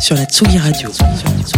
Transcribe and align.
sur 0.00 0.14
la 0.14 0.24
Tsugi 0.24 0.58
Radio. 0.58 0.90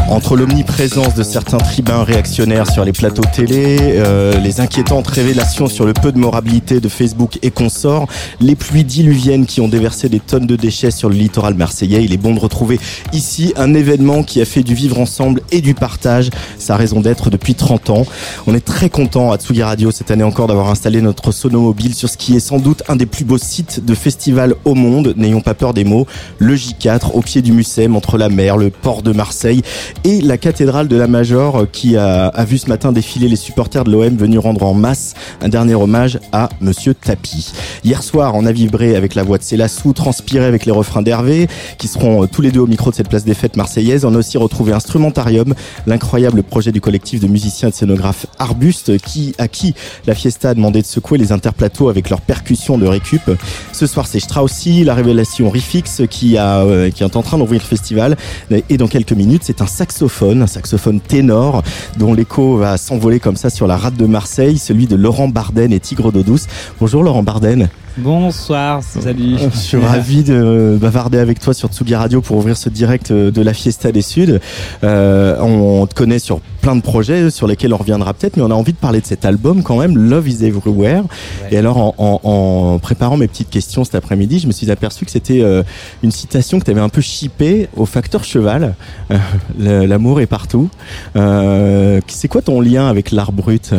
Entre 0.09 0.37
l'omniprésence 0.37 1.15
de 1.15 1.23
certains 1.23 1.59
tribuns 1.59 2.05
réactionnaires 2.05 2.71
sur 2.71 2.85
les 2.85 2.93
plateaux 2.93 3.25
télé, 3.33 3.77
euh, 3.81 4.39
les 4.39 4.61
inquiétantes 4.61 5.07
révélations 5.09 5.67
sur 5.67 5.85
le 5.85 5.93
peu 5.93 6.13
de 6.13 6.19
moralité 6.19 6.81
de 6.81 6.89
Facebook 6.89 7.39
et 7.43 7.51
consorts, 7.51 8.07
les 8.41 8.55
pluies 8.55 8.85
diluviennes 8.85 9.47
qui 9.47 9.61
ont 9.61 9.69
déversé 9.69 10.09
des 10.09 10.21
tonnes 10.21 10.47
de 10.47 10.57
déchets 10.57 10.91
sur 10.91 11.09
le 11.09 11.17
littoral 11.17 11.55
marseillais, 11.55 12.05
il 12.05 12.13
est 12.13 12.19
bon 12.19 12.35
de 12.35 12.41
retrouver 12.41 12.79
ici 13.13 13.53
un 13.57 13.75
événement 13.75 14.23
qui 14.23 14.41
a 14.41 14.45
fait 14.45 14.63
du 14.63 14.75
vivre 14.75 14.99
ensemble 15.01 15.41
et 15.51 15.61
du 15.61 15.75
partage 15.75 16.31
sa 16.59 16.77
raison 16.77 17.01
d'être 17.01 17.31
depuis 17.31 17.55
30 17.55 17.91
ans. 17.91 18.07
On 18.47 18.55
est 18.55 18.65
très 18.65 18.89
content 18.89 19.33
à 19.33 19.37
Tsugi 19.37 19.63
Radio 19.63 19.91
cette 19.91 20.11
année 20.11 20.25
encore 20.25 20.47
d'avoir 20.47 20.71
installé 20.71 21.01
notre 21.03 21.33
sonomobile 21.33 21.95
sur 21.95 22.09
ce 22.09 22.17
qui 22.17 22.37
est 22.37 22.41
sans 22.41 22.59
doute 22.59 22.83
un 22.89 22.97
des 22.97 23.07
plus 23.07 23.25
beaux 23.25 23.39
sites 23.39 23.85
de 23.85 23.95
festival 23.95 24.55
au 24.65 24.75
monde, 24.75 25.15
n'ayons 25.17 25.41
pas 25.41 25.55
peur 25.55 25.75
des 25.75 25.85
mots, 25.85 26.07
le 26.39 26.55
J4 26.55 27.13
au 27.15 27.21
pied 27.21 27.43
du 27.43 27.53
Mucem 27.53 27.97
entre 27.97 28.17
la 28.17 28.28
mer, 28.29 28.57
le 28.57 28.71
port 28.71 29.03
de 29.03 29.13
Marseille 29.13 29.63
et 30.05 30.21
la 30.21 30.39
cathédrale 30.39 30.89
de 30.89 30.97
la 30.97 31.07
Major 31.07 31.67
qui 31.73 31.97
a, 31.97 32.27
a 32.27 32.45
vu 32.45 32.59
ce 32.59 32.69
matin 32.69 32.93
défiler 32.93 33.29
les 33.29 33.37
supporters 33.37 33.85
de 33.85 33.91
l'OM 33.91 34.17
venus 34.17 34.41
rendre 34.41 34.65
en 34.65 34.75
masse 34.75 35.15
un 35.41 35.49
dernier 35.49 35.75
hommage 35.75 36.19
à 36.33 36.49
Monsieur 36.61 36.95
Tapi. 36.95 37.53
Hier 37.85 38.03
soir, 38.03 38.35
on 38.35 38.47
a 38.47 38.53
vibré 38.53 38.97
avec 38.97 39.15
la 39.15 39.23
voix 39.23 39.39
de 39.39 39.43
Célassou, 39.43 39.93
transpiré 39.93 40.45
avec 40.45 40.67
les 40.67 40.73
refrains 40.73 41.03
d'Hervé, 41.03 41.49
qui 41.79 41.89
seront 41.89 42.25
euh, 42.25 42.27
tous 42.27 42.43
les 42.43 42.51
deux 42.51 42.61
au 42.61 42.67
micro 42.67 42.91
de 42.91 42.97
cette 42.97 43.09
place 43.09 43.25
des 43.25 43.35
fêtes 43.35 43.57
marseillaise. 43.57 44.05
On 44.05 44.15
a 44.15 44.19
aussi 44.19 44.37
retrouvé 44.39 44.73
Instrumentarium, 44.73 45.55
l'incroyable 45.87 46.43
projet 46.43 46.73
du 46.73 46.81
collectif 46.81 47.21
de 47.21 47.27
musiciens 47.27 47.69
et 47.69 47.71
de 47.71 47.77
scénographes 47.77 48.27
Arbuste, 48.39 48.99
qui, 48.99 49.35
à 49.39 49.49
qui 49.49 49.75
la 50.07 50.15
Fiesta 50.15 50.51
a 50.51 50.55
demandé 50.55 50.83
de 50.83 50.87
secouer 50.87 51.19
les 51.19 51.33
interplateaux 51.33 51.89
avec 51.89 52.11
leurs 52.11 52.21
percussions 52.21 52.79
de 52.79 52.87
récup. 52.87 53.31
Ce 53.73 53.87
soir, 53.87 54.07
c'est 54.07 54.21
Straussy, 54.21 54.85
la 54.85 54.95
révélation 54.95 55.49
Rifix, 55.51 56.03
qui, 56.11 56.37
a, 56.37 56.59
euh, 56.59 56.91
qui 56.91 57.03
est 57.03 57.17
en 57.17 57.23
train 57.23 57.39
d'ouvrir 57.39 57.63
le 57.63 57.67
festival. 57.67 58.17
Et 58.51 58.77
dans 58.77 58.89
quelques 58.89 59.13
minutes, 59.13 59.43
c'est 59.45 59.63
un 59.63 59.67
saxophone, 59.67 60.43
un 60.43 60.47
saxophone 60.47 61.01
ténor, 61.01 61.63
dont 61.99 62.15
l'écho 62.15 62.57
va 62.57 62.77
s'envoler 62.77 63.21
comme 63.21 63.37
ça 63.37 63.51
sur 63.51 63.67
la 63.67 63.77
rade 63.77 63.97
de 63.97 64.07
Marseille, 64.07 64.59
celui 64.59 64.87
de 64.87 64.97
Laurent 64.97 65.29
Barden 65.29 65.73
et 65.73 65.81
Tigre 65.81 66.13
d'eau 66.13 66.23
douce. 66.23 66.47
Bonjour 66.81 67.03
Laurent 67.03 67.23
Barden. 67.23 67.69
Bonsoir, 67.97 68.81
salut. 68.85 69.37
Je 69.53 69.59
suis 69.59 69.77
ravi 69.77 70.23
de 70.23 70.79
bavarder 70.81 71.19
avec 71.19 71.41
toi 71.41 71.53
sur 71.53 71.69
Tsugi 71.69 71.97
Radio 71.97 72.21
pour 72.21 72.37
ouvrir 72.37 72.57
ce 72.57 72.69
direct 72.69 73.13
de 73.13 73.43
la 73.43 73.53
Fiesta 73.53 73.91
des 73.91 74.03
Suds. 74.03 74.39
Euh, 74.85 75.37
on 75.41 75.85
te 75.87 75.95
connaît 75.95 76.21
sur 76.21 76.39
plein 76.61 76.77
de 76.77 76.81
projets 76.81 77.31
sur 77.31 77.47
lesquels 77.49 77.75
on 77.75 77.77
reviendra 77.77 78.15
peut-être, 78.15 78.37
mais 78.37 78.43
on 78.45 78.51
a 78.53 78.55
envie 78.55 78.73
de 78.73 78.79
parler 78.79 79.01
de 79.01 79.07
cet 79.07 79.25
album 79.25 79.65
quand 79.65 79.79
même, 79.79 79.97
Love 79.99 80.29
is 80.29 80.45
Everywhere. 80.45 81.03
Ouais. 81.03 81.49
Et 81.51 81.59
alors, 81.59 81.77
en, 81.79 81.95
en- 81.99 82.21
en 82.23 82.79
préparant 82.79 83.17
mes 83.17 83.27
petites 83.27 83.51
questions 83.51 83.83
cet 83.85 83.97
après-midi, 83.97 84.39
je 84.39 84.47
me 84.47 84.53
suis 84.53 84.71
aperçu 84.71 85.05
que 85.05 85.11
c'était 85.11 85.41
euh, 85.43 85.63
une 86.05 86.13
citation 86.13 86.61
que 86.61 86.65
tu 86.65 86.71
avais 86.71 86.81
un 86.81 86.89
peu 86.89 87.01
chippée 87.01 87.69
au 87.77 87.85
facteur 88.09 88.25
cheval. 88.25 88.75
Euh, 89.11 89.87
L'amour 89.87 90.23
est 90.23 90.27
partout. 90.27 90.71
Euh, 91.15 92.01
c'est 92.07 92.29
quoi 92.29 92.41
ton 92.41 92.63
lien 92.63 92.89
avec 92.89 93.11
l'art 93.11 93.33
brut? 93.33 93.75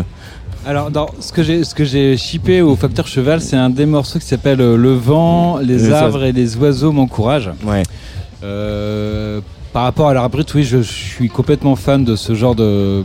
Alors, 0.68 0.92
dans 0.92 1.08
ce 1.20 1.32
que 1.32 1.42
j'ai, 1.42 1.64
ce 1.64 1.74
que 1.74 1.84
j'ai 1.84 2.16
shippé 2.16 2.62
au 2.62 2.76
facteur 2.76 3.08
cheval, 3.08 3.42
c'est 3.42 3.56
un 3.56 3.72
des 3.72 3.88
morceaux 3.88 4.20
qui 4.20 4.28
s'appelle 4.28 4.62
euh, 4.62 4.78
Le 4.78 4.94
vent, 4.94 5.58
les 5.58 5.92
arbres 5.92 6.24
et 6.24 6.32
les 6.32 6.58
oiseaux 6.58 6.92
m'encouragent. 6.92 7.50
Ouais. 7.66 7.82
Euh, 8.44 9.42
par 9.74 9.82
rapport 9.82 10.10
à 10.10 10.14
l'art 10.14 10.30
brut, 10.30 10.54
oui, 10.54 10.64
je, 10.64 10.78
suis 10.78 11.30
complètement 11.30 11.76
fan 11.76 12.06
de 12.06 12.16
ce 12.16 12.36
genre 12.36 12.54
de, 12.54 13.04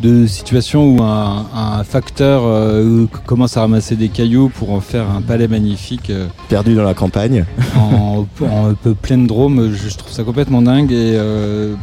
de 0.00 0.26
situation 0.26 0.94
où 0.96 1.02
un, 1.02 1.46
un 1.54 1.82
facteur 1.84 2.42
euh, 2.44 3.06
commence 3.24 3.56
à 3.56 3.62
ramasser 3.62 3.96
des 3.96 4.08
cailloux 4.08 4.50
pour 4.50 4.70
en 4.72 4.80
faire 4.80 5.08
un 5.10 5.22
palais 5.22 5.48
magnifique 5.48 6.10
euh, 6.10 6.26
Perdu 6.48 6.74
dans 6.74 6.82
la 6.84 6.94
campagne. 6.94 7.44
en, 7.78 8.26
en 8.44 8.74
peu 8.74 8.94
pleine 8.94 9.26
drôme. 9.26 9.72
Je, 9.72 9.88
je 9.88 9.96
trouve 9.96 10.12
ça 10.12 10.22
complètement 10.22 10.60
dingue 10.62 10.92
et, 10.92 11.14
euh, 11.16 11.74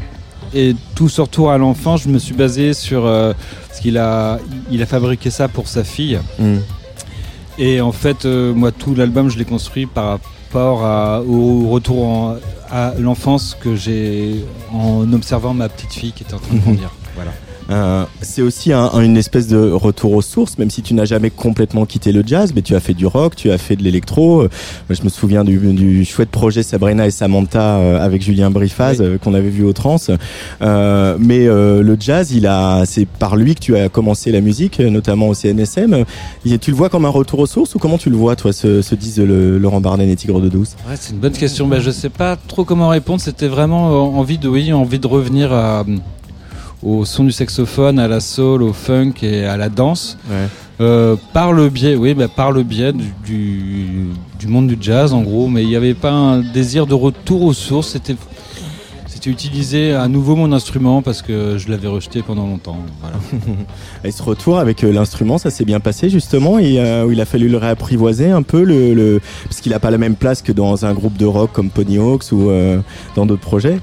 et 0.54 0.76
tout 0.96 1.10
ce 1.10 1.22
retour 1.22 1.52
à 1.52 1.58
l'enfant, 1.58 1.98
je 1.98 2.08
me 2.10 2.20
suis 2.20 2.36
basé 2.36 2.74
sur 2.74 3.04
ce 3.06 3.82
qu'il 3.82 3.98
a, 3.98 4.38
il 4.70 4.82
a 4.84 4.86
fabriqué 4.86 5.30
ça 5.32 5.48
pour 5.48 5.68
sa 5.68 5.84
fille. 5.84 6.20
Mm. 6.38 6.58
Et 7.58 7.82
en 7.82 7.92
fait, 7.92 8.26
moi, 8.26 8.72
tout 8.72 8.94
l'album, 8.96 9.30
je 9.30 9.38
l'ai 9.40 9.46
construit 9.46 9.86
par 9.88 10.20
rapport 10.54 10.86
à- 10.86 11.22
au 11.24 11.68
retour 11.70 12.06
en- 12.08 12.36
à 12.72 12.94
l'enfance 13.00 13.56
que 13.60 13.76
j'ai 13.76 14.44
en 14.72 15.12
observant 15.14 15.54
ma 15.56 15.70
petite 15.70 15.94
fille 15.94 16.12
qui 16.12 16.24
était 16.24 16.34
en 16.36 16.40
train 16.40 16.56
de 16.56 16.60
grandir. 16.62 16.92
Voilà. 17.16 17.32
Euh, 17.70 18.06
c'est 18.22 18.42
aussi 18.42 18.74
un- 18.74 18.90
une 19.02 19.18
espèce 19.18 19.48
de 19.48 19.72
retour 19.72 20.14
aux 20.14 20.22
sources, 20.22 20.58
même 20.58 20.70
si 20.70 20.82
tu 20.82 20.94
n'as 20.94 21.06
jamais 21.06 21.30
complètement 21.30 21.86
quitté 21.86 22.12
le 22.12 22.24
jazz, 22.26 22.52
mais 22.56 22.62
tu 22.62 22.76
as 22.76 22.80
fait 22.80 22.94
du 22.94 23.06
rock, 23.06 23.36
tu 23.36 23.52
as 23.52 23.58
fait 23.58 23.76
de 23.76 23.84
l'électro. 23.84 24.42
Euh, 24.44 24.50
Je 24.90 25.02
me 25.04 25.10
souviens 25.10 25.44
du, 25.44 25.58
du 25.74 26.06
chouette 26.06 26.30
projet 26.30 26.62
Sabrina 26.64 27.06
et 27.08 27.12
Samantha 27.12 27.78
euh, 27.78 28.00
avec 28.04 28.22
Julien 28.22 28.50
Brifaz 28.52 29.00
Oui. 29.00 29.06
euh, 29.06 29.18
qu'on 29.18 29.34
avait 29.34 29.50
vu 29.50 29.64
au 29.64 29.74
Trans. 29.74 29.98
Euh, 30.62 31.18
mais 31.20 31.48
euh, 31.48 31.82
le 31.82 31.98
jazz, 32.00 32.32
il 32.32 32.48
a, 32.48 32.84
c'est 32.86 33.06
par 33.08 33.36
lui 33.36 33.56
que 33.56 33.60
tu 33.60 33.76
as 33.78 33.90
commencé 33.90 34.32
la 34.32 34.42
musique, 34.42 34.80
notamment 34.80 35.28
au 35.30 35.34
CNSM. 35.34 36.06
Tu 36.62 36.72
le 36.72 36.78
vois 36.78 36.90
comme 36.90 37.06
un 37.06 37.10
retour 37.10 37.40
aux 37.40 37.48
sources 37.48 37.76
ou 37.76 37.80
comment 37.80 37.98
tu 37.98 38.10
le 38.10 38.16
vois, 38.18 38.36
toi, 38.36 38.54
ce, 38.54 38.82
ce 38.82 38.96
disent 38.96 39.20
le, 39.20 39.58
Laurent 39.58 39.82
Barden 39.82 40.10
et 40.10 40.16
Tigre 40.16 40.40
de 40.42 40.50
Douce 40.50 40.76
Ouais, 40.90 40.96
c'est 41.00 41.14
une 41.14 41.20
bonne 41.20 41.32
question. 41.34 41.68
Bah, 41.68 41.80
je 41.80 41.92
sais 41.92 42.10
pas 42.10 42.36
trop 42.36 42.64
comment 42.66 42.90
répondre. 42.90 43.22
C'était 43.22 43.48
vraiment 43.48 44.18
envie 44.18 44.38
de, 44.38 44.48
oui, 44.48 44.72
envie 44.74 45.00
de 45.00 45.08
revenir 45.08 45.52
à, 45.54 45.84
au 46.84 47.06
son 47.06 47.24
du 47.24 47.32
saxophone, 47.32 48.00
à 48.00 48.08
la 48.08 48.20
soul, 48.20 48.64
au 48.64 48.74
funk 48.74 49.14
et 49.22 49.46
à 49.46 49.58
la 49.58 49.70
danse. 49.70 50.18
Ouais. 50.30 50.48
Euh, 50.82 51.16
par 51.34 51.54
le 51.54 51.70
biais, 51.70 51.96
oui, 51.96 52.14
bah, 52.14 52.28
par 52.28 52.52
le 52.52 52.64
biais 52.64 52.94
du, 52.94 53.14
du, 53.26 54.08
du 54.40 54.48
monde 54.48 54.68
du 54.68 54.78
jazz 54.80 55.14
en 55.14 55.22
gros, 55.22 55.48
mais 55.48 55.64
il 55.64 55.70
n'y 55.70 55.76
avait 55.76 55.94
pas 55.94 56.12
un 56.12 56.40
désir 56.40 56.88
de 56.88 56.94
retour 56.94 57.44
aux 57.44 57.54
sources. 57.54 57.90
C'était, 57.90 58.16
c'était 59.06 59.30
utiliser 59.30 59.94
à 59.94 60.08
nouveau 60.08 60.36
mon 60.36 60.52
instrument 60.52 61.02
parce 61.04 61.22
que 61.22 61.58
je 61.58 61.70
l'avais 61.70 61.88
rejeté 61.88 62.24
pendant 62.24 62.48
longtemps. 62.48 62.78
Voilà. 63.02 63.18
Et 64.04 64.12
ce 64.12 64.24
retour 64.24 64.58
avec 64.58 64.84
euh, 64.84 64.92
l'instrument, 64.92 65.38
ça 65.38 65.52
s'est 65.52 65.64
bien 65.64 65.80
passé 65.80 66.10
justement, 66.10 66.58
et 66.58 66.80
euh, 66.80 67.06
où 67.06 67.12
il 67.12 67.22
a 67.22 67.26
fallu 67.26 67.48
le 67.50 67.58
réapprivoiser 67.58 68.32
un 68.32 68.42
peu, 68.42 68.64
le, 68.64 68.94
le... 68.94 69.22
parce 69.46 69.62
qu'il 69.62 69.72
n'a 69.72 69.80
pas 69.80 69.92
la 69.92 70.00
même 70.00 70.16
place 70.16 70.42
que 70.42 70.52
dans 70.52 70.86
un 70.86 70.94
groupe 70.94 71.18
de 71.18 71.26
rock 71.26 71.52
comme 71.54 71.70
Pony 71.70 72.00
Hawks 72.00 72.32
ou 72.32 72.50
euh, 72.50 72.80
dans 73.16 73.26
d'autres 73.28 73.42
projets. 73.42 73.80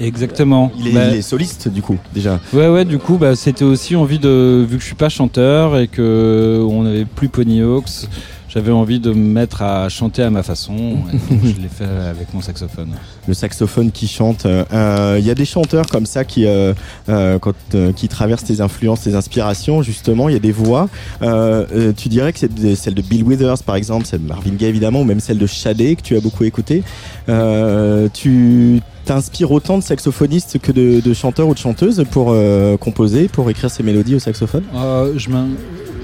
Exactement. 0.00 0.70
Il 0.78 0.88
est, 0.88 0.92
Bah, 0.92 1.08
il 1.10 1.16
est 1.16 1.22
soliste 1.22 1.68
du 1.68 1.82
coup 1.82 1.98
déjà. 2.14 2.40
Ouais, 2.52 2.68
ouais, 2.68 2.84
du 2.84 2.98
coup, 2.98 3.16
bah, 3.18 3.34
c'était 3.36 3.64
aussi 3.64 3.96
envie 3.96 4.18
de. 4.18 4.64
Vu 4.68 4.76
que 4.76 4.82
je 4.82 4.86
suis 4.86 4.94
pas 4.94 5.08
chanteur 5.08 5.78
et 5.78 5.88
que 5.88 6.64
on 6.68 6.82
n'avait 6.84 7.04
plus 7.04 7.28
Pony 7.28 7.62
Hawks, 7.62 8.06
j'avais 8.48 8.70
envie 8.72 8.98
de 9.00 9.10
me 9.10 9.32
mettre 9.32 9.60
à 9.62 9.88
chanter 9.88 10.22
à 10.22 10.30
ma 10.30 10.42
façon. 10.42 10.74
et 11.12 11.16
donc 11.34 11.40
je 11.44 11.60
l'ai 11.60 11.68
fait 11.68 11.84
avec 11.84 12.32
mon 12.32 12.40
saxophone. 12.40 12.90
Le 13.26 13.34
saxophone 13.34 13.90
qui 13.90 14.06
chante. 14.08 14.46
euh, 14.46 14.64
euh, 14.72 15.16
Il 15.18 15.26
y 15.26 15.30
a 15.30 15.34
des 15.34 15.44
chanteurs 15.44 15.86
comme 15.86 16.06
ça 16.06 16.24
qui, 16.24 16.46
euh, 16.46 16.72
euh, 17.08 17.38
quand, 17.38 17.52
euh, 17.74 17.92
qui 17.92 18.08
traversent 18.08 18.44
tes 18.44 18.60
influences, 18.60 19.02
tes 19.02 19.14
inspirations. 19.16 19.82
Justement, 19.82 20.28
il 20.28 20.32
y 20.32 20.36
a 20.36 20.40
des 20.40 20.52
voix. 20.52 20.88
Euh, 21.22 21.92
tu 21.96 22.08
dirais 22.08 22.32
que 22.32 22.38
c'est 22.38 22.74
celle 22.76 22.94
de 22.94 23.02
Bill 23.02 23.24
Withers 23.24 23.62
par 23.66 23.74
exemple, 23.76 24.06
celle 24.06 24.22
de 24.22 24.28
Marvin 24.28 24.52
Gaye 24.52 24.68
évidemment, 24.68 25.00
ou 25.00 25.04
même 25.04 25.20
celle 25.20 25.38
de 25.38 25.46
Shadé 25.46 25.96
que 25.96 26.02
tu 26.02 26.16
as 26.16 26.20
beaucoup 26.20 26.44
écouté. 26.44 26.82
Euh, 27.28 28.08
tu 28.14 28.80
t'inspires 29.08 29.50
autant 29.52 29.78
de 29.78 29.82
saxophonistes 29.82 30.58
que 30.58 30.70
de, 30.70 31.00
de 31.00 31.14
chanteurs 31.14 31.48
ou 31.48 31.54
de 31.54 31.58
chanteuses 31.58 32.04
pour 32.10 32.28
euh, 32.30 32.76
composer, 32.76 33.28
pour 33.28 33.48
écrire 33.48 33.70
ces 33.70 33.82
mélodies 33.82 34.14
au 34.14 34.18
saxophone? 34.18 34.64
Euh, 34.74 35.14
je 35.16 35.30
m'in- 35.30 35.48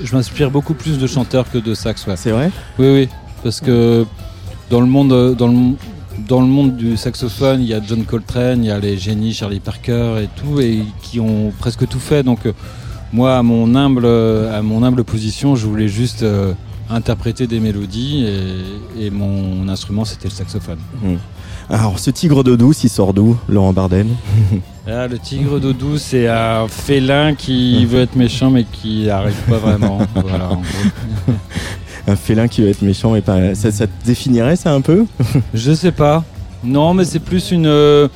je 0.02 0.16
m'inspire 0.16 0.50
beaucoup 0.50 0.72
plus 0.72 0.98
de 0.98 1.06
chanteurs 1.06 1.50
que 1.50 1.58
de 1.58 1.74
sax, 1.74 2.06
ouais. 2.06 2.16
C'est 2.16 2.30
vrai? 2.30 2.50
Oui, 2.78 2.86
oui, 2.94 3.08
parce 3.42 3.60
que 3.60 4.06
dans 4.70 4.80
le 4.80 4.86
monde, 4.86 5.34
dans 5.36 5.48
le, 5.48 5.56
dans 6.26 6.40
le 6.40 6.46
monde 6.46 6.76
du 6.76 6.96
saxophone, 6.96 7.60
il 7.60 7.68
y 7.68 7.74
a 7.74 7.80
John 7.86 8.04
Coltrane, 8.04 8.64
il 8.64 8.68
y 8.68 8.70
a 8.70 8.78
les 8.78 8.96
génies, 8.96 9.34
Charlie 9.34 9.60
Parker 9.60 10.22
et 10.22 10.28
tout, 10.40 10.60
et 10.60 10.78
qui 11.02 11.20
ont 11.20 11.52
presque 11.58 11.86
tout 11.86 12.00
fait. 12.00 12.22
Donc, 12.22 12.46
euh, 12.46 12.52
moi, 13.12 13.36
à 13.36 13.42
mon 13.42 13.74
humble, 13.74 14.06
à 14.06 14.62
mon 14.62 14.82
humble 14.82 15.04
position, 15.04 15.56
je 15.56 15.66
voulais 15.66 15.88
juste 15.88 16.22
euh, 16.22 16.54
interpréter 16.90 17.46
des 17.46 17.60
mélodies, 17.60 18.26
et, 18.26 19.06
et 19.06 19.10
mon 19.10 19.68
instrument, 19.68 20.04
c'était 20.04 20.28
le 20.28 20.34
saxophone. 20.34 20.78
Alors, 21.70 21.98
ce 21.98 22.10
tigre 22.10 22.44
de 22.44 22.56
douce, 22.56 22.84
il 22.84 22.90
sort 22.90 23.14
d'où, 23.14 23.36
Laurent 23.48 23.72
Barden 23.72 24.08
Ah, 24.86 25.06
le 25.08 25.18
tigre 25.18 25.58
d'eau 25.60 25.72
douce, 25.72 26.02
c'est 26.02 26.28
un 26.28 26.68
félin 26.68 27.34
qui 27.34 27.86
veut 27.86 28.00
être 28.00 28.16
méchant, 28.16 28.50
mais 28.50 28.64
qui 28.64 29.06
n'arrive 29.06 29.34
pas 29.48 29.56
vraiment. 29.56 29.98
voilà, 30.14 30.50
en 30.50 30.56
gros. 30.56 31.32
Un 32.06 32.16
félin 32.16 32.48
qui 32.48 32.60
veut 32.60 32.68
être 32.68 32.82
méchant, 32.82 33.12
mais 33.12 33.22
pas. 33.22 33.54
Ça, 33.54 33.72
ça 33.72 33.86
te 33.86 33.92
définirait 34.04 34.56
ça 34.56 34.74
un 34.74 34.82
peu 34.82 35.06
Je 35.54 35.72
sais 35.72 35.90
pas. 35.92 36.22
Non, 36.62 36.92
mais 36.92 37.06
c'est 37.06 37.18
plus 37.18 37.50
une, 37.50 37.64
euh, 37.64 38.08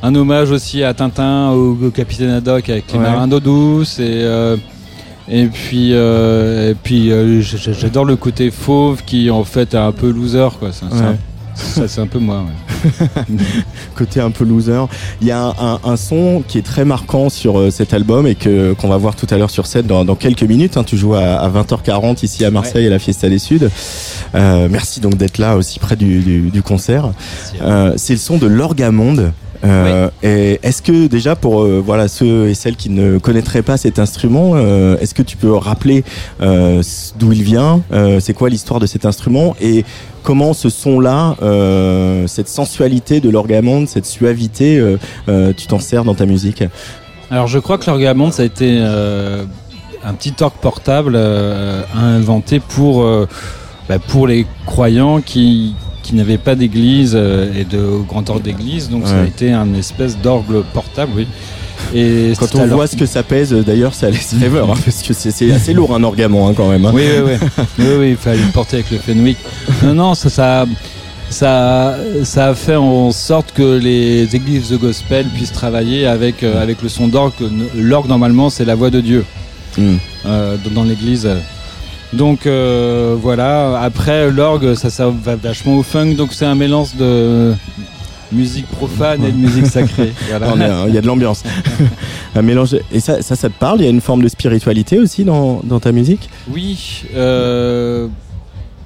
un 0.00 0.14
hommage 0.14 0.52
aussi 0.52 0.84
à 0.84 0.94
Tintin, 0.94 1.50
au, 1.50 1.76
au 1.86 1.90
capitaine 1.90 2.30
Haddock 2.30 2.68
avec 2.68 2.92
les 2.92 2.98
Ouais. 3.00 3.04
marins 3.04 3.26
d'eau 3.26 3.40
douce. 3.40 3.98
Et, 3.98 4.04
euh, 4.22 4.56
et 5.28 5.46
puis, 5.46 5.90
euh, 5.92 6.70
et 6.70 6.74
puis 6.74 7.10
euh, 7.10 7.40
j'adore 7.40 8.04
le 8.04 8.16
côté 8.16 8.50
fauve 8.50 9.02
qui 9.04 9.30
en 9.30 9.44
fait 9.44 9.74
est 9.74 9.78
un 9.78 9.92
peu 9.92 10.10
loser. 10.10 10.48
Quoi. 10.58 10.70
C'est- 10.72 10.84
Ouais. 10.86 11.16
Ça, 11.54 11.86
c'est 11.86 12.00
un 12.00 12.06
peu 12.06 12.18
moi. 12.18 12.46
Côté 13.94 14.20
un 14.20 14.30
peu 14.30 14.42
loser. 14.42 14.86
Il 15.20 15.26
y 15.26 15.30
a 15.30 15.52
un, 15.84 15.96
son 15.96 16.42
qui 16.48 16.56
est 16.56 16.62
très 16.62 16.86
marquant 16.86 17.28
sur 17.28 17.58
euh, 17.58 17.70
cet 17.70 17.92
album 17.92 18.26
et 18.26 18.34
que 18.34 18.72
qu'on 18.72 18.88
va 18.88 18.96
voir 18.96 19.14
tout 19.14 19.26
à 19.30 19.36
l'heure 19.36 19.50
sur 19.50 19.66
scène 19.66 19.86
dans, 19.86 20.14
quelques 20.14 20.44
minutes. 20.44 20.78
Hein. 20.78 20.84
Tu 20.84 20.96
joues 20.96 21.14
à, 21.14 21.48
20h40 21.50 22.24
ici 22.24 22.44
à 22.46 22.50
Marseille 22.50 22.86
à 22.86 22.90
la 22.90 22.98
Fiesta 22.98 23.28
des 23.28 23.38
Suds. 23.38 23.68
Merci 24.34 25.00
donc 25.00 25.16
d'être 25.16 25.36
là 25.36 25.56
aussi 25.56 25.78
près 25.78 25.94
du, 25.94 26.62
concert. 26.64 27.10
Euh, 27.60 27.92
c'est 27.96 28.14
le 28.14 28.18
son 28.18 28.38
de 28.38 28.46
l'Orgamonde. 28.46 29.32
Euh, 29.64 30.10
et 30.22 30.58
est-ce 30.62 30.82
que 30.82 31.06
déjà 31.06 31.36
pour 31.36 31.62
euh, 31.62 31.82
voilà 31.84 32.08
ceux 32.08 32.48
et 32.48 32.54
celles 32.54 32.76
qui 32.76 32.90
ne 32.90 33.18
connaîtraient 33.18 33.62
pas 33.62 33.76
cet 33.76 33.98
instrument, 33.98 34.52
euh, 34.54 34.98
est-ce 34.98 35.14
que 35.14 35.22
tu 35.22 35.36
peux 35.36 35.52
rappeler 35.52 36.04
d'où 36.40 37.32
il 37.32 37.42
vient, 37.42 37.82
c'est 38.20 38.34
quoi 38.34 38.48
l'histoire 38.48 38.80
de 38.80 38.86
cet 38.86 39.06
instrument 39.06 39.54
et 39.60 39.84
comment 40.22 40.52
ce 40.52 40.68
son-là, 40.68 41.36
cette 42.26 42.48
sensualité 42.48 43.20
de 43.20 43.30
l'orgamonde, 43.30 43.88
cette 43.88 44.06
suavité, 44.06 44.82
tu 45.56 45.66
t'en 45.66 45.78
sers 45.78 46.04
dans 46.04 46.14
ta 46.14 46.26
musique? 46.26 46.64
Alors 47.30 47.46
je 47.46 47.58
crois 47.58 47.78
que 47.78 47.86
l'orgamonde 47.86 48.32
ça 48.32 48.42
a 48.42 48.46
été 48.46 48.78
un 48.78 50.14
petit 50.14 50.34
orgue 50.40 50.58
portable 50.60 51.16
inventé 51.94 52.60
pour 52.60 53.06
bah, 53.88 53.98
pour 53.98 54.26
les 54.26 54.46
croyants 54.66 55.20
qui 55.20 55.74
qui 56.02 56.14
n'avait 56.14 56.38
pas 56.38 56.54
d'église 56.54 57.12
euh, 57.14 57.52
et 57.58 57.64
de 57.64 58.02
grand 58.06 58.28
ordre 58.28 58.42
d'église, 58.42 58.88
donc 58.88 59.06
ça 59.06 59.20
a 59.20 59.24
été 59.24 59.52
un 59.52 59.72
espèce 59.74 60.18
d'orgue 60.18 60.62
portable, 60.72 61.12
oui. 61.16 61.26
Et 61.94 62.32
quand 62.38 62.54
on 62.54 62.66
voit 62.66 62.86
ce 62.86 62.96
que 62.96 63.06
ça 63.06 63.22
pèse, 63.22 63.52
d'ailleurs, 63.52 63.94
ça 63.94 64.08
laisse 64.10 64.34
rêveur, 64.38 64.70
hein, 64.70 64.74
parce 64.84 65.02
que 65.02 65.12
c'est 65.12 65.50
assez 65.52 65.72
lourd 65.72 65.94
un 65.94 66.02
orgamon 66.02 66.48
hein, 66.48 66.54
quand 66.56 66.68
même. 66.68 66.84
Hein. 66.86 66.92
Oui, 66.94 67.04
oui, 67.24 67.32
oui. 67.78 67.84
oui, 67.98 68.10
il 68.10 68.16
fallait 68.16 68.42
le 68.42 68.52
porter 68.52 68.76
avec 68.76 68.90
le 68.90 68.98
Fenwick. 68.98 69.38
Non, 69.82 69.94
non, 69.94 70.14
ça, 70.14 70.30
ça, 70.30 70.66
ça, 71.28 71.96
ça 72.24 72.48
a 72.48 72.54
fait 72.54 72.76
en 72.76 73.10
sorte 73.10 73.52
que 73.52 73.78
les 73.78 74.34
églises 74.34 74.70
de 74.70 74.76
gospel 74.76 75.26
puissent 75.26 75.52
travailler 75.52 76.06
avec, 76.06 76.42
euh, 76.42 76.62
avec 76.62 76.82
le 76.82 76.88
son 76.88 77.08
d'orgue. 77.08 77.32
L'orgue, 77.74 78.08
normalement, 78.08 78.48
c'est 78.48 78.64
la 78.64 78.74
voix 78.74 78.90
de 78.90 79.00
Dieu. 79.00 79.24
Euh, 79.78 80.56
dans 80.74 80.84
l'église. 80.84 81.28
Donc 82.12 82.46
euh, 82.46 83.16
voilà, 83.18 83.80
après 83.80 84.30
l'orgue, 84.30 84.74
ça, 84.74 84.90
ça 84.90 85.08
va 85.08 85.36
vachement 85.36 85.78
au 85.78 85.82
funk, 85.82 86.14
donc 86.14 86.34
c'est 86.34 86.44
un 86.44 86.54
mélange 86.54 86.94
de 86.96 87.54
musique 88.32 88.66
profane 88.66 89.24
et 89.24 89.32
de 89.32 89.36
musique 89.36 89.66
sacrée. 89.66 90.12
Il 90.28 90.94
y 90.94 90.98
a 90.98 91.00
de 91.00 91.06
l'ambiance. 91.06 91.42
un 92.34 92.42
mélange. 92.42 92.76
Et 92.90 93.00
ça, 93.00 93.22
ça, 93.22 93.36
te 93.36 93.58
parle? 93.58 93.80
Il 93.80 93.84
y 93.84 93.86
a 93.86 93.90
une 93.90 94.00
forme 94.00 94.22
de 94.22 94.28
spiritualité 94.28 94.98
aussi 94.98 95.24
dans, 95.24 95.60
ta 95.80 95.92
musique? 95.92 96.28
Oui. 96.50 97.04
Euh, 97.14 98.08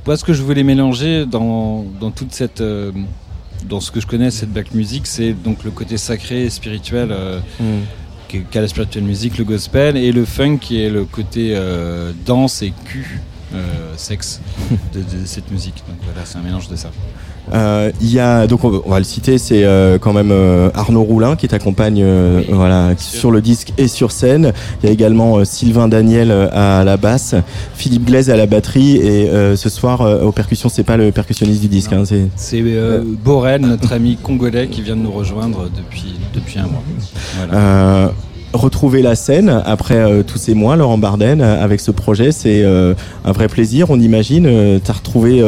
moi, 0.06 0.16
ce 0.16 0.24
que 0.24 0.32
je 0.32 0.42
voulais 0.42 0.62
mélanger 0.62 1.26
dans, 1.26 1.84
toute 2.14 2.32
cette. 2.32 2.60
Euh, 2.60 2.92
dans 3.68 3.80
ce 3.80 3.90
que 3.90 4.00
je 4.00 4.06
connais, 4.06 4.30
cette 4.30 4.52
black 4.52 4.72
music, 4.74 5.06
c'est 5.06 5.32
donc 5.32 5.64
le 5.64 5.70
côté 5.70 5.96
sacré 5.96 6.42
et 6.42 6.50
spirituel. 6.50 7.12
Qu'a 8.50 8.60
la 8.60 8.68
spiritual 8.68 9.04
music, 9.04 9.38
le 9.38 9.44
gospel, 9.44 9.96
et 9.96 10.12
le 10.12 10.24
funk 10.24 10.58
qui 10.58 10.82
est 10.82 10.90
le 10.90 11.04
côté 11.04 11.52
euh, 11.54 12.12
danse 12.24 12.62
et 12.62 12.72
cul, 12.84 13.20
euh, 13.54 13.92
sexe 13.96 14.40
de, 14.94 15.02
cette 15.24 15.50
musique. 15.50 15.82
Donc 15.88 15.98
voilà, 16.04 16.24
c'est 16.24 16.38
un 16.38 16.42
mélange 16.42 16.68
de 16.68 16.76
ça. 16.76 16.90
Euh, 17.52 17.90
il 18.00 18.12
y 18.12 18.18
a 18.18 18.46
donc 18.46 18.64
on 18.64 18.90
va 18.90 18.98
le 18.98 19.04
citer, 19.04 19.38
c'est 19.38 19.64
quand 20.00 20.12
même 20.12 20.32
Arnaud 20.74 21.02
Roulin 21.02 21.36
qui 21.36 21.48
t'accompagne 21.48 22.04
voilà 22.50 22.90
sur 22.98 23.30
le 23.30 23.40
disque 23.40 23.72
et 23.78 23.88
sur 23.88 24.12
scène. 24.12 24.52
Il 24.82 24.86
y 24.86 24.88
a 24.88 24.92
également 24.92 25.44
Sylvain 25.44 25.88
Daniel 25.88 26.30
à 26.30 26.84
la 26.84 26.96
basse, 26.96 27.34
Philippe 27.74 28.06
Glaise 28.06 28.30
à 28.30 28.36
la 28.36 28.46
batterie 28.46 28.96
et 28.96 29.30
ce 29.56 29.68
soir 29.68 30.00
aux 30.24 30.32
percussions 30.32 30.68
c'est 30.68 30.84
pas 30.84 30.96
le 30.96 31.12
percussionniste 31.12 31.60
du 31.60 31.68
disque. 31.68 31.92
Hein, 31.92 32.04
c'est 32.36 32.62
Borel, 33.24 33.62
notre 33.62 33.92
ami 33.92 34.16
congolais 34.16 34.68
qui 34.68 34.82
vient 34.82 34.96
de 34.96 35.02
nous 35.02 35.12
rejoindre 35.12 35.68
depuis 35.76 36.14
depuis 36.34 36.58
un 36.58 36.66
mois. 36.66 36.82
Voilà 37.36 38.12
retrouver 38.56 39.02
la 39.02 39.14
scène 39.14 39.62
après 39.64 39.96
euh, 39.96 40.22
tous 40.22 40.38
ces 40.38 40.54
mois, 40.54 40.76
Laurent 40.76 40.98
Barden, 40.98 41.40
euh, 41.40 41.62
avec 41.62 41.80
ce 41.80 41.90
projet, 41.90 42.32
c'est 42.32 42.62
euh, 42.62 42.94
un 43.24 43.32
vrai 43.32 43.48
plaisir, 43.48 43.90
on 43.90 44.00
imagine. 44.00 44.44
tu 44.84 44.90
as 44.90 44.94
retrouvé 44.94 45.42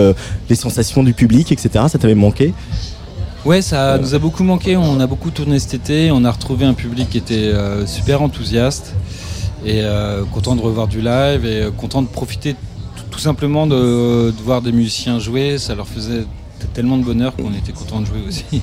les 0.49 0.55
sensations 0.55 1.03
du 1.03 1.15
public, 1.15 1.53
etc. 1.53 1.85
Ça 1.89 1.99
t'avait 1.99 2.15
manqué? 2.15 2.55
Ouais, 3.45 3.63
ça 3.63 3.99
nous 3.99 4.15
a 4.15 4.19
beaucoup 4.19 4.45
manqué. 4.45 4.77
On 4.77 5.01
a 5.01 5.07
beaucoup 5.07 5.31
tourné 5.31 5.59
cet 5.59 5.75
été. 5.75 6.11
On 6.11 6.25
a 6.25 6.31
retrouvé 6.31 6.67
un 6.67 6.75
public 6.75 7.09
qui 7.11 7.19
était 7.19 7.53
super 7.87 8.23
enthousiaste 8.23 8.95
et 9.65 9.83
content 10.33 10.57
de 10.57 10.61
revoir 10.61 10.89
du 10.89 11.01
live 11.01 11.45
et 11.45 11.69
content 11.77 12.03
de 12.03 12.09
profiter 12.09 12.57
tout 13.11 13.19
simplement 13.19 13.67
de, 13.67 14.31
de, 14.31 14.43
voir 14.43 14.63
des 14.63 14.73
musiciens 14.73 15.19
jouer. 15.19 15.59
Ça 15.59 15.75
leur 15.75 15.87
faisait 15.87 16.25
tellement 16.75 16.99
de 16.99 17.05
bonheur 17.05 17.35
qu'on 17.37 17.55
était 17.55 17.73
content 17.73 18.01
de 18.01 18.07
jouer 18.07 18.23
aussi. 18.27 18.63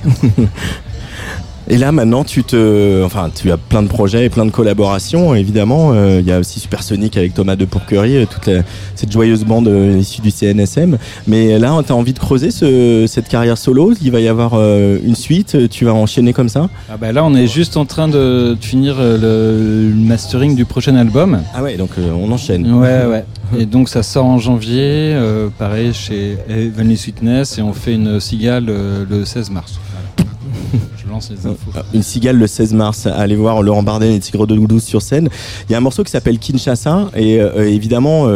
Et 1.68 1.78
là, 1.78 1.90
maintenant, 1.90 2.22
tu 2.22 2.44
te, 2.44 3.04
enfin, 3.04 3.28
tu 3.34 3.50
as 3.50 3.56
plein 3.56 3.82
de 3.82 3.88
projets 3.88 4.26
et 4.26 4.28
plein 4.28 4.46
de 4.46 4.52
collaborations. 4.52 5.34
Évidemment, 5.34 5.90
euh, 5.92 6.20
il 6.20 6.26
y 6.26 6.30
a 6.30 6.38
aussi 6.38 6.60
Supersonic 6.60 7.16
avec 7.16 7.34
Thomas 7.34 7.56
de 7.56 7.64
Pourquerie, 7.64 8.18
euh, 8.18 8.24
toute 8.24 8.48
cette 8.94 9.10
joyeuse 9.10 9.44
bande 9.44 9.66
euh, 9.66 9.98
issue 9.98 10.20
du 10.20 10.30
CNSM. 10.30 10.96
Mais 11.26 11.58
là, 11.58 11.76
tu 11.84 11.92
as 11.92 11.96
envie 11.96 12.12
de 12.12 12.20
creuser 12.20 12.52
ce, 12.52 13.06
cette 13.08 13.28
carrière 13.28 13.58
solo? 13.58 13.94
Il 14.00 14.12
va 14.12 14.20
y 14.20 14.28
avoir 14.28 14.54
une 14.54 15.16
suite? 15.16 15.68
Tu 15.68 15.84
vas 15.84 15.92
enchaîner 15.92 16.32
comme 16.32 16.48
ça? 16.48 16.68
Ah 16.88 16.96
bah 16.96 17.10
là, 17.10 17.24
on 17.24 17.34
est 17.34 17.48
juste 17.48 17.76
en 17.76 17.84
train 17.84 18.06
de, 18.06 18.56
finir 18.60 18.96
le, 18.98 19.90
mastering 19.92 20.54
du 20.54 20.64
prochain 20.64 20.94
album. 20.94 21.42
Ah 21.52 21.64
ouais, 21.64 21.76
donc 21.76 21.90
on 21.98 22.30
enchaîne. 22.30 22.72
Ouais, 22.74 23.04
ouais. 23.10 23.24
Et 23.58 23.66
donc 23.66 23.88
ça 23.88 24.04
sort 24.04 24.26
en 24.26 24.38
janvier, 24.38 25.16
pareil 25.58 25.92
chez 25.92 26.38
Evanly 26.48 26.96
Sweetness, 26.96 27.58
et 27.58 27.62
on 27.62 27.72
fait 27.72 27.94
une 27.94 28.20
cigale 28.20 28.66
le 28.66 29.24
16 29.24 29.50
mars. 29.50 29.80
Euh, 31.08 31.54
une 31.94 32.02
cigale 32.02 32.36
le 32.36 32.46
16 32.46 32.74
mars. 32.74 33.06
Allez 33.06 33.36
voir 33.36 33.62
Laurent 33.62 33.82
Barden 33.82 34.10
et 34.10 34.20
Tigre 34.20 34.46
de 34.46 34.54
Doudou 34.54 34.80
sur 34.80 35.02
scène. 35.02 35.28
Il 35.68 35.72
y 35.72 35.74
a 35.74 35.78
un 35.78 35.80
morceau 35.80 36.02
qui 36.02 36.10
s'appelle 36.10 36.38
Kinshasa 36.38 37.10
et 37.14 37.40
euh, 37.40 37.68
évidemment 37.68 38.26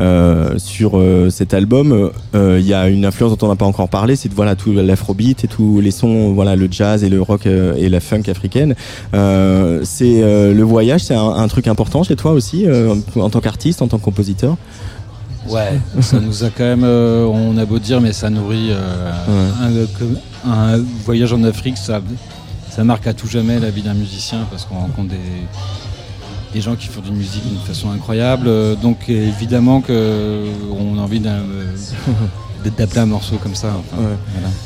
euh, 0.00 0.58
sur 0.58 1.00
cet 1.30 1.54
album, 1.54 2.10
il 2.34 2.66
y 2.66 2.74
a 2.74 2.88
une 2.88 3.04
influence 3.04 3.36
dont 3.36 3.46
on 3.46 3.50
n'a 3.50 3.56
pas 3.56 3.66
encore 3.66 3.88
parlé, 3.88 4.16
c'est 4.16 4.32
voilà 4.32 4.56
tout 4.56 4.72
l'afrobeat 4.72 5.44
et 5.44 5.48
tous 5.48 5.80
les 5.80 5.90
sons, 5.90 6.32
voilà 6.32 6.56
le 6.56 6.68
jazz 6.70 7.04
et 7.04 7.08
le 7.08 7.20
rock 7.20 7.46
et 7.46 7.88
la 7.88 8.00
funk 8.00 8.22
africaine. 8.28 8.74
c'est 9.12 10.22
le 10.22 10.62
voyage, 10.62 11.04
c'est 11.04 11.14
un, 11.14 11.28
un, 11.28 11.48
truc 11.48 11.68
important 11.68 12.02
chez 12.02 12.16
toi 12.16 12.32
aussi 12.32 12.66
en 13.16 13.30
tant 13.30 13.40
qu'artiste, 13.40 13.82
en 13.82 13.88
tant 13.88 13.98
que 13.98 14.04
compositeur? 14.04 14.56
Ouais, 15.48 15.80
ça 16.00 16.20
nous 16.20 16.44
a 16.44 16.50
quand 16.50 16.64
même, 16.64 16.84
euh, 16.84 17.24
on 17.24 17.56
a 17.56 17.64
beau 17.64 17.78
dire, 17.78 18.00
mais 18.00 18.12
ça 18.12 18.30
nourrit 18.30 18.70
euh, 18.70 19.86
un, 20.46 20.78
voyage 21.04 21.32
en 21.32 21.42
Afrique, 21.42 21.78
ça, 21.78 22.00
ça 22.70 22.84
marque 22.84 23.06
à 23.06 23.14
tout 23.14 23.26
jamais 23.26 23.58
la 23.58 23.70
vie 23.70 23.82
d'un 23.82 23.94
musicien 23.94 24.46
parce 24.50 24.64
qu'on 24.64 24.76
rencontre 24.76 25.10
des, 25.10 25.16
des 26.52 26.60
gens 26.60 26.76
qui 26.76 26.88
font 26.88 27.00
du 27.00 27.12
musique 27.12 27.46
d'une 27.48 27.60
façon 27.60 27.90
incroyable. 27.90 28.50
Donc 28.82 29.08
évidemment 29.08 29.80
qu'on 29.80 30.98
a 30.98 31.00
envie 31.00 31.20
d'un 31.20 31.38
d'appeler 32.76 33.00
un 33.00 33.06
morceau 33.06 33.36
comme 33.42 33.54
ça. 33.54 33.68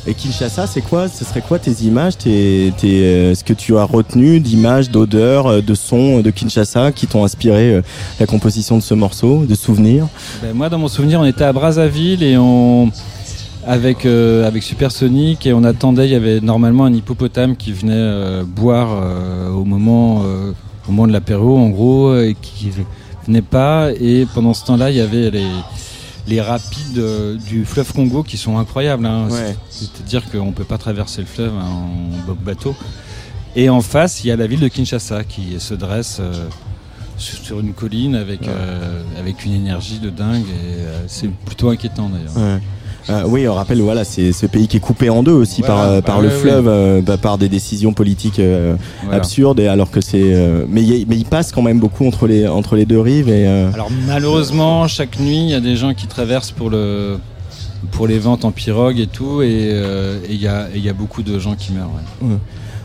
Et 0.06 0.14
Kinshasa, 0.14 0.66
c'est 0.66 0.80
quoi 0.80 1.08
Ce 1.08 1.24
serait 1.24 1.42
quoi 1.42 1.58
tes 1.58 1.72
images 1.84 2.18
tes, 2.18 2.72
euh, 2.84 3.34
Ce 3.34 3.44
que 3.44 3.52
tu 3.52 3.76
as 3.76 3.84
retenu 3.84 4.40
d'images, 4.40 4.90
d'odeurs, 4.90 5.46
euh, 5.46 5.60
de 5.60 5.74
sons 5.74 6.20
de 6.20 6.30
Kinshasa 6.30 6.92
qui 6.92 7.06
t'ont 7.06 7.24
inspiré 7.24 7.74
euh, 7.74 7.82
la 8.18 8.26
composition 8.26 8.76
de 8.76 8.82
ce 8.82 8.94
morceau, 8.94 9.44
de 9.44 9.54
souvenirs? 9.54 10.08
Ben, 10.42 10.54
Moi, 10.54 10.68
dans 10.68 10.78
mon 10.78 10.88
souvenir, 10.88 11.20
on 11.20 11.24
était 11.24 11.44
à 11.44 11.52
Brazzaville 11.52 12.22
et 12.22 12.36
on 12.36 12.90
avec 13.64 14.06
avec 14.06 14.64
Supersonic 14.64 15.46
et 15.46 15.52
on 15.52 15.62
attendait. 15.62 16.06
Il 16.06 16.12
y 16.12 16.16
avait 16.16 16.40
normalement 16.40 16.84
un 16.84 16.92
hippopotame 16.92 17.54
qui 17.54 17.72
venait 17.72 18.42
boire 18.44 18.88
au 19.54 19.64
moment 19.64 20.22
au 20.88 20.90
moment 20.90 21.06
de 21.06 21.12
l'apéro, 21.12 21.58
en 21.58 21.68
gros, 21.68 22.16
et 22.16 22.34
qui 22.42 22.72
venait 23.24 23.40
pas. 23.40 23.90
Et 23.92 24.26
pendant 24.34 24.52
ce 24.52 24.64
temps-là, 24.64 24.90
il 24.90 24.96
y 24.96 25.00
avait 25.00 25.30
les 25.30 25.46
les 26.26 26.40
rapides 26.40 26.98
euh, 26.98 27.36
du 27.36 27.64
fleuve 27.64 27.92
Congo 27.92 28.22
qui 28.22 28.36
sont 28.36 28.58
incroyables. 28.58 29.06
Hein. 29.06 29.28
C'est-à-dire 29.70 30.30
qu'on 30.30 30.46
ne 30.46 30.52
peut 30.52 30.64
pas 30.64 30.78
traverser 30.78 31.20
le 31.22 31.26
fleuve 31.26 31.52
en 31.54 32.34
bateau. 32.44 32.74
Et 33.54 33.68
en 33.68 33.82
face, 33.82 34.24
il 34.24 34.28
y 34.28 34.30
a 34.30 34.36
la 34.36 34.46
ville 34.46 34.60
de 34.60 34.68
Kinshasa 34.68 35.24
qui 35.24 35.56
se 35.58 35.74
dresse 35.74 36.18
euh, 36.20 36.46
sur 37.18 37.60
une 37.60 37.74
colline 37.74 38.14
avec, 38.14 38.48
euh, 38.48 39.02
avec 39.18 39.44
une 39.44 39.52
énergie 39.52 39.98
de 39.98 40.10
dingue. 40.10 40.46
Et 40.48 40.82
c'est 41.06 41.28
plutôt 41.28 41.68
inquiétant 41.70 42.08
d'ailleurs. 42.08 42.60
Euh, 43.10 43.22
oui, 43.26 43.48
on 43.48 43.54
rappelle, 43.54 43.80
voilà, 43.80 44.04
c'est 44.04 44.32
ce 44.32 44.46
pays 44.46 44.68
qui 44.68 44.76
est 44.76 44.80
coupé 44.80 45.10
en 45.10 45.22
deux 45.22 45.32
aussi 45.32 45.62
par, 45.62 45.80
euh, 45.80 46.00
par 46.00 46.20
le 46.20 46.30
fleuve, 46.30 46.68
euh, 46.68 47.00
bah, 47.00 47.16
par 47.16 47.38
des 47.38 47.48
décisions 47.48 47.92
politiques 47.92 48.40
absurdes, 49.10 49.60
et 49.60 49.68
alors 49.68 49.90
que 49.90 50.00
c'est. 50.00 50.64
mais, 50.68 50.82
mais 51.08 51.16
il 51.16 51.24
passe 51.24 51.52
quand 51.52 51.62
même 51.62 51.80
beaucoup 51.80 52.06
entre 52.06 52.26
les, 52.26 52.46
entre 52.46 52.76
les 52.76 52.86
deux 52.86 53.00
rives. 53.00 53.28
Et, 53.28 53.46
Alors 53.46 53.90
malheureusement, 54.06 54.86
chaque 54.88 55.18
nuit, 55.18 55.42
il 55.42 55.50
y 55.50 55.54
a 55.54 55.60
des 55.60 55.76
gens 55.76 55.94
qui 55.94 56.06
traversent 56.06 56.52
pour 56.52 56.70
le 56.70 57.18
pour 57.90 58.06
les 58.06 58.20
ventes 58.20 58.44
en 58.44 58.52
pirogue 58.52 59.00
et 59.00 59.08
tout, 59.08 59.42
et 59.42 59.74
il 60.28 60.40
y, 60.40 60.46
a, 60.46 60.68
y 60.74 60.88
a 60.88 60.92
beaucoup 60.92 61.22
de 61.22 61.38
gens 61.38 61.54
qui 61.56 61.72
meurent. 61.72 61.90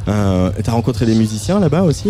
Euh, 0.08 0.52
T'as 0.64 0.72
rencontré 0.72 1.06
des 1.06 1.16
musiciens 1.16 1.60
là-bas 1.60 1.84
aussi 1.84 2.10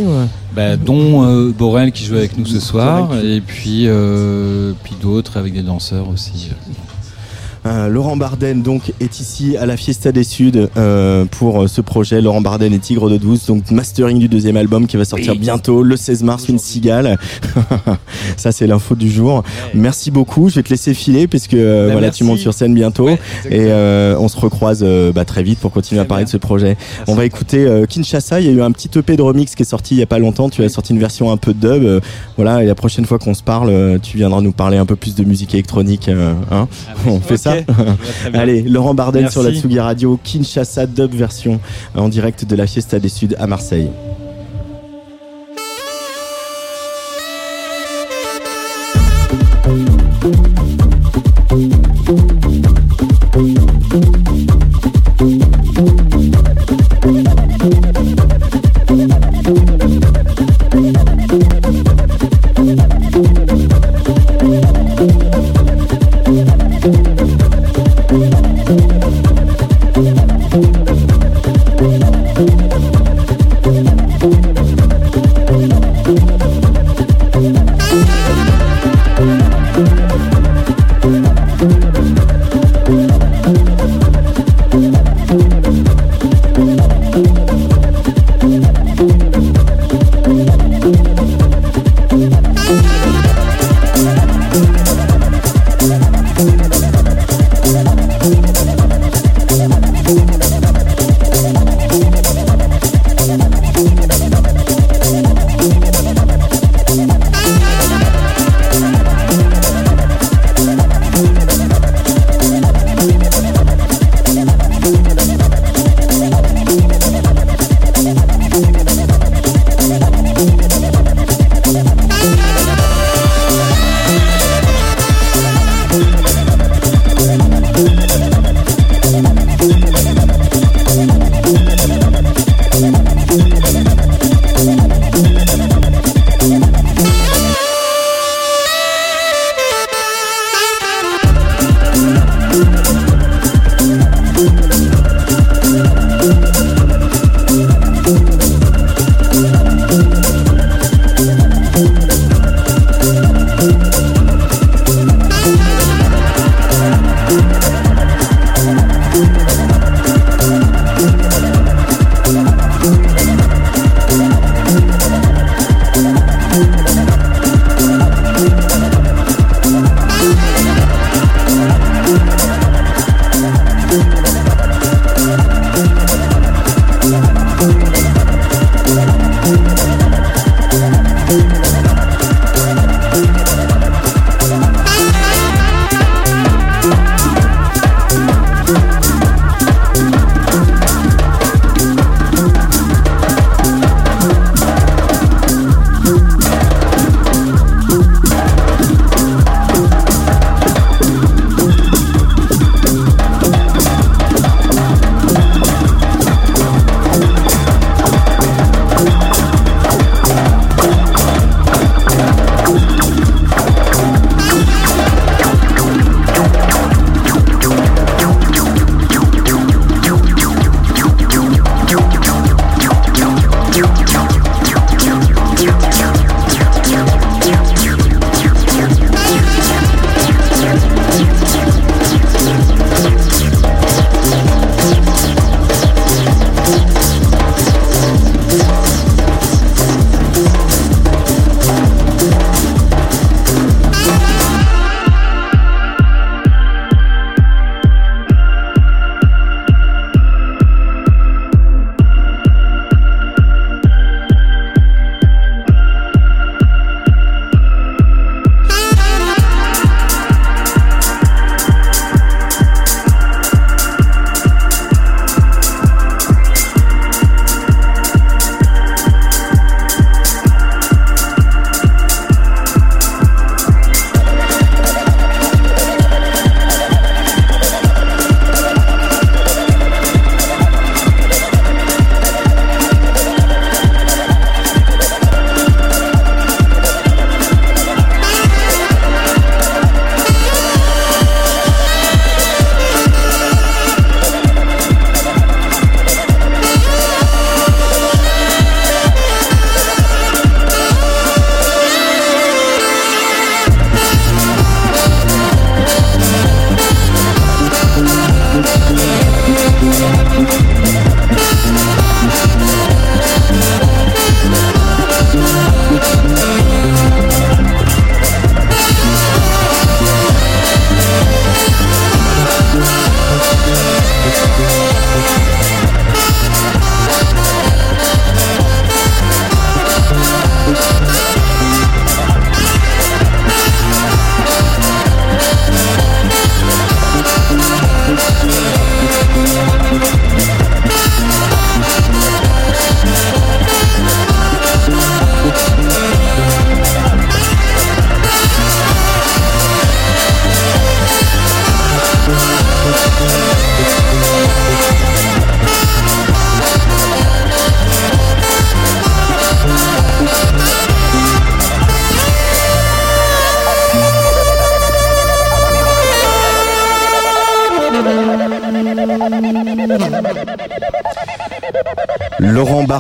bah, 0.56 0.78
Dont 0.78 1.50
Borel 1.50 1.92
qui 1.92 2.06
joue 2.06 2.16
avec 2.16 2.38
nous 2.38 2.46
ce 2.46 2.60
soir, 2.60 3.10
et 3.18 3.42
puis, 3.42 3.88
puis 4.84 4.96
d'autres 5.02 5.38
avec 5.38 5.54
des 5.54 5.64
danseurs 5.64 6.08
aussi. 6.10 6.52
Euh, 7.68 7.90
Laurent 7.90 8.16
Barden 8.16 8.62
donc 8.62 8.94
est 9.02 9.20
ici 9.20 9.58
à 9.58 9.66
la 9.66 9.76
Fiesta 9.76 10.14
des 10.14 10.24
Suds 10.24 10.70
euh, 10.78 11.26
pour 11.26 11.64
euh, 11.64 11.68
ce 11.68 11.82
projet. 11.82 12.22
Laurent 12.22 12.40
Barden 12.40 12.74
et 12.74 12.80
Tigre 12.80 13.10
de 13.10 13.18
Douce, 13.18 13.46
donc 13.48 13.70
mastering 13.72 14.20
du 14.20 14.30
deuxième 14.30 14.56
album 14.56 14.88
qui 14.88 14.96
va 14.96 15.04
sortir 15.04 15.36
bientôt 15.36 15.84
le 15.84 15.98
16 15.98 16.24
mars. 16.24 16.48
Une 16.48 16.60
cigale. 16.60 17.18
Ça 18.38 18.54
c'est 18.54 18.68
l'info 18.68 18.96
du 18.96 19.12
jour. 19.12 19.44
Merci 19.74 20.12
beaucoup. 20.12 20.48
Je 20.50 20.56
vais 20.56 20.64
te 20.64 20.70
laisser 20.70 20.94
filer 20.94 21.28
puisque 21.28 21.56
Bah, 21.58 21.86
voilà 21.88 22.00
merci. 22.02 22.20
tu 22.20 22.24
montes 22.24 22.40
sur 22.40 22.54
scène 22.54 22.74
bientôt 22.74 23.06
Ouais, 23.06 23.20
et 23.50 23.66
euh, 23.72 24.16
on 24.18 24.28
se 24.30 24.38
recroise 24.40 24.86
bah, 25.14 25.26
très 25.26 25.44
vite 25.44 25.60
pour 25.60 25.72
continuer 25.72 26.00
à 26.00 26.06
parler 26.06 26.24
bien. 26.24 26.28
de 26.28 26.32
ce 26.32 26.38
projet. 26.38 26.78
On 27.08 27.16
va 27.16 27.26
écouter 27.26 27.68
Kinshasa. 27.90 28.40
Il 28.40 28.48
y 28.48 28.50
a 28.50 28.54
eu 28.54 28.62
un 28.62 28.72
petit 28.72 28.90
EP 28.98 29.18
de 29.18 29.22
remix 29.22 29.56
qui 29.56 29.64
est 29.64 29.66
sorti 29.66 29.96
il 29.96 30.00
y 30.00 30.04
a 30.04 30.08
pas 30.08 30.20
longtemps. 30.20 30.50
Tu 30.50 30.64
as 30.64 30.70
sorti 30.70 30.94
une 30.94 31.00
version 31.00 31.32
un 31.32 31.38
peu 31.38 31.54
dub. 31.54 32.02
voilà. 32.38 32.64
Et 32.64 32.66
la 32.66 32.76
prochaine 32.76 33.06
fois 33.06 33.20
qu'on 33.20 33.34
se 33.34 33.44
parle, 33.44 34.00
tu 34.02 34.16
viendras 34.18 34.40
nous 34.42 34.54
parler 34.54 34.78
un 34.78 34.86
peu 34.86 34.96
plus 34.96 35.16
de 35.16 35.24
musique 35.26 35.54
électronique. 35.54 36.10
hein 36.52 36.68
on 37.06 37.20
fait 37.20 37.38
ça. 37.38 37.57
Allez, 38.34 38.62
Laurent 38.64 38.94
Barden 38.94 39.24
Merci. 39.24 39.34
sur 39.34 39.44
la 39.44 39.54
Tsugi 39.54 39.80
Radio, 39.80 40.20
Kinshasa 40.24 40.86
dub 40.86 41.14
version 41.14 41.60
euh, 41.96 42.00
en 42.00 42.10
direct 42.10 42.46
de 42.46 42.56
la 42.56 42.68
Fiesta 42.68 43.00
des 43.00 43.10
Suds 43.10 43.36
à 43.38 43.48
Marseille. 43.48 43.90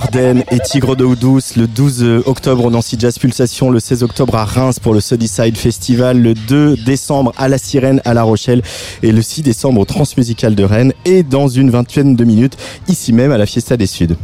Barden 0.07 0.43
et 0.51 0.59
Tigre 0.59 0.95
d'eau 0.95 1.15
douce 1.15 1.57
le 1.57 1.67
12 1.67 2.23
octobre 2.25 2.63
au 2.63 2.71
Nancy 2.71 2.95
Jazz 2.97 3.19
Pulsation, 3.19 3.69
le 3.69 3.81
16 3.81 4.03
octobre 4.03 4.35
à 4.35 4.45
Reims 4.45 4.79
pour 4.79 4.93
le 4.93 5.01
Sunnyside 5.01 5.57
Festival, 5.57 6.21
le 6.21 6.33
2 6.33 6.77
décembre 6.77 7.33
à 7.37 7.49
La 7.49 7.57
Sirène 7.57 8.01
à 8.05 8.13
La 8.13 8.23
Rochelle 8.23 8.61
et 9.03 9.11
le 9.11 9.21
6 9.21 9.41
décembre 9.41 9.81
au 9.81 9.85
Transmusical 9.85 10.55
de 10.55 10.63
Rennes 10.63 10.93
et 11.03 11.23
dans 11.23 11.49
une 11.49 11.69
vingtaine 11.71 12.15
de 12.15 12.23
minutes 12.23 12.55
ici 12.87 13.11
même 13.11 13.33
à 13.33 13.37
la 13.37 13.45
Fiesta 13.45 13.75
des 13.75 13.85
Suds. 13.85 14.15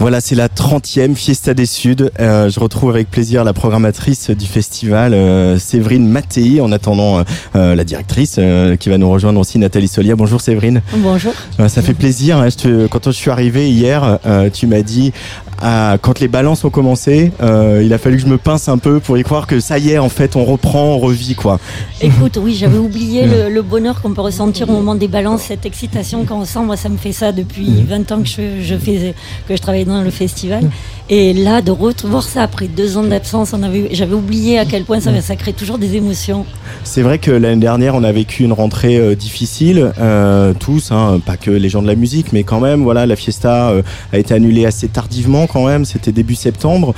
Voilà, 0.00 0.22
c'est 0.22 0.34
la 0.34 0.48
30e 0.48 1.14
Fiesta 1.14 1.52
des 1.52 1.66
Suds. 1.66 2.08
Euh, 2.20 2.48
je 2.48 2.58
retrouve 2.58 2.88
avec 2.88 3.10
plaisir 3.10 3.44
la 3.44 3.52
programmatrice 3.52 4.30
du 4.30 4.46
festival, 4.46 5.12
euh, 5.12 5.58
Séverine 5.58 6.08
Mattei, 6.08 6.62
en 6.62 6.72
attendant 6.72 7.22
euh, 7.54 7.74
la 7.74 7.84
directrice 7.84 8.36
euh, 8.38 8.76
qui 8.76 8.88
va 8.88 8.96
nous 8.96 9.10
rejoindre 9.10 9.38
aussi, 9.38 9.58
Nathalie 9.58 9.88
Solia. 9.88 10.16
Bonjour 10.16 10.40
Séverine. 10.40 10.80
Bonjour. 10.96 11.34
Ça 11.68 11.82
fait 11.82 11.92
plaisir. 11.92 12.38
Hein, 12.38 12.48
je 12.48 12.56
te, 12.56 12.86
quand 12.86 13.04
je 13.04 13.10
suis 13.10 13.30
arrivé 13.30 13.70
hier, 13.70 14.18
tu 14.54 14.66
m'as 14.66 14.80
dit 14.80 15.12
ah, 15.60 15.98
quand 16.00 16.20
les 16.20 16.28
balances 16.28 16.64
ont 16.64 16.70
commencé, 16.70 17.32
il 17.40 17.92
a 17.92 17.98
fallu 17.98 18.16
que 18.16 18.22
je 18.22 18.28
me 18.28 18.38
pince 18.38 18.68
un 18.68 18.78
peu 18.78 19.00
pour 19.00 19.18
y 19.18 19.22
croire 19.22 19.46
que 19.46 19.60
ça 19.60 19.78
y 19.78 19.90
est, 19.90 19.98
en 19.98 20.08
fait, 20.08 20.36
on 20.36 20.44
reprend, 20.44 20.94
on 20.94 20.98
revit 20.98 21.34
quoi. 21.34 21.58
Écoute, 22.00 22.38
oui, 22.40 22.54
j'avais 22.54 22.78
oublié 22.78 23.26
le, 23.26 23.50
le, 23.50 23.62
bonheur 23.62 24.00
qu'on 24.00 24.12
peut 24.12 24.20
ressentir 24.20 24.68
au 24.68 24.72
moment 24.72 24.94
des 24.94 25.08
balances, 25.08 25.42
cette 25.42 25.66
excitation 25.66 26.24
quand 26.24 26.38
on 26.38 26.44
sent. 26.44 26.60
Moi, 26.60 26.76
ça 26.76 26.88
me 26.88 26.96
fait 26.96 27.12
ça 27.12 27.32
depuis 27.32 27.82
20 27.82 28.12
ans 28.12 28.22
que 28.22 28.28
je, 28.28 28.62
je 28.62 28.74
fais, 28.76 29.14
que 29.48 29.56
je 29.56 29.60
travaille 29.60 29.84
dans 29.84 30.02
le 30.02 30.10
festival. 30.10 30.70
Et 31.08 31.32
là, 31.34 31.60
de 31.60 31.70
retrouver 31.70 32.20
ça 32.22 32.42
après 32.42 32.68
deux 32.68 32.96
ans 32.96 33.02
d'absence, 33.02 33.52
on 33.52 33.62
avait, 33.62 33.88
j'avais 33.92 34.14
oublié 34.14 34.58
à 34.58 34.64
quel 34.64 34.84
point 34.84 35.00
ça, 35.00 35.18
ça 35.20 35.36
crée 35.36 35.52
toujours 35.52 35.78
des 35.78 35.96
émotions. 35.96 36.46
C'est 36.82 37.02
vrai 37.02 37.18
que 37.18 37.30
l'année 37.30 37.60
dernière, 37.60 37.94
on 37.94 38.02
a 38.02 38.10
vécu 38.10 38.42
une 38.42 38.52
rentrée 38.52 38.96
euh, 38.96 39.14
difficile, 39.14 39.92
euh, 39.98 40.54
tous, 40.58 40.90
hein, 40.92 41.20
pas 41.24 41.36
que 41.36 41.50
les 41.50 41.68
gens 41.68 41.82
de 41.82 41.86
la 41.86 41.94
musique, 41.94 42.32
mais 42.32 42.42
quand 42.42 42.58
même, 42.58 42.82
voilà, 42.82 43.06
la 43.06 43.16
fiesta 43.16 43.70
euh, 43.70 43.82
a 44.12 44.18
été 44.18 44.34
annulée 44.34 44.64
assez 44.64 44.88
tardivement 44.88 45.46
quand 45.46 45.66
même. 45.66 45.84
C'était 45.84 46.12
début 46.12 46.34
septembre. 46.34 46.94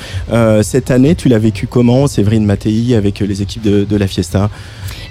Cette 0.63 0.91
année, 0.91 1.15
tu 1.15 1.29
l'as 1.29 1.39
vécu 1.39 1.67
comment, 1.67 2.07
Séverine 2.07 2.45
Mattei, 2.45 2.95
avec 2.95 3.21
les 3.21 3.43
équipes 3.43 3.63
de 3.63 3.97
la 3.97 4.07
fiesta? 4.07 4.51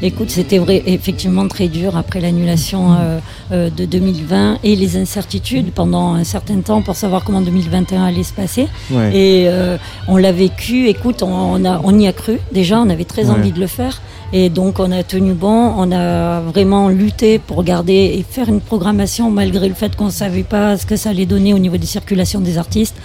Écoute, 0.03 0.31
c'était 0.31 0.57
vrai, 0.57 0.81
effectivement 0.87 1.47
très 1.47 1.67
dur 1.67 1.95
après 1.95 2.21
l'annulation 2.21 2.93
euh, 2.93 3.19
euh, 3.51 3.69
de 3.69 3.85
2020 3.85 4.57
et 4.63 4.75
les 4.75 4.97
incertitudes 4.97 5.71
pendant 5.73 6.13
un 6.15 6.23
certain 6.23 6.59
temps 6.61 6.81
pour 6.81 6.95
savoir 6.95 7.23
comment 7.23 7.41
2021 7.41 8.05
allait 8.05 8.23
se 8.23 8.33
passer. 8.33 8.67
Ouais. 8.89 9.15
Et 9.15 9.47
euh, 9.47 9.77
on 10.07 10.17
l'a 10.17 10.31
vécu. 10.31 10.87
Écoute, 10.87 11.21
on, 11.21 11.27
on, 11.31 11.65
a, 11.65 11.79
on 11.83 11.97
y 11.99 12.07
a 12.07 12.13
cru. 12.13 12.39
Déjà, 12.51 12.79
on 12.79 12.89
avait 12.89 13.03
très 13.05 13.25
Ouais. 13.25 13.29
envie 13.37 13.51
de 13.51 13.59
le 13.59 13.67
faire. 13.67 14.01
Et 14.33 14.49
donc, 14.49 14.79
on 14.79 14.91
a 14.91 15.03
tenu 15.03 15.33
bon. 15.33 15.73
On 15.77 15.91
a 15.91 16.39
vraiment 16.39 16.89
lutté 16.89 17.37
pour 17.37 17.63
garder 17.63 17.93
et 18.17 18.25
faire 18.27 18.49
une 18.49 18.61
programmation 18.61 19.29
malgré 19.29 19.67
le 19.69 19.75
fait 19.75 19.95
qu'on 19.95 20.05
ne 20.05 20.09
savait 20.11 20.43
pas 20.43 20.77
ce 20.77 20.85
que 20.87 20.95
ça 20.95 21.09
allait 21.11 21.25
donner 21.27 21.53
au 21.53 21.59
niveau 21.59 21.77
des 21.77 21.85
circulations 21.85 22.39
des 22.39 22.57
artistes. 22.57 22.95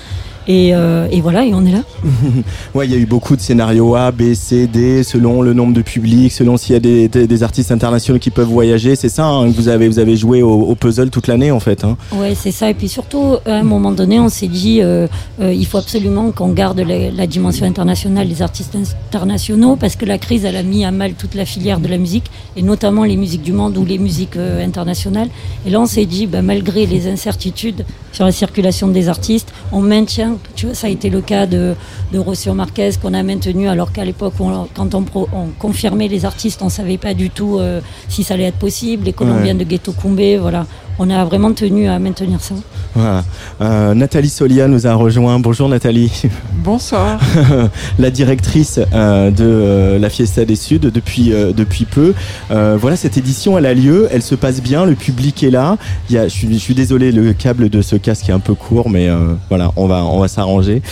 Et, 0.48 0.74
euh, 0.74 1.08
et 1.10 1.20
voilà, 1.20 1.44
et 1.44 1.52
on 1.54 1.64
est 1.66 1.72
là. 1.72 1.82
Ouais, 2.74 2.86
il 2.86 2.92
y 2.92 2.94
a 2.94 2.98
eu 2.98 3.06
beaucoup 3.06 3.36
de 3.36 3.40
scénarios 3.40 3.94
A, 3.94 4.12
B, 4.12 4.34
C, 4.34 4.66
D, 4.66 5.02
selon 5.02 5.40
le 5.40 5.54
nombre 5.54 5.72
de 5.72 5.82
publics, 5.82 6.32
selon 6.32 6.56
s'il 6.56 6.74
y 6.74 6.76
a 6.76 6.80
des, 6.80 7.08
des, 7.08 7.26
des 7.26 7.42
artistes 7.42 7.72
internationaux 7.72 8.18
qui 8.18 8.30
peuvent 8.30 8.48
voyager. 8.48 8.96
C'est 8.96 9.08
ça 9.08 9.26
hein, 9.26 9.50
que 9.50 9.56
vous 9.56 9.68
avez, 9.68 9.88
vous 9.88 9.98
avez 9.98 10.16
joué 10.16 10.42
au, 10.42 10.52
au 10.52 10.74
puzzle 10.74 11.10
toute 11.10 11.26
l'année 11.26 11.50
en 11.50 11.60
fait. 11.60 11.84
Hein. 11.84 11.96
Ouais, 12.12 12.34
c'est 12.34 12.50
ça. 12.50 12.68
Et 12.70 12.74
puis 12.74 12.88
surtout, 12.88 13.36
à 13.46 13.54
un 13.54 13.62
moment 13.62 13.92
donné, 13.92 14.20
on 14.20 14.28
s'est 14.28 14.48
dit, 14.48 14.82
euh, 14.82 15.06
euh, 15.40 15.52
il 15.52 15.66
faut 15.66 15.78
absolument 15.78 16.30
qu'on 16.32 16.52
garde 16.52 16.80
la, 16.80 17.10
la, 17.10 17.26
dimension 17.26 17.66
internationale 17.66 18.28
des 18.28 18.42
artistes 18.42 18.76
internationaux, 18.76 19.76
parce 19.76 19.96
que 19.96 20.04
la 20.04 20.18
crise, 20.18 20.44
elle 20.44 20.56
a 20.56 20.62
mis 20.62 20.84
à 20.84 20.90
mal 20.90 21.14
toute 21.14 21.34
la 21.34 21.44
filière 21.44 21.80
de 21.80 21.88
la 21.88 21.98
musique, 21.98 22.30
et 22.56 22.62
notamment 22.62 23.04
les 23.04 23.16
musiques 23.16 23.42
du 23.42 23.52
monde 23.52 23.76
ou 23.78 23.84
les 23.84 23.98
musiques 23.98 24.36
internationales. 24.36 25.28
Et 25.66 25.70
là, 25.70 25.80
on 25.80 25.86
s'est 25.86 26.06
dit, 26.06 26.26
bah, 26.26 26.42
malgré 26.42 26.86
les 26.86 27.08
incertitudes 27.08 27.84
sur 28.12 28.24
la 28.24 28.32
circulation 28.32 28.88
des 28.88 29.08
artistes, 29.08 29.52
on 29.72 29.80
maintient. 29.80 30.35
Tu 30.54 30.66
vois, 30.66 30.74
ça 30.74 30.86
a 30.86 30.90
été 30.90 31.10
le 31.10 31.20
cas 31.20 31.46
de, 31.46 31.74
de 32.12 32.18
Rossio 32.18 32.54
Marquez 32.54 32.90
qu'on 33.00 33.14
a 33.14 33.22
maintenu, 33.22 33.68
alors 33.68 33.92
qu'à 33.92 34.04
l'époque, 34.04 34.34
on, 34.40 34.66
quand 34.74 34.94
on, 34.94 35.02
pro, 35.02 35.28
on, 35.32 35.48
confirmait 35.58 36.08
les 36.08 36.24
artistes, 36.24 36.62
on 36.62 36.68
savait 36.68 36.98
pas 36.98 37.14
du 37.14 37.30
tout 37.30 37.58
euh, 37.58 37.80
si 38.08 38.24
ça 38.24 38.34
allait 38.34 38.44
être 38.44 38.58
possible. 38.58 39.04
Les 39.04 39.12
Colombiens 39.12 39.54
ouais. 39.56 39.64
de 39.64 39.68
Ghetto 39.68 39.92
Kumbé, 39.92 40.38
voilà 40.38 40.66
on 40.98 41.10
a 41.10 41.24
vraiment 41.24 41.52
tenu 41.52 41.88
à 41.88 41.98
maintenir 41.98 42.40
ça. 42.40 42.54
Voilà. 42.94 43.24
Euh, 43.60 43.94
Nathalie 43.94 44.28
Solia 44.28 44.68
nous 44.68 44.86
a 44.86 44.94
rejoint. 44.94 45.38
Bonjour 45.38 45.68
Nathalie. 45.68 46.22
Bonsoir. 46.64 47.20
la 47.98 48.10
directrice 48.10 48.80
euh, 48.92 49.30
de 49.30 49.44
euh, 49.44 49.98
la 49.98 50.08
Fiesta 50.08 50.44
des 50.44 50.56
Suds 50.56 50.78
depuis 50.78 51.32
depuis 51.56 51.84
peu. 51.84 52.14
Euh, 52.50 52.76
voilà, 52.80 52.96
cette 52.96 53.16
édition, 53.16 53.58
elle 53.58 53.66
a 53.66 53.74
lieu, 53.74 54.08
elle 54.10 54.22
se 54.22 54.34
passe 54.34 54.62
bien, 54.62 54.84
le 54.84 54.94
public 54.94 55.42
est 55.42 55.50
là. 55.50 55.76
Il 56.08 56.16
y 56.16 56.18
a, 56.18 56.28
je, 56.28 56.32
suis, 56.32 56.52
je 56.52 56.58
suis 56.58 56.74
désolé, 56.74 57.12
le 57.12 57.32
câble 57.32 57.68
de 57.68 57.82
ce 57.82 57.96
casque 57.96 58.28
est 58.28 58.32
un 58.32 58.38
peu 58.38 58.54
court, 58.54 58.90
mais 58.90 59.08
euh, 59.08 59.34
voilà, 59.48 59.72
on 59.76 59.86
va 59.86 60.04
on 60.04 60.20
va 60.20 60.28
s'arranger, 60.28 60.82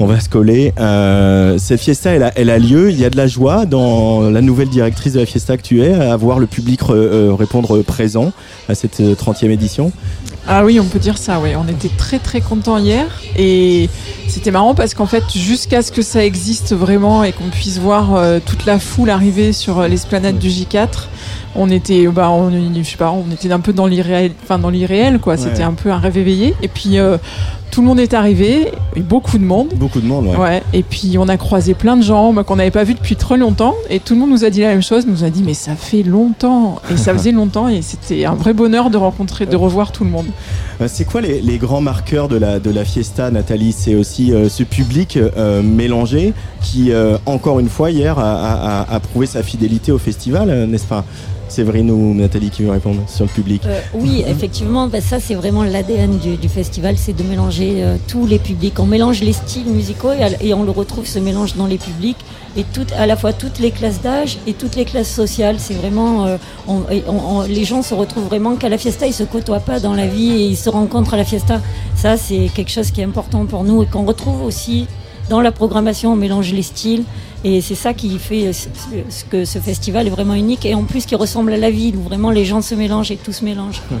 on 0.00 0.06
va 0.06 0.20
se 0.20 0.28
coller. 0.28 0.72
Euh, 0.78 1.58
cette 1.58 1.80
Fiesta, 1.80 2.10
elle 2.10 2.22
a, 2.22 2.32
elle 2.36 2.50
a 2.50 2.58
lieu. 2.58 2.90
Il 2.90 2.98
y 2.98 3.04
a 3.04 3.10
de 3.10 3.16
la 3.16 3.26
joie 3.26 3.66
dans 3.66 4.22
la 4.30 4.40
nouvelle 4.40 4.68
directrice 4.68 5.12
de 5.14 5.20
la 5.20 5.26
Fiesta 5.26 5.56
que 5.56 5.62
tu 5.62 5.82
es 5.82 5.92
à 5.92 6.16
voir 6.16 6.38
le 6.38 6.46
public 6.46 6.80
répondre 7.38 7.82
présent 7.82 8.32
à 8.68 8.74
cette 8.74 9.00
30e 9.00 9.50
édition 9.50 9.92
Ah 10.46 10.64
oui, 10.64 10.80
on 10.80 10.84
peut 10.84 10.98
dire 10.98 11.18
ça, 11.18 11.40
oui. 11.40 11.50
On 11.56 11.68
était 11.68 11.90
très 11.96 12.18
très 12.18 12.40
contents 12.40 12.78
hier 12.78 13.06
et 13.36 13.88
c'était 14.28 14.50
marrant 14.50 14.74
parce 14.74 14.94
qu'en 14.94 15.06
fait, 15.06 15.24
jusqu'à 15.34 15.82
ce 15.82 15.92
que 15.92 16.02
ça 16.02 16.24
existe 16.24 16.74
vraiment 16.74 17.24
et 17.24 17.32
qu'on 17.32 17.50
puisse 17.50 17.78
voir 17.78 18.14
euh, 18.14 18.40
toute 18.44 18.66
la 18.66 18.78
foule 18.78 19.10
arriver 19.10 19.52
sur 19.52 19.80
euh, 19.80 19.88
l'esplanade 19.88 20.38
du 20.38 20.48
J4, 20.48 21.08
on 21.56 21.70
était, 21.70 22.06
bah, 22.08 22.30
on, 22.30 22.50
je 22.50 22.82
sais 22.82 22.96
pas, 22.96 23.12
on 23.12 23.30
était 23.32 23.50
un 23.52 23.60
peu 23.60 23.72
dans 23.72 23.86
l'irréel, 23.86 24.32
enfin 24.42 24.58
dans 24.58 24.70
l'irréel, 24.70 25.18
quoi. 25.18 25.34
Ouais. 25.34 25.40
C'était 25.40 25.62
un 25.62 25.72
peu 25.72 25.90
un 25.90 25.98
rêve 25.98 26.18
éveillé. 26.18 26.54
Et 26.62 26.68
puis 26.68 26.98
euh, 26.98 27.16
tout 27.70 27.80
le 27.80 27.88
monde 27.88 27.98
est 27.98 28.14
arrivé, 28.14 28.72
beaucoup 28.96 29.38
de 29.38 29.44
monde. 29.44 29.68
Beaucoup 29.74 30.00
de 30.00 30.06
monde, 30.06 30.26
ouais. 30.26 30.36
ouais. 30.36 30.62
Et 30.72 30.82
puis 30.82 31.16
on 31.18 31.28
a 31.28 31.36
croisé 31.36 31.74
plein 31.74 31.96
de 31.96 32.02
gens 32.02 32.32
bah, 32.32 32.44
qu'on 32.44 32.56
n'avait 32.56 32.70
pas 32.70 32.84
vu 32.84 32.94
depuis 32.94 33.16
trop 33.16 33.36
longtemps. 33.36 33.74
Et 33.90 34.00
tout 34.00 34.14
le 34.14 34.20
monde 34.20 34.30
nous 34.30 34.44
a 34.44 34.50
dit 34.50 34.60
la 34.60 34.68
même 34.68 34.82
chose, 34.82 35.06
nous 35.06 35.24
a 35.24 35.30
dit 35.30 35.42
mais 35.44 35.54
ça 35.54 35.74
fait 35.74 36.02
longtemps. 36.02 36.80
Et 36.92 36.96
ça 36.96 37.12
faisait 37.16 37.32
longtemps 37.32 37.68
et 37.68 37.82
c'était 37.82 38.24
un 38.24 38.34
vrai 38.34 38.52
bonheur 38.52 38.90
de 38.90 38.96
rencontrer, 38.96 39.46
de 39.46 39.56
revoir 39.56 39.92
tout 39.92 40.04
le 40.04 40.10
monde. 40.10 40.26
C'est 40.86 41.04
quoi 41.04 41.20
les, 41.20 41.40
les, 41.40 41.58
grands 41.58 41.80
marqueurs 41.80 42.28
de 42.28 42.36
la, 42.36 42.58
de 42.58 42.70
la 42.70 42.84
fiesta, 42.84 43.30
Nathalie? 43.30 43.72
C'est 43.72 43.94
aussi 43.94 44.32
euh, 44.32 44.48
ce 44.48 44.62
public 44.62 45.16
euh, 45.16 45.62
mélangé 45.62 46.32
qui, 46.62 46.92
euh, 46.92 47.16
encore 47.26 47.60
une 47.60 47.68
fois, 47.68 47.90
hier, 47.90 48.18
a, 48.18 48.82
a, 48.82 48.94
a, 48.94 49.00
prouvé 49.00 49.26
sa 49.26 49.42
fidélité 49.42 49.92
au 49.92 49.98
festival, 49.98 50.50
euh, 50.50 50.66
n'est-ce 50.66 50.86
pas? 50.86 51.04
Séverine 51.48 51.90
ou 51.90 52.14
Nathalie 52.14 52.50
qui 52.50 52.62
veut 52.62 52.70
répondre 52.70 53.02
sur 53.06 53.24
le 53.24 53.30
public 53.30 53.62
euh, 53.66 53.80
Oui, 53.94 54.24
effectivement, 54.28 54.88
bah, 54.88 55.00
ça 55.00 55.20
c'est 55.20 55.34
vraiment 55.34 55.62
l'ADN 55.62 56.18
du, 56.18 56.36
du, 56.36 56.48
festival, 56.48 56.96
c'est 56.98 57.12
de 57.12 57.22
mélanger 57.22 57.84
euh, 57.84 57.96
tous 58.08 58.26
les 58.26 58.38
publics. 58.38 58.78
On 58.80 58.86
mélange 58.86 59.20
les 59.20 59.32
styles 59.32 59.66
musicaux 59.66 60.12
et, 60.12 60.48
et, 60.48 60.54
on 60.54 60.64
le 60.64 60.70
retrouve 60.70 61.06
ce 61.06 61.18
mélange 61.18 61.54
dans 61.56 61.66
les 61.66 61.78
publics 61.78 62.16
et 62.56 62.64
tout, 62.64 62.86
à 62.96 63.06
la 63.06 63.16
fois 63.16 63.32
toutes 63.32 63.58
les 63.58 63.70
classes 63.70 64.00
d'âge 64.00 64.38
et 64.46 64.52
toutes 64.52 64.76
les 64.76 64.84
classes 64.84 65.10
sociales. 65.10 65.56
C'est 65.58 65.74
vraiment, 65.74 66.26
euh, 66.26 66.36
on, 66.66 66.82
on, 67.08 67.42
les 67.42 67.64
gens 67.64 67.82
se 67.82 67.94
retrouvent 67.94 68.26
vraiment 68.26 68.56
qu'à 68.56 68.68
la 68.68 68.78
fiesta, 68.78 69.06
ils 69.06 69.14
se 69.14 69.24
côtoient 69.24 69.60
pas 69.60 69.80
dans 69.80 69.94
la 69.94 70.06
vie 70.06 70.30
et 70.30 70.46
ils 70.46 70.56
se 70.64 70.70
à 71.14 71.16
la 71.16 71.24
fiesta. 71.24 71.60
Ça 71.94 72.16
c'est 72.16 72.50
quelque 72.54 72.70
chose 72.70 72.90
qui 72.90 73.00
est 73.00 73.04
important 73.04 73.44
pour 73.46 73.64
nous 73.64 73.82
et 73.82 73.86
qu'on 73.86 74.04
retrouve 74.04 74.42
aussi 74.42 74.86
dans 75.28 75.40
la 75.40 75.52
programmation, 75.52 76.12
on 76.12 76.16
mélange 76.16 76.52
les 76.52 76.62
styles. 76.62 77.04
Et 77.44 77.60
c'est 77.60 77.74
ça 77.74 77.92
qui 77.92 78.18
fait 78.18 78.52
ce 78.52 79.24
que 79.24 79.44
ce 79.44 79.58
festival 79.58 80.06
est 80.06 80.10
vraiment 80.10 80.34
unique 80.34 80.64
et 80.64 80.74
en 80.74 80.84
plus 80.84 81.04
qui 81.04 81.14
ressemble 81.14 81.52
à 81.52 81.58
la 81.58 81.70
ville 81.70 81.96
où 81.96 82.02
vraiment 82.02 82.30
les 82.30 82.44
gens 82.44 82.62
se 82.62 82.74
mélangent 82.74 83.10
et 83.10 83.16
tout 83.16 83.32
se 83.32 83.44
mélange. 83.44 83.82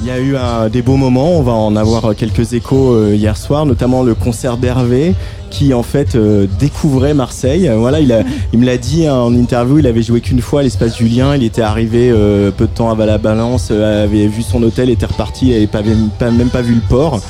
Il 0.00 0.08
y 0.08 0.10
a 0.10 0.18
eu 0.18 0.34
des 0.70 0.82
beaux 0.82 0.96
moments, 0.96 1.38
on 1.38 1.42
va 1.42 1.52
en 1.52 1.76
avoir 1.76 2.16
quelques 2.16 2.54
échos 2.54 2.92
euh, 2.94 3.14
hier 3.14 3.36
soir, 3.36 3.66
notamment 3.66 4.02
le 4.02 4.16
concert 4.16 4.56
d'Hervé 4.56 5.14
qui 5.52 5.74
en 5.74 5.82
fait 5.82 6.16
euh, 6.16 6.46
découvrait 6.58 7.14
Marseille. 7.14 7.70
Voilà, 7.76 8.00
il, 8.00 8.12
a, 8.12 8.22
il 8.52 8.58
me 8.58 8.66
l'a 8.66 8.78
dit 8.78 9.06
hein, 9.06 9.14
en 9.14 9.34
interview, 9.34 9.78
il 9.78 9.86
avait 9.86 10.02
joué 10.02 10.20
qu'une 10.20 10.40
fois 10.40 10.60
à 10.60 10.62
l'espace 10.64 10.96
Julien, 10.96 11.36
il 11.36 11.44
était 11.44 11.62
arrivé 11.62 12.10
euh, 12.10 12.50
peu 12.50 12.66
de 12.66 12.72
temps 12.72 12.90
avant 12.90 13.04
la 13.04 13.18
balance, 13.18 13.68
euh, 13.70 14.04
avait 14.04 14.26
vu 14.26 14.42
son 14.42 14.62
hôtel, 14.62 14.90
était 14.90 15.06
reparti, 15.06 15.48
il 15.48 15.54
avait 15.54 15.66
pas, 15.66 15.82
pas, 16.18 16.30
même 16.30 16.48
pas 16.48 16.62
vu 16.62 16.74
le 16.74 16.80
port. 16.80 17.20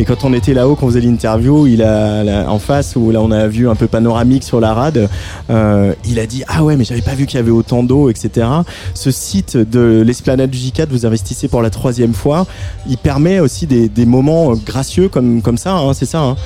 Et 0.00 0.04
quand 0.06 0.24
on 0.24 0.32
était 0.32 0.54
là-haut, 0.54 0.76
qu'on 0.76 0.86
faisait 0.86 1.02
l'interview, 1.02 1.66
il 1.66 1.82
a 1.82 2.46
en 2.48 2.58
face 2.58 2.96
où 2.96 3.10
là 3.10 3.20
on 3.20 3.30
a 3.30 3.46
vu 3.46 3.68
un 3.68 3.74
peu 3.74 3.86
panoramique 3.86 4.44
sur 4.44 4.58
la 4.58 4.72
rade, 4.72 5.10
euh, 5.50 5.92
il 6.06 6.18
a 6.18 6.26
dit 6.26 6.42
ah 6.48 6.64
ouais 6.64 6.78
mais 6.78 6.84
j'avais 6.84 7.02
pas 7.02 7.14
vu 7.14 7.26
qu'il 7.26 7.36
y 7.36 7.38
avait 7.38 7.50
autant 7.50 7.82
d'eau, 7.82 8.08
etc. 8.08 8.46
Ce 8.94 9.10
site 9.10 9.58
de 9.58 10.00
l'esplanade 10.00 10.48
du 10.48 10.56
J4, 10.56 10.86
vous 10.88 11.04
investissez 11.04 11.48
pour 11.48 11.60
la 11.60 11.68
troisième 11.68 12.14
fois, 12.14 12.46
il 12.88 12.96
permet 12.96 13.40
aussi 13.40 13.66
des, 13.66 14.06
moments 14.06 14.54
gracieux 14.54 15.10
comme 15.10 15.42
comme 15.42 15.58
ça, 15.58 15.74
hein, 15.74 15.92
c'est 15.92 16.06
ça. 16.06 16.20
Hein 16.20 16.36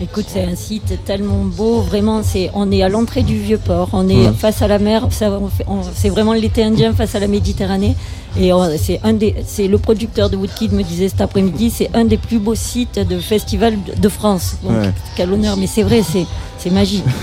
Écoute, 0.00 0.26
c'est 0.28 0.44
un 0.44 0.54
site 0.54 1.04
tellement 1.04 1.44
beau, 1.44 1.80
vraiment, 1.80 2.22
c'est, 2.22 2.50
on 2.54 2.70
est 2.70 2.82
à 2.82 2.88
l'entrée 2.88 3.24
du 3.24 3.36
vieux 3.36 3.58
port, 3.58 3.88
on 3.92 4.08
est 4.08 4.32
face 4.32 4.62
à 4.62 4.68
la 4.68 4.78
mer, 4.78 5.08
c'est 5.10 6.08
vraiment 6.08 6.34
l'été 6.34 6.62
indien 6.62 6.92
face 6.94 7.16
à 7.16 7.18
la 7.18 7.26
Méditerranée. 7.26 7.96
Et 8.38 8.52
c'est 8.78 9.00
un 9.02 9.14
des, 9.14 9.34
c'est 9.44 9.66
le 9.66 9.78
producteur 9.78 10.30
de 10.30 10.36
Woodkid 10.36 10.72
me 10.72 10.84
disait 10.84 11.08
cet 11.08 11.20
après-midi, 11.20 11.70
c'est 11.70 11.90
un 11.94 12.04
des 12.04 12.16
plus 12.16 12.38
beaux 12.38 12.54
sites 12.54 13.00
de 13.00 13.18
festival 13.18 13.76
de 13.96 14.08
France. 14.08 14.58
Donc, 14.62 14.72
ouais. 14.72 14.92
quel 15.16 15.32
honneur, 15.32 15.56
mais 15.56 15.66
c'est 15.66 15.82
vrai, 15.82 16.02
c'est, 16.02 16.26
c'est 16.58 16.70
magique. 16.70 17.04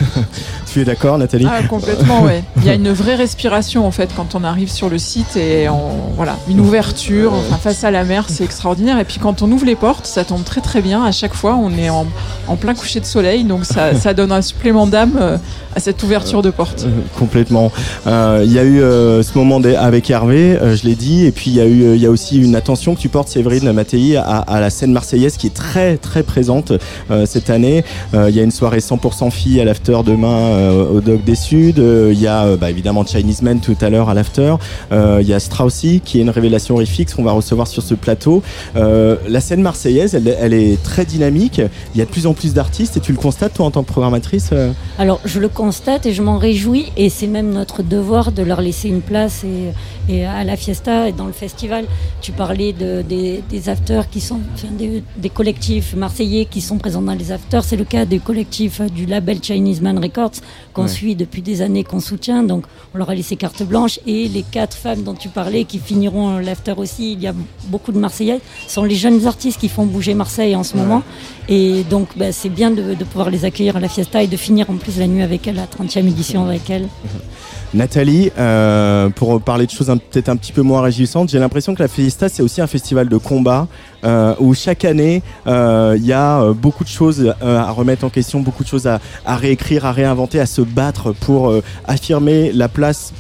Tu 0.71 0.81
es 0.81 0.85
d'accord, 0.85 1.17
Nathalie 1.17 1.47
Ah, 1.49 1.63
complètement, 1.63 2.23
ouais. 2.23 2.43
Il 2.57 2.65
y 2.65 2.69
a 2.69 2.73
une 2.73 2.91
vraie 2.91 3.15
respiration 3.15 3.87
en 3.87 3.91
fait 3.91 4.09
quand 4.13 4.35
on 4.35 4.43
arrive 4.43 4.69
sur 4.69 4.89
le 4.89 4.97
site 4.97 5.37
et 5.37 5.69
on, 5.69 6.11
voilà, 6.17 6.35
une 6.49 6.59
ouverture 6.59 7.31
enfin, 7.31 7.55
face 7.55 7.85
à 7.85 7.91
la 7.91 8.03
mer, 8.03 8.25
c'est 8.27 8.43
extraordinaire. 8.43 8.99
Et 8.99 9.05
puis 9.05 9.19
quand 9.19 9.41
on 9.41 9.49
ouvre 9.53 9.65
les 9.65 9.75
portes, 9.75 10.05
ça 10.05 10.25
tombe 10.25 10.43
très 10.43 10.59
très 10.59 10.81
bien. 10.81 11.05
À 11.05 11.13
chaque 11.13 11.33
fois, 11.33 11.55
on 11.55 11.71
est 11.77 11.89
en, 11.89 12.05
en 12.49 12.55
plein 12.57 12.73
coucher 12.73 12.99
de 12.99 13.05
soleil, 13.05 13.45
donc 13.45 13.63
ça, 13.63 13.95
ça 13.99 14.13
donne 14.13 14.33
un 14.33 14.41
supplément 14.41 14.85
d'âme 14.85 15.17
euh, 15.17 15.37
à 15.75 15.79
cette 15.79 16.01
ouverture 16.03 16.41
de 16.41 16.49
porte. 16.51 16.85
Euh, 16.87 17.01
Complètement. 17.19 17.71
Euh, 18.07 18.43
Il 18.45 18.51
y 18.53 18.59
a 18.59 18.63
eu 18.63 18.81
euh, 18.81 19.21
ce 19.23 19.37
moment 19.37 19.59
avec 19.77 20.09
Hervé, 20.09 20.57
euh, 20.61 20.75
je 20.75 20.85
l'ai 20.87 20.95
dit, 20.95 21.25
et 21.25 21.31
puis 21.31 21.51
il 21.51 21.55
y 21.57 21.61
a 21.61 21.65
eu, 21.65 21.83
euh, 21.83 21.95
il 21.95 22.01
y 22.01 22.05
a 22.05 22.09
aussi 22.09 22.37
une 22.41 22.55
attention 22.55 22.95
que 22.95 22.99
tu 23.01 23.09
portes, 23.09 23.27
Séverine 23.27 23.71
Mattei, 23.73 24.15
à, 24.15 24.21
à 24.39 24.59
la 24.61 24.69
scène 24.69 24.91
marseillaise 24.93 25.35
qui 25.37 25.47
est 25.47 25.53
très 25.53 25.97
très 25.97 26.23
présente 26.23 26.71
euh, 27.11 27.25
cette 27.25 27.49
année. 27.49 27.83
Euh, 28.13 28.29
Il 28.29 28.35
y 28.35 28.39
a 28.39 28.43
une 28.43 28.51
soirée 28.51 28.79
100% 28.79 29.31
filles 29.31 29.59
à 29.59 29.65
l'after 29.65 29.97
demain 30.05 30.27
euh, 30.37 30.87
au 30.89 31.01
Dog 31.01 31.23
des 31.23 31.35
Suds. 31.35 31.73
Euh, 31.77 32.11
Il 32.13 32.19
y 32.21 32.27
a 32.27 32.45
euh, 32.45 32.57
bah, 32.57 32.69
évidemment 32.69 33.05
Chinese 33.05 33.41
Men 33.41 33.59
tout 33.59 33.75
à 33.81 33.89
l'heure 33.89 34.09
à 34.09 34.13
l'after. 34.13 34.55
Euh, 34.93 35.19
Il 35.21 35.27
y 35.27 35.33
a 35.33 35.39
Straussy 35.39 36.01
qui 36.05 36.19
est 36.19 36.21
une 36.21 36.29
révélation 36.29 36.75
horrifique 36.75 37.13
qu'on 37.13 37.23
va 37.23 37.33
recevoir 37.33 37.67
sur 37.67 37.83
ce 37.83 37.93
plateau. 37.95 38.41
Euh, 38.77 39.17
la 39.27 39.41
scène 39.41 39.61
marseillaise, 39.61 40.15
elle, 40.15 40.33
elle 40.39 40.53
est 40.53 40.81
très 40.83 41.03
dynamique. 41.05 41.59
Il 41.93 41.97
y 41.99 42.01
a 42.01 42.05
de 42.05 42.09
plus 42.11 42.27
en 42.27 42.33
plus 42.33 42.53
d'artistes 42.53 42.95
et 42.97 42.99
tu 43.01 43.11
le 43.11 43.17
constates 43.17 43.53
toi 43.55 43.65
en 43.65 43.71
tant 43.71 43.83
que 43.83 43.91
programmatrice. 43.91 44.49
euh, 44.53 44.71
Alors, 44.97 45.19
je 45.25 45.39
le 45.39 45.49
constate 45.49 45.64
et 46.05 46.13
je 46.13 46.21
m'en 46.21 46.37
réjouis, 46.37 46.85
et 46.97 47.09
c'est 47.09 47.27
même 47.27 47.51
notre 47.51 47.81
devoir 47.83 48.31
de 48.31 48.43
leur 48.43 48.61
laisser 48.61 48.87
une 48.89 49.01
place 49.01 49.43
et, 49.43 49.71
et 50.13 50.25
à 50.25 50.43
la 50.43 50.55
fiesta 50.57 51.09
et 51.09 51.11
dans 51.11 51.25
le 51.25 51.31
festival. 51.33 51.85
Tu 52.21 52.31
parlais 52.31 52.73
de, 52.73 53.01
des, 53.01 53.43
des 53.49 53.69
afters 53.69 54.09
qui 54.09 54.21
sont, 54.21 54.39
enfin, 54.53 54.67
des, 54.77 55.03
des 55.17 55.29
collectifs 55.29 55.95
marseillais 55.95 56.45
qui 56.45 56.61
sont 56.61 56.77
présents 56.77 57.01
dans 57.01 57.13
les 57.13 57.31
afters. 57.31 57.63
C'est 57.63 57.77
le 57.77 57.83
cas 57.85 58.05
des 58.05 58.19
collectifs 58.19 58.81
euh, 58.81 58.87
du 58.89 59.05
label 59.05 59.39
Chinese 59.41 59.81
Man 59.81 59.97
Records 59.99 60.31
qu'on 60.73 60.83
Ouais. 60.83 60.87
suit 60.87 61.15
depuis 61.15 61.41
des 61.41 61.61
années, 61.61 61.83
qu'on 61.83 61.99
soutient. 61.99 62.43
Donc, 62.43 62.65
on 62.93 62.97
leur 62.99 63.09
a 63.09 63.15
laissé 63.15 63.35
carte 63.35 63.63
blanche. 63.63 63.99
Et 64.05 64.27
les 64.27 64.43
quatre 64.43 64.75
femmes 64.77 65.03
dont 65.03 65.13
tu 65.15 65.29
parlais 65.29 65.63
qui 65.63 65.79
finiront 65.79 66.37
l'after 66.37 66.73
aussi, 66.77 67.13
il 67.13 67.21
y 67.21 67.27
a 67.27 67.33
beaucoup 67.69 67.91
de 67.91 67.97
Marseillaises, 67.99 68.41
sont 68.67 68.83
les 68.83 68.95
jeunes 68.95 69.25
artistes 69.25 69.59
qui 69.59 69.69
font 69.69 69.85
bouger 69.85 70.13
Marseille 70.13 70.55
en 70.55 70.63
ce 70.63 70.77
moment. 70.77 71.01
Et 71.49 71.83
donc, 71.89 72.09
bah, 72.17 72.31
c'est 72.31 72.49
bien 72.49 72.71
de, 72.71 72.93
de 72.93 73.03
pouvoir 73.03 73.29
les 73.29 73.45
accueillir 73.45 73.77
à 73.77 73.79
la 73.79 73.87
fiesta 73.89 74.21
et 74.21 74.27
de 74.27 74.37
finir 74.37 74.69
en 74.69 74.75
plus 74.75 74.99
la 74.99 75.07
nuit 75.07 75.21
avec 75.23 75.47
elle, 75.47 75.54
la 75.55 75.65
30e 75.65 76.07
édition 76.07 76.45
avec 76.45 76.69
elle. 76.69 76.87
Nathalie, 77.73 78.31
euh, 78.37 79.09
pour 79.09 79.41
parler 79.41 79.65
de 79.65 79.71
choses 79.71 79.87
peut-être 79.87 80.29
un 80.29 80.37
petit 80.37 80.53
peu 80.53 80.61
moins 80.61 80.81
réjouissantes, 80.81 81.29
j'ai 81.29 81.39
l'impression 81.39 81.75
que 81.75 81.81
la 81.81 81.89
Fiesta 81.89 82.29
c'est 82.29 82.41
aussi 82.41 82.61
un 82.61 82.67
festival 82.67 83.09
de 83.09 83.17
combat 83.17 83.67
euh, 84.03 84.33
où 84.39 84.53
chaque 84.53 84.85
année 84.85 85.23
euh, 85.47 85.95
il 85.97 86.05
y 86.05 86.13
a 86.13 86.53
beaucoup 86.53 86.83
de 86.83 86.89
choses 86.89 87.33
à 87.41 87.71
remettre 87.71 88.05
en 88.05 88.09
question, 88.09 88.39
beaucoup 88.39 88.63
de 88.63 88.69
choses 88.69 88.87
à, 88.87 88.99
réécrire, 89.25 89.85
à 89.85 89.91
réinventer, 89.91 90.39
à 90.39 90.45
se 90.45 90.61
battre 90.61 91.11
pour 91.13 91.53
affirmer 91.85 92.51
la 92.53 92.69
place 92.69 93.13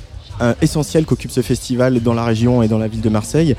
essentielle 0.61 1.05
qu'occupe 1.05 1.31
ce 1.31 1.41
festival 1.41 2.01
dans 2.01 2.13
la 2.13 2.25
région 2.25 2.61
et 2.61 2.67
dans 2.67 2.77
la 2.77 2.87
ville 2.87 3.01
de 3.01 3.09
Marseille. 3.09 3.55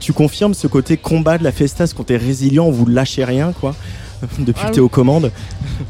Tu 0.00 0.12
confirmes 0.12 0.54
ce 0.54 0.66
côté 0.66 0.96
combat 0.96 1.38
de 1.38 1.44
la 1.44 1.52
Fiesta, 1.52 1.86
ce 1.86 1.94
côté 1.94 2.16
résilient, 2.16 2.70
vous 2.70 2.86
lâchez 2.86 3.24
rien 3.24 3.52
quoi 3.58 3.74
depuis 4.38 4.62
Ah 4.64 4.68
que 4.68 4.74
tu 4.74 4.78
es 4.78 4.82
aux 4.82 4.88
commandes. 4.88 5.30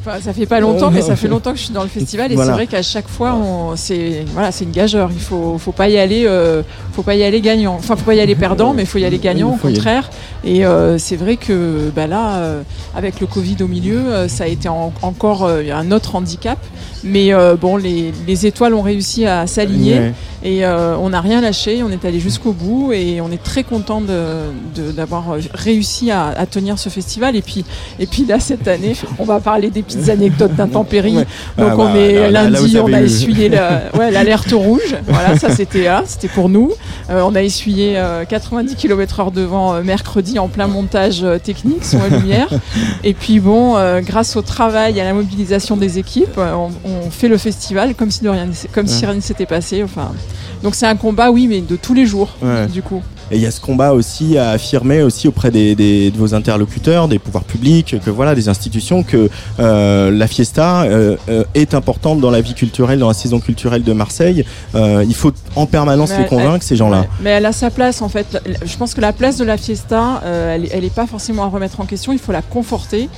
Enfin, 0.01 0.19
ça 0.21 0.33
fait 0.33 0.47
pas 0.47 0.61
longtemps, 0.61 0.91
mais 0.91 1.03
ça 1.03 1.17
fait 1.17 1.29
longtemps 1.29 1.53
que 1.53 1.59
je 1.59 1.65
suis 1.65 1.73
dans 1.75 1.83
le 1.83 1.89
festival 1.89 2.33
et 2.33 2.35
Voilà. 2.35 2.51
c'est 2.53 2.57
vrai 2.57 2.67
qu'à 2.67 2.83
chaque 2.83 3.09
fois, 3.09 3.39
c'est 3.77 4.25
voilà, 4.33 4.51
c'est 4.53 4.65
une 4.65 4.71
gageure. 4.71 5.11
Il 5.13 5.21
faut, 5.21 5.57
faut 5.59 5.73
pas 5.73 5.89
y 5.89 5.99
aller, 5.99 6.25
euh, 6.27 6.63
faut 6.93 7.03
pas 7.03 7.15
y 7.15 7.23
aller 7.23 7.41
gagnant. 7.41 7.75
Enfin, 7.75 7.97
faut 7.97 8.05
pas 8.05 8.15
y 8.15 8.21
aller 8.21 8.35
perdant, 8.35 8.73
mais 8.73 8.83
il 8.83 8.87
faut 8.87 8.99
y 8.99 9.05
aller 9.05 9.19
gagnant 9.19 9.51
au 9.51 9.57
contraire. 9.75 10.11
Et 10.45 10.65
euh, 10.65 10.99
c'est 10.99 11.17
vrai 11.17 11.37
que 11.37 11.91
bah 11.95 12.07
là, 12.07 12.37
euh, 12.37 12.63
avec 12.97 13.21
le 13.21 13.27
Covid 13.27 13.57
au 13.63 13.67
milieu, 13.69 13.99
euh, 13.99 14.29
ça 14.29 14.45
a 14.45 14.47
été 14.47 14.69
en- 14.69 14.93
encore 15.03 15.45
euh, 15.45 15.63
un 15.73 15.91
autre 15.93 16.17
handicap. 16.17 16.59
Mais 17.05 17.35
euh, 17.35 17.55
bon, 17.57 17.77
les, 17.77 18.13
les 18.27 18.47
étoiles 18.47 18.73
ont 18.75 18.83
réussi 18.83 19.27
à 19.27 19.47
s'aligner 19.47 19.99
Ouais. 19.99 20.13
et 20.43 20.65
euh, 20.65 20.97
on 20.99 21.11
n'a 21.11 21.21
rien 21.21 21.41
lâché. 21.43 21.83
On 21.83 21.91
est 21.91 22.05
allé 22.05 22.19
jusqu'au 22.19 22.53
bout 22.53 22.93
et 22.95 23.21
on 23.21 23.31
est 23.31 23.43
très 23.43 23.63
content 23.63 24.01
de- 24.01 24.51
de- 24.75 24.91
d'avoir 24.91 25.25
réussi 25.53 26.11
à, 26.11 26.29
à 26.29 26.47
tenir 26.47 26.79
ce 26.79 26.89
festival. 26.89 27.37
Et 27.37 27.43
puis, 27.43 27.65
et 28.01 28.07
puis 28.07 28.25
là, 28.25 28.41
cette 28.41 28.67
année, 28.69 28.95
on 29.19 29.25
va 29.25 29.41
parler 29.41 29.69
des 29.71 29.83
petites 29.83 30.09
anecdotes 30.09 30.55
d'intempéries. 30.55 31.17
Ouais. 31.19 31.27
Donc 31.59 31.69
Ah 31.73 31.75
on 31.79 31.85
bah, 31.93 31.97
est 31.99 32.15
là, 32.15 32.31
là, 32.31 32.43
là, 32.45 32.51
lundi, 32.61 32.79
on 32.79 32.93
a 32.93 33.01
eu- 33.03 33.05
essuyé 33.05 33.49
la- 33.51 33.83
ouais, 33.99 34.11
l'alerte 34.11 34.53
rouge. 34.53 34.97
Voilà, 35.07 35.37
ça 35.39 35.51
c'était 35.55 35.87
c'était 36.07 36.29
pour 36.29 36.49
nous. 36.49 36.73
Euh, 37.11 37.21
on 37.27 37.35
a 37.35 37.43
essuyé 37.43 37.95
euh, 37.99 38.25
90 38.25 38.77
km/h 38.77 39.31
devant 39.31 39.75
euh, 39.75 39.83
mercredi 39.83 40.39
en 40.39 40.49
plein 40.49 40.67
montage 40.69 41.25
technique, 41.43 41.85
son 41.85 41.99
et 42.07 42.11
lumière. 42.19 42.49
Et 43.03 43.13
puis 43.13 43.41
bon, 43.41 43.75
grâce 44.01 44.37
au 44.37 44.43
travail, 44.43 44.99
à 45.01 45.05
la 45.05 45.13
mobilisation 45.13 45.77
des 45.77 45.99
équipes, 45.99 46.39
on, 46.39 46.71
on 47.07 47.11
fait 47.11 47.29
le 47.29 47.39
festival 47.39 47.95
comme 47.95 48.11
si 48.11 48.23
de 48.23 48.29
rien, 48.29 48.49
comme 48.73 48.87
si 48.87 49.05
rien 49.07 49.15
ne 49.15 49.21
s'était 49.21 49.47
passé. 49.47 49.83
Enfin, 49.83 50.13
donc 50.63 50.75
c'est 50.75 50.87
un 50.87 50.97
combat, 50.97 51.31
oui, 51.31 51.47
mais 51.49 51.61
de 51.61 51.77
tous 51.77 51.95
les 51.95 52.07
jours, 52.07 52.31
Ouais. 52.43 52.67
du 52.67 52.83
coup. 52.83 53.03
Et 53.31 53.37
il 53.37 53.43
y 53.43 53.47
a 53.47 53.51
ce 53.51 53.61
combat 53.61 53.93
aussi 53.95 54.37
à 54.37 54.51
affirmer 54.51 55.03
aussi 55.03 55.29
auprès 55.29 55.51
des, 55.51 55.75
des- 55.75 56.11
de 56.11 56.19
vos 56.19 56.35
interlocuteurs, 56.35 57.09
des 57.09 57.19
pouvoirs 57.19 57.45
publics, 57.45 57.97
que 58.05 58.11
voilà, 58.11 58.35
des 58.35 58.51
institutions, 58.51 59.03
que 59.03 59.31
euh, 59.61 60.11
la 60.11 60.27
fiesta 60.27 60.83
euh, 60.83 61.17
euh, 61.31 61.43
est 61.55 61.73
importante 61.73 62.21
dans 62.21 62.31
la 62.31 62.43
vie 62.43 62.53
culturelle, 62.53 62.99
dans 62.99 63.09
la 63.09 63.15
saison 63.15 63.41
culturelle 63.41 63.83
de 63.83 63.93
Marseille. 63.95 64.45
Euh, 64.75 65.03
il 65.09 65.15
faut 65.15 65.33
en 65.57 65.65
permanence 65.65 66.11
Mais 66.11 66.17
les 66.19 66.23
elle- 66.25 66.29
convaincre 66.29 66.65
ces 66.65 66.77
gens-là. 66.77 67.01
Ouais. 67.01 67.09
Mais 67.23 67.31
elle 67.31 67.47
a 67.47 67.53
sa 67.53 67.71
place 67.71 68.03
en 68.03 68.11
fait. 68.11 68.27
Je 68.65 68.77
pense 68.77 68.93
que 68.93 69.01
la 69.01 69.15
place 69.15 69.39
de 69.39 69.45
la 69.45 69.57
fiesta, 69.57 70.23
elle, 70.27 70.69
elle 70.71 70.85
est 70.85 70.95
pas 70.95 71.07
forcément 71.07 71.45
à 71.45 71.49
remettre 71.49 71.81
en 71.81 71.87
question. 71.87 72.13
Il 72.13 72.19
faut 72.19 72.33
la 72.33 72.43
conforter. 72.43 73.09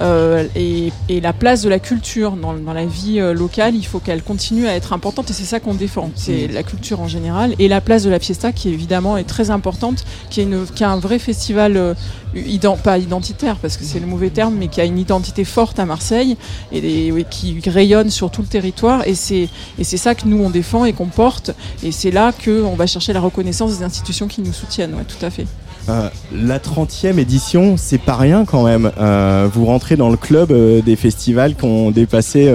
Euh, 0.00 0.46
et, 0.56 0.90
et 1.08 1.20
la 1.20 1.32
place 1.32 1.62
de 1.62 1.68
la 1.68 1.78
culture 1.78 2.32
dans, 2.32 2.52
dans 2.54 2.72
la 2.72 2.84
vie 2.86 3.20
euh, 3.20 3.32
locale, 3.32 3.74
il 3.76 3.84
faut 3.86 4.00
qu'elle 4.00 4.22
continue 4.22 4.66
à 4.66 4.74
être 4.74 4.92
importante 4.92 5.30
et 5.30 5.32
c'est 5.32 5.44
ça 5.44 5.60
qu'on 5.60 5.74
défend. 5.74 6.10
C'est 6.16 6.48
la 6.48 6.62
culture 6.64 7.00
en 7.00 7.06
général 7.08 7.54
et 7.58 7.68
la 7.68 7.80
place 7.80 8.02
de 8.02 8.10
la 8.10 8.18
fiesta 8.18 8.50
qui 8.52 8.70
évidemment 8.70 9.16
est 9.16 9.24
très 9.24 9.50
importante, 9.50 10.04
qui 10.30 10.40
est, 10.40 10.44
une, 10.44 10.66
qui 10.66 10.82
est 10.82 10.86
un 10.86 10.98
vrai 10.98 11.18
festival, 11.20 11.76
euh, 11.76 11.94
ident- 12.34 12.76
pas 12.78 12.98
identitaire 12.98 13.56
parce 13.56 13.76
que 13.76 13.84
c'est 13.84 14.00
le 14.00 14.06
mauvais 14.06 14.30
terme, 14.30 14.54
mais 14.58 14.66
qui 14.68 14.80
a 14.80 14.84
une 14.84 14.98
identité 14.98 15.44
forte 15.44 15.78
à 15.78 15.84
Marseille 15.86 16.36
et 16.72 17.12
qui 17.30 17.60
rayonne 17.66 18.10
sur 18.10 18.30
tout 18.30 18.42
le 18.42 18.48
territoire 18.48 19.06
et 19.06 19.14
c'est 19.14 19.48
et 19.78 19.84
c'est 19.84 19.96
ça 19.96 20.14
que 20.14 20.26
nous 20.26 20.42
on 20.42 20.50
défend 20.50 20.84
et 20.84 20.92
qu'on 20.92 21.06
porte 21.06 21.52
et 21.84 21.92
c'est 21.92 22.10
là 22.10 22.32
qu'on 22.32 22.74
va 22.74 22.86
chercher 22.86 23.12
la 23.12 23.20
reconnaissance 23.20 23.78
des 23.78 23.84
institutions 23.84 24.26
qui 24.26 24.40
nous 24.42 24.52
soutiennent. 24.52 24.94
Ouais, 24.94 25.04
tout 25.04 25.24
à 25.24 25.30
fait. 25.30 25.46
Euh, 25.90 26.08
la 26.32 26.58
30e 26.58 27.18
édition, 27.18 27.74
c'est 27.76 27.98
pas 27.98 28.16
rien 28.16 28.46
quand 28.46 28.64
même. 28.64 28.90
Euh, 28.98 29.46
vous 29.52 29.66
rentrez 29.66 29.96
dans 29.96 30.08
le 30.08 30.16
club 30.16 30.50
euh, 30.50 30.80
des 30.80 30.96
festivals 30.96 31.54
qui 31.56 31.64
ont 31.66 31.90
dépassé 31.90 32.50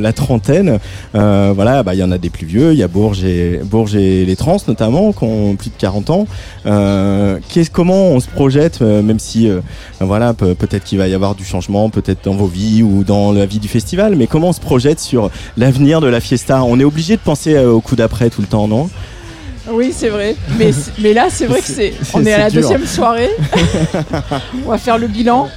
la 0.00 0.12
trentaine. 0.12 0.78
Voilà, 1.12 1.82
bah, 1.82 1.94
il 1.94 1.98
y 2.00 2.04
en 2.04 2.12
a 2.12 2.18
des 2.18 2.30
plus 2.30 2.46
vieux. 2.46 2.72
Il 2.72 2.78
y 2.78 2.82
a 2.82 2.88
Bourges 2.88 3.24
et, 3.24 3.60
les 4.24 4.36
Trans 4.36 4.58
notamment, 4.68 5.12
qui 5.12 5.24
ont 5.24 5.56
plus 5.56 5.70
de 5.70 5.74
40 5.78 6.10
ans. 6.10 6.26
Comment 7.72 8.08
on 8.08 8.20
se 8.20 8.28
projette, 8.28 8.80
même 8.80 9.18
si 9.18 9.48
voilà, 10.00 10.32
pe- 10.34 10.54
peut-être 10.54 10.84
qu'il 10.84 10.98
va 10.98 11.08
y 11.08 11.14
avoir 11.14 11.34
du 11.34 11.44
changement, 11.44 11.90
peut-être 11.90 12.24
dans 12.24 12.34
vos 12.34 12.46
vies 12.46 12.82
ou 12.82 13.04
dans 13.04 13.32
la 13.32 13.46
vie 13.46 13.58
du 13.58 13.68
festival, 13.68 14.14
mais 14.16 14.26
comment 14.26 14.48
on 14.48 14.52
se 14.52 14.60
projette 14.60 15.00
sur 15.00 15.30
l'avenir 15.56 16.00
de 16.00 16.06
la 16.08 16.20
fiesta? 16.20 16.62
On 16.64 16.78
est 16.78 16.84
obligé 16.84 17.16
de 17.16 17.20
penser 17.22 17.58
au 17.58 17.80
coup 17.80 17.96
d'après 17.96 18.30
tout 18.30 18.40
le 18.40 18.46
temps, 18.46 18.68
non? 18.68 18.88
Oui, 19.72 19.92
c'est 19.96 20.08
vrai. 20.08 20.36
Mais, 20.98 21.12
là, 21.14 21.28
c'est 21.30 21.46
vrai 21.46 21.60
que 21.60 21.66
c'est. 21.66 21.94
On 22.14 22.24
est 22.24 22.32
à 22.32 22.38
la 22.38 22.50
dur. 22.50 22.62
deuxième 22.62 22.86
soirée. 22.86 23.30
on 24.66 24.70
va 24.70 24.78
faire 24.78 24.98
le 24.98 25.06
bilan. 25.06 25.48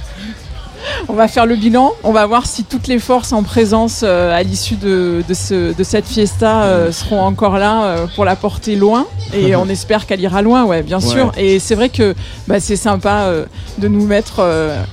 On 1.08 1.14
va 1.14 1.28
faire 1.28 1.46
le 1.46 1.56
bilan. 1.56 1.92
On 2.02 2.12
va 2.12 2.26
voir 2.26 2.46
si 2.46 2.62
toutes 2.64 2.88
les 2.88 2.98
forces 2.98 3.32
en 3.32 3.42
présence 3.42 4.02
euh, 4.04 4.36
à 4.36 4.42
l'issue 4.42 4.74
de, 4.76 5.22
de, 5.26 5.32
ce- 5.34 5.74
de 5.74 5.82
cette 5.82 6.04
fiesta 6.06 6.64
euh, 6.64 6.92
seront 6.92 7.22
encore 7.22 7.56
là 7.58 7.84
euh, 7.84 8.06
pour 8.14 8.26
la 8.26 8.36
porter 8.36 8.76
loin. 8.76 9.06
Et 9.32 9.56
on 9.62 9.66
espère 9.68 10.06
qu'elle 10.06 10.20
ira 10.20 10.42
loin, 10.42 10.64
ouais, 10.64 10.82
bien 10.82 10.98
Ouais. 11.00 11.06
sûr. 11.06 11.32
Et 11.38 11.58
c'est 11.58 11.74
vrai 11.74 11.88
que 11.88 12.14
bah, 12.46 12.60
c'est 12.60 12.76
sympa 12.76 13.30
de 13.78 13.88
nous 13.88 14.06
mettre 14.06 14.40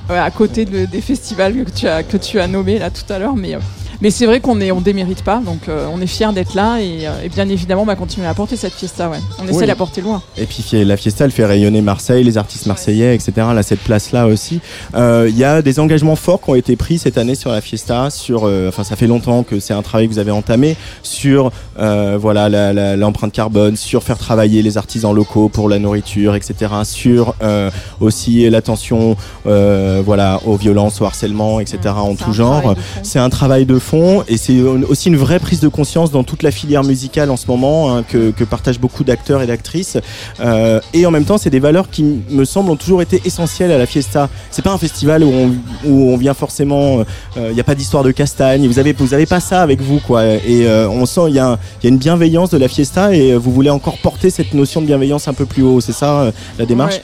à 0.09 0.31
côté 0.31 0.63
de- 0.65 0.85
des 0.85 1.01
festivals 1.01 1.65
que 1.65 1.71
tu 1.71 1.87
as 1.87 2.03
que 2.03 2.15
tu 2.17 2.39
as 2.39 2.47
nommés 2.47 2.79
là 2.79 2.89
tout 2.89 3.11
à 3.11 3.19
l'heure, 3.19 3.35
mais. 3.35 3.57
Euh, 4.01 4.03
mais 4.03 4.11
c'est 4.11 4.25
vrai 4.25 4.39
qu'on 4.39 4.59
est, 4.61 4.71
on 4.71 4.81
démérite 4.81 5.23
pas, 5.23 5.37
donc 5.43 5.67
euh, 5.69 5.85
on 5.93 6.01
est 6.01 6.07
fiers 6.07 6.33
d'être 6.33 6.55
là 6.55 6.79
et, 6.79 7.07
euh, 7.07 7.23
et 7.23 7.29
bien 7.29 7.47
évidemment 7.47 7.83
on 7.83 7.85
va 7.85 7.95
continuer 7.95 8.27
à 8.27 8.33
porter 8.33 8.55
cette 8.55 8.73
fiesta. 8.73 9.09
Ouais. 9.09 9.17
On 9.39 9.43
essaie 9.45 9.55
Oui. 9.55 9.61
de 9.63 9.67
la 9.67 9.75
porter 9.75 10.01
loin. 10.01 10.21
Et 10.37 10.45
puis 10.45 10.63
la 10.85 10.97
fiesta, 10.97 11.25
elle 11.25 11.31
fait 11.31 11.45
rayonner 11.45 11.81
Marseille, 11.81 12.23
les 12.23 12.37
artistes 12.37 12.65
marseillais, 12.65 13.13
etc. 13.15 13.31
Là, 13.53 13.63
cette 13.63 13.79
place-là 13.81 14.27
aussi. 14.27 14.59
Euh, 14.95 15.27
Il 15.29 15.37
y 15.37 15.43
a 15.43 15.61
des 15.61 15.79
engagements 15.79 16.15
forts 16.15 16.41
qui 16.41 16.49
ont 16.49 16.55
été 16.55 16.75
pris 16.75 16.97
cette 16.97 17.17
année 17.17 17.35
sur 17.35 17.51
la 17.51 17.61
fiesta. 17.61 18.09
Sur, 18.09 18.43
euh, 18.45 18.69
enfin, 18.69 18.83
ça 18.83 18.95
fait 18.95 19.07
longtemps 19.07 19.43
que 19.43 19.59
c'est 19.59 19.73
un 19.73 19.81
travail 19.81 20.07
que 20.07 20.13
vous 20.13 20.19
avez 20.19 20.31
entamé 20.31 20.75
sur, 21.03 21.51
euh, 21.79 22.17
voilà, 22.19 22.49
l'empreinte 22.95 23.31
carbone, 23.33 23.75
sur 23.75 24.03
faire 24.03 24.17
travailler 24.17 24.61
les 24.61 24.77
artisans 24.77 25.13
locaux 25.13 25.49
pour 25.49 25.69
la 25.69 25.79
nourriture, 25.79 26.35
etc. 26.35 26.71
Sur 26.83 27.35
euh, 27.43 27.69
aussi 27.99 28.49
l'attention, 28.49 29.15
euh, 29.47 30.01
voilà, 30.03 30.39
aux 30.45 30.55
violences, 30.55 31.01
au 31.01 31.05
harcèlement, 31.05 31.59
etc. 31.59 31.93
en 31.95 32.15
tout 32.15 32.33
genre. 32.33 32.75
C'est 33.03 33.19
un 33.19 33.29
travail 33.29 33.65
de 33.65 33.77
fond. 33.79 33.90
Et 34.27 34.37
c'est 34.37 34.61
aussi 34.61 35.09
une 35.09 35.17
vraie 35.17 35.39
prise 35.39 35.59
de 35.59 35.67
conscience 35.67 36.11
dans 36.11 36.23
toute 36.23 36.43
la 36.43 36.51
filière 36.51 36.83
musicale 36.83 37.29
en 37.29 37.35
ce 37.35 37.47
moment 37.47 37.93
hein, 37.93 38.03
que, 38.03 38.31
que, 38.31 38.43
partagent 38.45 38.79
beaucoup 38.79 39.03
d'acteurs 39.03 39.41
et 39.41 39.47
d'actrices. 39.47 39.97
Euh, 40.39 40.79
et 40.93 41.05
en 41.05 41.11
même 41.11 41.25
temps, 41.25 41.37
c'est 41.37 41.49
des 41.49 41.59
valeurs 41.59 41.89
qui 41.89 42.21
me 42.29 42.45
semblent 42.45 42.69
ont 42.69 42.77
toujours 42.77 43.01
été 43.01 43.21
essentielles 43.25 43.71
à 43.71 43.77
la 43.77 43.85
fiesta. 43.85 44.29
C'est 44.49 44.61
pas 44.61 44.71
un 44.71 44.77
festival 44.77 45.23
où 45.23 45.31
on, 45.31 45.51
où 45.85 46.13
on 46.13 46.17
vient 46.17 46.33
forcément. 46.33 47.03
Il 47.35 47.41
euh, 47.41 47.53
n'y 47.53 47.59
a 47.59 47.65
pas 47.65 47.75
d'histoire 47.75 48.03
de 48.03 48.11
castagne. 48.11 48.65
Vous 48.67 48.79
avez 48.79 48.93
vous 48.93 49.13
avez 49.13 49.25
pas 49.25 49.39
ça 49.39 49.61
avec 49.61 49.81
vous 49.81 49.99
quoi. 49.99 50.25
Et 50.25 50.67
euh, 50.67 50.87
on 50.89 51.05
sent 51.05 51.21
il 51.27 51.33
y, 51.33 51.35
y 51.35 51.39
a 51.39 51.57
une 51.83 51.97
bienveillance 51.97 52.49
de 52.49 52.57
la 52.57 52.69
fiesta 52.69 53.13
et 53.13 53.35
vous 53.35 53.51
voulez 53.51 53.69
encore 53.69 53.97
porter 53.97 54.29
cette 54.29 54.53
notion 54.53 54.81
de 54.81 54.85
bienveillance 54.85 55.27
un 55.27 55.33
peu 55.33 55.45
plus 55.45 55.63
haut. 55.63 55.81
C'est 55.81 55.91
ça 55.91 56.31
la 56.57 56.65
démarche? 56.65 57.01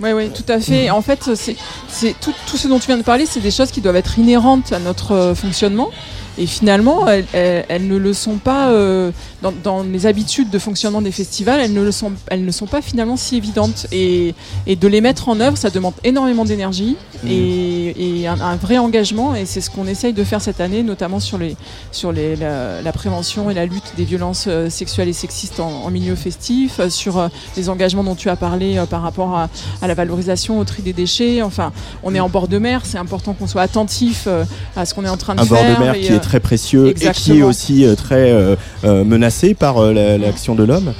Oui, 0.00 0.12
oui, 0.12 0.30
tout 0.30 0.44
à 0.48 0.60
fait. 0.60 0.90
En 0.90 1.02
fait, 1.02 1.30
c'est 1.34 2.14
tout, 2.20 2.32
tout, 2.46 2.56
ce 2.56 2.68
dont 2.68 2.78
tu 2.78 2.86
viens 2.86 2.98
de 2.98 3.02
parler, 3.02 3.26
c'est 3.26 3.40
des 3.40 3.50
choses 3.50 3.70
qui 3.70 3.80
doivent 3.80 3.96
être 3.96 4.18
inhérentes 4.18 4.72
à 4.72 4.78
notre 4.78 5.12
euh, 5.12 5.34
fonctionnement. 5.34 5.90
Et 6.38 6.46
finalement, 6.46 7.06
elles, 7.08 7.88
ne 7.88 7.96
le 7.96 8.12
sont 8.12 8.36
pas 8.36 8.68
euh, 8.68 9.10
dans, 9.42 9.82
les 9.82 10.06
habitudes 10.06 10.50
de 10.50 10.58
fonctionnement 10.58 11.02
des 11.02 11.10
festivals. 11.10 11.60
Elles 11.60 11.72
ne 11.72 11.82
le 11.82 11.90
sont, 11.90 12.12
elles 12.28 12.44
ne 12.44 12.50
sont 12.52 12.66
pas 12.66 12.80
finalement 12.80 13.16
si 13.16 13.36
évidentes. 13.36 13.86
Et, 13.92 14.34
de 14.68 14.86
les 14.86 15.00
mettre 15.00 15.28
en 15.28 15.40
œuvre, 15.40 15.56
ça 15.58 15.70
demande 15.70 15.94
énormément 16.04 16.44
d'énergie 16.44 16.96
mmh. 17.24 17.28
et, 17.28 18.26
un, 18.28 18.56
vrai 18.56 18.78
engagement. 18.78 19.34
Et 19.34 19.46
c'est 19.46 19.60
ce 19.60 19.70
qu'on 19.70 19.86
essaye 19.86 20.12
de 20.12 20.22
faire 20.22 20.40
cette 20.40 20.60
année, 20.60 20.84
notamment 20.84 21.18
sur 21.18 21.38
les, 21.38 21.56
sur 21.90 22.12
les, 22.12 22.36
la, 22.36 22.92
prévention 22.92 23.50
et 23.50 23.54
la 23.54 23.66
lutte 23.66 23.92
des 23.96 24.04
violences 24.04 24.46
euh, 24.48 24.70
sexuelles 24.70 25.08
et 25.08 25.12
sexistes 25.12 25.60
en, 25.60 25.90
milieu 25.90 26.14
festif, 26.14 26.78
euh, 26.78 26.88
sur 26.88 27.28
les 27.56 27.68
engagements 27.68 28.04
dont 28.04 28.14
tu 28.14 28.28
as 28.28 28.36
parlé 28.36 28.80
par 28.88 29.02
rapport 29.02 29.36
à, 29.36 29.48
la 29.86 29.94
valorisation, 29.94 30.60
au 30.60 30.64
tri 30.64 30.82
des 30.82 30.92
déchets. 30.92 31.42
Enfin, 31.42 31.72
on 32.04 32.14
est 32.14 32.20
en 32.20 32.28
bord 32.28 32.46
de 32.46 32.58
mer. 32.58 32.82
C'est 32.84 32.98
important 32.98 33.34
qu'on 33.34 33.48
soit 33.48 33.62
attentif 33.62 34.28
à 34.76 34.86
ce 34.86 34.94
qu'on 34.94 35.04
est 35.04 35.08
en 35.08 35.16
train 35.16 35.34
de 35.34 35.42
faire. 35.42 35.58
Un 35.58 35.74
bord 35.74 35.78
de 35.78 35.84
mer 35.84 36.00
qui 36.00 36.12
est 36.12 36.27
très 36.28 36.40
précieux 36.40 36.88
et 36.88 37.10
qui 37.12 37.38
est 37.38 37.42
aussi 37.42 37.86
euh, 37.86 37.94
très 37.94 38.30
euh, 38.30 38.54
euh, 38.84 39.02
menacé 39.02 39.54
par 39.54 39.80
l'action 39.80 40.54
de 40.54 40.62
l'homme. 40.62 40.92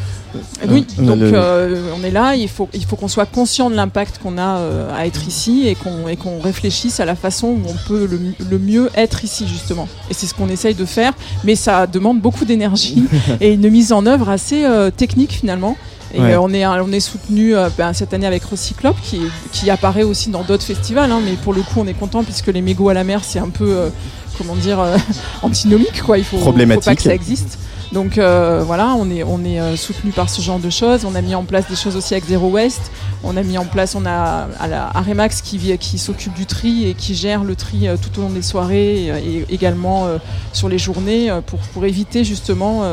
Oui, 0.68 0.86
donc 0.98 1.18
on 1.22 2.04
est 2.04 2.10
là, 2.10 2.34
il 2.34 2.48
faut, 2.48 2.68
il 2.74 2.84
faut 2.84 2.96
qu'on 2.96 3.08
soit 3.08 3.26
conscient 3.26 3.70
de 3.70 3.74
l'impact 3.74 4.18
qu'on 4.22 4.36
a 4.36 4.60
à 4.94 5.06
être 5.06 5.26
ici 5.26 5.66
et 5.66 5.74
qu'on 5.74 6.04
qu'on 6.16 6.38
réfléchisse 6.40 7.00
à 7.00 7.06
la 7.06 7.14
façon 7.14 7.48
où 7.48 7.60
on 7.66 7.88
peut 7.88 8.06
le, 8.06 8.20
le 8.50 8.58
mieux 8.58 8.90
être 8.94 9.24
ici 9.24 9.46
justement. 9.48 9.88
Et 10.10 10.14
c'est 10.14 10.26
ce 10.26 10.34
qu'on 10.34 10.48
essaye 10.48 10.74
de 10.74 10.84
faire, 10.84 11.12
mais 11.44 11.54
ça 11.54 11.86
demande 11.86 12.20
beaucoup 12.20 12.44
d'énergie 12.44 13.04
et 13.40 13.54
une 13.54 13.70
mise 13.70 13.92
en 13.92 14.04
œuvre 14.06 14.28
assez 14.28 14.64
technique 14.96 15.32
finalement. 15.32 15.76
Et 16.14 16.36
on, 16.36 16.50
est, 16.50 16.66
on 16.66 16.92
est 16.92 17.00
soutenu 17.00 17.54
ben, 17.76 17.92
cette 17.92 18.14
année 18.14 18.26
avec 18.26 18.42
Recyclop 18.44 18.94
qui, 19.02 19.20
qui 19.52 19.68
apparaît 19.70 20.04
aussi 20.04 20.30
dans 20.30 20.42
d'autres 20.42 20.64
festivals, 20.64 21.10
hein, 21.10 21.20
mais 21.24 21.32
pour 21.32 21.52
le 21.52 21.62
coup 21.62 21.80
on 21.80 21.86
est 21.86 21.98
content 21.98 22.22
puisque 22.22 22.48
les 22.48 22.62
mégots 22.62 22.88
à 22.90 22.94
la 22.94 23.04
mer 23.04 23.24
c'est 23.24 23.38
un 23.38 23.50
peu 23.50 23.90
comment 24.38 24.56
dire, 24.56 24.80
euh, 24.80 24.96
antinomique, 25.42 26.02
quoi. 26.02 26.18
Il 26.18 26.24
faut, 26.24 26.38
faut 26.38 26.52
pas 26.52 26.94
que 26.96 27.02
ça 27.02 27.14
existe. 27.14 27.58
Donc 27.92 28.18
euh, 28.18 28.62
voilà, 28.66 28.94
on 28.98 29.10
est, 29.10 29.22
on 29.22 29.44
est 29.44 29.60
euh, 29.60 29.76
soutenu 29.76 30.10
par 30.10 30.28
ce 30.28 30.42
genre 30.42 30.58
de 30.58 30.70
choses. 30.70 31.04
On 31.04 31.14
a 31.14 31.22
mis 31.22 31.34
en 31.34 31.44
place 31.44 31.68
des 31.68 31.76
choses 31.76 31.96
aussi 31.96 32.14
avec 32.14 32.26
Zero 32.26 32.48
Waste. 32.48 32.90
On 33.24 33.36
a 33.36 33.42
mis 33.42 33.58
en 33.58 33.64
place, 33.64 33.94
on 33.94 34.04
a 34.06 34.46
à 34.60 34.68
la 34.68 34.90
Aremax 34.94 35.40
qui, 35.40 35.76
qui 35.78 35.98
s'occupe 35.98 36.34
du 36.34 36.46
tri 36.46 36.86
et 36.88 36.94
qui 36.94 37.14
gère 37.14 37.42
le 37.42 37.56
tri 37.56 37.88
tout 38.00 38.20
au 38.20 38.22
long 38.22 38.30
des 38.30 38.42
soirées 38.42 39.06
et, 39.06 39.44
également 39.50 40.06
sur 40.52 40.68
les 40.68 40.78
journées 40.78 41.28
pour, 41.46 41.58
pour 41.58 41.84
éviter 41.84 42.22
justement 42.22 42.84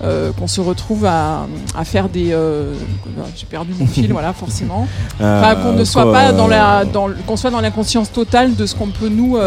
qu'on 0.00 0.46
se 0.46 0.60
retrouve 0.60 1.06
à, 1.06 1.46
à 1.74 1.84
faire 1.84 2.10
des. 2.10 2.36
J'ai 3.34 3.46
perdu 3.46 3.72
mon 3.78 3.86
fil, 3.86 4.12
voilà, 4.12 4.34
forcément. 4.34 4.86
Enfin, 5.20 5.54
qu'on 5.54 5.72
ne 5.72 5.84
soit 5.84 6.10
pas 6.12 6.32
dans 6.32 6.46
la, 6.46 6.84
dans, 6.84 7.08
qu'on 7.26 7.36
soit 7.36 7.50
dans 7.50 7.60
l'inconscience 7.60 8.12
totale 8.12 8.56
de 8.56 8.66
ce 8.66 8.74
qu'on 8.74 8.88
peut 8.88 9.08
nous 9.08 9.38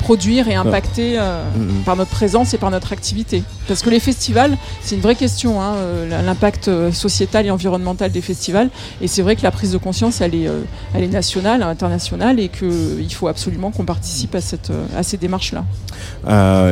produire 0.00 0.48
et 0.48 0.54
impacter 0.54 1.16
mm-hmm. 1.16 1.84
par 1.86 1.96
notre 1.96 2.10
présence 2.10 2.52
et 2.52 2.58
par 2.58 2.70
notre 2.70 2.92
activité. 2.92 3.42
Parce 3.66 3.82
que 3.82 3.90
les 3.90 4.00
festivals 4.00 4.47
c'est 4.82 4.94
une 4.96 5.00
vraie 5.00 5.14
question, 5.14 5.60
hein, 5.60 5.74
euh, 5.76 6.22
l'impact 6.22 6.68
euh, 6.68 6.92
sociétal 6.92 7.46
et 7.46 7.50
environnemental 7.50 8.10
des 8.10 8.20
festivals. 8.20 8.70
Et 9.00 9.08
c'est 9.08 9.22
vrai 9.22 9.36
que 9.36 9.42
la 9.42 9.50
prise 9.50 9.72
de 9.72 9.78
conscience, 9.78 10.20
elle 10.20 10.34
est, 10.34 10.48
euh, 10.48 10.60
elle 10.94 11.04
est 11.04 11.08
nationale, 11.08 11.62
internationale, 11.62 12.40
et 12.40 12.48
qu'il 12.48 13.12
faut 13.12 13.28
absolument 13.28 13.70
qu'on 13.70 13.84
participe 13.84 14.34
à, 14.34 14.40
cette, 14.40 14.72
à 14.96 15.02
ces 15.02 15.16
démarches-là. 15.16 15.64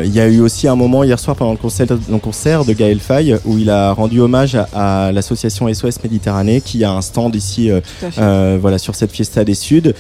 Il 0.05 0.13
y 0.13 0.21
a 0.21 0.27
eu 0.29 0.41
aussi 0.41 0.69
un 0.69 0.77
moment 0.77 1.05
hier 1.05 1.19
soir 1.19 1.37
pendant 1.37 1.53
le 1.53 1.59
concert, 1.59 1.87
le 1.89 2.19
concert 2.19 2.65
de 2.65 2.73
Gaël 2.73 3.01
Faye 3.01 3.37
où 3.45 3.59
il 3.59 3.71
a 3.71 3.93
rendu 3.93 4.21
hommage 4.21 4.57
à, 4.75 5.11
l'association 5.13 5.73
SOS 5.73 6.03
Méditerranée 6.03 6.61
qui 6.61 6.85
a 6.85 6.93
un 6.93 7.01
stand 7.01 7.35
ici 7.35 7.71
voilà, 8.17 8.79
sur 8.79 8.95
cette 8.95 9.13
Fiesta 9.13 9.45
des 9.45 9.55
Suds 9.55 9.93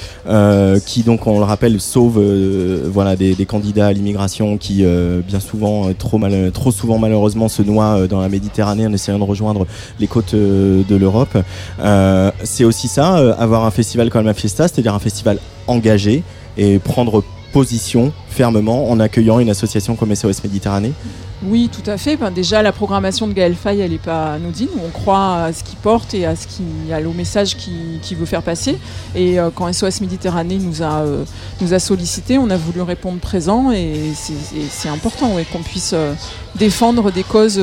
qui 0.84 1.02
donc 1.02 1.26
on 1.26 1.38
le 1.38 1.44
rappelle 1.44 1.80
sauve 1.80 2.20
voilà, 2.86 3.16
des, 3.16 3.34
des, 3.34 3.46
candidats 3.46 3.88
à 3.88 3.92
l'immigration 3.92 4.58
qui 4.58 4.84
bien 5.26 5.40
souvent 5.40 5.92
trop, 5.94 6.18
mal, 6.18 6.50
trop 6.52 6.70
souvent 6.70 6.98
malheureusement 6.98 7.48
se 7.48 7.62
euh, 7.68 8.06
dans 8.06 8.20
la 8.20 8.28
Méditerranée 8.28 8.86
en 8.86 8.92
essayant 8.92 9.18
de 9.18 9.24
rejoindre 9.24 9.66
les 10.00 10.06
côtes 10.06 10.34
euh, 10.34 10.82
de 10.88 10.96
l'Europe. 10.96 11.36
Euh, 11.80 12.30
c'est 12.44 12.64
aussi 12.64 12.88
ça, 12.88 13.16
avoir 13.38 13.64
un 13.64 13.70
festival 13.70 14.10
comme 14.10 14.26
la 14.26 14.34
Fiesta, 14.34 14.68
c'est-à-dire 14.68 14.94
un 14.94 14.98
festival 14.98 15.38
engagé 15.66 16.22
et 16.56 16.78
prendre 16.78 17.22
position 17.52 18.12
fermement 18.28 18.90
en 18.90 19.00
accueillant 19.00 19.38
une 19.38 19.50
association 19.50 19.96
comme 19.96 20.14
SOS 20.14 20.42
Méditerranée 20.44 20.92
oui, 21.44 21.70
tout 21.70 21.88
à 21.88 21.98
fait. 21.98 22.16
Ben, 22.16 22.30
déjà, 22.30 22.62
la 22.62 22.72
programmation 22.72 23.28
de 23.28 23.34
Gaël 23.34 23.54
Faye, 23.54 23.80
elle 23.80 23.90
n'est 23.90 23.98
pas 23.98 24.32
anodine. 24.32 24.70
On 24.82 24.88
croit 24.88 25.44
à 25.44 25.52
ce 25.52 25.62
qu'il 25.62 25.76
porte 25.76 26.14
et 26.14 26.24
à 26.24 26.34
ce 26.34 26.46
qui, 26.46 26.62
au 27.04 27.12
message 27.12 27.56
qu'il 27.56 28.16
veut 28.16 28.24
faire 28.24 28.42
passer. 28.42 28.78
Et 29.14 29.36
quand 29.54 29.70
SOS 29.70 30.00
Méditerranée 30.00 30.58
nous 30.58 30.82
a, 30.82 31.00
euh, 31.00 31.24
nous 31.60 31.74
a 31.74 31.78
sollicité, 31.78 32.38
on 32.38 32.48
a 32.48 32.56
voulu 32.56 32.80
répondre 32.80 33.18
présent. 33.18 33.70
Et 33.70 34.12
c'est 34.70 34.88
important 34.88 35.30
qu'on 35.52 35.62
puisse 35.62 35.94
défendre 36.58 37.10
des 37.10 37.22
causes, 37.22 37.60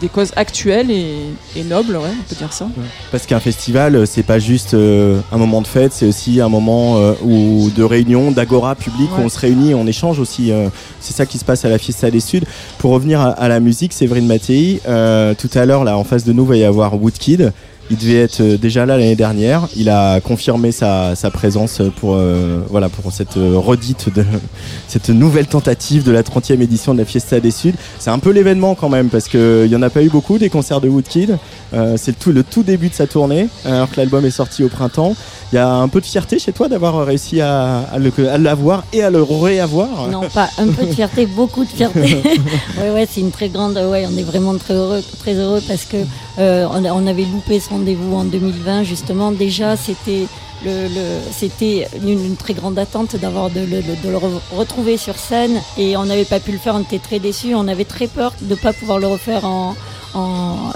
des 0.00 0.08
causes 0.08 0.32
actuelles 0.36 0.90
et, 0.90 1.64
nobles, 1.64 1.96
on 1.96 2.28
peut 2.28 2.36
dire 2.36 2.52
ça. 2.52 2.68
Parce 3.10 3.26
qu'un 3.26 3.40
festival, 3.40 4.06
c'est 4.06 4.22
pas 4.22 4.38
juste 4.38 4.74
un 4.74 5.36
moment 5.36 5.62
de 5.62 5.66
fête, 5.66 5.92
c'est 5.92 6.06
aussi 6.06 6.40
un 6.40 6.48
moment 6.48 6.98
où, 7.22 7.70
de 7.74 7.82
réunion, 7.82 8.30
d'agora 8.30 8.74
public, 8.74 9.08
où 9.18 9.22
on 9.22 9.28
se 9.28 9.38
réunit, 9.38 9.74
on 9.74 9.86
échange 9.86 10.18
aussi. 10.18 10.52
c'est 11.00 11.14
ça 11.14 11.26
qui 11.26 11.38
se 11.38 11.44
passe 11.44 11.64
à 11.64 11.68
la 11.68 11.78
Fiesta 11.78 12.10
des 12.10 12.20
Suds. 12.20 12.44
Pour 12.78 12.92
revenir 12.92 13.20
à, 13.20 13.48
la 13.48 13.60
musique, 13.60 13.92
Séverine 13.92 14.26
Mattei, 14.26 14.80
euh, 14.88 15.34
tout 15.34 15.50
à 15.54 15.64
l'heure, 15.64 15.84
là, 15.84 15.96
en 15.96 16.04
face 16.04 16.24
de 16.24 16.32
nous, 16.32 16.44
va 16.44 16.56
y 16.56 16.64
avoir 16.64 17.00
Woodkid. 17.00 17.52
Il 17.90 17.96
devait 17.96 18.20
être 18.20 18.40
euh, 18.40 18.56
déjà 18.58 18.86
là 18.86 18.96
l'année 18.96 19.16
dernière. 19.16 19.68
Il 19.76 19.88
a 19.88 20.20
confirmé 20.20 20.72
sa, 20.72 21.14
présence 21.32 21.82
pour, 21.96 22.14
euh, 22.14 22.60
voilà, 22.70 22.88
pour 22.88 23.12
cette 23.12 23.34
redite 23.34 24.14
de 24.14 24.24
cette 24.88 25.10
nouvelle 25.10 25.46
tentative 25.46 26.04
de 26.04 26.12
la 26.12 26.22
30e 26.22 26.60
édition 26.60 26.94
de 26.94 26.98
la 26.98 27.04
Fiesta 27.04 27.40
des 27.40 27.50
Suds. 27.50 27.74
C'est 27.98 28.10
un 28.10 28.18
peu 28.18 28.30
l'événement 28.30 28.74
quand 28.74 28.88
même 28.88 29.08
parce 29.08 29.28
qu'il 29.28 29.66
n'y 29.68 29.76
en 29.76 29.82
a 29.82 29.90
pas 29.90 30.02
eu 30.02 30.08
beaucoup 30.08 30.38
des 30.38 30.50
concerts 30.50 30.80
de 30.80 30.88
Woodkid. 30.88 31.38
c'est 31.96 32.08
le 32.08 32.14
tout, 32.14 32.32
le 32.32 32.42
tout 32.42 32.62
début 32.62 32.88
de 32.88 32.94
sa 32.94 33.06
tournée 33.06 33.48
alors 33.64 33.90
que 33.90 33.96
l'album 33.96 34.24
est 34.24 34.30
sorti 34.30 34.64
au 34.64 34.68
printemps. 34.68 35.14
Il 35.50 35.56
y 35.56 35.58
a 35.58 35.66
un 35.66 35.88
peu 35.88 36.02
de 36.02 36.06
fierté 36.06 36.38
chez 36.38 36.52
toi 36.52 36.68
d'avoir 36.68 37.06
réussi 37.06 37.40
à, 37.40 37.86
l'avoir 38.38 38.84
et 38.92 39.02
à 39.02 39.08
le 39.10 39.22
réavoir? 39.22 40.08
Non, 40.08 40.28
pas 40.28 40.50
un 40.58 40.66
peu 40.66 40.84
de 40.84 40.92
fierté, 40.92 41.24
beaucoup 41.36 41.64
de 41.64 41.70
fierté. 41.70 42.18
ouais, 42.78 42.90
ouais, 42.90 43.08
c'est 43.10 43.20
une 43.20 43.30
très 43.30 43.48
grande. 43.48 43.72
Ouais, 43.76 44.06
on 44.06 44.16
est 44.18 44.24
vraiment 44.24 44.54
très 44.56 44.74
heureux, 44.74 45.02
très 45.20 45.34
heureux 45.34 45.62
parce 45.66 45.86
que 45.86 45.96
euh, 46.38 46.66
on, 46.70 47.06
avait 47.06 47.24
loupé 47.24 47.60
ce 47.60 47.72
en 47.78 48.24
2020 48.24 48.82
justement. 48.82 49.32
Déjà, 49.32 49.76
c'était 49.76 50.26
une, 50.64 52.36
très 52.36 52.54
grande 52.54 52.78
attente 52.78 53.16
d'avoir 53.16 53.50
de, 53.50 53.60
le 53.60 54.16
retrouver 54.56 54.96
sur 54.96 55.16
scène 55.16 55.60
et 55.76 55.96
on 55.96 56.04
n'avait 56.04 56.24
pas 56.24 56.40
pu 56.40 56.52
le 56.52 56.58
faire. 56.58 56.74
On 56.74 56.82
était 56.82 56.98
très 56.98 57.18
déçus. 57.18 57.54
On 57.54 57.68
avait 57.68 57.84
très 57.84 58.06
peur 58.06 58.32
de 58.40 58.50
ne 58.50 58.54
pas 58.54 58.72
pouvoir 58.72 58.98
le 58.98 59.06
refaire 59.06 59.44
en 59.44 59.74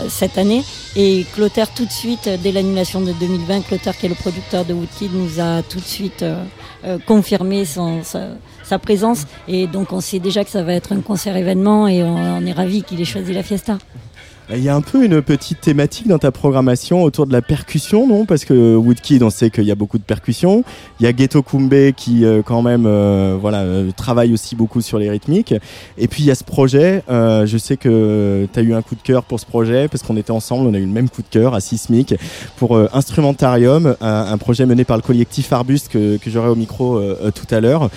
cette 0.08 0.38
année. 0.38 0.62
Et 0.96 1.24
Clotaire, 1.34 1.72
tout 1.72 1.84
de 1.84 1.90
suite, 1.90 2.28
dès 2.42 2.52
l'annulation 2.52 3.00
de 3.00 3.12
2020, 3.12 3.62
Clotaire, 3.62 3.96
qui 3.96 4.06
est 4.06 4.08
le 4.08 4.14
producteur 4.14 4.64
de 4.64 4.74
Woodkid, 4.74 5.12
nous 5.14 5.40
a 5.40 5.62
tout 5.62 5.80
de 5.80 5.84
suite 5.84 6.22
euh, 6.22 6.44
euh, 6.84 6.98
confirmé 7.06 7.64
sa, 7.64 8.78
présence. 8.78 9.26
Et 9.48 9.66
donc, 9.66 9.92
on 9.92 10.00
sait 10.00 10.18
déjà 10.18 10.44
que 10.44 10.50
ça 10.50 10.62
va 10.62 10.74
être 10.74 10.92
un 10.92 11.00
concert 11.00 11.36
événement 11.36 11.88
et 11.88 12.02
on 12.02 12.44
est 12.46 12.52
ravis 12.52 12.82
qu'il 12.82 13.00
ait 13.00 13.06
choisi 13.06 13.32
la 13.32 13.42
Fiesta. 13.42 13.78
Il 14.50 14.62
y 14.62 14.68
a 14.68 14.74
un 14.74 14.80
peu 14.80 15.04
une 15.04 15.22
petite 15.22 15.60
thématique 15.60 16.08
dans 16.08 16.18
ta 16.18 16.32
programmation 16.32 17.04
autour 17.04 17.26
de 17.26 17.32
la 17.32 17.42
percussion, 17.42 18.08
non? 18.08 18.26
Parce 18.26 18.44
que 18.44 18.74
Woodkid, 18.74 19.22
on 19.22 19.30
sait 19.30 19.50
qu'il 19.50 19.64
y 19.64 19.70
a 19.70 19.76
beaucoup 19.76 19.98
de 19.98 20.02
percussions. 20.02 20.64
Il 20.98 21.04
y 21.04 21.06
a 21.06 21.12
Ghetto 21.12 21.42
Kumbe 21.42 21.92
qui, 21.96 22.24
euh, 22.24 22.42
quand 22.44 22.60
même, 22.60 22.84
euh, 22.84 23.36
voilà, 23.40 23.58
euh, 23.58 23.90
travaille 23.96 24.32
aussi 24.32 24.56
beaucoup 24.56 24.80
sur 24.80 24.98
les 24.98 25.08
rythmiques. 25.08 25.54
Et 25.96 26.08
puis 26.08 26.24
il 26.24 26.26
y 26.26 26.30
a 26.30 26.34
ce 26.34 26.42
projet. 26.44 27.02
je 27.08 27.56
sais 27.56 27.76
que 27.76 28.48
tu 28.52 28.58
as 28.58 28.62
eu 28.62 28.74
un 28.74 28.82
coup 28.82 28.96
de 28.96 29.00
cœur 29.00 29.22
pour 29.22 29.38
ce 29.38 29.46
projet 29.46 29.86
parce 29.88 30.02
qu'on 30.02 30.16
était 30.16 30.32
ensemble, 30.32 30.68
on 30.68 30.74
a 30.74 30.78
eu 30.78 30.86
le 30.86 30.86
même 30.88 31.08
coup 31.08 31.22
de 31.22 31.28
cœur 31.28 31.54
à 31.54 31.60
Sismic 31.60 32.14
pour 32.56 32.76
Instrumentarium, 32.92 33.96
un, 34.00 34.38
projet 34.38 34.66
mené 34.66 34.84
par 34.84 34.96
le 34.96 35.02
collectif 35.02 35.52
Arbuste 35.52 35.88
que, 35.88 36.16
que 36.16 36.30
j'aurai 36.30 36.48
au 36.48 36.56
micro 36.56 37.00
tout 37.34 37.54
à 37.54 37.60
l'heure. 37.60 37.90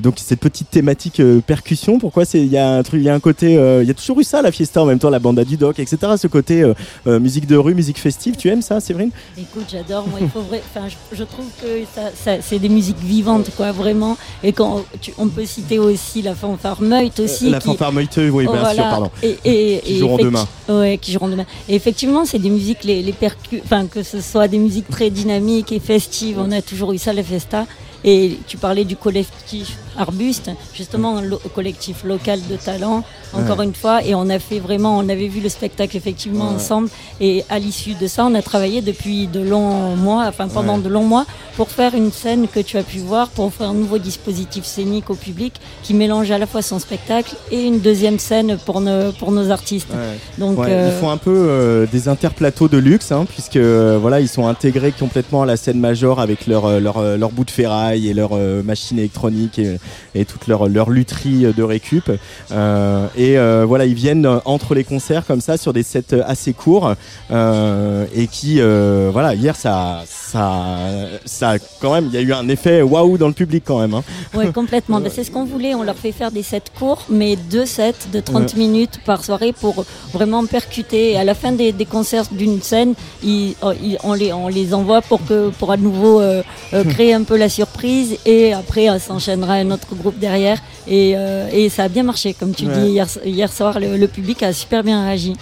donc 0.00 0.14
cette 0.16 0.40
petite 0.40 0.70
thématique 0.70 1.22
percussion, 1.46 1.98
pourquoi 1.98 2.24
c'est 2.24 2.40
il 2.40 2.48
y 2.48 2.58
a 2.58 2.76
un 2.76 2.82
truc, 2.82 3.00
il 3.00 3.04
y 3.04 3.10
a 3.10 3.14
un 3.14 3.20
côté, 3.20 3.52
il 3.54 3.86
y 3.86 3.90
a 3.90 3.94
toujours 3.94 4.18
eu 4.20 4.24
ça 4.24 4.42
la 4.42 4.52
fiesta 4.52 4.82
en 4.82 4.86
même 4.86 4.98
temps 4.98 5.10
la 5.10 5.17
banda 5.18 5.44
du 5.44 5.56
doc, 5.56 5.78
etc. 5.78 5.98
Ce 6.16 6.26
côté 6.26 6.62
euh, 6.62 6.74
euh, 7.06 7.18
musique 7.20 7.46
de 7.46 7.56
rue, 7.56 7.74
musique 7.74 7.98
festive, 7.98 8.36
tu 8.36 8.48
aimes 8.48 8.62
ça, 8.62 8.80
Séverine? 8.80 9.10
Écoute, 9.36 9.64
j'adore. 9.70 10.06
Moi, 10.08 10.18
il 10.22 10.28
faut 10.28 10.40
vrai. 10.42 10.62
Enfin, 10.74 10.86
je, 10.88 11.16
je 11.16 11.24
trouve 11.24 11.46
que 11.60 11.66
ça, 11.94 12.10
ça- 12.14 12.40
c'est 12.42 12.58
des 12.58 12.68
musiques 12.68 12.98
vivantes, 13.00 13.50
quoi, 13.56 13.72
vraiment. 13.72 14.16
Et 14.42 14.52
quand 14.52 14.84
tu- 15.00 15.12
on 15.18 15.28
peut 15.28 15.44
citer 15.46 15.78
aussi 15.78 16.22
la 16.22 16.34
fanfare 16.34 16.80
Meute 16.82 17.20
aussi. 17.20 17.48
Euh, 17.48 17.50
La 17.50 17.58
qui, 17.60 17.66
fanfare 17.68 17.92
Meuteux, 17.92 18.30
oui, 18.30 18.46
Oh, 18.48 18.52
bien 18.52 18.64
sûr, 18.74 18.82
pardon. 18.82 19.10
Et, 19.22 19.36
et- 19.44 19.80
Qui 19.80 19.94
et 19.94 19.98
joueront 19.98 20.16
demain. 20.18 20.46
Ouais, 20.68 20.98
qui 21.00 21.12
joueront 21.12 21.28
demain. 21.28 21.46
Et 21.68 21.74
effectivement, 21.74 22.24
c'est 22.24 22.38
des 22.38 22.50
musiques, 22.50 22.84
les, 22.84 23.02
les 23.02 23.14
enfin, 23.64 23.86
que 23.86 24.02
ce 24.02 24.20
soit 24.20 24.48
des 24.48 24.58
musiques 24.58 24.88
très 24.88 25.10
dynamiques 25.10 25.72
et 25.72 25.80
festives. 25.80 26.38
On 26.38 26.50
a 26.52 26.62
toujours 26.62 26.92
eu 26.92 26.98
ça, 26.98 27.12
les 27.12 27.22
festa. 27.22 27.66
Et 28.04 28.38
tu 28.46 28.56
parlais 28.56 28.84
du 28.84 28.96
collectif 28.96 29.76
Arbuste, 29.96 30.50
justement, 30.74 31.20
lo- 31.20 31.40
collectif 31.56 32.04
local 32.04 32.38
de 32.48 32.54
talent, 32.54 33.02
encore 33.34 33.62
une 33.62 33.74
fois. 33.74 34.04
Et 34.04 34.14
on 34.14 34.30
a 34.30 34.38
fait 34.38 34.60
vraiment, 34.60 34.96
on 34.96 35.08
avait 35.08 35.26
vu 35.26 35.40
le 35.40 35.48
spectacle 35.48 35.96
effectivement 35.96 36.50
Ouais. 36.50 36.54
ensemble. 36.54 36.88
Et 37.20 37.44
à 37.50 37.58
l'issue 37.58 37.94
de 37.94 38.06
ça, 38.06 38.24
on 38.24 38.34
a 38.36 38.42
travaillé 38.42 38.80
depuis 38.80 39.26
de 39.26 39.40
longs 39.40 39.96
mois, 39.96 40.26
enfin 40.28 40.46
pendant 40.46 40.76
Ouais. 40.76 40.84
de 40.84 40.88
longs 40.88 41.02
mois, 41.02 41.26
pour 41.56 41.70
faire 41.70 41.96
une 41.96 42.12
scène 42.12 42.46
que 42.46 42.60
tu 42.60 42.78
as 42.78 42.84
pu 42.84 42.98
voir, 42.98 43.26
pour 43.30 43.52
faire 43.52 43.70
un 43.70 43.74
nouveau 43.74 43.98
dispositif 43.98 44.64
scénique 44.64 45.10
au 45.10 45.16
public 45.16 45.54
qui 45.82 45.94
mélange 45.94 46.30
à 46.30 46.38
la 46.38 46.46
fois 46.46 46.62
son 46.62 46.78
spectacle 46.78 47.34
et 47.50 47.64
une 47.64 47.80
deuxième 47.80 48.20
scène 48.20 48.56
pour 48.64 48.80
nos, 48.80 49.10
pour 49.10 49.32
nos 49.32 49.50
artistes. 49.50 49.88
Ouais. 49.90 50.18
Donc, 50.38 50.60
euh, 50.60 50.92
Ils 50.94 51.00
font 51.00 51.10
un 51.10 51.16
peu 51.16 51.34
euh, 51.34 51.86
des 51.90 52.06
interplateaux 52.06 52.68
de 52.68 52.78
luxe, 52.78 53.10
hein, 53.10 53.26
puisque 53.28 53.56
euh, 53.56 53.98
voilà, 54.00 54.20
ils 54.20 54.28
sont 54.28 54.46
intégrés 54.46 54.92
complètement 54.92 55.42
à 55.42 55.46
la 55.46 55.56
scène 55.56 55.80
major 55.80 56.20
avec 56.20 56.46
leur 56.46 56.78
leur, 56.78 57.02
leur 57.16 57.30
bout 57.32 57.44
de 57.44 57.50
ferraille 57.50 57.87
et 57.96 58.14
leur 58.14 58.30
euh, 58.32 58.62
machine 58.62 58.98
électronique 58.98 59.58
et, 59.58 59.78
et 60.14 60.24
toute 60.24 60.46
leur 60.46 60.68
leur 60.68 60.90
lutherie 60.90 61.46
de 61.56 61.62
récup. 61.62 62.10
Euh, 62.52 63.06
et 63.16 63.38
euh, 63.38 63.64
voilà, 63.66 63.86
ils 63.86 63.94
viennent 63.94 64.26
euh, 64.26 64.38
entre 64.44 64.74
les 64.74 64.84
concerts 64.84 65.24
comme 65.26 65.40
ça 65.40 65.56
sur 65.56 65.72
des 65.72 65.82
sets 65.82 66.20
assez 66.26 66.52
courts 66.52 66.94
et 67.30 68.26
qui 68.26 68.60
voilà, 68.60 69.34
hier 69.34 69.56
ça 69.56 70.02
ça 70.06 70.76
ça 71.24 71.54
quand 71.80 71.92
même, 71.94 72.06
il 72.12 72.14
y 72.14 72.18
a 72.18 72.20
eu 72.22 72.32
un 72.32 72.48
effet 72.48 72.82
waouh 72.82 73.18
dans 73.18 73.28
le 73.28 73.32
public 73.34 73.62
quand 73.66 73.80
même. 73.80 73.94
Hein. 73.94 74.02
Ouais, 74.34 74.52
complètement. 74.54 75.00
Ben, 75.00 75.10
c'est 75.14 75.24
ce 75.24 75.30
qu'on 75.30 75.44
voulait. 75.44 75.74
On 75.74 75.82
leur 75.82 75.96
fait 75.96 76.12
faire 76.12 76.30
des 76.30 76.42
sets 76.42 76.62
courts, 76.78 77.04
mais 77.08 77.36
deux 77.36 77.66
sets 77.66 77.94
de 78.12 78.20
30 78.20 78.56
minutes 78.56 79.00
par 79.04 79.24
soirée 79.24 79.52
pour 79.52 79.84
vraiment 80.12 80.44
percuter. 80.46 81.12
Et 81.12 81.16
à 81.18 81.24
la 81.24 81.34
fin 81.34 81.52
des, 81.52 81.72
des 81.72 81.84
concerts 81.86 82.24
d'une 82.32 82.60
scène, 82.62 82.94
ils- 83.22 83.54
oh, 83.62 83.72
ils- 83.82 83.98
on, 84.04 84.14
les, 84.14 84.32
on 84.32 84.48
les 84.48 84.74
envoie 84.74 85.00
pour, 85.02 85.24
que, 85.26 85.50
pour 85.50 85.70
à 85.72 85.76
nouveau 85.76 86.20
euh, 86.20 86.42
euh, 86.74 86.84
créer 86.88 87.14
un 87.14 87.22
peu 87.22 87.36
la 87.36 87.48
surprise. 87.48 87.77
Et 87.84 88.52
après, 88.52 88.88
euh, 88.88 88.98
s'enchaînera 88.98 89.54
un 89.54 89.70
autre 89.70 89.94
groupe 89.94 90.18
derrière. 90.18 90.58
Et, 90.86 91.14
euh, 91.16 91.48
et 91.52 91.68
ça 91.68 91.84
a 91.84 91.88
bien 91.88 92.02
marché. 92.02 92.34
Comme 92.34 92.54
tu 92.54 92.66
Ouais. 92.66 92.74
dis, 92.74 92.88
hier, 92.90 93.06
hier 93.24 93.52
soir, 93.52 93.78
le, 93.80 93.96
le 93.96 94.08
public 94.08 94.42
a 94.42 94.52
super 94.52 94.82
bien 94.82 95.04
réagi. 95.04 95.34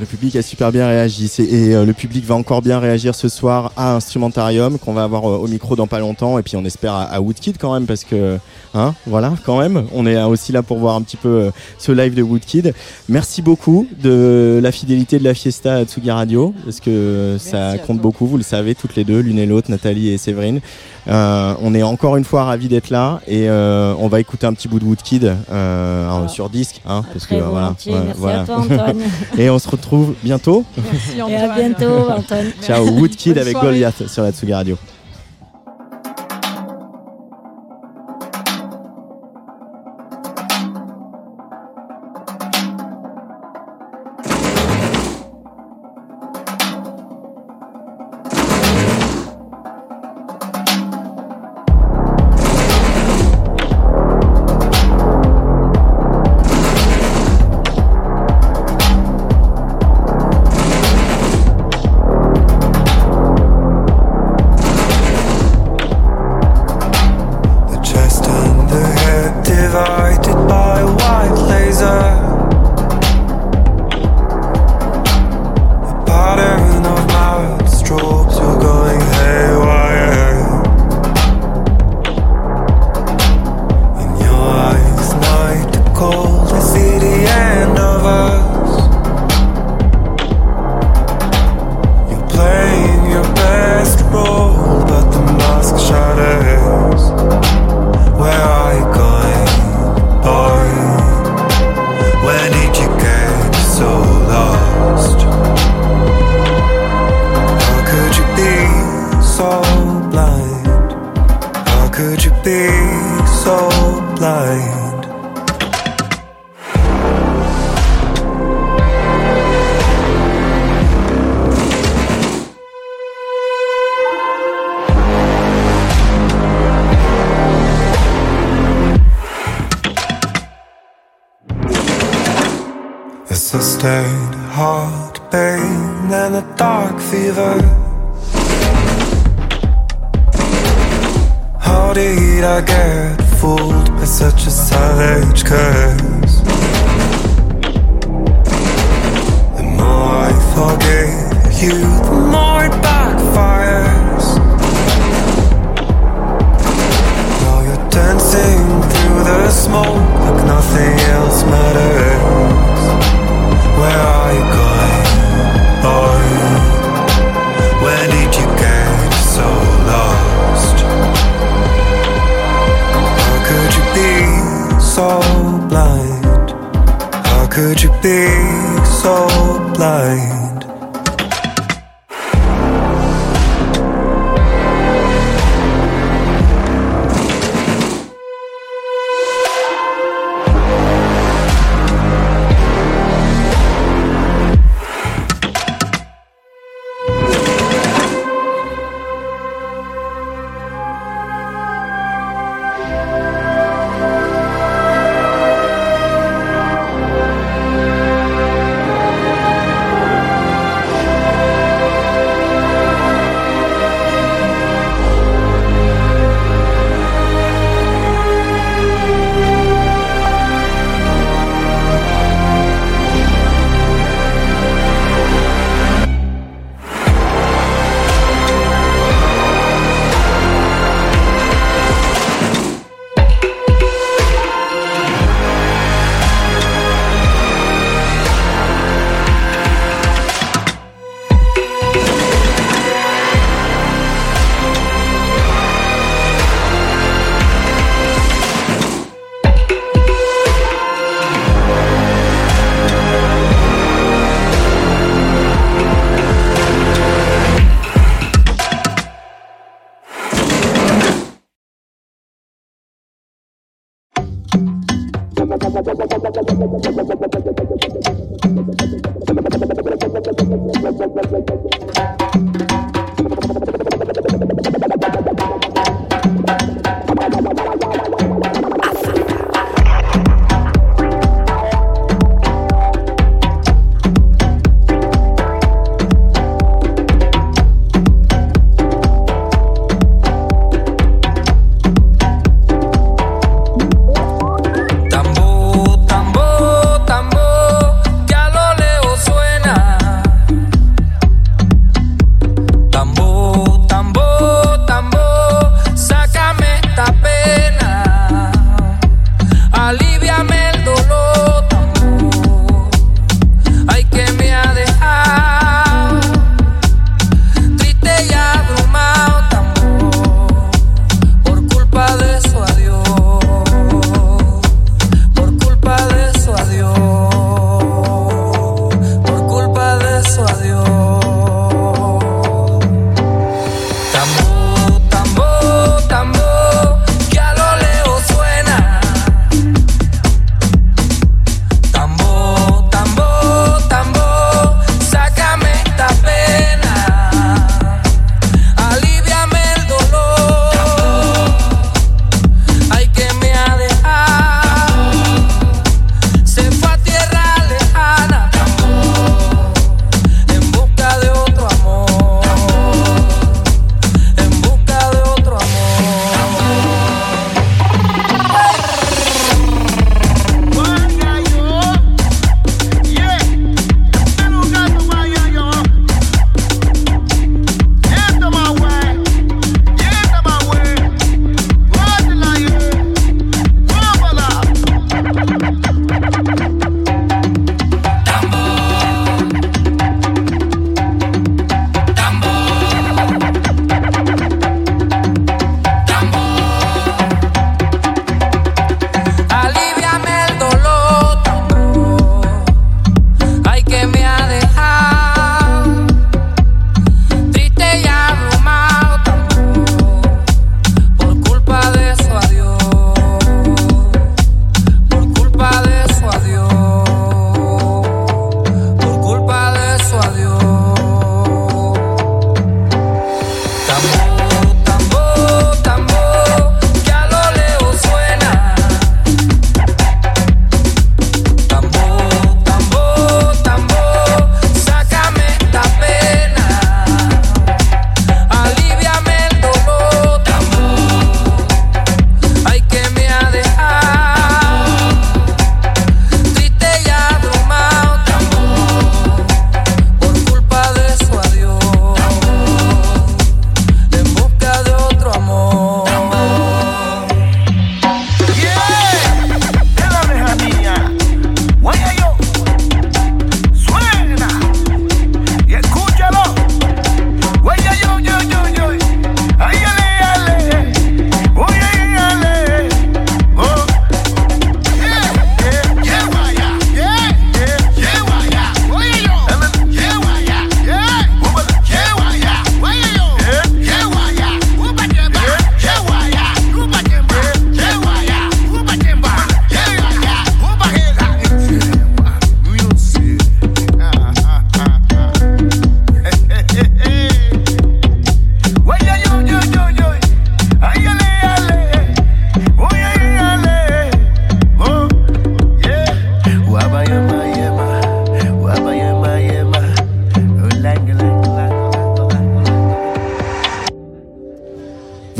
Le 0.00 0.06
public 0.06 0.34
a 0.34 0.42
super 0.42 0.72
bien 0.72 0.88
réagi 0.88 1.30
et 1.38 1.72
euh, 1.72 1.84
le 1.84 1.92
public 1.92 2.24
va 2.24 2.34
encore 2.34 2.62
bien 2.62 2.80
réagir 2.80 3.14
ce 3.14 3.28
soir 3.28 3.70
à 3.76 3.94
Instrumentarium 3.94 4.76
qu'on 4.76 4.92
va 4.92 5.04
avoir 5.04 5.24
euh, 5.30 5.36
au 5.36 5.46
micro 5.46 5.76
dans 5.76 5.86
pas 5.86 6.00
longtemps 6.00 6.36
et 6.36 6.42
puis 6.42 6.56
on 6.56 6.64
espère 6.64 6.94
à, 6.94 7.02
à 7.04 7.20
Woodkid 7.20 7.58
quand 7.58 7.72
même 7.72 7.86
parce 7.86 8.02
que 8.02 8.38
hein 8.74 8.92
voilà 9.06 9.34
quand 9.46 9.56
même 9.60 9.84
on 9.94 10.04
est 10.04 10.16
euh, 10.16 10.26
aussi 10.26 10.50
là 10.50 10.64
pour 10.64 10.78
voir 10.78 10.96
un 10.96 11.02
petit 11.02 11.16
peu 11.16 11.28
euh, 11.28 11.50
ce 11.78 11.92
live 11.92 12.14
de 12.14 12.22
Woodkid. 12.22 12.74
Merci 13.08 13.40
beaucoup 13.40 13.86
de 14.02 14.58
la 14.60 14.72
fidélité 14.72 15.20
de 15.20 15.24
la 15.24 15.32
fiesta 15.32 15.74
à 15.76 15.84
Tsugi 15.84 16.10
Radio 16.10 16.52
parce 16.64 16.80
que 16.80 17.36
ça 17.38 17.78
compte 17.78 18.00
beaucoup 18.00 18.26
vous 18.26 18.36
le 18.36 18.42
savez 18.42 18.74
toutes 18.74 18.96
les 18.96 19.04
deux 19.04 19.20
l'une 19.20 19.38
et 19.38 19.46
l'autre 19.46 19.70
Nathalie 19.70 20.08
et 20.08 20.18
Séverine. 20.18 20.60
Euh, 21.06 21.54
on 21.62 21.72
est 21.74 21.82
encore 21.84 22.16
une 22.16 22.24
fois 22.24 22.44
ravis 22.44 22.66
d'être 22.68 22.88
là 22.90 23.20
et 23.28 23.48
euh, 23.48 23.94
on 23.98 24.08
va 24.08 24.18
écouter 24.20 24.46
un 24.46 24.54
petit 24.54 24.66
bout 24.68 24.80
de 24.80 24.86
Woodkid 24.86 25.36
Ah. 25.52 26.26
sur 26.28 26.48
disque 26.48 26.80
hein, 26.86 27.02
parce 27.12 27.26
que 27.26 27.34
voilà, 27.36 27.66
volontiers. 27.66 27.92
ouais, 27.92 28.00
Merci 28.06 28.20
voilà. 28.20 28.40
à 28.40 28.44
toi, 28.46 28.56
Antoine. 28.58 28.96
et 29.38 29.50
on 29.50 29.58
se 29.58 29.68
retrouve 29.68 29.83
bientôt. 30.22 30.64
Merci 30.76 31.18
et 31.18 31.36
à 31.36 31.54
bientôt, 31.54 32.10
Antoine. 32.10 32.52
Ciao. 32.62 32.86
Woodkid 32.86 33.38
avec 33.38 33.52
soirée. 33.52 33.68
Goliath 33.68 34.06
sur 34.08 34.22
la 34.22 34.32
Tsugi 34.32 34.52
Radio. 34.52 34.76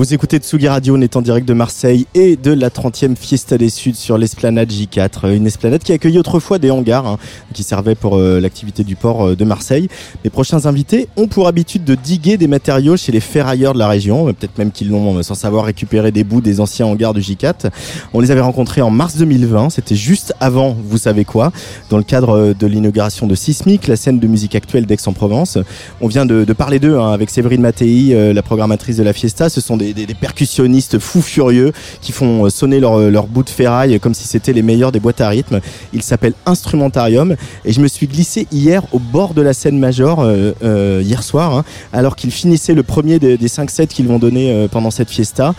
Vous 0.05 0.13
écoutez 0.13 0.37
Tsugi 0.37 0.69
Radio, 0.69 0.99
on 0.99 1.01
est 1.01 1.17
en 1.17 1.23
direct 1.23 1.49
de 1.49 1.55
Marseille 1.55 2.07
et 2.13 2.37
de 2.37 2.53
la 2.53 2.69
30e 2.69 3.17
Fiesta 3.17 3.57
des 3.57 3.71
Suds 3.71 3.95
sur 3.95 4.19
l'esplanade 4.19 4.71
J4. 4.71 5.35
Une 5.35 5.47
esplanade 5.47 5.83
qui 5.83 5.95
accueillait 5.95 6.19
autrefois 6.19 6.59
des 6.59 6.71
hangars 6.71 7.07
hein, 7.07 7.19
qui 7.55 7.63
servaient 7.63 7.95
pour 7.95 8.17
euh, 8.19 8.41
l'activité 8.41 8.85
du 8.85 8.97
port 8.97 9.29
euh, 9.29 9.37
de 9.37 9.45
Marseille. 9.45 9.89
Les 10.25 10.31
prochains 10.31 10.67
invités 10.67 11.09
ont 11.17 11.27
pour 11.27 11.49
habitude 11.49 11.85
de 11.85 11.95
diguer 11.95 12.37
des 12.37 12.47
matériaux 12.47 12.99
chez 12.99 13.13
les 13.13 13.21
ferrailleurs 13.21 13.73
de 13.73 13.79
la 13.79 13.89
région. 13.89 14.29
Euh, 14.29 14.33
Peut-être 14.35 14.59
même 14.59 14.73
qu'ils 14.73 14.91
l'ont, 14.91 15.23
sans 15.23 15.35
savoir, 15.35 15.65
récupéré 15.65 16.13
des 16.13 16.25
bouts 16.25 16.43
des 16.43 16.61
anciens 16.61 16.87
hangars 16.87 17.15
de 17.15 17.21
J4. 17.21 17.71
On 18.13 18.21
les 18.21 18.31
avait 18.31 18.41
rencontrés 18.41 18.83
en 18.83 18.91
mars 18.91 19.17
2020. 19.17 19.71
C'était 19.71 19.95
juste 19.95 20.35
avant, 20.41 20.77
vous 20.87 20.99
savez 20.99 21.25
quoi, 21.25 21.53
dans 21.89 21.97
le 21.97 22.03
cadre 22.03 22.53
de 22.59 22.67
l'inauguration 22.67 23.27
de 23.27 23.35
Sismic, 23.35 23.87
la 23.87 23.97
scène 23.97 24.19
de 24.19 24.27
musique 24.27 24.55
actuelle 24.55 24.85
d'Aix-en-Provence. 24.85 25.59
On 26.01 26.09
vient 26.09 26.27
de, 26.27 26.45
parler 26.53 26.81
d'eux 26.81 26.99
hein, 26.99 27.13
avec 27.13 27.31
Séverine 27.31 27.61
Mattei, 27.61 28.33
la 28.35 28.43
programmatrice 28.43 28.97
de 28.97 29.05
la 29.05 29.13
Fiesta. 29.13 29.49
Ce 29.49 29.61
sont 29.61 29.77
des 29.77 29.95
percussionnistes 30.21 30.99
fous 30.99 31.23
furieux 31.23 31.73
qui 32.01 32.13
font 32.13 32.47
euh, 32.47 32.51
sonner 32.51 32.81
leur, 32.81 32.99
leur 32.99 33.27
bout 33.27 33.43
de 33.43 33.51
ferraille 33.51 33.99
comme 34.01 34.15
si 34.15 34.27
c'était 34.27 34.53
les 34.53 34.63
meilleurs 34.63 34.93
des 34.93 35.01
boîtes 35.01 35.21
à 35.21 35.29
rythme. 35.29 35.61
Il 35.93 36.03
s'appelle 36.03 36.35
Instrumentarium 36.47 37.37
et 37.65 37.73
je 37.73 37.81
me 37.81 37.89
suis 37.89 38.07
glissé 38.07 38.47
hier 38.53 38.83
au 38.93 38.99
bord 38.99 39.35
de 39.35 39.43
la 39.43 39.53
scène 39.53 39.79
major 39.79 40.21
euh, 40.21 40.53
euh, 40.63 41.03
hier 41.05 41.23
soir 41.23 41.55
hein, 41.55 41.65
alors 41.93 42.17
qu'ils 42.17 42.31
finissaient 42.31 42.75
le 42.75 42.83
premier 42.83 43.19
des, 43.19 43.37
des 43.37 43.49
5 43.49 43.71
sets 43.71 43.87
qu'ils 43.87 44.09
vont 44.09 44.19
donner 44.19 44.53
euh, 44.53 44.69
pendant 44.69 44.91
cette 44.91 45.11
fiesta 45.11 45.55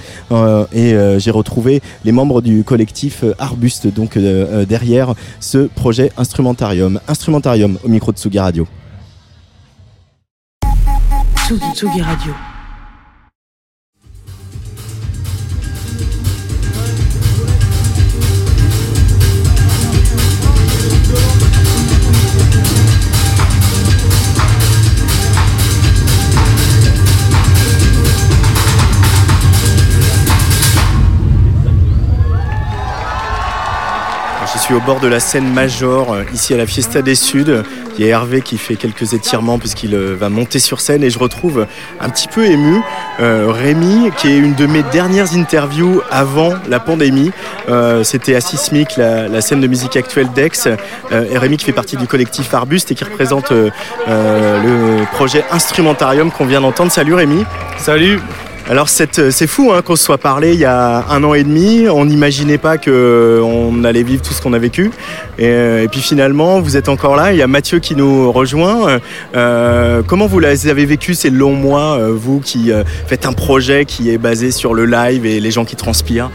et 0.74 0.96
j'ai 1.18 1.32
retrouvé 1.32 1.82
les 2.04 2.12
membres 2.12 2.42
du 2.42 2.64
collectif 2.64 3.24
Arbuste 3.40 3.88
donc 3.88 4.18
derrière 4.18 5.14
ce 5.40 5.58
projet 5.58 6.12
Instrumentarium. 6.18 7.00
Instrumentarium 7.08 7.78
au 7.84 7.88
micro 7.88 8.12
de 8.12 8.18
Tsugi 8.18 8.40
Radio. 8.40 8.68
Tsugi 11.74 12.02
Radio. 12.02 12.55
Suis 34.66 34.74
au 34.74 34.80
bord 34.80 34.99
de 34.99 35.07
la 35.07 35.20
scène 35.20 35.53
major, 35.53 36.11
euh, 36.11 36.24
ici 36.34 36.55
à 36.55 36.57
la 36.57 36.66
Fiesta 36.66 37.03
des 37.03 37.13
Suds. 37.13 37.61
Il 37.99 38.03
y 38.03 38.07
a 38.07 38.13
Hervé 38.13 38.41
qui 38.41 38.57
fait 38.57 38.78
quelques 38.78 39.13
étirements 39.13 39.59
puisqu'il 39.59 39.93
euh, 39.93 40.16
va 40.20 40.30
monter 40.30 40.57
sur 40.57 40.82
scène 40.82 41.03
et 41.03 41.11
je 41.11 41.20
retrouve 41.20 41.68
un 42.01 42.09
petit 42.09 42.28
peu 42.28 42.45
ému 42.45 42.82
euh, 43.20 43.45
Rémi, 43.51 44.09
qui 44.18 44.30
est 44.30 44.38
une 44.39 44.55
de 44.55 44.66
mes 44.66 44.82
dernières 44.82 45.36
interviews 45.36 46.01
avant 46.09 46.53
la 46.68 46.80
pandémie. 46.80 47.32
C'était 48.03 48.34
à 48.34 48.41
Sismic, 48.41 48.97
la, 48.97 49.41
scène 49.41 49.61
de 49.61 49.68
musique 49.68 49.97
actuelle 49.97 50.30
d'Aix. 50.34 50.68
Et 51.11 51.38
Rémi 51.38 51.57
qui 51.57 51.66
fait 51.66 51.72
partie 51.72 51.95
du 51.95 52.07
collectif 52.07 52.53
Arbuste 52.53 52.91
et 52.91 52.95
qui 52.95 53.03
représente 53.03 53.51
le 53.51 55.05
projet 55.11 55.43
Instrumentarium 55.51 56.32
qu'on 56.32 56.45
vient 56.45 56.61
d'entendre. 56.61 56.91
Salut 56.91 57.13
Rémi. 57.13 57.45
Salut 57.78 58.20
Alors 58.68 58.89
c'est 58.89 59.30
c'est 59.30 59.45
fou 59.45 59.72
hein, 59.72 59.84
qu'on 59.84 59.95
se 59.95 60.03
soit 60.03 60.18
parlé 60.18 60.53
il 60.53 60.59
y 60.59 60.66
a 60.66 61.05
un 61.11 61.24
an 61.24 61.36
et 61.36 61.43
demi. 61.43 61.88
On 61.88 62.05
n'imaginait 62.05 62.57
pas 62.57 62.80
que 62.80 63.39
on 63.43 63.84
allait 63.84 64.01
vivre 64.01 64.24
tout 64.24 64.34
ce 64.34 64.41
qu'on 64.41 64.53
a 64.53 64.57
vécu. 64.57 64.89
Et, 65.38 65.49
euh, 65.49 65.84
et 65.84 65.88
puis 65.88 66.01
finalement, 66.01 66.59
vous 66.61 66.76
êtes 66.76 66.89
encore 66.89 67.16
là. 67.16 67.32
Il 67.32 67.38
y 67.38 67.43
a 67.43 67.47
Mathieu 67.47 67.78
qui 67.78 67.95
nous 67.95 68.32
rejoint. 68.32 68.99
Euh, 69.36 70.01
comment 70.07 70.26
vous 70.26 70.43
avez 70.43 70.86
vécu 70.86 71.13
ces 71.13 71.30
longs 71.30 71.53
mois, 71.53 71.99
euh, 71.99 72.11
vous 72.11 72.39
qui 72.39 72.72
euh, 72.72 72.84
faites 73.05 73.28
un 73.28 73.34
projet 73.34 73.86
qui 73.86 74.09
est 74.09 74.18
basé 74.18 74.49
sur 74.49 74.74
le 74.74 74.86
live 74.86 75.28
et 75.28 75.39
les 75.39 75.51
gens 75.51 75.63
qui 75.66 75.76
transpirent? 75.76 76.32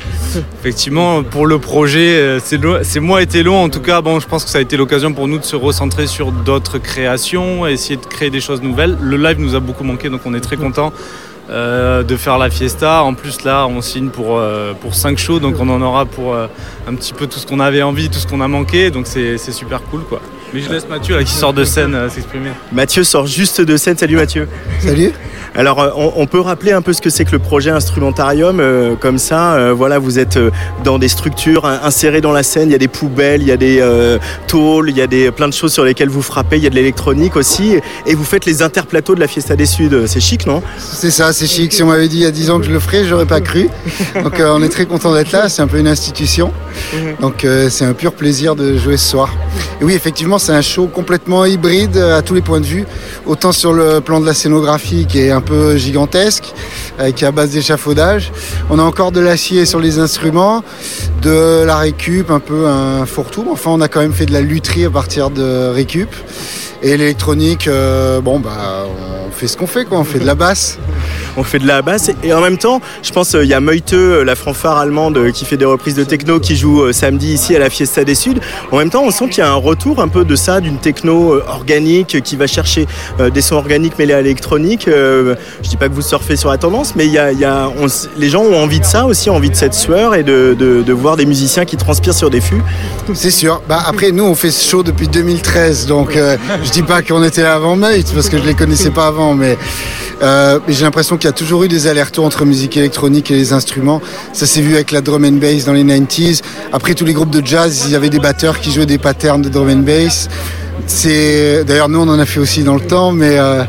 Effectivement, 0.61 1.24
pour 1.24 1.47
le 1.47 1.59
projet, 1.59 2.16
euh, 2.16 2.83
ces 2.83 3.01
mois 3.01 3.22
étaient 3.22 3.43
longs. 3.43 3.64
En 3.64 3.70
tout 3.70 3.81
cas, 3.81 4.03
bon, 4.03 4.20
je 4.20 4.28
pense 4.28 4.45
que 4.45 4.51
ça 4.51 4.59
a 4.59 4.61
été 4.61 4.76
l'occasion 4.76 5.12
pour 5.12 5.26
nous 5.26 5.39
de 5.39 5.45
se 5.45 5.57
recentrer 5.57 6.07
sur 6.07 6.31
d'autres 6.31 6.78
créations, 6.78 7.66
essayer 7.66 7.97
de 7.97 8.07
créer 8.07 8.31
des 8.31 8.41
choses 8.41 8.62
nouvelles. 8.62 8.97
Le 9.01 9.16
live 9.16 9.41
nous 9.41 9.57
a 9.57 9.61
beaucoup 9.61 9.83
manqué, 9.83 10.09
donc 10.11 10.20
on 10.26 10.35
est 10.35 10.41
très 10.41 10.57
content 10.57 10.93
euh, 11.51 12.05
de 12.05 12.17
faire 12.17 12.39
la 12.39 12.49
fiesta. 12.49 13.03
En 13.03 13.15
plus, 13.15 13.43
là, 13.43 13.67
on 13.67 13.81
signe 13.81 14.11
pour, 14.11 14.39
euh, 14.39 14.73
pour 14.73 14.95
5 14.95 15.19
shows, 15.19 15.41
donc 15.41 15.57
on 15.59 15.69
en 15.69 15.83
aura 15.83 16.05
pour 16.07 16.33
euh, 16.33 16.47
un 16.87 16.95
petit 16.95 17.13
peu 17.13 17.27
tout 17.27 17.41
ce 17.41 17.47
qu'on 17.47 17.59
avait 17.59 17.83
envie, 17.83 18.09
tout 18.09 18.21
ce 18.21 18.27
qu'on 18.27 18.41
a 18.41 18.47
manqué. 18.49 18.91
Donc 18.91 19.07
c'est 19.09 19.37
c'est 19.37 19.53
super 19.53 19.83
cool, 19.83 20.05
quoi. 20.05 20.21
Mais 20.53 20.61
je 20.61 20.71
laisse 20.73 20.89
Mathieu, 20.89 21.17
là, 21.17 21.23
qui 21.25 21.33
sort 21.33 21.53
de 21.53 21.63
scène, 21.65 21.95
euh, 21.95 22.09
s'exprimer. 22.09 22.51
Mathieu 22.73 23.05
sort 23.05 23.27
juste 23.27 23.61
de 23.61 23.77
scène. 23.77 23.97
Salut 23.97 24.17
Mathieu. 24.17 24.49
Salut. 24.81 25.13
Alors, 25.55 25.81
euh, 25.81 25.91
on, 25.97 26.13
on 26.17 26.27
peut 26.27 26.41
rappeler 26.41 26.71
un 26.73 26.83
peu 26.83 26.93
ce 26.93 27.01
que 27.01 27.11
c'est 27.11 27.25
que 27.25 27.33
le 27.33 27.39
projet 27.41 27.71
Instrumentarium, 27.71 28.59
euh, 28.61 28.95
comme 28.97 29.19
ça. 29.19 29.55
euh, 29.55 29.73
voilà, 29.73 29.99
vous 29.99 30.19
êtes 30.19 30.39
dans 30.85 30.99
des 30.99 31.09
structures 31.09 31.67
in- 31.67 31.81
insérées 31.85 32.21
dans 32.21 32.33
la 32.33 32.43
scène. 32.43 32.69
Il 32.69 32.73
y 32.73 32.75
a 32.75 32.79
des 32.79 32.89
poubelles, 32.89 33.43
il 33.43 33.49
y 33.49 33.53
a 33.53 33.57
des 33.57 33.79
euh, 33.81 34.19
tôles, 34.49 34.91
il 34.91 34.97
y 34.97 35.03
a 35.03 35.07
des 35.07 35.31
plein 35.31 35.47
de 35.49 35.53
choses 35.55 35.73
sur 35.73 35.85
lesquelles 35.85 36.09
vous 36.09 36.23
frappez. 36.23 36.57
Il 36.57 36.63
y 36.65 36.67
a 36.67 36.71
de 36.71 36.75
l'électronique 36.75 37.37
aussi, 37.37 37.77
et 38.07 38.15
vous 38.15 38.25
faites 38.25 38.45
les 38.45 38.63
interplateaux 38.63 39.15
de 39.15 39.21
la 39.21 39.29
Fiesta 39.29 39.55
des 39.57 39.67
Suds. 39.67 40.07
C'est 40.07 40.21
chic, 40.21 40.47
non? 40.47 40.63
C'est 40.79 41.11
ça, 41.13 41.33
c'est 41.33 41.47
chic. 41.47 41.73
Si 41.73 41.83
on 41.83 41.87
m'avait 41.87 42.09
dit 42.09 42.17
il 42.19 42.23
y 42.23 42.27
a 42.27 42.31
10 42.33 42.51
ans 42.51 42.59
que 42.59 42.67
je 42.67 42.73
le 42.73 42.81
ferais, 42.81 43.05
j'aurais 43.05 43.27
pas 43.27 43.41
cru. 43.41 43.69
Donc 44.23 44.39
euh, 44.41 44.53
on 44.55 44.63
est 44.63 44.69
très 44.69 44.87
content 44.87 45.13
d'être 45.15 45.31
là. 45.33 45.49
C'est 45.49 45.63
un 45.63 45.69
peu 45.69 45.79
une 45.79 45.89
institution. 45.89 46.53
Donc 47.21 47.45
euh, 47.45 47.69
c'est 47.71 47.85
un 47.85 47.93
pur 47.93 48.13
plaisir 48.13 48.57
de 48.57 48.77
jouer 48.77 48.97
ce 48.97 49.09
soir. 49.11 49.33
Et 49.81 49.85
oui, 49.85 49.95
effectivement, 49.95 50.39
c'est 50.41 50.53
un 50.53 50.62
show 50.62 50.86
complètement 50.86 51.45
hybride 51.45 51.99
euh, 51.99 52.18
à 52.18 52.22
tous 52.22 52.34
les 52.34 52.41
points 52.41 52.61
de 52.61 52.66
vue. 52.66 52.86
Autant 53.26 53.53
sur 53.53 53.72
le 53.74 54.01
plan 54.01 54.20
de 54.20 54.26
la 54.26 54.32
scénographie 54.32 55.07
qui 55.07 55.20
est 55.20 55.30
un 55.30 55.43
peu 55.43 55.76
gigantesque, 55.76 56.55
euh, 56.99 57.11
qui 57.12 57.24
est 57.24 57.26
à 57.26 57.30
base 57.30 57.51
d'échafaudage. 57.51 58.32
On 58.70 58.78
a 58.78 58.82
encore 58.82 59.12
de 59.12 59.20
l'acier 59.20 59.66
sur 59.66 59.80
les 59.80 59.99
instruments, 59.99 60.64
de 61.20 61.62
la 61.64 61.76
récup, 61.76 62.30
un 62.30 62.41
peu 62.41 62.66
un 62.66 63.05
fourre-tout. 63.05 63.47
Enfin, 63.53 63.70
on 63.70 63.82
a 63.82 63.88
quand 63.88 64.01
même 64.01 64.14
fait 64.14 64.26
de 64.26 64.32
la 64.32 64.41
lutherie 64.41 64.86
à 64.86 64.91
partir 64.91 65.28
de 65.30 65.68
récup. 65.68 66.09
Et 66.82 66.97
l'électronique, 66.97 67.68
euh, 67.68 68.22
bon 68.22 68.41
bah 68.41 68.86
on 69.28 69.30
fait 69.30 69.47
ce 69.47 69.59
qu'on 69.59 69.66
fait 69.66 69.84
quoi, 69.84 69.99
on 69.99 70.05
fait 70.05 70.18
de 70.18 70.24
la 70.24 70.34
basse. 70.34 70.78
On 71.36 71.45
fait 71.45 71.61
de 71.61 71.66
la 71.66 71.80
basse 71.80 72.11
et 72.24 72.34
en 72.34 72.41
même 72.41 72.59
temps, 72.59 72.80
je 73.05 73.12
pense 73.12 73.34
il 73.34 73.49
y 73.49 73.55
a 73.55 73.61
Meute, 73.61 73.93
la 73.93 74.34
fanfare 74.34 74.78
allemande 74.78 75.30
qui 75.30 75.45
fait 75.45 75.57
des 75.57 75.64
reprises 75.64 75.95
de 75.95 76.03
techno, 76.03 76.41
qui 76.41 76.57
joue 76.57 76.93
samedi 76.93 77.34
ici 77.34 77.55
à 77.55 77.61
la 77.61 77.70
Fiesta 77.70 78.03
des 78.03 78.16
Suds. 78.16 78.41
En 78.72 78.78
même 78.78 78.91
temps, 78.91 79.05
on 79.05 79.12
sent 79.12 79.28
qu'il 79.28 79.38
y 79.38 79.47
a 79.47 79.51
un 79.51 79.55
retour 79.55 80.01
un 80.01 80.09
peu 80.09 80.24
de 80.31 80.37
ça, 80.37 80.61
d'une 80.61 80.78
techno 80.78 81.35
euh, 81.35 81.45
organique 81.49 82.22
qui 82.22 82.37
va 82.37 82.47
chercher 82.47 82.87
euh, 83.18 83.31
des 83.31 83.41
sons 83.41 83.57
organiques 83.57 83.99
mêlés 83.99 84.14
à 84.14 84.22
l'électronique. 84.22 84.87
Euh, 84.87 85.35
Je 85.62 85.68
dis 85.68 85.76
pas 85.76 85.89
que 85.89 85.95
vous 85.95 86.03
surfez 86.03 86.37
sur 86.37 86.51
la 86.51 86.57
tendance, 86.57 86.95
mais 86.95 87.07
il 87.07 87.12
y 87.12 87.18
a, 87.18 87.31
les 88.16 88.28
gens 88.28 88.43
ont 88.43 88.57
envie 88.57 88.81
de 88.81 88.85
ça 88.85 89.07
aussi, 89.07 89.28
envie 89.28 89.51
de 89.51 89.57
cette 89.57 89.74
sueur 89.74 90.14
et 90.14 90.22
de, 90.22 90.93
voir 90.93 91.16
des 91.16 91.26
musiciens 91.26 91.64
qui 91.64 91.76
transpirent 91.76 92.14
sur 92.14 92.31
des 92.31 92.41
fûts. 92.41 92.62
C'est 93.14 93.31
sûr. 93.31 93.62
Bah 93.68 93.83
après 93.87 94.12
nous 94.12 94.24
on 94.24 94.35
fait 94.35 94.51
ce 94.51 94.68
show 94.68 94.83
depuis 94.83 95.09
2013, 95.09 95.87
donc 95.87 96.16
je 96.16 96.70
dis 96.70 96.83
pas 96.83 97.01
qu'on 97.03 97.22
était 97.22 97.43
là 97.43 97.55
avant 97.55 97.74
Meute 97.76 98.12
parce 98.12 98.28
que 98.28 98.39
je 98.39 98.45
les 98.45 98.55
connaissais 98.55 98.91
pas 98.91 99.07
avant, 99.07 99.35
mais, 99.35 99.57
mais 100.20 100.72
j'ai 100.72 100.85
l'impression 100.85 101.16
qu'il 101.16 101.26
y 101.26 101.28
a 101.28 101.33
toujours 101.33 101.64
eu 101.64 101.68
des 101.68 101.87
allers-retours 101.87 102.24
entre 102.24 102.45
musique 102.45 102.76
électronique 102.76 103.31
et 103.31 103.35
les 103.35 103.53
instruments. 103.53 104.03
Ça 104.33 104.47
s'est 104.47 104.61
vu 104.61 104.74
avec 104.74 104.91
la 104.91 105.01
drum 105.01 105.24
and 105.24 105.39
bass 105.41 105.64
dans 105.64 105.72
les 105.72 105.85
90s. 105.85 106.43
Après 106.72 106.95
tous 106.95 107.05
les 107.05 107.14
groupes 107.14 107.31
de 107.31 107.45
jazz, 107.45 107.85
il 107.87 107.93
y 107.93 107.97
avait 107.97 108.11
des 108.11 108.18
batteurs 108.18 108.61
qui 108.61 108.72
jouaient 108.72 108.87
des 108.87 108.99
patterns 108.99 109.43
de 109.43 109.49
drum 109.49 109.68
and 109.70 109.76
bass. 109.78 110.20
C'est 110.87 111.64
d'ailleurs 111.64 111.89
nous 111.89 112.01
on 112.01 112.09
en 112.09 112.18
a 112.18 112.27
fait 112.27 112.41
aussi 112.41 112.62
dans 112.62 112.75
le 112.75 112.81
temps, 112.81 113.12
mais 113.12 113.39
euh, 113.39 113.62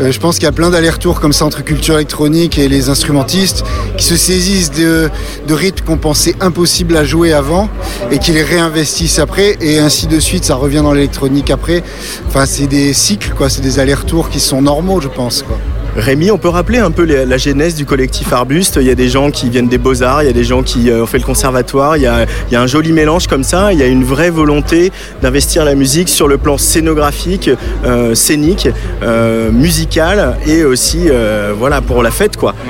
euh, 0.00 0.10
je 0.10 0.18
pense 0.18 0.36
qu'il 0.36 0.44
y 0.44 0.48
a 0.48 0.52
plein 0.52 0.70
d'allers-retours 0.70 1.20
comme 1.20 1.32
ça 1.32 1.44
entre 1.44 1.62
culture 1.62 1.94
électronique 1.96 2.58
et 2.58 2.68
les 2.68 2.88
instrumentistes 2.88 3.64
qui 3.96 4.04
se 4.04 4.16
saisissent 4.16 4.72
de, 4.72 5.10
rythmes 5.48 5.84
qu'on 5.84 5.98
pensait 5.98 6.34
impossibles 6.40 6.96
à 6.96 7.04
jouer 7.04 7.32
avant 7.32 7.68
et 8.10 8.18
qui 8.18 8.32
les 8.32 8.42
réinvestissent 8.42 9.18
après 9.18 9.56
et 9.60 9.78
ainsi 9.78 10.06
de 10.06 10.18
suite. 10.18 10.44
Ça 10.44 10.56
revient 10.56 10.82
dans 10.82 10.92
l'électronique 10.92 11.50
après. 11.50 11.82
Enfin 12.26 12.44
c'est 12.46 12.66
des 12.66 12.92
cycles 12.92 13.32
c'est 13.48 13.62
des 13.62 13.78
allers-retours 13.78 14.30
qui 14.30 14.40
sont 14.40 14.62
normaux 14.62 15.00
je 15.00 15.08
pense. 15.08 15.44
Rémi, 15.96 16.32
on 16.32 16.38
peut 16.38 16.48
rappeler 16.48 16.78
un 16.78 16.90
peu 16.90 17.04
la 17.04 17.38
genèse 17.38 17.76
du 17.76 17.86
collectif 17.86 18.32
Arbuste. 18.32 18.78
Il 18.80 18.86
y 18.86 18.90
a 18.90 18.96
des 18.96 19.08
gens 19.08 19.30
qui 19.30 19.48
viennent 19.48 19.68
des 19.68 19.78
beaux-arts, 19.78 20.24
il 20.24 20.26
y 20.26 20.28
a 20.28 20.32
des 20.32 20.42
gens 20.42 20.64
qui 20.64 20.90
euh, 20.90 21.04
ont 21.04 21.06
fait 21.06 21.18
le 21.18 21.24
conservatoire, 21.24 21.96
il 21.96 22.02
y, 22.02 22.06
a, 22.06 22.26
un 22.52 22.66
joli 22.66 22.90
mélange 22.90 23.28
comme 23.28 23.44
ça, 23.44 23.72
il 23.72 23.78
y 23.78 23.82
a 23.82 23.86
une 23.86 24.02
vraie 24.02 24.30
volonté 24.30 24.90
d'investir 25.22 25.64
la 25.64 25.76
musique 25.76 26.08
sur 26.08 26.26
le 26.26 26.36
plan 26.36 26.58
scénographique, 26.58 27.48
euh, 27.84 28.14
scénique, 28.16 28.68
euh, 29.02 29.52
musical 29.52 30.36
et 30.46 30.64
aussi 30.64 31.08
voilà 31.56 31.80
pour 31.80 32.02
la 32.02 32.10
fête 32.10 32.36
quoi. 32.36 32.54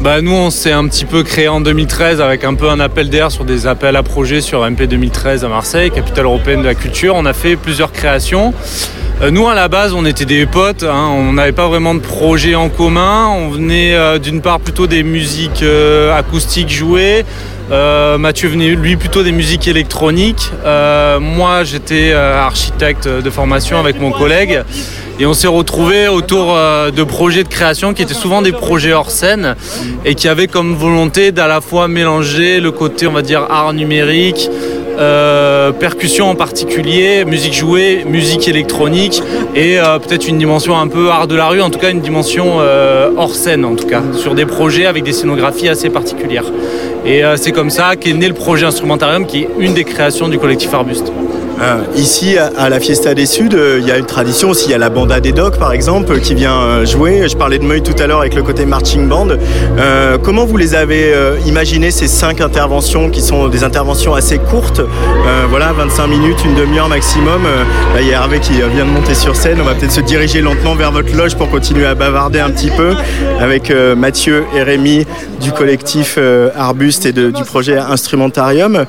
Bah 0.00 0.20
nous 0.20 0.32
on 0.32 0.50
s'est 0.50 0.72
un 0.72 0.86
petit 0.88 1.04
peu 1.04 1.22
créé 1.22 1.46
en 1.46 1.60
2013 1.60 2.20
avec 2.20 2.42
un 2.42 2.54
peu 2.54 2.68
un 2.68 2.80
appel 2.80 3.08
d'air 3.08 3.30
sur 3.30 3.44
des 3.44 3.68
appels 3.68 3.94
à 3.94 4.02
projets 4.02 4.40
sur 4.40 4.68
MP 4.68 4.82
2013 4.82 5.44
à 5.44 5.48
Marseille, 5.48 5.92
capitale 5.92 6.24
européenne 6.24 6.60
de 6.60 6.66
la 6.66 6.74
culture. 6.74 7.14
On 7.14 7.24
a 7.24 7.32
fait 7.32 7.54
plusieurs 7.54 7.92
créations. 7.92 8.52
Euh, 9.22 9.30
nous 9.30 9.46
à 9.46 9.54
la 9.54 9.68
base 9.68 9.92
on 9.94 10.04
était 10.04 10.24
des 10.24 10.46
potes, 10.46 10.82
hein, 10.82 11.08
on 11.12 11.34
n'avait 11.34 11.52
pas 11.52 11.68
vraiment 11.68 11.94
de 11.94 12.00
projet 12.00 12.56
en 12.56 12.68
commun. 12.68 13.28
On 13.28 13.50
venait 13.50 13.94
euh, 13.94 14.18
d'une 14.18 14.40
part 14.40 14.58
plutôt 14.58 14.88
des 14.88 15.04
musiques 15.04 15.62
euh, 15.62 16.16
acoustiques 16.16 16.70
jouées. 16.70 17.24
Mathieu 18.18 18.50
venait 18.50 18.68
lui 18.74 18.96
plutôt 18.96 19.22
des 19.22 19.32
musiques 19.32 19.66
électroniques. 19.66 20.50
Moi 20.62 21.64
j'étais 21.64 22.12
architecte 22.12 23.08
de 23.08 23.30
formation 23.30 23.78
avec 23.78 23.98
mon 23.98 24.10
collègue. 24.10 24.62
Et 25.18 25.24
on 25.24 25.32
s'est 25.32 25.48
retrouvés 25.48 26.06
autour 26.06 26.54
de 26.54 27.02
projets 27.02 27.44
de 27.44 27.48
création 27.48 27.94
qui 27.94 28.02
étaient 28.02 28.12
souvent 28.12 28.42
des 28.42 28.52
projets 28.52 28.92
hors 28.92 29.10
scène 29.10 29.56
et 30.04 30.14
qui 30.14 30.28
avaient 30.28 30.48
comme 30.48 30.74
volonté 30.74 31.32
d'à 31.32 31.46
la 31.46 31.62
fois 31.62 31.88
mélanger 31.88 32.60
le 32.60 32.72
côté, 32.72 33.06
on 33.06 33.12
va 33.12 33.22
dire, 33.22 33.46
art 33.48 33.72
numérique, 33.72 34.50
euh, 34.98 35.72
percussion 35.72 36.28
en 36.28 36.34
particulier, 36.34 37.24
musique 37.24 37.54
jouée, 37.54 38.04
musique 38.06 38.48
électronique 38.48 39.22
et 39.54 39.78
euh, 39.78 39.98
peut-être 39.98 40.28
une 40.28 40.38
dimension 40.38 40.78
un 40.78 40.88
peu 40.88 41.10
art 41.10 41.26
de 41.26 41.36
la 41.36 41.48
rue, 41.48 41.60
en 41.60 41.70
tout 41.70 41.78
cas 41.78 41.90
une 41.90 42.00
dimension 42.00 42.60
euh, 42.60 43.10
hors 43.16 43.34
scène 43.34 43.64
en 43.64 43.74
tout 43.74 43.86
cas, 43.86 44.02
sur 44.14 44.34
des 44.34 44.46
projets 44.46 44.86
avec 44.86 45.04
des 45.04 45.12
scénographies 45.12 45.68
assez 45.68 45.90
particulières. 45.90 46.44
Et 47.04 47.22
c'est 47.34 47.50
comme 47.50 47.70
ça 47.70 47.96
qu'est 47.96 48.12
né 48.12 48.28
le 48.28 48.34
projet 48.34 48.64
Instrumentarium 48.64 49.26
qui 49.26 49.40
est 49.40 49.48
une 49.58 49.74
des 49.74 49.82
créations 49.82 50.28
du 50.28 50.38
collectif 50.38 50.72
Arbuste. 50.72 51.12
Euh, 51.62 51.84
ici, 51.94 52.36
à 52.38 52.68
la 52.68 52.80
Fiesta 52.80 53.14
des 53.14 53.24
Suds, 53.24 53.50
euh, 53.54 53.78
il 53.80 53.86
y 53.86 53.92
a 53.92 53.96
une 53.96 54.06
tradition 54.06 54.50
aussi. 54.50 54.66
Il 54.66 54.72
y 54.72 54.74
a 54.74 54.78
la 54.78 54.90
banda 54.90 55.20
des 55.20 55.30
Docs, 55.30 55.58
par 55.58 55.72
exemple, 55.72 56.18
qui 56.18 56.34
vient 56.34 56.56
euh, 56.56 56.84
jouer. 56.84 57.28
Je 57.28 57.36
parlais 57.36 57.60
de 57.60 57.64
Meuil 57.64 57.82
tout 57.82 57.94
à 58.02 58.08
l'heure 58.08 58.18
avec 58.18 58.34
le 58.34 58.42
côté 58.42 58.66
marching 58.66 59.08
band. 59.08 59.28
Euh, 59.78 60.18
comment 60.18 60.44
vous 60.44 60.56
les 60.56 60.74
avez 60.74 61.14
imaginé 61.46 61.90
ces 61.90 62.08
cinq 62.08 62.40
interventions 62.40 63.10
qui 63.10 63.20
sont 63.20 63.46
des 63.48 63.62
interventions 63.62 64.14
assez 64.14 64.38
courtes 64.38 64.80
Voilà, 65.50 65.72
25 65.72 66.06
minutes, 66.08 66.44
une 66.44 66.54
demi-heure 66.54 66.88
maximum. 66.88 67.42
Il 68.00 68.06
y 68.06 68.12
a 68.12 68.16
Hervé 68.16 68.40
qui 68.40 68.54
vient 68.54 68.84
de 68.84 68.90
monter 68.90 69.14
sur 69.14 69.36
scène. 69.36 69.58
On 69.60 69.64
va 69.64 69.74
peut-être 69.74 69.92
se 69.92 70.00
diriger 70.00 70.40
lentement 70.40 70.74
vers 70.74 70.90
votre 70.90 71.14
loge 71.16 71.36
pour 71.36 71.48
continuer 71.50 71.86
à 71.86 71.94
bavarder 71.94 72.40
un 72.40 72.50
petit 72.50 72.70
peu 72.70 72.94
avec 73.40 73.72
Mathieu 73.96 74.44
et 74.56 74.62
Rémi 74.62 75.06
du 75.40 75.52
collectif 75.52 76.18
Arbuste 76.56 77.06
et 77.06 77.12
du 77.12 77.44
projet 77.44 77.78
Instrumentarium. 77.78 78.84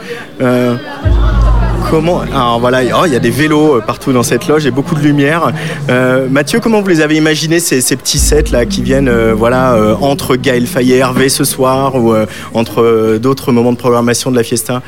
Comment 1.93 2.21
Alors 2.21 2.59
voilà, 2.59 2.81
oh, 2.99 3.05
il 3.05 3.13
y 3.13 3.15
a 3.15 3.19
des 3.19 3.29
vélos 3.29 3.75
euh, 3.75 3.79
partout 3.79 4.13
dans 4.13 4.23
cette 4.23 4.47
loge 4.47 4.65
et 4.65 4.71
beaucoup 4.71 4.95
de 4.95 4.99
lumière. 4.99 5.53
Euh, 5.89 6.27
Mathieu, 6.27 6.59
comment 6.59 6.81
vous 6.81 6.87
les 6.87 7.01
avez 7.01 7.17
imaginés 7.17 7.59
ces, 7.59 7.81
petits 7.95 8.17
sets 8.17 8.45
là 8.51 8.65
qui 8.65 8.81
viennent 8.81 9.07
euh, 9.07 9.35
voilà 9.37 9.77
entre 10.01 10.35
Gaël 10.35 10.65
Fayet 10.65 10.95
et 10.95 10.97
Hervé 10.97 11.29
ce 11.29 11.43
soir 11.43 11.93
ou 11.93 12.15
entre 12.55 13.19
d'autres 13.21 13.51
moments 13.51 13.71
de 13.71 13.77
programmation 13.77 14.31
de 14.31 14.35
la 14.35 14.41
fiesta? 14.41 14.81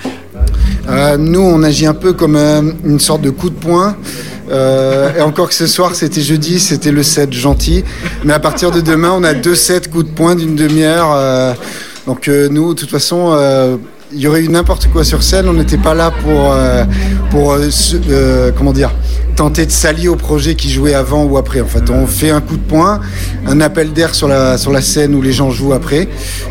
Nous, 1.19 1.41
on 1.41 1.61
agit 1.61 1.85
un 1.85 1.93
peu 1.93 2.13
comme 2.13 2.37
une 2.83 2.99
sorte 2.99 3.21
de 3.21 3.29
coup 3.29 3.51
de 3.51 3.55
poing. 3.55 3.95
Et 4.49 5.21
encore 5.21 5.49
que 5.49 5.53
ce 5.53 5.67
soir, 5.67 5.93
c'était 5.93 6.21
jeudi, 6.21 6.59
c'était 6.59 6.91
le 6.91 7.03
set 7.03 7.31
gentil. 7.33 7.83
Mais 8.23 8.33
à 8.33 8.39
partir 8.39 8.71
de 8.71 8.81
demain, 8.81 9.11
on 9.15 9.23
a 9.23 9.35
deux 9.35 9.53
sets 9.53 9.89
coups 9.91 10.05
de 10.05 10.11
poing 10.11 10.33
d'une 10.33 10.55
demi-heure. 10.55 11.55
donc 12.07 12.27
nous, 12.27 12.73
de 12.73 12.79
toute 12.79 12.89
façon, 12.89 13.37
il 14.11 14.19
y 14.19 14.27
aurait 14.27 14.43
eu 14.43 14.49
n'importe 14.49 14.87
quoi 14.87 15.03
sur 15.03 15.23
scène. 15.23 15.47
On 15.47 15.53
n'était 15.53 15.77
pas 15.77 15.93
là 15.93 16.11
pour, 16.11 16.53
euh, 16.53 16.83
pour 17.31 17.53
euh, 17.53 17.69
euh, 18.09 18.51
comment 18.55 18.73
dire, 18.73 18.91
tenter 19.35 19.65
de 19.65 19.71
s'allier 19.71 20.07
au 20.07 20.15
projet 20.15 20.55
qui 20.55 20.69
jouait 20.69 20.93
avant 20.93 21.23
ou 21.25 21.37
après. 21.37 21.61
En 21.61 21.65
fait, 21.65 21.89
on 21.89 22.05
fait 22.07 22.29
un 22.29 22.41
coup 22.41 22.55
de 22.55 22.61
poing, 22.61 23.01
un 23.47 23.59
appel 23.61 23.93
d'air 23.93 24.13
sur 24.13 24.27
la, 24.27 24.57
sur 24.57 24.71
la 24.71 24.81
scène 24.81 25.15
où 25.15 25.21
les 25.21 25.33
gens 25.33 25.49
jouent 25.49 25.73
après. 25.73 26.07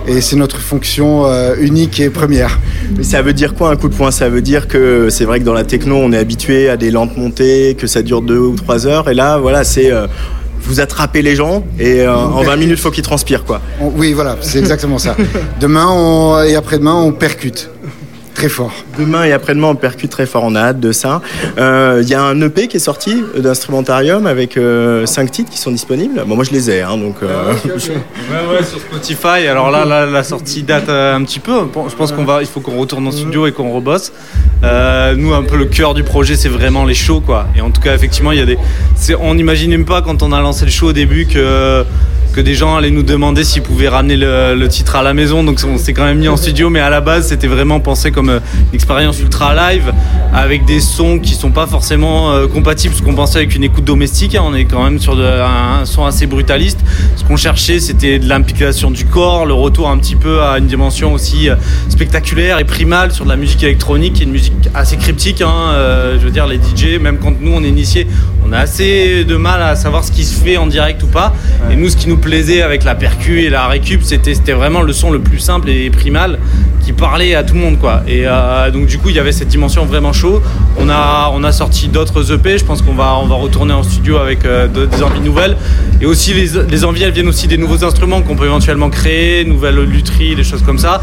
Et 0.06 0.20
c'est 0.20 0.36
notre 0.36 0.58
fonction 0.58 1.26
unique 1.56 2.00
et 2.00 2.10
première. 2.10 2.58
Mais 2.96 3.04
ça 3.04 3.22
veut 3.22 3.32
dire 3.32 3.54
quoi 3.54 3.70
un 3.70 3.76
coup 3.76 3.88
de 3.88 3.94
poing? 3.94 4.10
Ça 4.10 4.28
veut 4.28 4.42
dire 4.42 4.68
que 4.68 5.08
c'est 5.08 5.24
vrai 5.24 5.40
que 5.40 5.44
dans 5.44 5.54
la 5.54 5.64
techno, 5.64 5.96
on 5.96 6.12
est 6.12 6.18
habitué 6.18 6.68
à 6.68 6.76
des 6.76 6.90
lentes 6.90 7.16
montées, 7.16 7.76
que 7.78 7.86
ça 7.86 8.02
dure 8.02 8.20
deux 8.20 8.38
ou 8.38 8.56
trois 8.56 8.86
heures. 8.86 9.08
Et 9.08 9.14
là, 9.14 9.38
voilà, 9.38 9.64
c'est 9.64 9.90
vous 10.64 10.80
attrapez 10.80 11.22
les 11.22 11.36
gens 11.36 11.64
et 11.78 12.00
euh, 12.00 12.14
en 12.14 12.42
20 12.42 12.56
minutes, 12.56 12.78
faut 12.78 12.90
qu'ils 12.90 13.04
transpirent 13.04 13.44
quoi. 13.44 13.60
On- 13.80 13.92
oui, 13.96 14.12
voilà, 14.12 14.36
c'est 14.40 14.58
exactement 14.58 14.98
ça. 14.98 15.16
Demain 15.60 15.86
on- 15.90 16.42
et 16.42 16.54
après-demain, 16.56 16.94
on 16.94 17.12
percute. 17.12 17.70
Très 18.34 18.48
fort. 18.48 18.72
Demain 18.98 19.24
et 19.24 19.32
après-demain, 19.32 19.68
on 19.68 19.74
percute 19.76 20.10
très 20.10 20.26
fort. 20.26 20.42
On 20.44 20.56
a 20.56 20.60
hâte 20.60 20.80
de 20.80 20.90
ça. 20.90 21.22
Euh, 21.56 22.00
Il 22.02 22.08
y 22.08 22.14
a 22.14 22.22
un 22.22 22.40
EP 22.40 22.66
qui 22.66 22.78
est 22.78 22.80
sorti 22.80 23.22
d'instrumentarium 23.36 24.26
avec 24.26 24.56
euh, 24.56 25.06
cinq 25.06 25.30
titres 25.30 25.50
qui 25.50 25.58
sont 25.58 25.70
disponibles. 25.70 26.24
Bon, 26.26 26.34
moi, 26.34 26.44
je 26.44 26.50
les 26.50 26.68
ai, 26.68 26.82
hein, 26.82 26.96
donc. 26.98 27.16
euh, 27.22 27.52
Ouais, 27.64 28.56
ouais, 28.58 28.64
sur 28.64 28.80
Spotify. 28.80 29.46
Alors 29.48 29.70
là, 29.70 29.84
là, 29.84 30.04
la 30.06 30.24
sortie 30.24 30.64
date 30.64 30.88
euh, 30.88 31.14
un 31.14 31.22
petit 31.22 31.38
peu. 31.38 31.52
Je 31.88 31.94
pense 31.94 32.10
qu'on 32.10 32.24
va, 32.24 32.40
il 32.42 32.46
faut 32.48 32.60
qu'on 32.60 32.76
retourne 32.78 33.06
en 33.06 33.12
studio 33.12 33.46
et 33.46 33.52
qu'on 33.52 33.70
rebosse. 33.72 34.12
Euh, 34.64 35.14
nous, 35.16 35.32
un 35.32 35.44
peu 35.44 35.56
le 35.56 35.66
cœur 35.66 35.94
du 35.94 36.02
projet, 36.02 36.34
c'est 36.34 36.48
vraiment 36.48 36.84
les 36.84 36.94
shows, 36.94 37.20
quoi. 37.20 37.46
Et 37.56 37.60
en 37.60 37.70
tout 37.70 37.80
cas, 37.80 37.94
effectivement, 37.94 38.32
il 38.32 38.38
y 38.38 38.42
a 38.42 38.46
des. 38.46 38.58
On 39.20 39.34
n'imaginait 39.36 39.76
même 39.76 39.86
pas 39.86 40.02
quand 40.02 40.22
on 40.24 40.32
a 40.32 40.40
lancé 40.40 40.64
le 40.64 40.70
show 40.72 40.88
au 40.88 40.92
début 40.92 41.26
que 41.26 41.84
que 42.34 42.40
des 42.40 42.54
gens 42.54 42.76
allaient 42.76 42.90
nous 42.90 43.04
demander 43.04 43.44
s'ils 43.44 43.62
pouvaient 43.62 43.88
ramener 43.88 44.16
le, 44.16 44.66
titre 44.68 44.96
à 44.96 45.02
la 45.02 45.14
maison. 45.14 45.44
Donc 45.44 45.60
on 45.66 45.78
s'est 45.78 45.92
quand 45.92 46.04
même 46.04 46.18
mis 46.18 46.26
en 46.28 46.36
studio, 46.36 46.68
mais 46.68 46.80
à 46.80 46.90
la 46.90 47.00
base 47.00 47.28
c'était 47.28 47.46
vraiment 47.46 47.78
pensé 47.78 48.10
comme 48.10 48.28
euh, 48.28 48.40
une 48.70 48.74
expérience 48.74 49.20
ultra 49.20 49.54
live 49.54 49.92
avec 50.32 50.64
des 50.64 50.80
sons 50.80 51.20
qui 51.20 51.34
sont 51.34 51.52
pas 51.52 51.66
forcément 51.68 52.32
euh, 52.32 52.48
compatibles 52.48 52.92
ce 52.94 53.02
qu'on 53.02 53.14
pensait 53.14 53.38
avec 53.38 53.54
une 53.54 53.62
écoute 53.62 53.84
domestique. 53.84 54.34
hein. 54.34 54.42
On 54.44 54.54
est 54.54 54.64
quand 54.64 54.82
même 54.82 54.98
sur 54.98 55.16
un, 55.18 55.84
son 55.84 56.04
assez 56.06 56.26
brutaliste. 56.26 56.80
Ce 57.16 57.22
qu'on 57.22 57.36
cherchait 57.36 57.78
c'était 57.78 58.18
de 58.18 58.28
l'implication 58.28 58.90
du 58.90 59.04
corps, 59.04 59.46
le 59.46 59.54
retour 59.54 59.88
un 59.88 59.98
petit 59.98 60.16
peu 60.16 60.42
à 60.42 60.58
une 60.58 60.66
dimension 60.66 61.12
aussi 61.12 61.48
euh, 61.48 61.54
spectaculaire 61.88 62.58
et 62.58 62.64
primale 62.64 63.12
sur 63.12 63.24
de 63.24 63.30
la 63.30 63.36
musique 63.36 63.62
électronique, 63.62 64.14
qui 64.14 64.22
est 64.22 64.26
une 64.26 64.32
musique 64.32 64.54
assez 64.74 64.96
cryptique. 64.96 65.40
hein. 65.40 65.72
Je 66.14 66.24
veux 66.24 66.30
dire 66.30 66.46
les 66.48 66.56
DJ, 66.56 66.98
même 67.00 67.18
quand 67.18 67.40
nous 67.40 67.52
on 67.52 67.62
est 67.62 67.68
initiés, 67.68 68.08
on 68.46 68.52
a 68.52 68.58
assez 68.58 69.24
de 69.24 69.36
mal 69.36 69.62
à 69.62 69.76
savoir 69.76 70.04
ce 70.04 70.10
qui 70.10 70.24
se 70.24 70.42
fait 70.42 70.56
en 70.56 70.66
direct 70.66 71.02
ou 71.02 71.06
pas. 71.06 71.34
Et 71.70 71.76
nous, 71.76 71.88
ce 71.88 71.96
qui 71.96 72.08
nous 72.08 72.16
plaisait 72.24 72.62
avec 72.62 72.84
la 72.84 72.94
percu 72.94 73.42
et 73.42 73.50
la 73.50 73.68
récup, 73.68 74.02
c'était 74.02 74.52
vraiment 74.52 74.80
le 74.80 74.94
son 74.94 75.10
le 75.10 75.20
plus 75.20 75.38
simple 75.38 75.68
et 75.68 75.90
primal 75.90 76.38
qui 76.84 76.92
parlait 76.92 77.34
à 77.34 77.42
tout 77.42 77.54
le 77.54 77.60
monde, 77.60 77.78
quoi. 77.78 78.02
Et 78.06 78.22
euh, 78.26 78.70
donc 78.70 78.86
du 78.86 78.98
coup, 78.98 79.08
il 79.08 79.16
y 79.16 79.18
avait 79.18 79.32
cette 79.32 79.48
dimension 79.48 79.84
vraiment 79.86 80.12
chaud. 80.12 80.42
On 80.78 80.88
a 80.90 81.30
on 81.32 81.42
a 81.44 81.52
sorti 81.52 81.88
d'autres 81.88 82.32
EP. 82.32 82.58
Je 82.58 82.64
pense 82.64 82.82
qu'on 82.82 82.94
va 82.94 83.16
on 83.22 83.26
va 83.26 83.36
retourner 83.36 83.72
en 83.72 83.82
studio 83.82 84.18
avec 84.18 84.44
euh, 84.44 84.68
de- 84.68 84.86
des 84.86 85.02
envies 85.02 85.20
nouvelles. 85.20 85.56
Et 86.00 86.06
aussi 86.06 86.34
les, 86.34 86.48
les 86.68 86.84
envies, 86.84 87.02
elles 87.04 87.12
viennent 87.12 87.28
aussi 87.28 87.46
des 87.48 87.56
nouveaux 87.56 87.84
instruments 87.84 88.20
qu'on 88.22 88.36
peut 88.36 88.44
éventuellement 88.46 88.90
créer, 88.90 89.44
nouvelles 89.44 89.80
lutheries, 89.84 90.36
des 90.36 90.44
choses 90.44 90.62
comme 90.62 90.78
ça. 90.78 91.00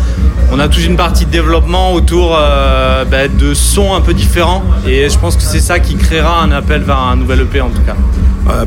On 0.51 0.59
a 0.59 0.67
toute 0.67 0.86
une 0.86 0.97
partie 0.97 1.25
de 1.25 1.32
développement 1.32 1.93
autour 1.93 2.38
euh, 2.38 3.03
bah, 3.05 3.27
de 3.27 3.53
sons 3.53 3.93
un 3.95 4.01
peu 4.01 4.13
différents. 4.13 4.63
Et 4.88 5.09
je 5.09 5.17
pense 5.17 5.36
que 5.36 5.41
c'est 5.43 5.59
ça 5.61 5.79
qui 5.79 5.95
créera 5.95 6.41
un 6.43 6.51
appel 6.51 6.82
vers 6.82 6.99
un 6.99 7.15
nouvel 7.15 7.41
EP 7.41 7.61
en 7.61 7.69
tout 7.69 7.82
cas. 7.86 7.95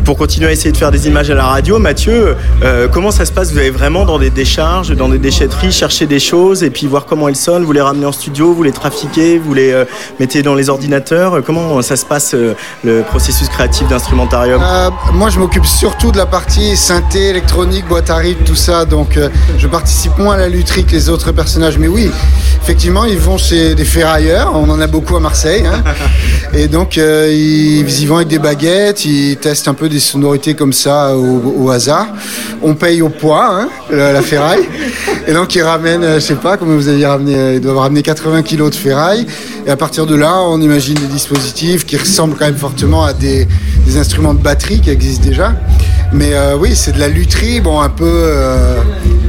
Pour 0.04 0.16
continuer 0.16 0.46
à 0.48 0.52
essayer 0.52 0.72
de 0.72 0.76
faire 0.76 0.90
des 0.92 1.08
images 1.08 1.30
à 1.30 1.34
la 1.34 1.44
radio, 1.44 1.78
Mathieu, 1.78 2.36
comment 2.90 3.10
ça 3.10 3.26
se 3.26 3.32
passe? 3.32 3.52
Vous 3.52 3.58
allez 3.58 3.70
vraiment 3.70 4.06
dans 4.06 4.18
des 4.18 4.30
décharges, 4.30 4.92
dans 4.96 5.08
des 5.10 5.18
déchetteries, 5.18 5.72
chercher 5.72 6.06
des 6.06 6.20
choses 6.20 6.62
et 6.62 6.70
puis 6.70 6.86
voir 6.86 7.03
comment 7.06 7.28
elles 7.28 7.36
sonnent, 7.36 7.64
vous 7.64 7.72
les 7.72 7.80
ramenez 7.80 8.06
en 8.06 8.12
studio, 8.12 8.52
vous 8.52 8.62
les 8.62 8.72
trafiquez, 8.72 9.38
vous 9.38 9.54
les 9.54 9.72
euh, 9.72 9.84
mettez 10.20 10.42
dans 10.42 10.54
les 10.54 10.68
ordinateurs. 10.70 11.34
Euh, 11.36 11.40
Comment 11.44 11.82
ça 11.82 11.96
se 11.96 12.04
passe 12.06 12.34
euh, 12.34 12.54
le 12.84 13.02
processus 13.02 13.48
créatif 13.48 13.86
d'instrumentarium? 13.88 14.60
Moi, 15.12 15.30
je 15.30 15.38
m'occupe 15.38 15.66
surtout 15.66 16.10
de 16.12 16.16
la 16.16 16.26
partie 16.26 16.76
synthé, 16.76 17.28
électronique, 17.30 17.86
boîte 17.86 18.10
à 18.10 18.16
rythme, 18.16 18.44
tout 18.44 18.54
ça. 18.54 18.84
Donc, 18.84 19.18
je 19.58 19.66
participe 19.66 20.16
moins 20.18 20.34
à 20.34 20.38
la 20.38 20.48
lutherie 20.48 20.84
que 20.84 20.92
les 20.92 21.08
autres 21.08 21.32
personnages. 21.32 21.78
Mais 21.78 21.88
oui, 21.88 22.10
effectivement, 22.62 23.04
ils 23.04 23.18
vont 23.18 23.38
chez 23.38 23.74
des 23.74 23.84
ferrailleurs. 23.84 24.52
On 24.54 24.68
en 24.70 24.80
a 24.80 24.86
beaucoup 24.86 25.16
à 25.16 25.20
Marseille. 25.20 25.64
hein. 25.66 25.82
Et 26.54 26.68
donc, 26.68 26.96
ils, 26.96 28.00
y 28.02 28.06
vont 28.06 28.16
avec 28.16 28.28
des 28.28 28.38
baguettes. 28.38 29.04
Ils 29.04 29.36
testent 29.36 29.68
un 29.68 29.74
peu 29.74 29.88
des 29.88 30.00
sonorités 30.00 30.54
comme 30.54 30.72
ça 30.72 31.14
au, 31.16 31.64
au 31.64 31.70
hasard. 31.70 32.06
On 32.62 32.74
paye 32.74 33.02
au 33.02 33.08
poids, 33.08 33.46
hein, 33.50 33.68
la, 33.90 34.12
la 34.12 34.22
ferraille. 34.22 34.66
Et 35.26 35.32
donc, 35.32 35.54
ils 35.54 35.62
ramènent, 35.62 36.14
je 36.14 36.20
sais 36.20 36.34
pas, 36.36 36.56
comment 36.56 36.74
vous 36.74 36.88
avez 36.88 36.93
ramené, 37.02 37.34
euh, 37.34 37.54
ils 37.54 37.60
doivent 37.60 37.78
ramener 37.78 38.02
80 38.02 38.42
kilos 38.42 38.70
de 38.70 38.76
ferraille. 38.76 39.26
Et 39.66 39.70
à 39.70 39.76
partir 39.76 40.06
de 40.06 40.14
là, 40.14 40.40
on 40.42 40.60
imagine 40.60 40.94
des 40.94 41.06
dispositifs 41.06 41.86
qui 41.86 41.96
ressemblent 41.96 42.36
quand 42.36 42.44
même 42.44 42.56
fortement 42.56 43.04
à 43.04 43.12
des, 43.12 43.48
instruments 43.96 44.34
de 44.34 44.40
batterie 44.40 44.80
qui 44.80 44.90
existent 44.90 45.24
déjà. 45.24 45.54
Mais 46.12 46.34
euh, 46.34 46.56
oui, 46.56 46.74
c'est 46.74 46.92
de 46.92 46.98
la 46.98 47.08
lutherie, 47.08 47.60
bon, 47.60 47.80
un 47.80 47.88
peu, 47.88 48.04
euh, 48.06 48.80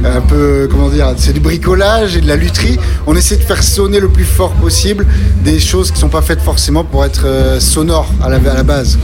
un 0.04 0.20
peu, 0.20 0.68
comment 0.70 0.88
dire, 0.88 1.14
c'est 1.16 1.32
du 1.32 1.40
bricolage 1.40 2.16
et 2.16 2.20
de 2.20 2.28
la 2.28 2.36
lutherie. 2.36 2.78
On 3.06 3.16
essaie 3.16 3.36
de 3.36 3.42
faire 3.42 3.62
sonner 3.62 4.00
le 4.00 4.08
plus 4.08 4.24
fort 4.24 4.52
possible 4.52 5.06
des 5.42 5.58
choses 5.58 5.90
qui 5.90 5.98
sont 5.98 6.08
pas 6.08 6.22
faites 6.22 6.40
forcément 6.40 6.84
pour 6.84 7.04
être 7.04 7.24
euh, 7.26 7.60
sonores 7.60 8.10
à 8.22 8.28
la, 8.28 8.38
base. 8.62 8.98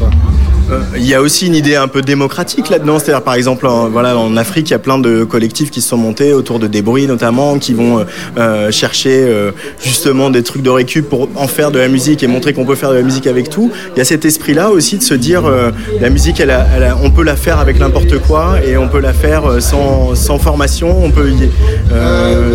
Euh, 0.71 0.81
Il 0.97 1.07
y 1.07 1.15
a 1.15 1.21
aussi 1.21 1.47
une 1.47 1.55
idée 1.55 1.77
un 1.77 1.89
peu 1.89 2.03
démocratique 2.03 2.69
là-dedans, 2.71 2.99
c'est-à-dire 2.99 3.23
par 3.23 3.35
exemple 3.35 3.67
en, 3.67 3.89
voilà, 3.89 4.17
en 4.17 4.37
Afrique, 4.37 4.69
il 4.71 4.73
y 4.73 4.75
a 4.75 4.79
plein 4.79 4.99
de 4.99 5.25
collectifs 5.25 5.71
qui 5.71 5.81
se 5.81 5.89
sont 5.89 5.97
montés 5.97 6.33
autour 6.33 6.59
de 6.59 6.67
débris 6.67 7.07
notamment, 7.07 7.59
qui 7.59 7.75
vont 7.75 7.99
euh, 7.99 8.05
euh, 8.39 8.71
chercher 8.71 9.25
euh, 9.25 9.51
justement 9.83 10.31
des 10.31 10.43
trucs 10.43 10.63
de 10.63 10.71
récup 10.71 11.09
pour 11.09 11.29
en 11.37 11.49
faire 11.49 11.71
de 11.71 11.79
la 11.79 11.89
musique 11.89 12.23
et 12.23 12.27
montrer 12.27 12.53
qu'on 12.53 12.65
peut 12.65 12.75
faire 12.77 12.91
de 12.91 12.97
la 12.97 13.03
musique 13.03 13.27
avec 13.27 13.51
tout. 13.51 13.71
Il 13.95 13.99
y 13.99 14.03
a 14.03 14.05
cet 14.05 14.25
esprit-là 14.25 14.71
aussi 14.71 14.99
de 14.99 15.03
se 15.03 15.15
dire 15.15 15.45
euh, 15.47 15.71
la 16.01 16.11
musique, 16.11 16.41
elle 16.41 16.51
a- 16.51 16.67
elle 16.77 16.85
a- 16.85 16.97
on 17.03 17.11
peut 17.11 17.25
la 17.25 17.37
faire 17.37 17.59
avec 17.59 17.79
n'importe 17.79 18.19
quoi 18.21 18.57
et 18.67 18.77
on 18.77 18.89
peut 18.89 19.01
la 19.01 19.13
faire 19.13 19.43
sans, 19.61 20.15
sans 20.15 20.39
formation, 20.39 21.05
on 21.05 21.11
peut 21.11 21.31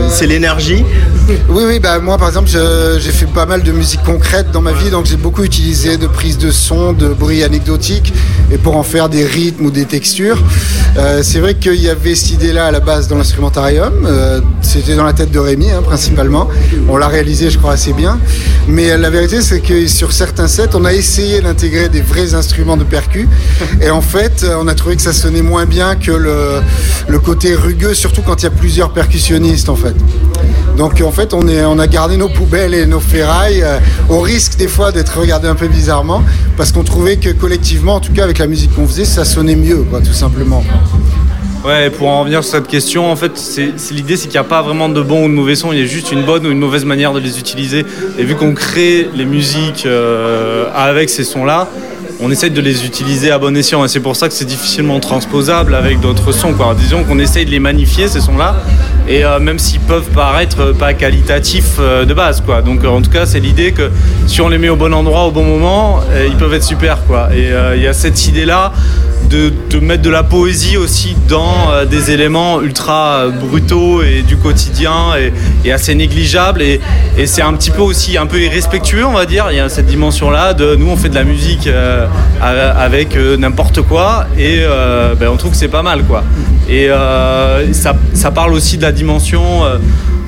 c'est 0.09 0.27
l'énergie. 0.27 0.83
Oui, 1.49 1.63
oui, 1.65 1.79
bah 1.79 1.99
moi 1.99 2.17
par 2.17 2.27
exemple, 2.27 2.49
j'ai 2.49 3.11
fait 3.11 3.25
pas 3.25 3.45
mal 3.45 3.63
de 3.63 3.71
musique 3.71 4.01
concrète 4.03 4.51
dans 4.51 4.61
ma 4.61 4.71
vie, 4.71 4.89
donc 4.89 5.05
j'ai 5.05 5.17
beaucoup 5.17 5.43
utilisé 5.43 5.97
de 5.97 6.07
prises 6.07 6.37
de 6.37 6.51
son, 6.51 6.93
de 6.93 7.07
bruits 7.09 7.43
anecdotiques, 7.43 8.06
et 8.51 8.57
pour 8.57 8.77
en 8.77 8.83
faire 8.83 9.09
des 9.09 9.25
rythmes 9.25 9.65
ou 9.65 9.71
des 9.71 9.85
textures. 9.85 10.41
Euh, 10.97 11.21
c'est 11.23 11.39
vrai 11.39 11.55
qu'il 11.55 11.75
y 11.75 11.89
avait 11.89 12.15
cette 12.15 12.31
idée-là 12.31 12.65
à 12.67 12.71
la 12.71 12.79
base 12.79 13.07
dans 13.07 13.17
l'instrumentarium, 13.17 13.93
euh, 14.05 14.41
c'était 14.61 14.95
dans 14.95 15.03
la 15.03 15.13
tête 15.13 15.31
de 15.31 15.39
Rémi 15.39 15.69
hein, 15.69 15.81
principalement. 15.83 16.47
On 16.89 16.97
l'a 16.97 17.07
réalisé, 17.07 17.49
je 17.49 17.57
crois, 17.57 17.73
assez 17.73 17.93
bien. 17.93 18.19
Mais 18.67 18.97
la 18.97 19.09
vérité, 19.09 19.41
c'est 19.41 19.59
que 19.59 19.87
sur 19.87 20.11
certains 20.11 20.47
sets, 20.47 20.69
on 20.73 20.85
a 20.85 20.93
essayé 20.93 21.41
d'intégrer 21.41 21.89
des 21.89 22.01
vrais 22.01 22.33
instruments 22.33 22.77
de 22.77 22.83
percu, 22.83 23.27
et 23.81 23.89
en 23.89 24.01
fait, 24.01 24.43
euh, 24.43 24.57
on 24.59 24.67
a 24.67 24.75
trouvé 24.75 24.95
que 24.95 25.01
ça 25.01 25.13
sonnait 25.13 25.41
moins 25.41 25.65
bien 25.65 25.95
que 25.95 26.11
le, 26.11 27.19
côté 27.19 27.55
rugueux, 27.55 27.93
surtout 27.93 28.21
quand 28.21 28.41
il 28.41 28.45
y 28.45 28.47
a 28.47 28.51
plusieurs 28.51 28.91
percussionnistes 28.91 29.69
en 29.69 29.75
fait. 29.75 29.95
Donc 30.77 31.01
en 31.01 31.11
fait, 31.11 31.33
on 31.33 31.79
a 31.79 31.87
gardé 31.87 32.17
nos 32.17 32.29
poubelles 32.29 32.73
et 32.73 32.85
nos 32.85 32.99
ferrailles 32.99 33.63
euh, 33.63 33.79
au 34.09 34.19
risque 34.19 34.57
des 34.57 34.67
fois 34.67 34.91
d'être 34.91 35.19
regardé 35.19 35.47
un 35.47 35.55
peu 35.55 35.67
bizarrement 35.67 36.23
parce 36.55 36.71
qu'on 36.71 36.83
trouvait 36.83 37.17
que 37.17 37.29
collectivement, 37.29 37.86
en 37.95 37.99
tout 37.99 38.13
cas 38.13 38.23
avec 38.23 38.37
la 38.39 38.47
musique 38.47 38.73
qu'on 38.75 38.87
faisait, 38.87 39.05
ça 39.05 39.25
sonnait 39.25 39.55
mieux, 39.55 39.83
quoi, 39.89 40.01
tout 40.01 40.13
simplement. 40.13 40.63
Ouais, 41.65 41.89
pour 41.89 42.07
en 42.07 42.21
revenir 42.21 42.43
sur 42.43 42.53
cette 42.53 42.67
question, 42.67 43.11
en 43.11 43.15
fait, 43.15 43.37
c'est 43.37 43.73
l'idée 43.91 44.15
c'est 44.15 44.27
qu'il 44.27 44.39
n'y 44.39 44.45
a 44.45 44.45
pas 44.45 44.61
vraiment 44.61 44.89
de 44.89 45.01
bon 45.01 45.25
ou 45.25 45.27
de 45.27 45.33
mauvais 45.33 45.55
son, 45.55 45.73
il 45.73 45.79
y 45.79 45.81
a 45.81 45.85
juste 45.85 46.11
une 46.11 46.23
bonne 46.23 46.45
ou 46.45 46.51
une 46.51 46.59
mauvaise 46.59 46.85
manière 46.85 47.13
de 47.13 47.19
les 47.19 47.39
utiliser. 47.39 47.85
Et 48.17 48.23
vu 48.23 48.35
qu'on 48.35 48.53
crée 48.53 49.09
les 49.15 49.25
musiques 49.25 49.85
euh, 49.85 50.65
avec 50.73 51.09
ces 51.09 51.23
sons-là, 51.23 51.67
on 52.19 52.31
essaye 52.31 52.51
de 52.51 52.61
les 52.61 52.85
utiliser 52.85 53.31
à 53.31 53.37
bon 53.37 53.55
escient. 53.55 53.83
Et 53.83 53.87
c'est 53.87 53.99
pour 53.99 54.15
ça 54.15 54.27
que 54.27 54.33
c'est 54.33 54.45
difficilement 54.45 54.99
transposable 54.99 55.75
avec 55.75 55.99
d'autres 55.99 56.31
sons. 56.31 56.53
Quoi. 56.53 56.75
Disons 56.79 57.03
qu'on 57.03 57.19
essaye 57.19 57.45
de 57.45 57.51
les 57.51 57.59
magnifier, 57.59 58.07
ces 58.07 58.21
sons-là. 58.21 58.63
Et 59.07 59.23
euh, 59.23 59.39
même 59.39 59.57
s'ils 59.57 59.79
peuvent 59.79 60.09
paraître 60.09 60.59
euh, 60.59 60.73
pas 60.73 60.93
qualitatifs 60.93 61.77
euh, 61.79 62.03
de 62.03 62.13
base, 62.13 62.41
quoi. 62.41 62.61
Donc 62.61 62.83
en 62.83 63.01
tout 63.01 63.09
cas, 63.09 63.25
c'est 63.25 63.39
l'idée 63.39 63.71
que 63.71 63.89
si 64.27 64.41
on 64.41 64.49
les 64.49 64.57
met 64.57 64.69
au 64.69 64.75
bon 64.75 64.93
endroit, 64.93 65.25
au 65.25 65.31
bon 65.31 65.45
moment, 65.45 66.01
ils 66.27 66.35
peuvent 66.35 66.53
être 66.53 66.63
super, 66.63 67.05
quoi. 67.05 67.29
Et 67.33 67.49
il 67.75 67.81
y 67.81 67.87
a 67.87 67.93
cette 67.93 68.27
idée-là 68.27 68.73
de, 69.29 69.51
de 69.69 69.79
mettre 69.79 70.03
de 70.03 70.09
la 70.09 70.23
poésie 70.23 70.77
aussi 70.77 71.15
dans 71.27 71.85
des 71.89 72.11
éléments 72.11 72.61
ultra 72.61 73.27
brutaux 73.27 74.01
et 74.01 74.21
du 74.21 74.37
quotidien 74.37 75.13
et, 75.63 75.71
assez 75.71 75.95
négligeables. 75.95 76.61
Et, 76.61 76.79
c'est 77.25 77.41
un 77.41 77.53
petit 77.53 77.71
peu 77.71 77.81
aussi 77.81 78.17
un 78.17 78.25
peu 78.25 78.39
irrespectueux, 78.39 79.05
on 79.05 79.13
va 79.13 79.25
dire. 79.25 79.47
Il 79.51 79.57
y 79.57 79.59
a 79.59 79.69
cette 79.69 79.87
dimension-là 79.87 80.53
de 80.53 80.75
nous, 80.75 80.89
on 80.89 80.97
fait 80.97 81.09
de 81.09 81.15
la 81.15 81.23
musique 81.23 81.69
avec 82.41 83.17
n'importe 83.37 83.81
quoi 83.81 84.27
et 84.37 84.61
ben, 85.19 85.29
on 85.29 85.37
trouve 85.37 85.51
que 85.51 85.57
c'est 85.57 85.67
pas 85.67 85.83
mal, 85.83 86.03
quoi. 86.03 86.23
Et 86.67 86.89
euh, 86.89 87.71
ça, 87.73 87.95
ça 88.13 88.31
parle 88.31 88.53
aussi 88.53 88.77
de 88.77 88.81
la 88.81 88.91
dimension. 88.91 89.63
euh, 89.63 89.77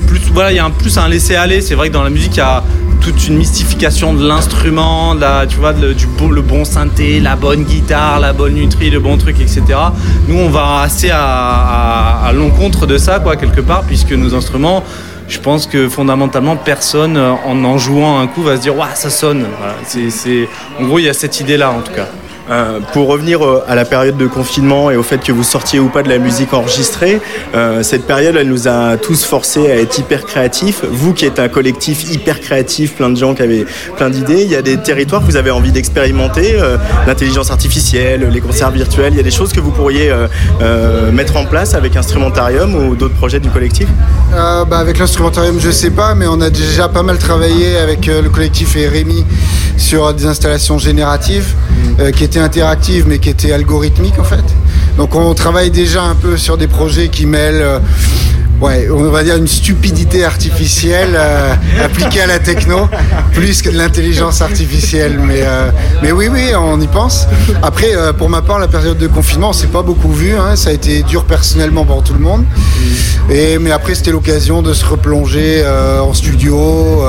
plus, 0.07 0.21
voilà, 0.33 0.51
il 0.51 0.55
y 0.55 0.59
a 0.59 0.65
un, 0.65 0.71
plus 0.71 0.97
un 0.97 1.07
laisser-aller. 1.07 1.61
C'est 1.61 1.75
vrai 1.75 1.89
que 1.89 1.93
dans 1.93 2.03
la 2.03 2.09
musique, 2.09 2.35
il 2.35 2.39
y 2.39 2.41
a 2.41 2.63
toute 3.01 3.27
une 3.27 3.37
mystification 3.37 4.13
de 4.13 4.27
l'instrument, 4.27 5.15
du 5.15 5.21
le 5.21 6.41
bon 6.41 6.65
synthé, 6.65 7.19
la 7.19 7.35
bonne 7.35 7.63
guitare, 7.63 8.19
la 8.19 8.33
bonne 8.33 8.53
nutrie, 8.53 8.89
le 8.89 8.99
bon 8.99 9.17
truc, 9.17 9.39
etc. 9.39 9.63
Nous, 10.27 10.37
on 10.37 10.49
va 10.49 10.81
assez 10.81 11.09
à, 11.11 12.31
l'encontre 12.33 12.87
de 12.87 12.97
ça, 12.97 13.19
quoi, 13.19 13.35
quelque 13.35 13.61
part, 13.61 13.83
puisque 13.83 14.11
nos 14.11 14.35
instruments, 14.35 14.83
je 15.27 15.39
pense 15.39 15.67
que 15.67 15.87
fondamentalement, 15.87 16.55
personne, 16.55 17.17
euh, 17.17 17.33
en 17.45 17.63
en 17.63 17.77
jouant 17.77 18.19
un 18.19 18.27
coup, 18.27 18.41
va 18.41 18.57
se 18.57 18.61
dire, 18.61 18.75
waouh, 18.75 18.89
ça 18.95 19.09
sonne. 19.09 19.45
En 20.79 20.85
gros, 20.85 20.99
il 20.99 21.05
y 21.05 21.09
a 21.09 21.13
cette 21.13 21.39
idée-là, 21.39 21.71
en 21.71 21.81
tout 21.81 21.93
cas. 21.93 22.07
Euh, 22.49 22.79
pour 22.93 23.07
revenir 23.07 23.45
euh, 23.45 23.63
à 23.67 23.75
la 23.75 23.85
période 23.85 24.17
de 24.17 24.25
confinement 24.25 24.89
et 24.89 24.97
au 24.97 25.03
fait 25.03 25.19
que 25.19 25.31
vous 25.31 25.43
sortiez 25.43 25.79
ou 25.79 25.89
pas 25.89 26.01
de 26.01 26.09
la 26.09 26.17
musique 26.17 26.51
enregistrée, 26.53 27.21
euh, 27.53 27.83
cette 27.83 28.07
période, 28.07 28.35
elle 28.35 28.49
nous 28.49 28.67
a 28.67 28.97
tous 28.97 29.23
forcés 29.23 29.69
à 29.69 29.75
être 29.75 29.99
hyper 29.99 30.25
créatifs. 30.25 30.83
Vous 30.89 31.13
qui 31.13 31.25
êtes 31.25 31.37
un 31.37 31.47
collectif 31.47 32.11
hyper 32.11 32.39
créatif, 32.39 32.95
plein 32.95 33.11
de 33.11 33.17
gens 33.17 33.35
qui 33.35 33.43
avaient 33.43 33.65
plein 33.97 34.09
d'idées, 34.09 34.41
il 34.41 34.49
y 34.49 34.55
a 34.55 34.63
des 34.63 34.77
territoires 34.77 35.21
que 35.21 35.27
vous 35.27 35.37
avez 35.37 35.51
envie 35.51 35.71
d'expérimenter, 35.71 36.55
euh, 36.55 36.77
l'intelligence 37.05 37.51
artificielle, 37.51 38.27
les 38.31 38.41
concerts 38.41 38.71
virtuels, 38.71 39.13
il 39.13 39.17
y 39.17 39.21
a 39.21 39.23
des 39.23 39.31
choses 39.31 39.53
que 39.53 39.59
vous 39.59 39.71
pourriez 39.71 40.11
mettre 41.11 41.37
en 41.37 41.45
place 41.45 41.73
avec 41.73 41.95
Instrumentarium 41.95 42.73
ou 42.75 42.95
d'autres 42.95 43.15
projets 43.15 43.39
du 43.39 43.49
collectif? 43.49 43.87
Bah, 44.31 44.65
avec 44.71 44.97
l'instrumentarium, 44.97 45.59
je 45.59 45.69
sais 45.69 45.91
pas, 45.91 46.15
mais 46.15 46.25
on 46.27 46.41
a 46.41 46.49
déjà 46.49 46.87
pas 46.87 47.03
mal 47.03 47.17
travaillé 47.17 47.77
avec 47.77 48.07
le 48.07 48.29
collectif 48.29 48.75
et 48.75 48.87
Rémi 48.87 49.25
sur 49.77 50.13
des 50.13 50.25
installations 50.25 50.77
génératives 50.77 51.55
euh, 51.99 52.11
qui 52.11 52.23
étaient 52.23 52.38
interactives 52.39 53.05
mais 53.07 53.19
qui 53.19 53.29
étaient 53.29 53.51
algorithmiques 53.51 54.19
en 54.19 54.23
fait. 54.23 54.43
Donc 54.97 55.15
on 55.15 55.33
travaille 55.33 55.71
déjà 55.71 56.03
un 56.03 56.15
peu 56.15 56.37
sur 56.37 56.57
des 56.57 56.67
projets 56.67 57.09
qui 57.09 57.25
mêlent. 57.25 57.61
euh, 57.61 57.79
Ouais, 58.61 58.89
on 58.91 59.03
va 59.09 59.23
dire 59.23 59.37
une 59.37 59.47
stupidité 59.47 60.25
artificielle 60.25 61.11
euh, 61.15 61.53
appliquée 61.81 62.19
à 62.19 62.27
la 62.27 62.39
techno, 62.39 62.89
plus 63.31 63.61
que 63.61 63.69
de 63.69 63.77
l'intelligence 63.77 64.41
artificielle. 64.41 65.17
Mais, 65.17 65.43
euh, 65.43 65.69
mais 66.03 66.11
oui, 66.11 66.27
oui, 66.29 66.41
on 66.57 66.77
y 66.81 66.87
pense. 66.87 67.25
Après, 67.63 67.87
pour 68.17 68.27
ma 68.27 68.41
part, 68.41 68.59
la 68.59 68.67
période 68.67 68.97
de 68.97 69.07
confinement, 69.07 69.51
on 69.51 69.53
s'est 69.53 69.67
pas 69.67 69.81
beaucoup 69.81 70.11
vu. 70.11 70.33
hein. 70.35 70.57
Ça 70.57 70.71
a 70.71 70.73
été 70.73 71.03
dur 71.03 71.23
personnellement 71.23 71.85
pour 71.85 72.03
tout 72.03 72.11
le 72.13 72.19
monde. 72.19 72.43
Et, 73.29 73.57
mais 73.59 73.71
après, 73.71 73.95
c'était 73.95 74.11
l'occasion 74.11 74.61
de 74.61 74.73
se 74.73 74.83
replonger 74.83 75.63
en 76.01 76.13
studio, 76.13 77.01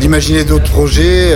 d'imaginer 0.00 0.44
d'autres 0.44 0.70
projets. 0.70 1.34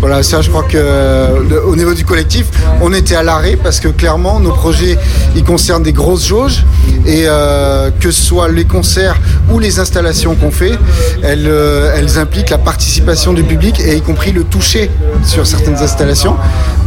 Voilà, 0.00 0.22
ça, 0.22 0.40
je 0.40 0.48
crois 0.48 0.62
que 0.62 0.78
le- 0.78 1.64
au 1.64 1.76
niveau 1.76 1.92
du 1.94 2.04
collectif, 2.04 2.46
on 2.80 2.92
était 2.92 3.16
à 3.16 3.22
l'arrêt 3.22 3.56
parce 3.62 3.80
que 3.80 3.88
clairement, 3.88 4.40
nos 4.40 4.52
projets, 4.52 4.98
ils 5.36 5.44
concernent 5.44 5.82
des 5.82 5.92
grosses 5.92 6.26
jauges 6.26 6.64
et 7.06 7.24
euh, 7.26 7.90
que 8.00 8.10
ce 8.10 8.22
soit 8.22 8.48
les 8.48 8.64
concerts 8.64 9.16
ou 9.50 9.58
les 9.58 9.78
installations 9.78 10.34
qu'on 10.34 10.50
fait, 10.50 10.72
elles, 11.22 11.46
euh, 11.46 11.94
elles 11.96 12.18
impliquent 12.18 12.50
la 12.50 12.58
participation 12.58 13.32
du 13.34 13.42
public 13.42 13.78
et 13.80 13.96
y 13.96 14.00
compris 14.00 14.32
le 14.32 14.44
toucher 14.44 14.90
sur 15.24 15.46
certaines 15.46 15.76
installations. 15.78 16.34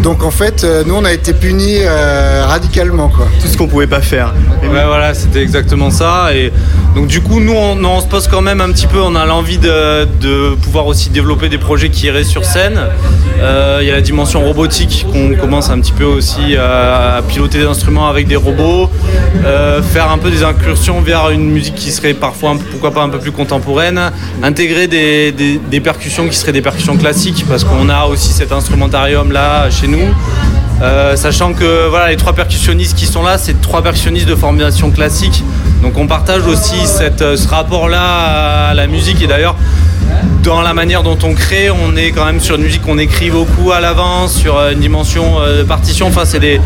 Donc 0.02 0.24
en 0.24 0.32
fait, 0.32 0.64
euh, 0.64 0.84
nous, 0.86 0.96
on 0.96 1.06
a 1.06 1.14
été 1.14 1.34
punis 1.34 1.78
euh, 1.82 2.46
radicalement, 2.48 3.10
quoi. 3.10 3.28
Tout 3.42 3.48
ce 3.48 3.58
qu'on 3.58 3.68
pouvait 3.68 3.88
pas 3.88 4.02
faire. 4.02 4.34
Ouais, 4.64 4.86
voilà, 4.86 5.14
c'était 5.14 5.42
exactement 5.42 5.92
ça. 5.92 6.34
Et 6.34 6.52
donc, 6.96 7.08
du 7.08 7.22
coup, 7.22 7.40
nous, 7.40 7.54
on, 7.54 7.84
on 7.84 8.02
se 8.02 8.08
pose 8.08 8.28
quand 8.28 8.42
même 8.42 8.60
un 8.62 8.72
petit 8.72 8.88
peu. 8.88 9.00
On 9.02 9.16
a 9.16 9.26
l'envie 9.26 9.58
de, 9.60 10.06
de 10.20 10.56
pouvoir 10.56 10.88
aussi 10.88 11.10
développer 11.10 11.50
des 11.50 11.58
projets 11.60 11.90
qui 11.90 12.08
iraient 12.08 12.24
sur 12.24 12.44
scène. 12.46 12.80
Euh, 13.42 13.80
Il 13.82 13.88
y 13.88 13.92
a 13.92 13.94
la 13.94 14.02
dimension 14.02 14.42
robotique 14.42 15.06
qu'on 15.12 15.36
commence 15.36 15.70
un 15.70 15.80
petit 15.80 15.92
peu 15.92 16.06
aussi 16.06 16.56
à, 16.56 17.22
piloter 17.28 17.60
des 17.60 17.66
instruments 17.66 18.08
avec 18.08 18.28
des 18.28 18.36
robots, 18.36 18.90
euh, 19.46 19.82
faire 19.82 20.12
un 20.12 20.18
peu 20.18 20.30
des 20.30 20.44
incursions 20.44 21.02
vers 21.02 21.30
une 21.30 21.50
musique 21.50 21.76
qui 21.76 21.92
serait 21.92 22.14
parfois, 22.14 22.56
pourquoi 22.72 22.92
pas, 22.92 23.04
un 23.04 23.10
peu 23.10 23.20
plus 23.20 23.32
contemporaine, 23.32 24.00
intégrer 24.42 24.88
des 24.88 25.80
percussions 25.82 26.28
qui 26.28 26.38
seraient 26.38 26.54
des 26.54 26.62
percussions 26.62 26.96
classiques 26.96 27.46
parce 27.48 27.64
qu'on 27.64 27.90
a 27.90 28.06
aussi 28.06 28.32
cet 28.32 28.52
instrumentarium 28.52 29.32
là 29.32 29.70
chez 29.70 29.88
nous. 29.88 30.08
Euh, 30.84 31.16
sachant 31.16 31.54
que 31.54 31.88
voilà, 31.88 32.10
les 32.10 32.18
trois 32.18 32.34
percussionnistes 32.34 32.98
qui 32.98 33.06
sont 33.06 33.24
là, 33.24 33.38
c'est 33.38 33.62
trois 33.62 33.82
percussionnistes 33.82 34.28
de 34.28 34.36
formation 34.36 34.92
classique. 34.92 35.42
Donc 35.82 35.98
on 35.98 36.08
partage 36.08 36.46
aussi 36.46 36.76
euh, 37.00 37.38
ce 37.38 37.48
rapport-là 37.48 38.70
à 38.70 38.74
la 38.74 38.88
musique. 38.88 39.22
Et 39.22 39.28
d'ailleurs, 39.28 39.56
dans 40.44 40.62
la 40.62 40.74
manière 40.74 41.02
dont 41.02 41.18
on 41.24 41.34
crée, 41.36 41.70
on 41.70 41.96
est 41.96 42.12
quand 42.12 42.26
même 42.26 42.42
sur 42.42 42.58
une 42.58 42.64
musique 42.64 42.82
qu'on 42.82 42.98
écrit 42.98 43.30
beaucoup 43.30 43.72
à 43.72 43.80
l'avance, 43.80 44.34
sur 44.34 44.58
euh, 44.58 44.74
une 44.74 44.80
dimension 44.80 45.40
de 45.40 45.64
partition. 45.64 46.08
Enfin, 46.08 46.26
c'est 46.26 46.40
des, 46.40 46.60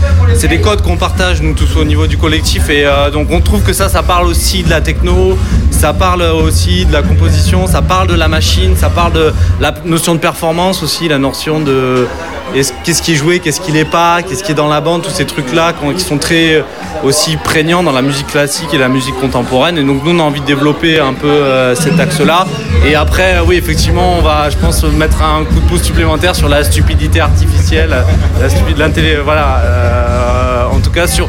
codes 0.62 0.82
qu'on 0.82 0.98
partage, 0.98 1.44
nous 1.44 1.54
tous 1.54 1.78
au 1.78 1.84
niveau 1.84 2.08
du 2.08 2.18
collectif. 2.18 2.72
Et 2.72 2.88
donc 3.14 3.28
on 3.30 3.40
trouve 3.40 3.62
que 3.62 3.74
ça, 3.74 3.88
ça 3.88 4.02
parle 4.02 4.26
aussi 4.26 4.64
de 4.64 4.70
la 4.72 4.82
techno, 4.82 5.38
ça 5.70 5.94
parle 5.94 6.24
aussi 6.24 6.88
de 6.88 6.94
la 6.94 7.04
composition, 7.04 7.68
ça 7.68 7.84
parle 7.84 8.08
de 8.08 8.16
la 8.16 8.28
machine, 8.28 8.76
ça 8.76 8.90
parle 8.90 9.14
de 9.14 9.32
la 9.62 9.76
notion 9.86 10.16
de 10.16 10.20
performance 10.20 10.82
aussi, 10.82 11.08
la 11.08 11.20
notion 11.20 11.60
de 11.60 12.08
qu'est-ce 12.54 13.02
qui 13.02 13.14
est 13.14 13.16
joué, 13.16 13.40
qu'est-ce 13.40 13.62
qui 13.62 13.72
n'est 13.72 13.86
pas, 13.86 14.22
qu'est-ce 14.22 14.44
qui 14.44 14.52
est 14.52 14.56
dans 14.56 14.68
la 14.68 14.82
bande, 14.82 15.02
tous 15.02 15.12
ces 15.12 15.26
trucs-là 15.26 15.74
qui 15.96 16.04
sont 16.04 16.18
très 16.18 16.56
euh, 16.56 16.62
aussi 17.04 17.38
prégnants 17.38 17.84
dans 17.84 17.92
la 17.92 18.02
musique 18.02 18.28
classique 18.28 18.74
et 18.74 18.78
la 18.78 18.90
musique 18.90 19.20
contemporaine. 19.20 19.78
Et 19.78 19.84
donc 19.84 20.04
nous, 20.04 20.16
on 20.16 20.20
a 20.20 20.24
envie 20.24 20.42
de 20.42 20.46
développer 20.46 21.00
un 21.00 21.14
peu 21.14 21.28
euh, 21.28 21.76
cet 21.76 22.00
axe-là. 22.00 22.46
Et 22.86 22.96
après, 22.96 23.36
euh, 23.36 23.44
oui, 23.46 23.56
effectivement, 23.56 24.16
on 24.18 24.22
va, 24.22 24.50
je 24.50 24.58
pense, 24.58 24.84
mettre 24.84 25.22
un 25.22 25.44
coup 25.46 25.56
de 25.56 25.68
pouce 25.68 25.84
supplémentaire 25.84 26.36
sur 26.36 26.50
la 26.50 26.64
stupidité 26.64 27.20
artificielle, 27.20 27.96
la 28.40 28.50
stupidité, 28.50 28.80
l'intellé, 28.80 29.18
voilà. 29.24 30.70
en 30.74 30.80
tout 30.80 30.92
cas, 30.92 31.08
sur 31.08 31.28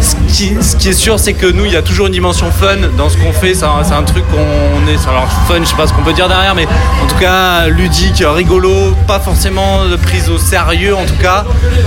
ce 0.00 0.16
qui, 0.76 0.88
est 0.88 0.92
sûr, 0.92 1.18
c'est 1.18 1.34
que 1.34 1.46
nous, 1.46 1.64
il 1.66 1.72
y 1.72 1.76
a 1.76 1.82
toujours 1.82 2.06
une 2.06 2.12
dimension 2.12 2.50
fun 2.50 2.76
dans 2.96 3.08
ce 3.08 3.16
qu'on 3.16 3.32
fait. 3.32 3.54
C'est 3.54 3.64
un, 3.64 4.02
truc 4.02 4.24
qu'on 4.30 4.90
est, 4.90 5.08
alors 5.08 5.28
fun, 5.46 5.60
je 5.60 5.64
sais 5.64 5.76
pas 5.76 5.86
ce 5.86 5.92
qu'on 5.92 6.02
peut 6.02 6.12
dire 6.12 6.28
derrière, 6.28 6.54
mais 6.54 6.66
en 7.02 7.06
tout 7.06 7.18
cas 7.18 7.66
ludique, 7.68 8.22
rigolo, 8.26 8.94
pas 9.06 9.20
forcément 9.20 9.80
prise 10.02 10.28
au 10.30 10.38
sérieux 10.52 10.94
en 10.94 11.06
tout 11.06 11.20
cas, 11.22 11.44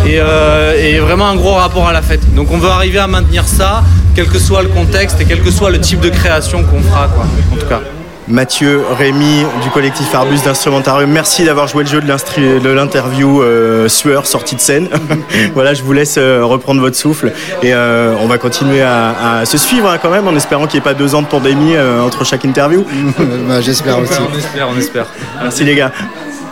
et, 0.08 0.18
euh, 0.20 0.74
et 0.86 0.98
vraiment 1.00 1.28
un 1.28 1.36
gros 1.36 1.54
rapport 1.54 1.88
à 1.88 1.94
la 1.94 2.02
fête. 2.02 2.34
Donc 2.34 2.48
on 2.52 2.58
veut 2.58 2.70
arriver 2.70 2.98
à 2.98 3.06
maintenir 3.06 3.44
ça, 3.48 3.84
quel 4.16 4.28
que 4.28 4.40
soit 4.40 4.64
le 4.64 4.70
contexte 4.70 5.22
et 5.22 5.26
quel 5.26 5.42
que 5.42 5.52
soit 5.52 5.70
le 5.70 5.80
type 5.80 6.00
de 6.00 6.10
création 6.10 6.64
qu'on 6.64 6.82
fera, 6.82 7.08
quoi. 7.08 7.26
En 7.54 7.58
tout 7.58 7.68
cas. 7.68 7.82
Mathieu, 8.28 8.82
Rémi 8.98 9.46
du 9.62 9.70
collectif 9.70 10.16
Arbus 10.16 10.40
d'Instrumentarium, 10.44 11.12
merci 11.12 11.46
d'avoir 11.46 11.68
joué 11.68 11.84
le 11.84 11.90
jeu 11.92 12.02
de 12.02 12.70
l'interview 12.70 13.44
euh, 13.44 13.88
sueur 13.88 14.26
sortie 14.26 14.56
de 14.56 14.62
scène. 14.62 14.90
voilà, 15.54 15.76
je 15.76 15.84
vous 15.84 15.94
laisse 15.94 16.16
euh, 16.18 16.44
reprendre 16.44 16.82
votre 16.82 16.96
souffle 16.96 17.32
et 17.62 17.72
euh, 17.72 18.16
on 18.20 18.26
va 18.26 18.40
continuer 18.40 18.82
à, 18.82 19.42
à 19.42 19.46
se 19.46 19.60
suivre 19.60 19.92
hein, 19.92 20.00
quand 20.02 20.10
même 20.10 20.28
en 20.28 20.36
espérant 20.36 20.66
qu'il 20.66 20.80
n'y 20.80 20.88
ait 20.88 20.92
pas 20.92 20.96
deux 20.96 21.14
ans 21.14 21.22
de 21.22 21.28
pandémie 21.28 21.76
euh, 21.76 22.02
entre 22.02 22.26
chaque 22.26 22.46
interview. 22.46 22.84
Bah, 23.48 23.62
J'espère 23.62 24.00
aussi. 24.00 24.20
On 24.20 24.36
espère, 24.36 24.70
on 24.70 24.78
espère. 24.80 25.06
Merci 25.44 25.64
les 25.64 25.76
gars. 25.76 25.92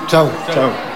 Ciao. 0.07 0.28
Ciao. 0.53 0.92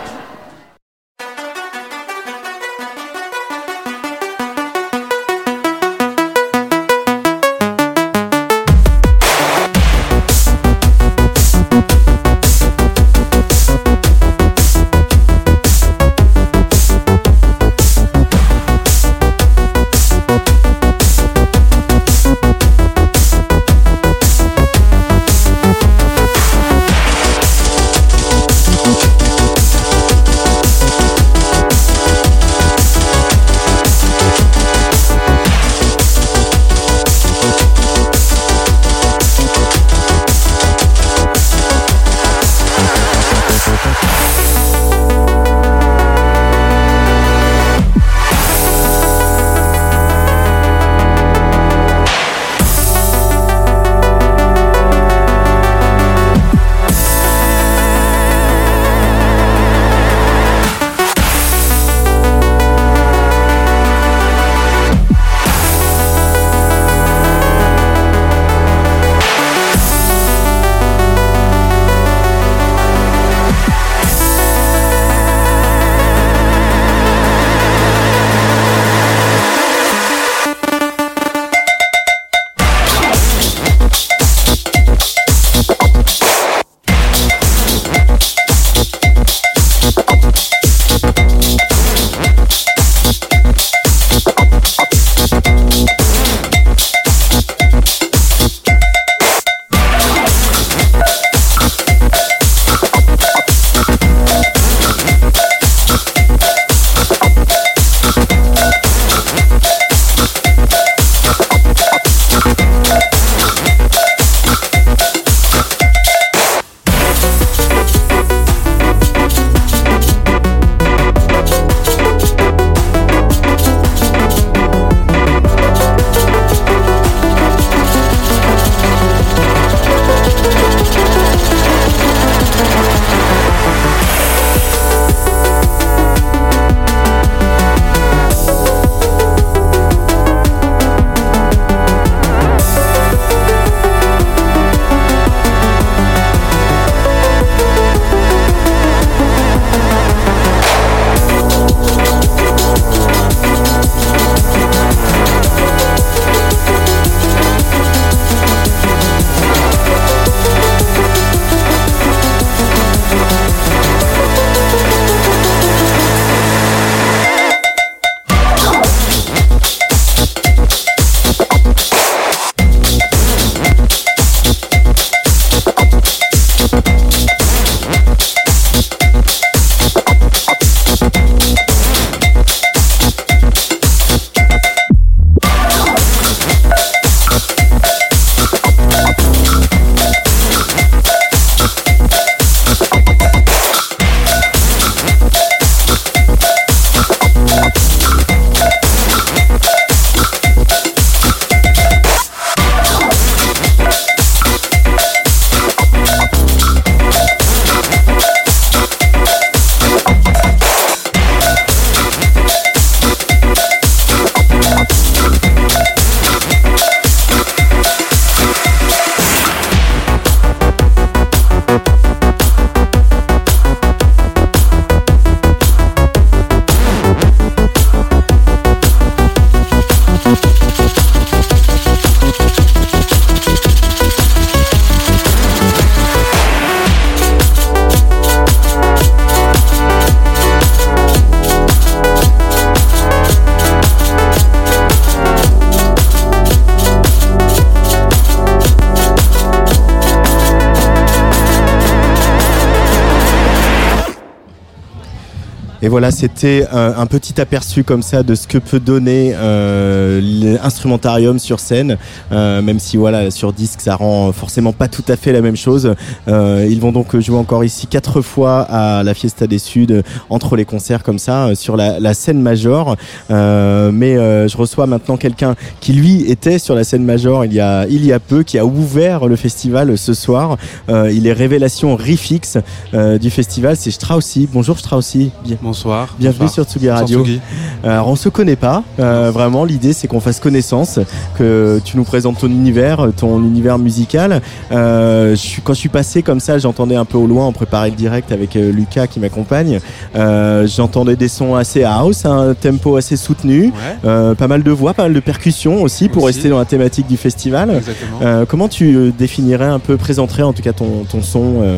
Voilà, 255.98 256.12
c'était 256.12 256.64
un, 256.72 257.08
petit 257.08 257.42
aperçu 257.42 257.84
comme 257.84 258.04
ça 258.04 258.22
de 258.22 258.36
ce 258.36 258.46
que 258.46 258.60
peut 258.60 258.80
donner 258.80 259.34
euh, 259.34 260.22
l'instrumentarium 260.22 261.40
sur 261.40 261.60
scène, 261.60 261.98
euh, 262.32 262.62
même 262.62 262.80
si 262.80 262.98
voilà 262.98 263.32
sur 263.32 263.54
disque 263.54 263.82
ça 263.82 263.96
rend 263.96 264.32
forcément 264.32 264.74
pas 264.74 264.88
tout 264.88 265.04
à 265.08 265.16
fait 265.16 265.32
la 265.32 265.42
même 265.42 265.56
chose. 265.56 265.94
Euh, 266.28 266.68
ils 266.70 266.80
vont 266.80 266.92
donc 266.92 267.18
jouer 267.20 267.38
encore 267.38 267.64
ici 267.64 267.88
quatre 267.88 268.22
fois 268.22 268.62
à 268.62 269.04
la 269.04 269.14
Fiesta 269.14 269.48
des 269.48 269.60
Suds 269.60 270.02
entre 270.30 270.56
les 270.56 270.66
concerts 270.66 271.04
comme 271.04 271.20
ça 271.20 271.48
euh, 271.48 271.56
sur 271.56 271.78
la, 271.78 272.00
la 272.00 272.14
scène 272.14 272.42
major. 272.42 272.96
Euh, 273.32 273.92
mais 273.94 274.18
euh, 274.18 274.48
je 274.48 274.58
reçois 274.58 274.88
maintenant 274.88 275.18
quelqu'un 275.18 275.56
qui 275.80 275.94
lui 275.94 276.30
était 276.30 276.60
sur 276.60 276.76
la 276.76 276.84
scène 276.84 277.04
major 277.04 277.46
il 277.46 277.54
y 277.54 277.60
a 277.60 277.86
il 277.88 278.06
y 278.06 278.12
a 278.14 278.20
peu, 278.20 278.44
qui 278.44 278.58
a 278.58 278.66
ouvert 278.66 279.28
le 279.28 279.36
festival 279.36 279.98
ce 279.98 280.14
soir. 280.14 280.58
Euh, 280.90 281.12
il 281.12 281.28
est 281.28 281.34
révélation 281.34 281.96
Rifix 281.96 282.58
euh, 282.94 283.18
du 283.18 283.30
festival, 283.30 283.76
c'est 283.78 283.92
Straussy. 283.92 284.48
Bonjour 284.52 284.78
Straussy. 284.80 285.32
Bien- 285.46 285.58
Bonsoir. 285.62 286.16
Bienvenue 286.20 286.46
Bonsoir. 286.48 286.66
sur 286.66 286.74
Tsugi 286.74 286.90
Radio. 286.90 287.24
Tsugi. 287.26 287.40
Alors 287.84 288.08
on 288.10 288.16
se 288.16 288.30
connaît 288.30 288.56
pas, 288.56 288.84
euh, 289.00 289.32
vraiment. 289.34 289.64
L'idée 289.64 289.94
c'est 289.94 290.08
qu'on 290.08 290.20
fasse 290.20 290.40
connaissance, 290.40 291.00
que 291.38 291.80
tu 291.86 291.96
nous 291.98 292.04
présentes 292.04 292.40
ton 292.40 292.48
univers, 292.48 293.08
ton 293.16 293.40
univers 293.42 293.78
musical. 293.78 294.42
Euh, 294.72 295.32
je 295.32 295.36
suis, 295.36 295.62
quand 295.62 295.74
je 295.74 295.80
suis 295.80 295.90
passé 295.90 296.24
comme 296.24 296.40
ça, 296.40 296.58
j'entendais 296.58 296.96
un 296.96 297.06
peu 297.06 297.18
au 297.18 297.28
loin, 297.28 297.46
on 297.46 297.52
préparait 297.54 297.90
le 297.90 297.96
direct 297.96 298.32
avec 298.32 298.56
euh, 298.56 298.72
Lucas 298.72 299.08
qui 299.08 299.20
m'accompagne. 299.20 299.80
Euh, 300.16 300.68
j'entendais 300.68 301.16
des 301.16 301.28
sons 301.28 301.56
assez 301.56 301.84
house, 301.84 302.26
un 302.26 302.54
tempo 302.54 302.96
assez 302.98 303.16
soutenu, 303.16 303.66
Ouais, 303.68 303.72
euh, 304.06 304.36
pas 304.36 304.48
mal 304.48 304.64
de 304.64 304.72
voix, 304.72 304.94
pas 304.94 305.04
mal 305.04 305.14
de 305.14 305.20
percussions 305.20 305.82
aussi 305.84 306.10
pour 306.10 306.24
Aussi. 306.24 306.36
rester 306.36 306.50
dans 306.50 306.60
la 306.60 306.66
thématique 306.66 307.08
du 307.08 307.18
festival. 307.18 307.70
exactement. 307.78 308.20
Euh, 308.22 308.46
comment 308.48 308.68
tu 308.68 308.96
euh, 308.96 309.12
définirais 309.18 309.66
un 309.66 309.80
peu, 309.80 309.98
présenterais 309.98 310.44
en 310.44 310.54
tout 310.54 310.62
cas 310.64 310.74
ton, 310.74 311.06
ton 311.10 311.22
son 311.22 311.62
euh, 311.62 311.78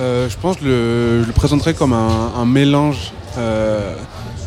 Euh, 0.00 0.28
je 0.28 0.36
pense 0.40 0.56
que 0.56 0.64
le- 0.64 1.22
je 1.22 1.26
le 1.26 1.32
présenterais 1.32 1.74
comme 1.74 1.92
un, 1.92 2.32
un 2.40 2.44
mélange 2.46 3.12
euh, 3.38 3.94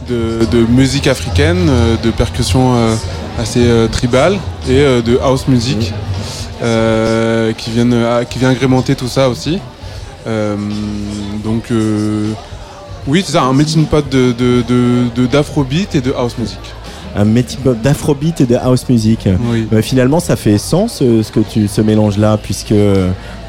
de, 0.08 0.46
de 0.52 0.66
musique 0.66 1.08
africaine, 1.08 1.68
euh, 1.70 1.96
de 2.04 2.12
percussions 2.12 2.76
euh, 2.76 2.96
assez 3.40 3.66
euh, 3.66 3.88
tribales 3.88 4.38
et 4.70 5.02
de 5.02 5.18
house 5.22 5.48
music 5.48 5.94
euh, 6.62 7.52
qui, 7.54 7.72
viennent, 7.72 7.96
qui 8.30 8.40
vient 8.40 8.50
agrémenter 8.50 8.96
tout 8.96 9.08
ça 9.08 9.30
aussi. 9.30 9.60
Euh, 10.28 10.56
donc 11.44 11.66
euh, 11.72 12.32
oui, 13.08 13.22
c'est 13.26 13.34
ça, 13.34 13.44
un 13.44 13.54
melting 13.54 13.86
pot 13.86 14.08
de, 14.10 14.32
de, 14.32 14.64
de, 14.68 15.04
de- 15.16 15.28
d'afrobeat 15.28 15.94
et 15.96 16.02
de 16.02 16.12
house 16.14 16.38
music. 16.40 16.60
Un 17.16 17.26
pot 17.64 17.76
d'afrobeat 17.82 18.42
et 18.42 18.46
de 18.46 18.56
house 18.56 18.88
music 18.90 19.28
Oui. 19.52 19.68
Finalement, 19.82 20.20
ça 20.20 20.36
fait 20.36 20.58
sens 20.58 21.00
euh, 21.02 21.24
ce 21.24 21.32
que 21.32 21.40
tu, 21.40 21.68
ce 21.68 21.82
mélange-là, 21.82 22.38
puisque 22.42 22.74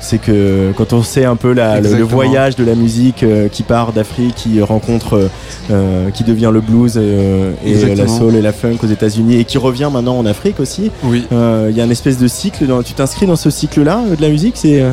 c'est 0.01 0.19
que 0.19 0.73
quand 0.77 0.93
on 0.93 1.03
sait 1.03 1.25
un 1.25 1.35
peu 1.37 1.53
la- 1.53 1.81
le, 1.81 2.03
voyage 2.03 2.55
de 2.55 2.65
la 2.65 2.75
musique 2.77 3.23
euh, 3.25 3.49
qui 3.49 3.63
part 3.65 3.93
d'Afrique, 3.93 4.35
qui 4.37 4.63
rencontre, 4.63 5.29
euh, 5.71 6.11
qui 6.11 6.23
devient 6.23 6.51
le 6.53 6.61
blues 6.61 6.95
euh, 6.97 7.53
et 7.65 7.95
la 7.97 8.07
soul 8.07 8.37
et 8.37 8.43
la 8.43 8.53
funk 8.53 8.77
aux 8.85 8.87
États-Unis 8.87 9.37
et 9.41 9.45
qui 9.45 9.59
revient 9.59 9.91
maintenant 9.93 10.17
en 10.19 10.27
Afrique 10.27 10.61
aussi, 10.61 10.91
Oui. 11.03 11.25
il 11.31 11.77
y 11.77 11.81
a 11.81 11.85
une 11.85 11.91
espèce 11.91 12.19
de 12.19 12.29
cycle. 12.29 12.67
Dans, 12.67 12.83
tu 12.83 12.93
t'inscris 12.93 13.27
dans 13.27 13.37
ce 13.37 13.51
cycle-là 13.51 14.01
de 14.17 14.23
la 14.23 14.29
musique, 14.29 14.55
c'est 14.57 14.85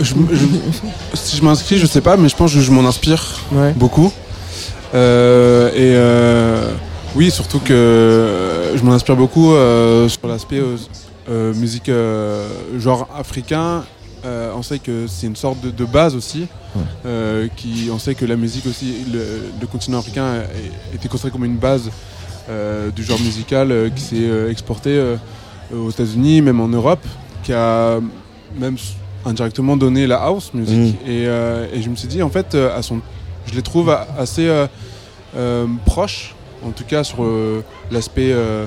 Je- 0.00 0.14
je- 0.32 1.14
si 1.14 1.36
je 1.36 1.42
m'inscris, 1.44 1.76
je 1.78 1.86
sais 1.86 2.00
pas, 2.00 2.16
mais 2.16 2.28
je 2.30 2.34
pense 2.34 2.54
que 2.54 2.60
je 2.60 2.70
m'en 2.72 2.88
inspire. 2.88 3.22
ouais. 3.52 3.72
beaucoup. 3.76 4.10
Et 4.94 5.94
oui, 7.16 7.30
surtout 7.30 7.58
que 7.58 7.72
euh, 7.72 8.76
je 8.76 8.84
m'en 8.84 8.92
inspire 8.92 9.16
beaucoup 9.16 9.52
euh, 9.52 10.08
sur 10.08 10.26
l'aspect 10.28 10.60
euh, 11.28 11.54
musique 11.54 11.90
genre 12.78 13.08
africain. 13.16 13.84
Euh, 14.24 14.52
on 14.54 14.62
sait 14.62 14.78
que 14.78 15.06
c'est 15.06 15.26
une 15.26 15.36
sorte 15.36 15.60
de, 15.62 15.70
de 15.70 15.84
base 15.84 16.14
aussi. 16.14 16.46
Ouais. 16.76 16.82
Euh, 17.06 17.48
qui, 17.56 17.88
on 17.92 17.98
sait 17.98 18.14
que 18.14 18.24
la 18.24 18.36
musique 18.36 18.66
aussi, 18.66 18.94
le, 19.12 19.42
le 19.60 19.66
continent 19.66 19.98
africain 19.98 20.24
a- 20.24 20.94
était 20.94 21.08
considéré 21.08 21.32
comme 21.32 21.44
une 21.46 21.56
base 21.56 21.90
euh, 22.48 22.90
du 22.90 23.02
genre 23.02 23.18
musical 23.20 23.90
qui 23.96 24.02
s'est 24.02 24.50
exporté 24.50 25.16
aux 25.74 25.90
États-Unis, 25.90 26.42
même 26.42 26.60
en 26.60 26.68
Europe, 26.68 27.04
qui 27.42 27.52
a 27.52 27.98
même 28.58 28.76
indirectement 29.24 29.76
donné 29.76 30.06
la 30.06 30.16
house 30.22 30.52
music. 30.54 30.94
Et, 31.06 31.26
euh, 31.26 31.66
et 31.72 31.82
je 31.82 31.88
me 31.90 31.96
suis 31.96 32.08
dit, 32.08 32.22
en 32.22 32.30
fait, 32.30 32.54
à 32.54 32.82
son, 32.82 33.00
je 33.46 33.54
les 33.54 33.62
trouve 33.62 33.96
assez 34.18 34.48
proches, 35.86 36.34
en 36.64 36.70
tout 36.70 36.84
cas 36.84 37.04
sur 37.04 37.22
euh, 37.24 37.62
l'aspect. 37.90 38.32
euh, 38.32 38.66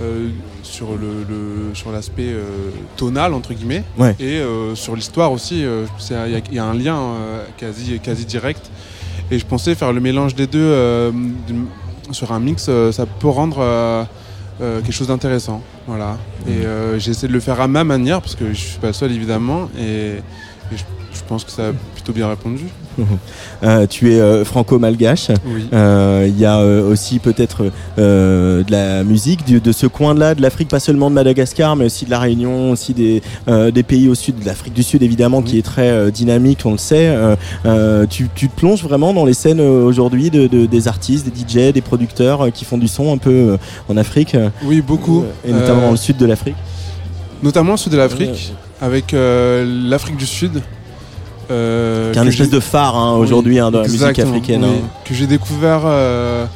euh, 0.00 0.28
sur 0.62 0.90
le, 0.92 1.24
le- 1.28 1.74
sur 1.74 1.90
l'aspect 1.90 2.32
tonal 2.96 3.34
entre 3.34 3.52
guillemets. 3.52 3.82
Ouais. 3.98 4.14
et 4.20 4.40
sur 4.74 4.94
l'histoire 4.94 5.32
aussi 5.32 5.60
il 5.60 5.62
y, 6.10 6.14
a- 6.14 6.26
il 6.28 6.54
y 6.54 6.58
a 6.58 6.64
un 6.64 6.74
lien 6.74 7.00
quasi 7.56 7.98
quasi 7.98 8.24
direct. 8.24 8.70
Et 9.32 9.38
je 9.40 9.44
pensais 9.46 9.74
faire 9.74 9.92
le 9.92 10.00
mélange 10.00 10.34
des 10.36 10.46
deux 10.46 11.12
sur 12.12 12.32
un 12.32 12.38
mix 12.40 12.70
ça 12.92 13.06
peut 13.06 13.28
rendre 13.28 13.58
euh, 13.60 14.04
quelque 14.82 14.92
chose 14.92 15.08
d'intéressant. 15.08 15.62
Voilà. 15.88 16.16
Et 16.46 16.64
euh, 16.66 16.98
j'ai 16.98 17.10
essayé 17.12 17.28
de 17.28 17.32
le 17.32 17.40
faire 17.40 17.60
à 17.60 17.66
ma 17.68 17.82
manière 17.84 18.20
parce 18.20 18.34
que 18.36 18.48
je 18.52 18.58
suis 18.58 18.78
pas 18.78 18.92
seul 18.92 19.10
évidemment. 19.12 19.68
Et, 19.78 19.82
et 19.82 20.76
je, 20.76 20.82
je 21.14 21.22
pense 21.28 21.44
que 21.44 21.50
ça 21.50 21.68
a 21.68 21.72
plutôt 21.94 22.12
bien 22.12 22.28
répondu 22.28 22.64
Euh, 23.62 23.86
tu 23.86 24.12
es 24.12 24.20
euh, 24.20 24.44
franco-malgache. 24.44 25.28
oui 25.46 25.66
Euh, 25.72 26.26
Il 26.28 26.38
y 26.38 26.44
a 26.44 26.60
aussi 26.62 27.18
peut-être 27.18 27.70
de 27.96 28.64
la 28.70 29.04
musique 29.04 29.44
de 29.46 29.72
ce 29.72 29.86
coin-là, 29.86 30.34
de 30.34 30.42
l'Afrique, 30.42 30.68
pas 30.68 30.80
seulement 30.80 31.08
de 31.10 31.14
Madagascar, 31.14 31.76
mais 31.76 31.84
aussi 31.86 32.04
de 32.04 32.10
la 32.10 32.18
Réunion, 32.18 32.70
aussi 32.70 32.94
des, 32.94 33.22
des 33.72 33.82
pays 33.82 34.08
au 34.08 34.14
sud, 34.14 34.38
de 34.40 34.46
l'Afrique 34.46 34.74
du 34.74 34.82
Sud 34.82 35.02
évidemment, 35.02 35.42
qui 35.42 35.58
est 35.58 35.62
très 35.62 36.10
dynamique, 36.10 36.60
on 36.64 36.72
le 36.72 36.78
sait. 36.78 37.14
Tu, 38.10 38.28
tu 38.34 38.48
te 38.48 38.56
plonges 38.56 38.82
vraiment 38.82 39.12
dans 39.12 39.24
les 39.24 39.34
scènes 39.34 39.60
aujourd'hui 39.60 40.30
de, 40.30 40.46
de- 40.46 40.66
des 40.66 40.88
artistes, 40.88 41.26
des 41.28 41.32
DJ, 41.68 41.72
des 41.72 41.80
producteurs 41.80 42.52
qui 42.52 42.64
font 42.64 42.78
du 42.78 42.88
son 42.88 43.12
un 43.12 43.18
peu 43.18 43.56
en 43.88 43.96
Afrique, 43.96 44.36
oui 44.64 44.80
beaucoup 44.80 45.24
et 45.46 45.52
notamment 45.52 45.82
dans 45.82 45.90
le 45.92 45.96
sud 45.96 46.16
de 46.16 46.26
l'Afrique. 46.26 46.56
notamment 47.42 47.74
au 47.74 47.76
sud 47.76 47.92
de 47.92 47.96
l'Afrique 47.96 48.52
avec 48.80 49.12
l'Afrique 49.12 50.16
du 50.16 50.26
Sud 50.26 50.60
euh, 51.50 52.12
Qui 52.12 52.18
est 52.18 52.22
un 52.22 52.26
espèce 52.26 52.50
de 52.50 52.60
phare 52.60 52.96
hein, 52.96 53.14
Oui, 53.16 53.22
aujourd'hui 53.22 53.58
hein, 53.58 53.70
dans 53.70 53.80
la 53.82 53.88
musique 53.88 54.18
africaine. 54.18 54.64
oui. 54.64 54.70
hein. 54.82 54.88
Que 55.04 55.14
j'ai 55.14 55.26
découvert, 55.26 55.82
euh, 55.84 56.46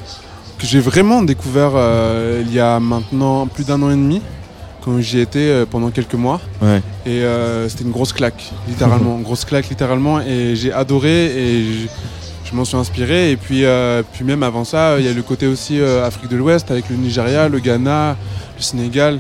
que 0.59 0.67
j'ai 0.67 0.81
vraiment 0.81 1.23
découvert 1.23 1.73
euh, 1.75 2.43
il 2.47 2.53
y 2.53 2.61
a 2.61 2.79
maintenant 2.81 3.47
plus 3.47 3.65
d'un 3.67 3.81
an 3.83 3.91
et 3.91 3.95
demi, 3.95 4.21
quand 4.85 5.01
j'y 5.01 5.21
étais 5.21 5.39
euh, 5.39 5.67
pendant 5.69 5.91
quelques 5.91 6.15
mois. 6.15 6.41
Ouais. 6.61 6.83
Et 7.07 7.23
c'était 7.69 7.85
une 7.85 7.91
grosse 7.91 8.13
claque, 8.13 8.51
littéralement. 8.69 9.19
grosse 9.19 9.45
claque, 9.45 9.69
littéralement. 9.69 10.21
Et 10.21 10.55
j'ai 10.57 10.73
adoré 10.73 11.27
et 11.27 11.65
je, 11.65 12.51
je 12.51 12.55
m'en 12.57 12.65
suis 12.65 12.77
inspiré. 12.77 13.31
Et 13.33 13.37
puis, 13.37 13.65
puis 14.13 14.25
même 14.25 14.43
avant 14.43 14.65
ça, 14.65 14.99
il 14.99 15.07
y 15.07 15.09
a 15.09 15.13
le 15.13 15.23
côté 15.23 15.47
aussi 15.47 15.81
Afrique 15.81 16.31
de 16.31 16.37
l'Ouest 16.37 16.71
avec 16.71 16.89
le 16.91 16.97
Nigeria, 16.97 17.49
le 17.49 17.59
Ghana, 17.59 18.17
le 18.57 18.63
Sénégal. 18.63 19.19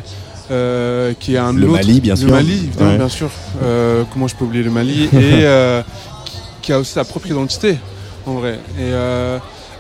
Euh, 0.53 1.13
qui 1.19 1.35
est 1.35 1.39
un 1.39 1.53
Le 1.53 1.65
autre- 1.65 1.73
Mali, 1.73 2.01
bien 2.01 2.15
le 2.15 2.21
sûr. 2.21 2.31
Mali, 2.31 2.53
évidemment, 2.53 2.91
Ouais. 2.91 2.97
bien 2.99 3.09
sûr. 3.09 3.31
Euh, 3.63 4.05
comment 4.13 4.29
je 4.29 4.37
peux 4.37 4.45
oublier 4.45 4.63
le 4.63 4.71
Mali 4.71 5.05
Et 5.05 5.09
euh, 5.45 5.83
qui- 6.25 6.37
qui 6.63 6.73
a 6.73 6.79
aussi 6.79 6.93
sa 6.93 7.05
propre 7.05 7.27
identité, 7.29 7.79
en 8.27 8.35
vrai. 8.35 8.59
Et 8.79 8.83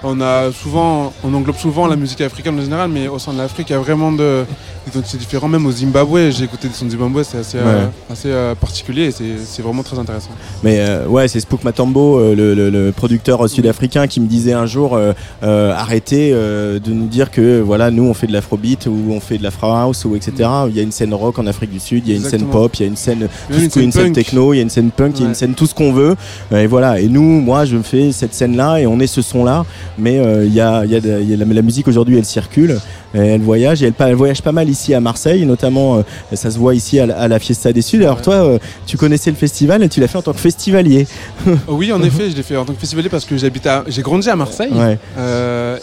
on 0.04 0.20
a 0.20 0.50
souvent, 0.52 1.12
on 1.24 1.32
englobe 1.34 1.56
souvent 1.56 1.86
la 1.86 1.96
musique 1.96 2.20
africaine 2.20 2.58
en 2.58 2.62
général, 2.62 2.90
mais 2.90 3.08
au 3.08 3.18
sein 3.18 3.32
de 3.32 3.38
l'Afrique, 3.38 3.70
il 3.70 3.72
y 3.72 3.76
a 3.76 3.78
vraiment 3.78 4.10
de, 4.12 4.44
des 4.86 4.92
identités 4.92 5.18
différentes. 5.18 5.50
Même 5.50 5.64
au 5.66 5.70
Zimbabwe, 5.72 6.30
j'ai 6.30 6.44
écouté 6.44 6.68
des 6.68 6.74
sons 6.74 6.86
de 6.86 6.90
Zimbabwe, 6.90 7.22
c'est 7.22 7.38
assez, 7.38 7.58
euh, 7.58 7.86
assez 8.10 8.28
euh, 8.30 8.54
particulier 8.54 9.04
et 9.08 9.10
c'est 9.44 9.62
vraiment 9.62 9.82
très 9.82 9.98
intéressant. 9.98 10.30
Mais 10.64 10.78
euh, 10.80 11.06
ouais, 11.06 11.28
c'est 11.28 11.40
Spook 11.40 11.62
Matambo, 11.64 12.18
le, 12.34 12.54
le- 12.54 12.70
le 12.70 12.92
producteur 12.92 13.48
sud-africain, 13.48 14.06
qui 14.06 14.20
me 14.20 14.26
disait 14.26 14.52
un 14.54 14.66
jour 14.66 14.98
arrêtez 15.42 16.32
de 16.32 16.92
nous 16.92 17.06
dire 17.06 17.30
que 17.30 17.60
voilà, 17.60 17.90
nous 17.90 18.04
on 18.04 18.14
fait 18.14 18.26
de 18.26 18.32
l'afrobeat 18.32 18.86
ou 18.86 18.96
on 19.10 19.20
fait 19.20 19.38
de 19.38 19.42
l'afro 19.42 19.66
house 19.68 20.04
ou 20.04 20.16
etc. 20.16 20.48
Il 20.68 20.76
y 20.76 20.80
a 20.80 20.82
une 20.82 20.92
scène 20.92 21.14
rock 21.14 21.38
en 21.38 21.46
Afrique 21.46 21.70
du 21.70 21.80
Sud, 21.80 22.04
il 22.06 22.12
y 22.12 22.14
a 22.14 22.16
une 22.16 22.24
scène 22.30 22.46
pop, 22.50 22.74
il 22.76 22.80
y 22.82 22.84
a 22.84 22.88
une 22.88 22.96
scène, 22.96 23.28
tout 23.48 23.54
une 23.54 23.70
scène 23.70 23.92
scène 23.92 24.12
techno, 24.12 24.52
il 24.52 24.56
y 24.56 24.60
a 24.60 24.62
une 24.62 24.70
scène 24.70 24.90
punk, 24.90 25.14
il 25.18 25.22
y 25.22 25.24
a 25.24 25.28
une 25.28 25.34
scène 25.34 25.54
tout 25.54 25.66
ce 25.66 25.74
qu'on 25.74 25.92
veut. 25.92 26.16
Et 26.52 26.66
voilà. 26.66 27.00
Et 27.00 27.08
nous, 27.08 27.22
moi, 27.40 27.64
je 27.64 27.76
fais 27.78 28.12
cette 28.12 28.34
scène-là 28.34 28.78
et 28.80 28.86
on 28.86 28.98
est 29.00 29.06
ce 29.06 29.22
son-là. 29.22 29.64
Mais 29.98 30.18
euh, 30.18 30.44
il 30.46 30.54
y 30.54 30.60
a, 30.60 30.84
il 30.84 30.90
y 30.90 30.96
a, 30.96 31.00
de- 31.00 31.20
il 31.20 31.30
y 31.30 31.34
a 31.34 31.36
la, 31.36 31.44
la 31.44 31.62
musique 31.62 31.86
aujourd'hui, 31.88 32.16
elle 32.16 32.24
circule, 32.24 32.80
elle 33.12 33.42
voyage 33.42 33.82
et 33.82 33.92
elle, 33.98 34.14
voyage 34.14 34.40
pas 34.42 34.52
mal 34.52 34.68
ici 34.70 34.94
à 34.94 35.00
Marseille, 35.00 35.44
notamment. 35.44 35.98
euh, 35.98 36.02
ça 36.34 36.50
se 36.50 36.58
voit 36.58 36.74
ici 36.74 36.98
à 36.98 37.06
la, 37.06 37.18
à 37.18 37.28
la 37.28 37.38
Fiesta 37.38 37.72
des 37.72 37.82
Suds. 37.82 38.02
Alors 38.02 38.16
Ouais. 38.16 38.22
toi, 38.22 38.34
euh, 38.34 38.58
tu 38.86 38.96
connaissais 38.96 39.30
le 39.30 39.36
festival 39.36 39.82
et 39.82 39.88
tu 39.88 40.00
l'as 40.00 40.08
fait 40.08 40.18
en 40.18 40.22
tant 40.22 40.32
que 40.32 40.40
festivalier. 40.40 41.06
Oui, 41.68 41.92
en 41.92 42.02
effet, 42.02 42.30
je 42.30 42.36
l'ai 42.36 42.42
fait 42.42 42.56
en 42.56 42.64
tant 42.64 42.72
que 42.72 42.80
festivalier 42.80 43.08
parce 43.08 43.24
que 43.24 43.36
j'habite 43.36 43.68
j'ai 43.88 44.02
grandi 44.02 44.28
à 44.30 44.36
Marseille 44.36 44.72
Ouais. 44.72 44.98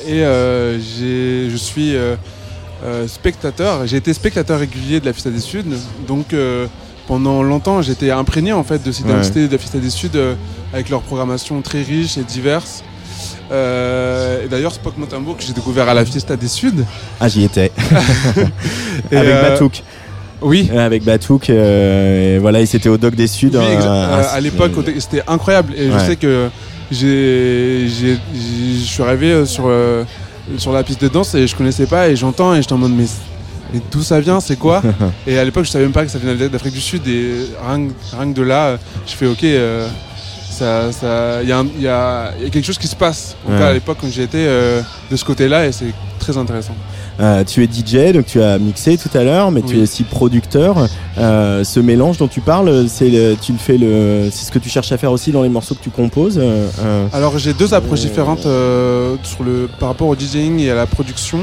et 0.08 0.20
je 0.22 1.56
suis 1.58 1.96
euh, 1.96 3.08
spectateur. 3.08 3.86
J'ai 3.88 3.98
été 3.98 4.14
spectateur 4.14 4.60
régulier 4.60 5.00
de 5.00 5.06
la 5.06 5.14
Fiesta 5.14 5.30
des 5.30 5.40
Suds, 5.40 5.64
donc 6.08 6.34
euh, 6.34 6.66
pendant 7.08 7.44
longtemps 7.44 7.82
j'étais 7.82 8.12
imprégné 8.12 8.54
en 8.54 8.64
fait 8.64 8.82
de 8.84 8.92
cette 8.92 9.06
Ouais. 9.06 9.12
identité 9.14 9.48
de 9.48 9.52
la 9.52 9.58
Fiesta 9.58 9.80
des 9.80 9.90
Suds 9.90 10.10
euh, 10.16 10.36
avec 10.74 10.90
leur 10.90 11.02
programmation 11.02 11.62
très 11.62 11.82
riche 11.82 12.18
et 12.18 12.24
diverse. 12.24 12.84
Euh, 13.52 14.46
et 14.46 14.48
d'ailleurs, 14.48 14.74
Spock 14.74 14.98
Motambo 14.98 15.34
que 15.34 15.44
j'ai 15.44 15.54
découvert 15.54 15.90
à 15.90 15.94
la 15.94 16.06
Fiesta 16.06 16.36
des 16.36 16.48
Suds. 16.48 16.84
Ah, 17.20 17.28
j'y 17.28 17.44
étais. 17.44 17.72
Avec 19.12 19.34
euh, 19.34 19.50
Batouk. 19.50 19.84
Oui. 20.42 20.70
Avec 20.78 21.04
Batouk. 21.04 21.50
euh, 21.50 22.36
et 22.36 22.40
voilà, 22.40 22.62
il 22.62 22.68
s'était 22.68 22.90
au 22.90 22.98
Doc 22.98 23.16
des 23.16 23.28
Suds. 23.28 23.52
Oui, 23.54 23.58
un- 23.58 23.80
exa- 23.80 23.88
un- 23.88 24.20
euh, 24.20 24.24
à 24.32 24.40
l'époque, 24.40 24.72
c'était 25.00 25.24
incroyable. 25.28 25.74
Et 25.76 25.90
je 25.92 25.98
sais 26.00 26.16
que 26.16 26.50
je 26.92 28.16
suis 28.86 29.04
arrivé 29.04 29.46
sur, 29.46 29.72
sur 30.58 30.72
la 30.74 30.84
piste 30.84 31.02
de 31.02 31.08
danse 31.08 31.36
et 31.36 31.46
je 31.48 31.56
connaissais 31.56 31.86
pas 31.86 32.10
et 32.10 32.16
j'entends 32.16 32.56
et 32.56 32.62
j'étais 32.62 32.74
en 32.74 32.78
mode 32.78 32.94
mais, 32.94 33.06
d'où 33.92 34.02
ça 34.02 34.20
vient, 34.20 34.40
c'est 34.40 34.56
quoi? 34.58 34.82
Et 35.28 35.38
à 35.38 35.44
l'époque 35.46 35.66
je 35.66 35.70
savais 35.70 35.84
même 35.86 35.94
pas 35.94 36.04
que 36.04 36.10
ça 36.12 36.18
venait 36.18 36.50
d'Afrique 36.50 36.74
du 36.74 36.82
Sud 36.82 37.08
et 37.08 37.46
rien, 37.68 37.88
que- 37.88 38.34
de 38.34 38.42
là, 38.42 38.78
je 39.06 39.14
fais 39.14 39.28
ok, 39.28 39.44
euh, 39.44 39.88
ça, 40.60 40.92
ça, 40.92 41.42
il 41.42 41.50
y, 41.50 41.52
a 41.52 41.60
un- 41.60 41.68
il 41.78 41.82
y 41.82 41.88
a, 41.88 42.32
il 42.38 42.44
y 42.44 42.48
a 42.48 42.50
quelque 42.50 42.66
chose 42.66 42.78
qui 42.78 42.88
se 42.88 42.96
passe. 42.96 43.36
En 43.44 43.48
tout 43.48 43.54
Ouais. 43.54 43.60
cas 43.60 43.68
à 43.68 43.74
l'époque 43.74 43.98
quand 44.02 44.08
j'y 44.10 44.22
étais 44.22 44.38
euh, 44.48 44.82
de 45.10 45.16
ce 45.16 45.24
côté-là 45.26 45.66
et 45.68 45.72
c'est 45.72 45.94
très 46.20 46.38
intéressant. 46.38 46.76
Euh, 47.20 47.44
tu 47.44 47.64
es 47.64 47.68
DJ, 47.68 48.14
donc 48.14 48.26
tu 48.28 48.42
as 48.42 48.58
mixé 48.58 48.98
tout 48.98 49.10
à 49.18 49.24
l'heure, 49.24 49.52
mais 49.52 49.62
tu 49.62 49.78
es 49.78 49.82
aussi 49.82 50.04
producteur. 50.04 50.88
Euh, 51.18 51.64
ce 51.66 51.80
mélange 51.82 52.18
dont 52.18 52.28
tu 52.30 52.40
parles, 52.42 52.86
c'est 52.88 53.10
le- 53.10 53.36
tu 53.42 53.52
le 53.52 53.58
fais 53.58 53.78
le, 53.78 54.30
c'est 54.32 54.46
ce 54.46 54.52
que 54.52 54.60
tu 54.60 54.70
cherches 54.70 54.92
à 54.92 54.98
faire 54.98 55.12
aussi 55.12 55.32
dans 55.32 55.42
les 55.44 55.50
morceaux 55.50 55.76
que 55.76 55.84
tu 55.84 55.90
composes. 55.90 56.40
euh, 56.42 56.68
Alors 57.14 57.38
j'ai 57.38 57.54
deux 57.54 57.74
approches 57.74 58.02
différentes 58.02 58.44
sur 59.24 59.44
le, 59.44 59.68
par 59.80 59.90
rapport 59.90 60.08
au 60.08 60.16
DJing 60.16 60.60
et 60.60 60.72
à 60.72 60.76
la 60.76 60.86
production. 60.86 61.40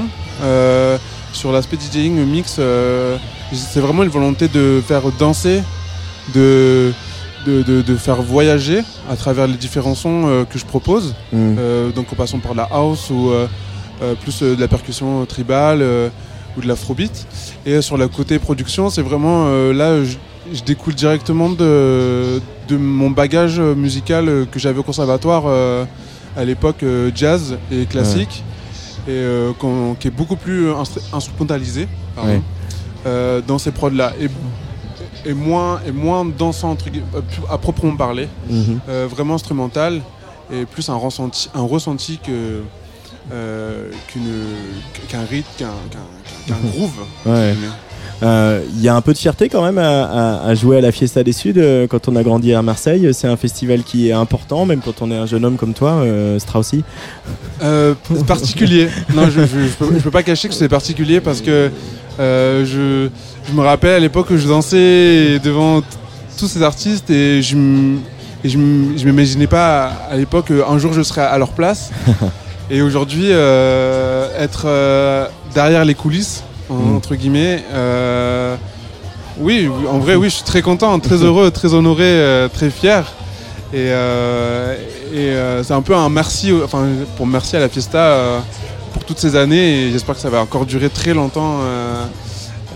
Sur 1.33 1.53
l'aspect 1.53 1.77
DJing, 1.77 2.17
le 2.17 2.25
mix, 2.25 2.59
c'est 3.53 3.81
vraiment 3.81 4.03
une 4.03 4.09
volonté 4.09 4.49
de 4.49 4.83
faire 4.87 5.03
danser, 5.19 5.61
de, 6.35 6.93
de, 7.47 7.63
de- 7.63 7.83
de 7.83 7.97
faire 7.97 8.21
voyager 8.23 8.83
à 9.09 9.17
travers 9.17 9.47
les 9.47 9.55
différents 9.55 9.95
sons 9.95 10.25
euh, 10.27 10.45
que 10.45 10.59
je 10.59 10.65
propose. 10.65 11.15
mm. 11.33 11.37
Euh, 11.59 11.91
donc 11.93 12.13
en 12.13 12.17
passant 12.17 12.39
par 12.39 12.55
la 12.55 12.65
house 12.71 13.11
ou 13.11 13.31
euh, 13.31 13.47
plus 14.23 14.43
de 14.43 14.57
la 14.61 14.69
percussion 14.69 15.25
tribale 15.27 15.83
ou 16.57 16.61
de 16.61 16.67
l'afrobeat. 16.69 17.27
Et 17.65 17.81
sur 17.83 17.97
le 17.97 18.09
côté 18.09 18.39
production, 18.39 18.91
c'est 18.91 19.03
vraiment 19.03 19.47
là, 19.73 20.05
je, 20.05 20.17
je 20.53 20.63
découle 20.63 20.95
directement 20.95 21.49
de, 21.51 22.41
de 22.69 22.77
mon 22.77 23.11
bagage 23.11 23.59
musical 23.61 24.47
que 24.51 24.59
j'avais 24.59 24.79
au 24.79 24.83
conservatoire 24.83 25.45
à 26.37 26.45
l'époque 26.45 26.85
jazz 27.15 27.57
et 27.73 27.87
classique, 27.87 28.45
et 29.09 29.13
euh, 29.13 29.53
qui 29.99 30.09
est 30.09 30.11
beaucoup 30.11 30.37
plus 30.37 30.69
instru- 30.73 31.01
instrumentalisé 31.13 31.89
Ouais. 32.23 32.41
euh, 33.07 33.41
dans 33.47 33.59
ces 33.59 33.71
prods-là. 33.71 34.13
Et, 34.21 34.29
et 35.27 35.35
moins, 35.35 35.81
et 35.87 35.93
moins 35.93 36.25
dansant 36.25 36.71
entre 36.71 36.87
euh, 36.89 37.21
à 37.51 37.59
proprement 37.59 37.97
parler 37.97 38.29
Mhm. 38.49 38.79
euh, 38.89 39.07
vraiment 39.11 39.35
instrumental 39.35 40.01
et 40.53 40.65
plus 40.65 40.89
un 40.89 40.95
ressenti, 40.97 41.49
un 41.55 41.63
ressenti 41.63 42.19
que 42.25 42.61
euh, 43.33 43.91
qu'un 45.09 45.25
rythme, 45.29 45.49
qu'un 45.59 45.67
qu'un 46.47 46.55
groove. 46.71 46.93
Ouais. 47.27 47.55
Euh, 48.23 48.63
Il 48.77 48.81
y 48.81 48.89
a 48.89 48.95
un 48.95 49.01
peu 49.03 49.13
de 49.13 49.19
fierté 49.19 49.49
quand 49.49 49.63
même 49.63 49.79
à, 49.79 50.05
à- 50.05 50.47
à 50.47 50.55
jouer 50.55 50.79
à 50.79 50.81
la 50.81 50.93
Fiesta 50.93 51.23
des 51.25 51.33
Suds 51.33 51.61
quand 51.91 52.09
on 52.09 52.15
a 52.17 52.23
grandi 52.23 52.55
à 52.55 52.63
Marseille. 52.63 53.11
C'est 53.13 53.27
un 53.27 53.37
festival 53.37 53.83
qui 53.83 54.09
est 54.09 54.13
important, 54.13 54.65
même 54.65 54.81
quand 54.81 55.03
on 55.03 55.11
est 55.11 55.17
un 55.17 55.27
jeune 55.27 55.45
homme 55.45 55.57
comme 55.57 55.75
toi, 55.75 55.91
euh, 56.03 56.39
Straussy. 56.39 56.83
Euh, 57.63 57.95
particulier. 58.27 58.89
non, 59.15 59.29
je, 59.29 59.41
peux, 59.79 59.93
je 59.99 60.03
peux 60.03 60.11
pas 60.11 60.23
cacher 60.23 60.49
que 60.49 60.55
c'est 60.55 60.69
particulier 60.69 61.21
parce 61.21 61.41
que 61.43 61.71
euh, 62.19 62.65
je, 62.65 63.09
je 63.49 63.53
me 63.53 63.63
rappelle 63.63 63.95
à 63.95 63.99
l'époque 63.99 64.29
que 64.29 64.37
je 64.37 64.49
dansais 64.49 65.39
devant 65.39 65.83
tous 66.39 66.49
ces 66.49 66.63
artistes 66.63 67.11
et 67.11 67.43
je 67.43 67.57
je 68.49 68.59
m'imaginais 69.05 69.47
pas 69.47 69.91
à, 70.11 70.17
l'époque 70.17 70.51
euh, 70.51 70.63
un 70.69 70.79
jour 70.79 70.93
je 70.93 71.03
serais 71.03 71.23
à 71.23 71.39
leur 71.39 71.51
place. 71.51 71.91
et 72.71 72.83
aujourd'hui, 72.83 73.29
euh, 73.31 74.29
être 74.39 74.65
euh, 74.67 75.27
derrière 75.55 75.85
les 75.85 75.95
coulisses, 75.95 76.43
Mm. 76.69 76.97
entre 76.97 77.15
guillemets, 77.15 77.63
oui, 79.39 79.71
en 79.89 79.99
vrai, 80.01 80.17
oui, 80.17 80.31
je 80.31 80.35
suis 80.35 80.45
très 80.45 80.63
content, 80.63 80.99
très 80.99 81.15
heureux, 81.23 81.53
très 81.53 81.75
honoré, 81.75 82.49
très 82.53 82.71
fier. 82.71 83.05
Et, 83.73 83.87
et 85.15 85.33
c'est 85.63 85.75
un 85.75 85.83
peu 85.83 85.95
un 85.95 86.09
merci, 86.09 86.53
enfin, 86.65 86.89
pour 87.17 87.29
merci 87.29 87.55
à 87.55 87.61
la 87.61 87.69
Fiesta 87.69 88.43
pour 88.97 89.05
toutes 89.05 89.19
ces 89.19 89.37
années. 89.37 89.85
Et 89.87 89.93
j'espère 89.93 90.15
que 90.15 90.21
ça 90.21 90.31
va 90.31 90.41
encore 90.41 90.67
durer 90.67 90.89
très 90.91 91.15
longtemps. 91.15 91.59
euh, 91.63 92.05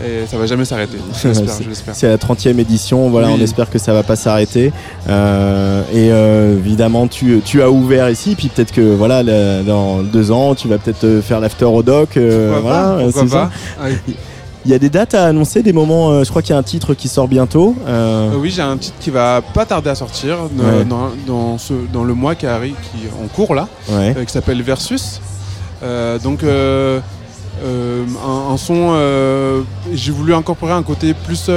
et 0.03 0.27
ça 0.27 0.39
va 0.39 0.47
jamais 0.47 0.65
s'arrêter. 0.65 0.97
C'est 1.93 2.09
la 2.09 2.17
30e 2.17 2.59
édition, 2.59 3.11
voilà, 3.11 3.29
Oui. 3.29 3.35
on 3.39 3.43
espère 3.43 3.69
que 3.69 3.79
ça 3.79 3.93
va 3.93 4.03
pas 4.03 4.17
s'arrêter. 4.17 4.73
Euh, 5.09 5.83
et 5.93 6.11
euh, 6.11 6.57
évidemment, 6.57 7.07
tu, 7.07 7.43
tu 7.45 7.61
as 7.61 7.71
ouvert 7.71 8.09
ici, 8.09 8.35
puis 8.35 8.49
peut-être 8.49 8.73
que 8.73 8.81
voilà, 8.95 9.23
dans 9.63 9.99
deux 10.03 10.31
ans, 10.31 10.55
tu 10.55 10.69
vas 10.69 10.79
peut-être 10.79 11.21
faire 11.23 11.39
l'after 11.41 11.67
au 11.67 11.83
doc. 11.83 12.17
voilà, 12.17 12.99
c'est 13.13 13.29
ça. 13.29 13.51
Il 14.65 14.71
y 14.71 14.75
a 14.75 14.79
des 14.79 14.91
dates 14.91 15.15
à 15.15 15.25
annoncer, 15.27 15.63
des 15.63 15.73
moments. 15.73 16.11
euh, 16.11 16.25
je 16.25 16.29
crois 16.31 16.43
qu'il 16.43 16.51
y 16.53 16.57
a 16.57 16.59
un 16.59 16.63
titre 16.63 16.93
qui 16.95 17.09
sort 17.09 17.29
bientôt. 17.29 17.75
euh, 17.87 18.31
Euh, 18.31 18.37
oui, 18.39 18.51
j'ai 18.51 18.61
un 18.63 18.77
titre 18.77 18.97
qui 19.01 19.11
va 19.11 19.41
pas 19.55 19.65
tarder 19.67 19.89
à 19.91 19.95
sortir 19.95 20.37
dans, 20.53 20.65
Ouais. 20.65 20.85
dans, 20.85 21.09
dans 21.27 21.59
ce, 21.59 21.73
dans 21.93 22.05
le 22.05 22.13
mois 22.15 22.35
qui 22.35 22.47
arrive, 22.47 22.75
qui 22.75 23.07
en 23.23 23.27
cours 23.29 23.55
là, 23.55 23.69
ouais. 23.91 24.15
qui 24.27 24.33
s'appelle 24.33 24.63
Versus. 24.63 25.21
Euh, 25.83 26.19
donc 26.19 26.43
euh, 26.43 27.01
euh, 27.63 28.05
un, 28.25 28.53
un 28.53 28.57
son, 28.57 29.65
j'ai 29.93 30.13
voulu 30.13 30.35
incorporer 30.35 30.73
un 30.73 30.83
côté 30.83 31.15
plus 31.15 31.51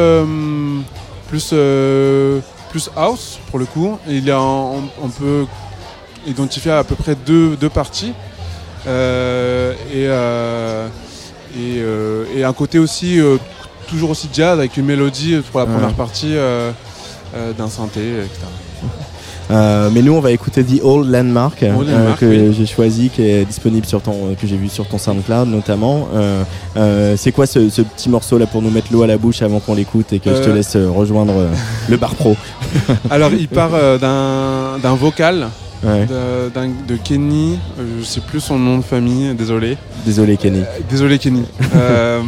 plus 1.28 1.53
plus 2.71 2.89
house 2.95 3.39
pour 3.49 3.59
le 3.59 3.65
coup. 3.65 3.97
Il 4.07 4.24
y 4.26 4.32
a 4.32 4.38
un- 4.38 4.71
on, 5.01 5.09
peut 5.09 5.45
identifier 6.26 6.71
à 6.71 6.84
peu 6.84 6.95
près 6.95 7.15
deux, 7.15 7.55
deux 7.55 7.69
parties 7.69 8.13
Euh, 8.86 9.71
et, 9.93 10.07
euh, 10.09 10.89
et, 11.55 11.78
euh, 11.80 12.26
et 12.36 12.43
un 12.43 12.51
côté 12.51 12.80
aussi 12.80 13.17
toujours 13.88 14.09
aussi 14.09 14.28
jazz 14.34 14.59
avec 14.59 14.76
une 14.76 14.86
mélodie 14.86 15.38
pour 15.51 15.61
la 15.61 15.65
Ouais. 15.67 15.71
première 15.74 15.93
partie 15.93 16.36
d'un 17.57 17.69
synthé, 17.69 18.01
etc. 18.26 18.41
Euh, 19.52 19.89
mais 19.91 20.02
nous, 20.02 20.14
on 20.14 20.20
va 20.20 20.32
écouter 20.32 20.64
The 20.64 20.84
Old 20.84 21.10
Landmark, 21.10 21.64
Old 21.64 21.89
euh, 21.89 21.91
Landmark, 21.91 22.20
que 22.20 22.26
oui. 22.26 22.54
j'ai 22.58 22.66
choisi, 22.66 23.10
qui 23.10 23.24
est 23.24 23.46
disponible 23.46 23.86
sur 23.86 24.02
ton, 24.02 24.36
que 24.39 24.48
j'ai 24.48 24.58
vu 24.58 24.70
sur 24.70 24.88
ton 24.88 24.98
SoundCloud 24.98 25.48
notamment. 25.48 26.08
Euh, 26.16 27.16
c'est 27.18 27.32
quoi 27.32 27.46
ce, 27.46 27.70
ce 27.70 27.82
petit 27.82 28.10
morceau 28.10 28.38
là 28.38 28.46
pour 28.46 28.62
nous 28.62 28.70
mettre 28.70 28.88
l'eau 28.91 29.04
à 29.04 29.08
la 29.08 29.18
bouche 29.18 29.41
avant 29.41 29.60
qu'on 29.60 29.76
l'écoute 29.76 30.14
et 30.14 30.20
que 30.20 30.34
je 30.34 30.41
te 30.41 30.50
laisse 30.50 30.76
rejoindre 30.76 31.34
le 31.89 31.98
bar 31.98 32.16
pro? 32.16 32.36
Alors 33.10 33.32
il 33.34 33.48
part 33.48 33.72
d'un 34.00 34.96
vocal 34.96 35.48
Ouais. 35.84 36.06
de, 36.08 36.96
Kenny, 36.96 37.60
je 37.78 38.04
sais 38.06 38.22
plus 38.22 38.40
son 38.40 38.58
nom 38.58 38.78
de 38.78 38.84
famille, 38.84 39.34
désolé. 39.34 39.78
Désolé 40.06 40.38
Kenny. 40.38 40.60
Euh, 40.60 40.80
désolé 40.90 41.20
Kenny. 41.20 41.44
Euh, 41.76 42.22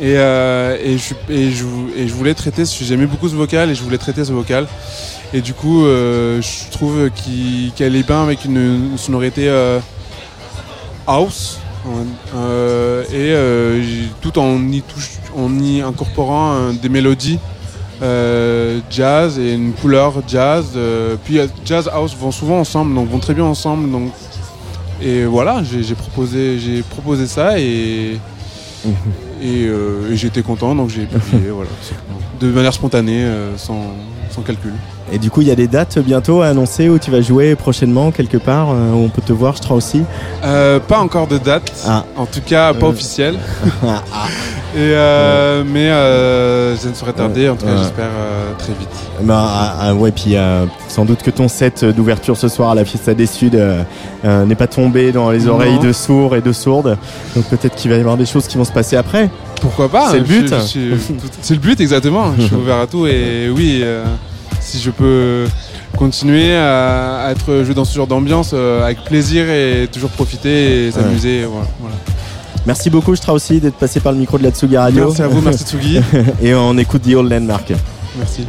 et, 0.00 0.14
euh, 0.18 0.76
et, 0.82 0.98
je, 0.98 1.14
et, 1.32 1.50
je, 1.50 1.64
et 1.96 2.08
je 2.08 2.12
voulais 2.12 2.34
traiter, 2.34 2.64
j'aimais 2.66 3.06
beaucoup 3.06 3.28
ce 3.28 3.34
vocal 3.34 3.70
et 3.70 3.74
je 3.74 3.82
voulais 3.82 3.96
traiter 3.98 4.24
ce 4.24 4.32
vocal. 4.32 4.66
Et 5.32 5.40
du 5.40 5.54
coup, 5.54 5.84
euh, 5.86 6.42
je 6.42 6.70
trouve 6.70 7.10
qu'il- 7.14 7.72
qu'elle 7.76 7.96
est 7.96 8.06
bien 8.06 8.22
avec 8.22 8.44
une, 8.44 8.56
une 8.92 8.98
sonorité 8.98 9.48
euh, 9.48 9.78
house. 11.06 11.58
euh, 12.34 13.04
et 13.12 14.08
tout 14.20 14.38
en 14.40 14.60
y, 14.72 14.82
touche, 14.82 15.10
en 15.36 15.56
y 15.60 15.80
incorporant 15.80 16.72
des 16.72 16.88
mélodies 16.88 17.38
euh, 18.02 18.80
jazz 18.90 19.38
et 19.38 19.54
une 19.54 19.72
couleur 19.72 20.14
jazz. 20.26 20.66
euh, 20.76 21.16
puis 21.24 21.38
euh, 21.38 21.46
jazz 21.64 21.88
house 21.92 22.16
vont 22.16 22.30
souvent 22.30 22.58
ensemble, 22.58 22.94
donc 22.94 23.08
vont 23.10 23.18
très 23.18 23.34
bien 23.34 23.44
ensemble. 23.44 23.90
Donc, 23.90 24.10
et 25.02 25.24
voilà, 25.24 25.62
j'ai 25.62 25.94
proposé, 25.94 26.58
j'ai 26.58 26.82
proposé 26.82 27.26
ça 27.26 27.58
et, 27.58 28.18
et, 29.42 29.66
euh, 29.66 30.10
et 30.10 30.16
j'étais 30.16 30.42
content, 30.42 30.74
donc 30.74 30.88
j'ai 30.90 31.04
publié, 31.06 31.50
voilà, 31.50 31.70
de 32.40 32.50
manière 32.50 32.72
spontanée, 32.72 33.26
sans, 33.56 33.82
sans 34.30 34.42
calcul. 34.42 34.72
Et 35.12 35.18
du 35.18 35.30
coup, 35.30 35.40
il 35.40 35.46
y 35.46 35.52
a 35.52 35.54
des 35.54 35.68
dates 35.68 35.98
bientôt 36.00 36.42
à 36.42 36.48
annoncer 36.48 36.88
où 36.88 36.98
tu 36.98 37.10
vas 37.12 37.20
jouer 37.20 37.54
prochainement 37.54 38.10
quelque 38.10 38.38
part 38.38 38.70
euh, 38.70 38.92
où 38.92 39.04
on 39.04 39.08
peut 39.08 39.22
te 39.22 39.32
voir, 39.32 39.54
je 39.56 39.62
crois 39.62 39.76
aussi. 39.76 40.02
Euh, 40.44 40.80
pas 40.80 40.98
encore 40.98 41.28
de 41.28 41.38
date, 41.38 41.72
Ah. 41.86 42.04
en 42.16 42.26
tout 42.26 42.40
cas 42.44 42.74
pas 42.74 42.86
Euh. 42.86 42.90
officielle. 42.90 43.36
Ah. 43.86 44.02
Et 44.74 44.78
euh, 44.92 45.62
mais 45.64 45.86
je 46.82 46.88
ne 46.88 46.92
saurais 46.94 47.12
tarder, 47.14 47.48
en 47.48 47.54
tout 47.56 47.64
cas 47.64 47.76
j'espère 47.78 48.10
très 48.58 48.72
vite. 48.74 48.88
Bah, 49.22 49.46
ah, 49.48 49.76
ah, 49.80 49.94
ouais, 49.94 50.10
puis 50.10 50.34
sans 50.88 51.04
doute 51.06 51.22
que 51.22 51.30
ton 51.30 51.48
set 51.48 51.84
d'ouverture 51.84 52.36
ce 52.36 52.48
soir 52.48 52.70
à 52.70 52.74
la 52.74 52.84
Fiesta 52.84 53.14
des 53.14 53.26
Suds 53.26 53.52
n'est 54.24 54.54
pas 54.54 54.66
tombé 54.66 55.12
dans 55.12 55.30
les 55.30 55.44
Non. 55.44 55.54
oreilles 55.54 55.78
de 55.78 55.92
sourds 55.92 56.36
et 56.36 56.42
de 56.42 56.52
sourdes. 56.52 56.98
Donc 57.34 57.44
peut-être 57.46 57.74
qu'il 57.76 57.90
va 57.90 57.96
y 57.96 58.00
avoir 58.00 58.16
des 58.18 58.26
choses 58.26 58.46
qui 58.48 58.58
vont 58.58 58.64
se 58.64 58.72
passer 58.72 58.96
après. 58.96 59.30
Pourquoi 59.62 59.88
pas 59.88 60.10
C'est 60.10 60.18
le 60.18 60.26
je- 60.26 60.40
but. 60.40 60.54
C'est 61.40 61.54
le 61.54 61.60
but 61.60 61.80
exactement. 61.80 62.32
Je 62.36 62.42
suis 62.42 62.56
ouvert 62.62 62.80
à 62.80 62.86
tout 62.86 63.06
et 63.06 63.48
oui, 63.48 63.82
si 64.66 64.80
je 64.80 64.90
peux 64.90 65.46
continuer 65.96 66.54
à, 66.54 67.24
à 67.26 67.30
être 67.30 67.62
joué 67.64 67.74
dans 67.74 67.84
ce 67.84 67.94
genre 67.94 68.06
d'ambiance 68.06 68.50
euh, 68.52 68.84
avec 68.84 69.04
plaisir 69.04 69.48
et 69.48 69.88
toujours 69.90 70.10
profiter 70.10 70.86
et 70.88 70.92
s'amuser, 70.92 71.44
voilà. 71.44 71.66
voilà. 71.80 71.96
Merci 72.66 72.90
beaucoup, 72.90 73.14
je 73.14 73.30
aussi 73.30 73.60
d'être 73.60 73.76
passé 73.76 74.00
par 74.00 74.12
le 74.12 74.18
micro 74.18 74.38
de 74.38 74.42
la 74.42 74.50
Tsugi 74.50 74.76
Radio. 74.76 75.06
Merci 75.06 75.22
à 75.22 75.28
vous, 75.28 75.40
merci 75.40 75.64
Tsugi. 75.66 76.00
et 76.42 76.54
on 76.54 76.76
écoute 76.78 77.02
The 77.02 77.14
Old 77.14 77.30
Landmark. 77.30 77.72
Merci. 78.18 78.44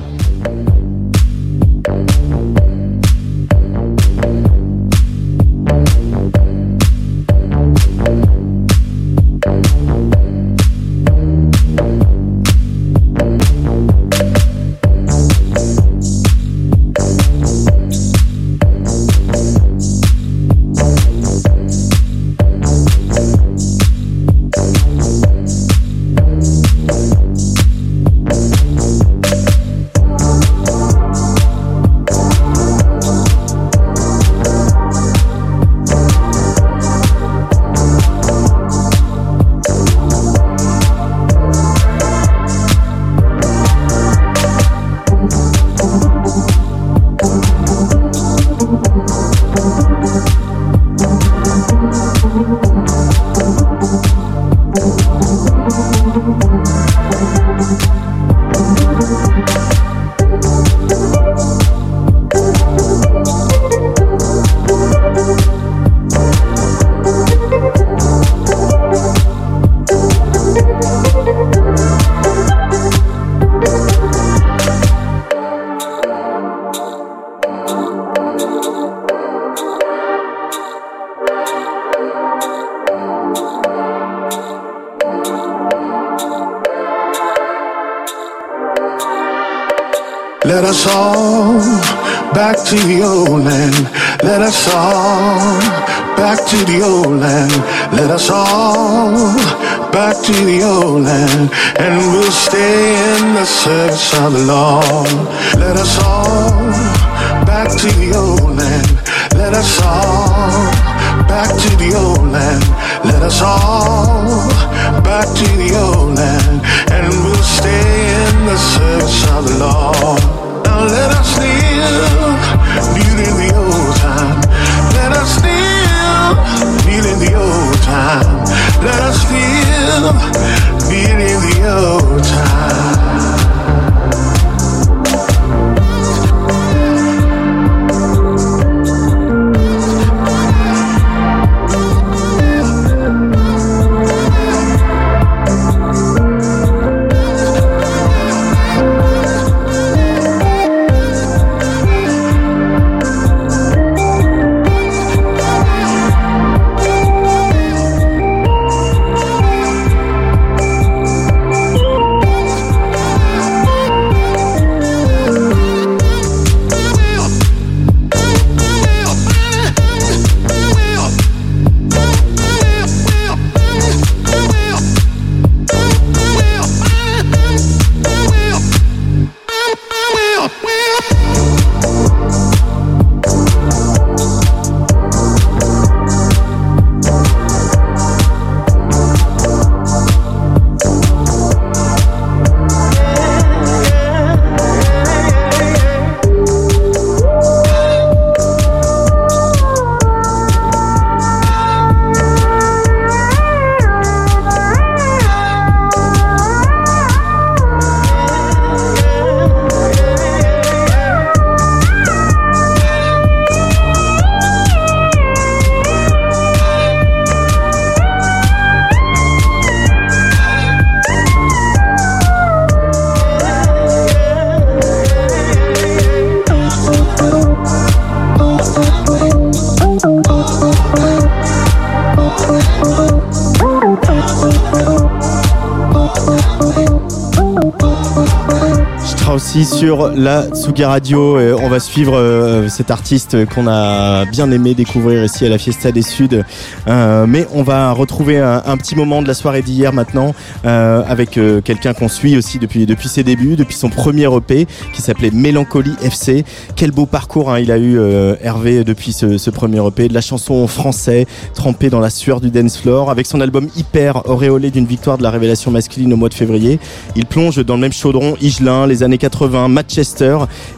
La 240.18 240.48
Tsugi 240.50 240.84
Radio. 240.84 241.40
Et 241.40 241.54
on 241.54 241.70
va 241.70 241.80
suivre 241.80 242.18
euh, 242.18 242.68
cet 242.68 242.92
artiste 242.92 243.46
qu'on 243.54 243.68
a 243.68 244.26
bien 244.26 244.52
aimé 244.52 244.74
découvrir 244.74 245.24
ici 245.24 245.46
à 245.46 245.50
la 245.50 245.58
Fiesta 245.58 245.92
des 245.92 246.02
Suds. 246.02 246.44
Euh, 246.88 247.26
mais 247.28 247.48
on 247.54 247.64
va 247.64 247.92
retrouver 247.92 248.40
un, 248.40 248.78
petit 248.78 248.96
moment 248.96 249.22
de 249.22 249.28
la 249.28 249.34
soirée 249.34 249.62
d'hier 249.62 249.94
maintenant 249.94 250.34
euh, 250.66 251.04
avec 251.08 251.38
euh, 251.38 251.62
quelqu'un 251.62 251.94
qu'on 251.94 252.10
suit 252.10 252.36
aussi 252.36 252.58
depuis 252.60 252.86
depuis 252.86 253.10
ses 253.10 253.24
débuts, 253.24 253.56
depuis 253.56 253.76
son 253.76 253.90
premier 253.90 254.28
EP 254.36 254.68
qui 254.94 255.02
s'appelait 255.02 255.32
Mélancolie 255.32 255.96
FC. 256.02 256.44
Quel 256.76 256.92
beau 256.92 257.06
parcours 257.06 257.52
hein, 257.52 257.60
il 257.60 257.72
a 257.72 257.78
eu 257.78 258.00
euh, 258.00 258.36
Hervé 258.42 258.84
depuis 258.84 259.14
ce, 259.14 259.50
premier 259.50 259.86
EP, 259.86 260.08
de 260.08 260.14
la 260.14 260.22
chanson 260.22 260.56
en 260.56 260.68
français, 260.68 261.28
trempé 261.54 261.90
dans 261.90 262.00
la 262.00 262.10
sueur 262.10 262.42
du 262.42 262.50
dance 262.50 262.78
floor, 262.78 263.10
avec 263.10 263.26
son 263.26 263.40
album 263.40 263.68
Hyper 263.76 264.28
auréolé 264.30 264.72
d'une 264.72 264.86
victoire 264.86 265.18
de 265.18 265.24
la 265.24 265.30
révélation 265.30 265.72
masculine 265.72 266.12
au 266.14 266.18
mois 266.18 266.30
de 266.30 266.34
février. 266.34 266.80
Il 267.16 267.26
plonge 267.26 267.64
dans 267.64 267.76
le 267.76 267.82
même 267.82 267.94
chaudron 267.94 268.36
Igelin, 268.42 268.88
les 268.88 269.04
années 269.04 269.18
80, 269.18 269.68
Manchester 269.68 270.07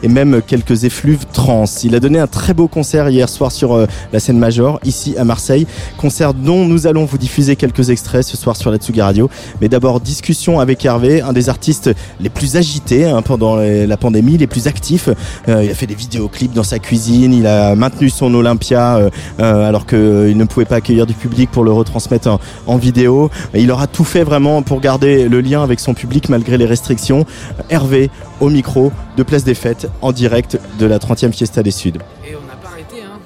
et 0.02 0.08
même 0.08 0.42
quelques 0.46 0.84
effluves 0.84 1.26
trans. 1.32 1.64
Il 1.84 1.94
a 1.94 2.00
donné 2.00 2.18
un 2.18 2.26
très 2.26 2.54
beau 2.54 2.68
concert 2.68 3.08
hier 3.08 3.28
soir 3.28 3.52
sur 3.52 3.74
euh, 3.74 3.86
la 4.12 4.20
scène 4.20 4.38
Major, 4.38 4.80
ici 4.84 5.14
à 5.16 5.24
Marseille. 5.24 5.66
Concert 5.96 6.34
dont 6.34 6.64
nous 6.64 6.86
allons 6.86 7.04
vous 7.04 7.18
diffuser 7.18 7.56
quelques 7.56 7.90
extraits 7.90 8.24
ce 8.24 8.36
soir 8.36 8.56
sur 8.56 8.70
la 8.70 8.78
Tsugi 8.78 9.00
Radio. 9.00 9.30
Mais 9.60 9.68
d'abord, 9.68 10.00
discussion 10.00 10.60
avec 10.60 10.84
Hervé, 10.84 11.20
un 11.20 11.32
des 11.32 11.48
artistes 11.48 11.90
les 12.20 12.30
plus 12.30 12.56
agités 12.56 13.04
hein, 13.04 13.22
pendant 13.22 13.56
la 13.56 13.96
pandémie, 13.96 14.36
les 14.36 14.46
plus 14.46 14.66
actifs. 14.66 15.08
Euh, 15.48 15.64
il 15.64 15.70
a 15.70 15.74
fait 15.74 15.86
des 15.86 15.94
vidéoclips 15.94 16.52
dans 16.52 16.62
sa 16.62 16.78
cuisine, 16.78 17.32
il 17.32 17.46
a 17.46 17.74
maintenu 17.74 18.10
son 18.10 18.32
Olympia 18.34 19.10
euh, 19.40 19.68
alors 19.68 19.86
qu'il 19.86 20.36
ne 20.36 20.44
pouvait 20.44 20.66
pas 20.66 20.76
accueillir 20.76 21.06
du 21.06 21.14
public 21.14 21.50
pour 21.50 21.64
le 21.64 21.72
retransmettre 21.72 22.38
en 22.66 22.76
vidéo. 22.76 23.30
Il 23.54 23.70
aura 23.70 23.86
tout 23.86 24.04
fait 24.04 24.24
vraiment 24.24 24.62
pour 24.62 24.80
garder 24.80 25.28
le 25.28 25.40
lien 25.40 25.62
avec 25.62 25.80
son 25.80 25.94
public 25.94 26.28
malgré 26.28 26.58
les 26.58 26.66
restrictions. 26.66 27.26
Hervé 27.68 28.10
au 28.40 28.48
micro 28.48 28.92
de 29.16 29.22
Place 29.22 29.44
des 29.44 29.54
Fêtes 29.54 29.88
en 30.02 30.12
direct 30.12 30.58
de 30.78 30.86
la 30.86 30.98
30e 30.98 31.32
Fiesta 31.32 31.62
des 31.62 31.70
Suds. 31.70 31.92
Et 32.26 32.34
on 32.34 32.46
n'a 32.46 32.56
pas 32.60 32.68
arrêté, 32.68 33.02
hein. 33.02 33.18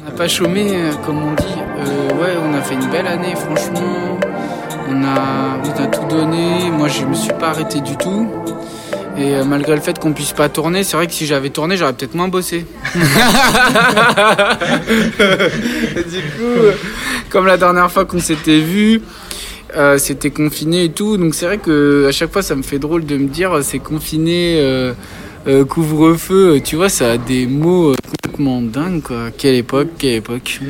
On 0.00 0.10
n'a 0.10 0.16
pas 0.16 0.28
chômé, 0.28 0.70
euh, 0.72 0.92
comme 1.04 1.22
on 1.22 1.34
dit. 1.34 1.44
Euh, 1.78 2.08
ouais, 2.20 2.34
on 2.42 2.54
a 2.54 2.62
fait 2.62 2.74
une 2.74 2.90
belle 2.90 3.06
année, 3.06 3.34
franchement. 3.36 4.18
On 4.88 5.04
a, 5.04 5.58
on 5.64 5.82
a 5.82 5.86
tout 5.86 6.06
donné. 6.08 6.70
Moi, 6.70 6.88
je 6.88 7.04
me 7.04 7.14
suis 7.14 7.32
pas 7.32 7.50
arrêté 7.50 7.80
du 7.80 7.96
tout. 7.96 8.28
Et 9.18 9.34
euh, 9.34 9.44
malgré 9.44 9.74
le 9.74 9.82
fait 9.82 9.98
qu'on 9.98 10.14
puisse 10.14 10.32
pas 10.32 10.48
tourner, 10.48 10.84
c'est 10.84 10.96
vrai 10.96 11.06
que 11.06 11.12
si 11.12 11.26
j'avais 11.26 11.50
tourné, 11.50 11.76
j'aurais 11.76 11.92
peut-être 11.92 12.14
moins 12.14 12.28
bossé. 12.28 12.66
du 12.94 13.00
coup, 16.20 16.62
comme 17.28 17.46
la 17.46 17.58
dernière 17.58 17.92
fois 17.92 18.06
qu'on 18.06 18.20
s'était 18.20 18.60
vu, 18.60 19.02
euh, 19.76 19.98
c'était 19.98 20.30
confiné 20.30 20.84
et 20.84 20.90
tout. 20.90 21.16
Donc 21.16 21.34
c'est 21.34 21.46
vrai 21.46 21.58
que 21.58 22.06
à 22.08 22.12
chaque 22.12 22.32
fois, 22.32 22.42
ça 22.42 22.54
me 22.54 22.62
fait 22.62 22.78
drôle 22.78 23.06
de 23.06 23.16
me 23.16 23.28
dire 23.28 23.52
euh, 23.52 23.62
c'est 23.62 23.78
confiné, 23.78 24.58
euh, 24.58 24.94
couvre-feu. 25.68 26.60
Tu 26.62 26.76
vois, 26.76 26.88
ça 26.88 27.12
a 27.12 27.16
des 27.16 27.46
mots 27.46 27.94
complètement 28.10 28.60
dingues 28.60 29.02
quoi. 29.02 29.30
Quelle 29.36 29.54
époque, 29.54 29.88
quelle 29.98 30.16
époque. 30.16 30.60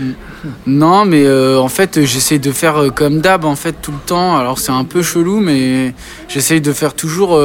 Non, 0.66 1.04
mais 1.04 1.28
en 1.30 1.68
fait, 1.68 2.04
j'essaye 2.04 2.38
de 2.38 2.52
faire 2.52 2.92
comme 2.94 3.20
d'hab 3.20 3.44
en 3.44 3.56
fait 3.56 3.76
tout 3.82 3.92
le 3.92 4.06
temps. 4.06 4.36
Alors 4.36 4.58
c'est 4.58 4.72
un 4.72 4.84
peu 4.84 5.02
chelou, 5.02 5.40
mais 5.40 5.94
j'essaye 6.28 6.60
de 6.60 6.72
faire 6.72 6.94
toujours. 6.94 7.40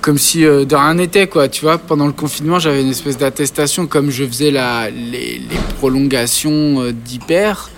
comme 0.00 0.18
si 0.18 0.42
de 0.42 0.74
rien 0.74 0.94
n'était 0.94 1.26
quoi 1.28 1.48
tu 1.48 1.62
vois 1.64 1.78
pendant 1.78 2.06
le 2.06 2.12
confinement 2.12 2.58
j'avais 2.58 2.82
une 2.82 2.90
espèce 2.90 3.16
d'attestation 3.16 3.86
comme 3.86 4.10
je 4.10 4.26
faisais 4.26 4.50
la, 4.50 4.90
les, 4.90 5.40
prolongations 5.78 6.90
d'hyper 6.92 7.70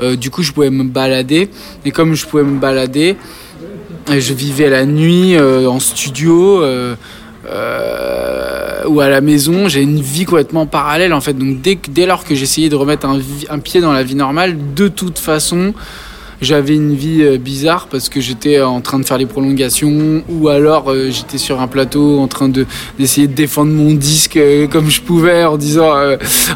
Euh, 0.00 0.16
du 0.16 0.30
coup 0.30 0.42
je 0.42 0.52
pouvais 0.52 0.70
me 0.70 0.84
balader. 0.84 1.48
Et 1.84 1.90
comme 1.90 2.14
je 2.14 2.26
pouvais 2.26 2.42
me 2.42 2.58
balader 2.58 3.16
euh, 4.10 4.20
je 4.20 4.34
vivais 4.34 4.68
la 4.68 4.84
nuit 4.84 5.36
euh, 5.36 5.68
en 5.68 5.78
studio 5.78 6.62
ou 8.88 9.00
à 9.00 9.08
la 9.08 9.20
maison. 9.20 9.68
J'ai 9.68 9.82
une 9.82 10.00
vie 10.00 10.24
complètement 10.24 10.66
parallèle 10.66 11.12
en 11.12 11.20
fait. 11.20 11.34
Donc 11.34 11.60
dès, 11.60 11.78
dès 11.88 12.06
lors 12.06 12.24
que 12.24 12.34
j'essayais 12.34 12.68
de 12.68 12.76
remettre 12.76 13.06
un 13.06 13.58
pied 13.58 13.80
dans 13.80 13.92
la 13.92 14.02
vie 14.02 14.14
normale 14.16 14.56
de 14.74 14.88
toute 14.88 15.18
façon 15.18 15.74
j'avais 16.42 16.74
une 16.74 16.94
vie 16.94 17.22
euh, 17.22 17.38
bizarre 17.38 17.86
parce 17.88 18.08
que 18.08 18.20
j'étais 18.20 18.60
en 18.60 18.80
train 18.80 18.98
de 18.98 19.04
faire 19.04 19.16
les 19.16 19.26
prolongations 19.26 20.22
ou 20.28 20.48
alors 20.48 20.90
euh, 20.90 21.08
j'étais 21.10 21.38
sur 21.38 21.60
un 21.60 21.68
plateau 21.68 22.18
en 22.18 22.26
train 22.26 22.48
de 22.48 22.66
d'essayer 22.98 23.28
de 23.28 23.32
défendre 23.32 23.70
mon 23.72 23.94
disque 23.94 24.36
euh, 24.36 24.66
comme 24.66 24.90
je 24.90 25.00
pouvais 25.00 25.44
en 25.44 25.56
disant 25.56 25.92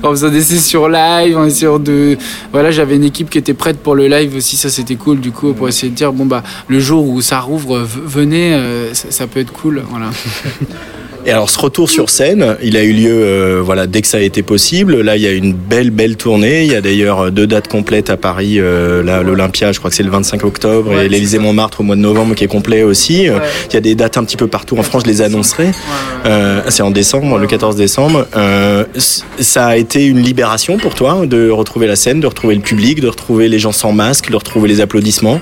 en 0.03 0.11
faisant 0.11 0.29
des 0.29 0.43
sessions 0.43 0.89
live 0.89 1.39
en 1.39 1.45
essayant 1.45 1.79
de 1.79 2.19
voilà 2.53 2.71
j'avais 2.73 2.97
une 2.97 3.05
équipe 3.05 3.31
qui 3.31 3.39
était 3.39 3.55
prête 3.55 3.79
pour 3.79 3.95
le 3.95 4.09
live 4.09 4.35
aussi 4.37 4.57
ça 4.57 4.69
c'était 4.69 4.97
cool 4.97 5.21
du 5.21 5.31
coup 5.31 5.53
pour 5.55 5.69
essayer 5.69 5.91
de 5.91 5.97
dire 5.97 6.13
bon 6.13 6.27
bah 6.27 6.43
le 6.69 6.81
jour 6.81 7.09
où 7.09 7.21
ça 7.21 7.39
rouvre 7.41 7.79
venez 7.79 8.61
ça, 8.93 9.11
ça 9.11 9.27
peut 9.27 9.41
être 9.41 9.53
cool 9.53 9.83
voilà 9.89 10.11
Et 11.27 11.32
alors 11.32 11.51
ce 11.51 11.59
retour 11.59 11.90
sur 11.90 12.09
scène, 12.09 12.57
il 12.62 12.77
a 12.77 12.85
eu 12.85 12.93
lieu 12.93 13.11
euh, 13.11 13.61
voilà 13.61 13.89
dès 13.89 14.01
que 14.01 14.07
ça 14.07 14.19
a 14.19 14.20
été 14.20 14.44
possible. 14.44 15.01
Là, 15.01 15.16
il 15.16 15.23
y 15.23 15.27
a 15.27 15.32
une 15.32 15.55
belle 15.55 15.90
belle 15.90 16.16
tournée. 16.16 16.62
Il 16.62 16.70
y 16.70 16.77
a 16.77 16.81
d'ailleurs 16.81 17.32
deux 17.32 17.48
dates 17.48 17.66
complètes 17.66 18.11
à 18.11 18.16
Paris. 18.16 18.61
Euh, 18.61 19.03
là, 19.03 19.24
l'Olympia, 19.24 19.73
je 19.73 19.81
crois 19.81 19.90
que 19.90 19.97
c'est 19.97 20.05
le 20.05 20.11
25 20.11 20.44
octobre, 20.44 21.01
et 21.01 21.09
l'Élysée 21.09 21.40
Montmartre 21.40 21.81
au 21.81 21.82
mois 21.82 21.97
de 21.97 22.01
novembre 22.01 22.36
qui 22.36 22.44
est 22.44 22.48
complet 22.48 22.85
aussi. 22.85 23.28
Euh, 23.28 23.40
Il 23.70 23.74
y 23.74 23.77
a 23.77 23.81
des 23.81 23.97
dates 23.97 24.16
un 24.19 24.24
petit 24.24 24.36
peu 24.36 24.47
partout 24.47 24.78
en 24.78 24.85
France. 24.85 25.03
Je 25.05 25.11
les 25.11 25.20
annoncerai. 25.20 25.73
Euh, 26.27 26.62
c'est 26.69 26.85
en 26.85 26.93
décembre, 26.93 27.39
le 27.39 27.47
14 27.48 27.74
décembre. 27.74 28.28
Euh, 28.36 28.85
ça 29.40 29.66
a 29.66 29.77
été 29.77 30.07
une 30.07 30.20
libération 30.20 30.78
pour 30.78 30.94
toi 30.94 31.27
de 31.27 31.51
retrouver 31.51 31.89
la 31.89 31.97
scène, 31.97 32.20
de 32.20 32.27
retrouver 32.28 32.55
le 32.55 32.61
public, 32.61 33.01
de 33.01 33.09
retrouver 33.09 33.48
les 33.48 33.59
gens 33.59 33.73
sans 33.73 33.90
masque, 33.90 34.31
de 34.31 34.36
retrouver 34.36 34.69
les 34.69 34.81
applaudissements? 34.81 35.40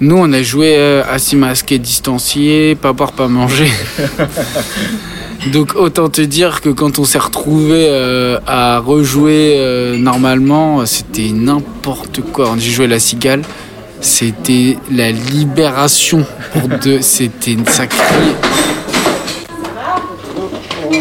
Nous, 0.00 0.16
on 0.16 0.32
a 0.32 0.42
joué 0.42 0.74
euh, 0.76 1.02
assis 1.10 1.36
masqué, 1.36 1.78
distancié, 1.78 2.74
pas 2.74 2.92
boire, 2.92 3.12
pas 3.12 3.28
manger. 3.28 3.70
Donc 5.52 5.74
autant 5.76 6.08
te 6.08 6.20
dire 6.20 6.60
que 6.60 6.68
quand 6.68 6.98
on 6.98 7.04
s'est 7.04 7.18
retrouvé 7.18 7.86
euh, 7.88 8.38
à 8.46 8.78
rejouer 8.80 9.54
euh, 9.56 9.96
normalement, 9.96 10.84
c'était 10.84 11.30
n'importe 11.32 12.20
quoi. 12.32 12.54
J'ai 12.58 12.70
joué 12.70 12.86
la 12.88 12.98
cigale, 12.98 13.42
c'était 14.00 14.76
la 14.90 15.12
libération 15.12 16.26
pour 16.52 16.68
deux. 16.82 17.00
C'était 17.00 17.52
une 17.52 17.66
sacrée. 17.66 18.02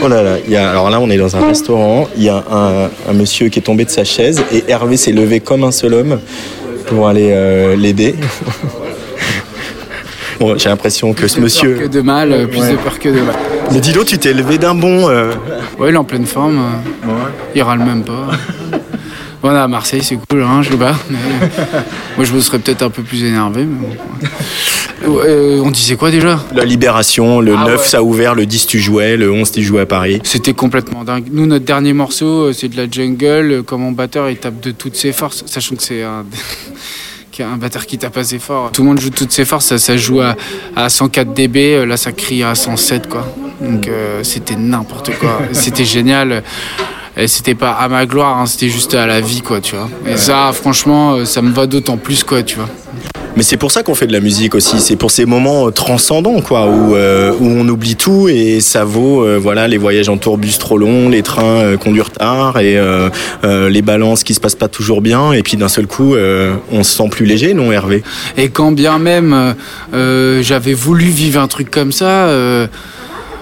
Oh 0.04 0.08
là 0.08 0.22
là, 0.22 0.38
il 0.46 0.52
y 0.52 0.56
a, 0.56 0.70
alors 0.70 0.92
là 0.92 1.00
on 1.00 1.10
est 1.10 1.18
dans 1.18 1.36
un 1.36 1.48
restaurant, 1.48 2.08
il 2.16 2.24
y 2.24 2.30
a 2.30 2.44
un, 2.52 2.90
un 3.10 3.14
monsieur 3.14 3.50
qui 3.50 3.60
est 3.60 3.64
tombé 3.64 3.84
de 3.84 3.90
sa 3.90 4.04
chaise 4.04 4.44
et 4.52 4.64
Hervé 4.68 4.96
s'est 4.96 5.12
levé 5.12 5.40
comme 5.40 5.64
un 5.64 5.72
seul 5.72 5.96
homme 5.96 6.20
pour 6.88 7.08
aller 7.08 7.30
euh, 7.32 7.76
l'aider. 7.76 8.16
bon, 10.40 10.58
j'ai 10.58 10.70
l'impression 10.70 11.14
que 11.14 11.28
ce 11.28 11.40
monsieur... 11.40 11.76
Que 11.76 11.88
de 11.88 12.02
mal, 12.02 12.32
euh, 12.32 12.48
plus 12.48 12.60
Ouais. 12.60 12.72
de 12.72 12.78
peur 12.78 13.00
que 13.00 13.10
de 13.10 13.22
mal. 13.22 13.36
Mais 13.72 13.80
dis 13.80 13.92
donc, 13.92 14.06
tu 14.06 14.18
t'es 14.18 14.34
levé 14.34 14.58
d'un 14.58 14.76
bond. 14.76 15.10
euh. 15.10 15.34
Ouais, 15.78 15.90
il 15.90 15.94
est 15.94 15.98
en 15.98 16.04
pleine 16.04 16.26
forme. 16.26 16.58
euh, 16.58 17.10
Il 17.56 17.62
râle 17.64 17.80
même 17.80 18.04
pas. 18.04 18.28
Est 19.44 19.48
à 19.50 19.68
Marseille, 19.68 20.02
c'est 20.04 20.18
cool, 20.30 20.44
hein, 20.44 20.62
je 20.62 20.72
le 20.72 20.78
bats. 20.78 20.96
mais, 21.10 21.18
euh, 21.18 21.82
Moi, 22.18 22.26
je 22.26 22.34
me 22.34 22.40
serais 22.42 22.60
peut-être 22.60 22.82
un 22.84 22.90
peu 22.90 23.02
plus 23.04 23.24
énervé. 23.24 23.66
Mais 23.66 23.88
bon. 23.88 23.96
Ouais, 25.14 25.24
euh, 25.28 25.62
on 25.64 25.70
disait 25.72 25.96
quoi 25.96 26.12
déjà? 26.12 26.40
La 26.54 26.66
libération, 26.66 27.40
le 27.40 27.56
Ah 27.56 27.66
9 27.68 27.78
ouais. 27.80 27.86
ça 27.88 28.00
a 28.00 28.02
ouvert, 28.02 28.36
le 28.36 28.46
10 28.46 28.66
tu 28.66 28.80
jouais, 28.80 29.16
le 29.16 29.32
11 29.32 29.52
tu 29.52 29.62
jouais 29.64 29.82
à 29.82 29.86
Paris. 29.86 30.20
C'était 30.24 30.54
complètement 30.54 31.04
dingue. 31.04 31.26
Nous, 31.32 31.46
notre 31.46 31.66
dernier 31.66 31.94
morceau, 31.94 32.46
euh, 32.48 32.54
c'est 32.54 32.68
de 32.68 32.76
la 32.78 32.90
jungle. 32.90 33.64
Comme 33.64 33.82
mon 33.82 33.92
batteur, 33.92 34.30
il 34.30 34.38
tape 34.38 34.60
de 34.60 34.72
toutes 34.72 34.96
ses 34.96 35.14
forces, 35.14 35.44
sachant 35.46 35.76
que 35.76 35.84
c'est 35.84 36.02
un. 37.44 37.58
batteur 37.58 37.86
qui 37.86 37.98
tape 38.00 38.18
assez 38.18 38.40
fort. 38.40 38.72
Tout 38.72 38.82
le 38.82 38.88
monde 38.90 39.00
joue 39.00 39.12
de 39.12 39.16
toutes 39.16 39.32
ses 39.32 39.46
forces, 39.46 39.68
ça, 39.68 39.78
ça 39.78 39.96
joue 39.96 40.20
à, 40.20 40.36
à 40.76 40.90
104 40.90 41.34
dB, 41.34 41.86
là 41.86 41.96
ça 41.96 42.12
crie 42.12 42.42
à 42.44 42.56
107 42.56 43.08
quoi. 43.08 43.32
Donc 43.62 43.88
euh, 43.88 44.24
c'était 44.24 44.56
n'importe 44.56 45.12
quoi. 45.20 45.42
c'était 45.52 45.86
génial. 45.86 46.44
Et 47.18 47.28
c'était 47.28 47.56
pas 47.56 47.72
à 47.72 47.88
ma 47.88 48.06
gloire, 48.06 48.38
hein, 48.38 48.46
c'était 48.46 48.70
juste 48.70 48.94
à 48.94 49.08
la 49.08 49.22
vie 49.22 49.42
quoi, 49.42 49.60
tu 49.60 49.76
vois. 49.76 49.90
Et 50.08 50.18
ça, 50.18 50.52
franchement, 50.54 51.16
euh, 51.16 51.26
ça 51.26 51.42
me 51.42 51.52
va 51.52 51.66
d'autant 51.66 51.98
plus 51.98 52.24
quoi, 52.24 52.44
tu 52.44 52.58
vois. 52.58 52.70
Mais 53.36 53.44
c'est 53.44 53.58
pour 53.58 53.70
ça 53.70 53.84
qu'on 53.84 53.94
fait 53.94 54.08
de 54.08 54.14
la 54.14 54.20
musique 54.20 54.56
aussi, 54.56 54.80
c'est 54.80 54.96
pour 54.96 55.12
ces 55.12 55.26
moments 55.26 55.68
euh, 55.68 55.72
transcendants 55.72 56.42
quoi, 56.42 56.66
où, 56.66 56.96
euh, 56.96 57.32
où 57.40 57.46
on 57.46 57.68
oublie 57.70 57.96
tout 57.96 58.28
et 58.30 58.60
ça 58.62 58.84
vaut 58.84 59.24
euh, 59.24 59.38
voilà 59.38 59.68
les 59.68 59.78
voyages 59.78 60.10
en 60.10 60.18
tourbus 60.18 60.58
trop 60.58 60.80
longs, 60.80 61.08
les 61.10 61.22
trains 61.22 61.44
euh, 61.44 61.78
qu'on 61.78 61.92
du 61.92 62.02
retard 62.02 62.58
et 62.60 62.80
les 63.44 63.82
balances 63.84 64.24
qui 64.24 64.34
se 64.34 64.40
passent 64.40 64.56
pas 64.56 64.68
toujours 64.68 65.02
bien 65.02 65.34
et 65.34 65.44
puis 65.44 65.56
d'un 65.56 65.68
seul 65.68 65.86
coup 65.86 66.16
on 66.72 66.84
se 66.84 66.98
sent 66.98 67.10
plus 67.10 67.26
léger, 67.26 67.54
non 67.54 67.72
Hervé? 67.72 68.02
Et 68.38 68.50
quand 68.50 68.72
bien 68.72 68.98
même 68.98 69.56
j'avais 69.94 70.74
voulu 70.74 71.06
vivre 71.06 71.40
un 71.40 71.48
truc 71.48 71.70
comme 71.70 71.92
ça, 71.92 72.30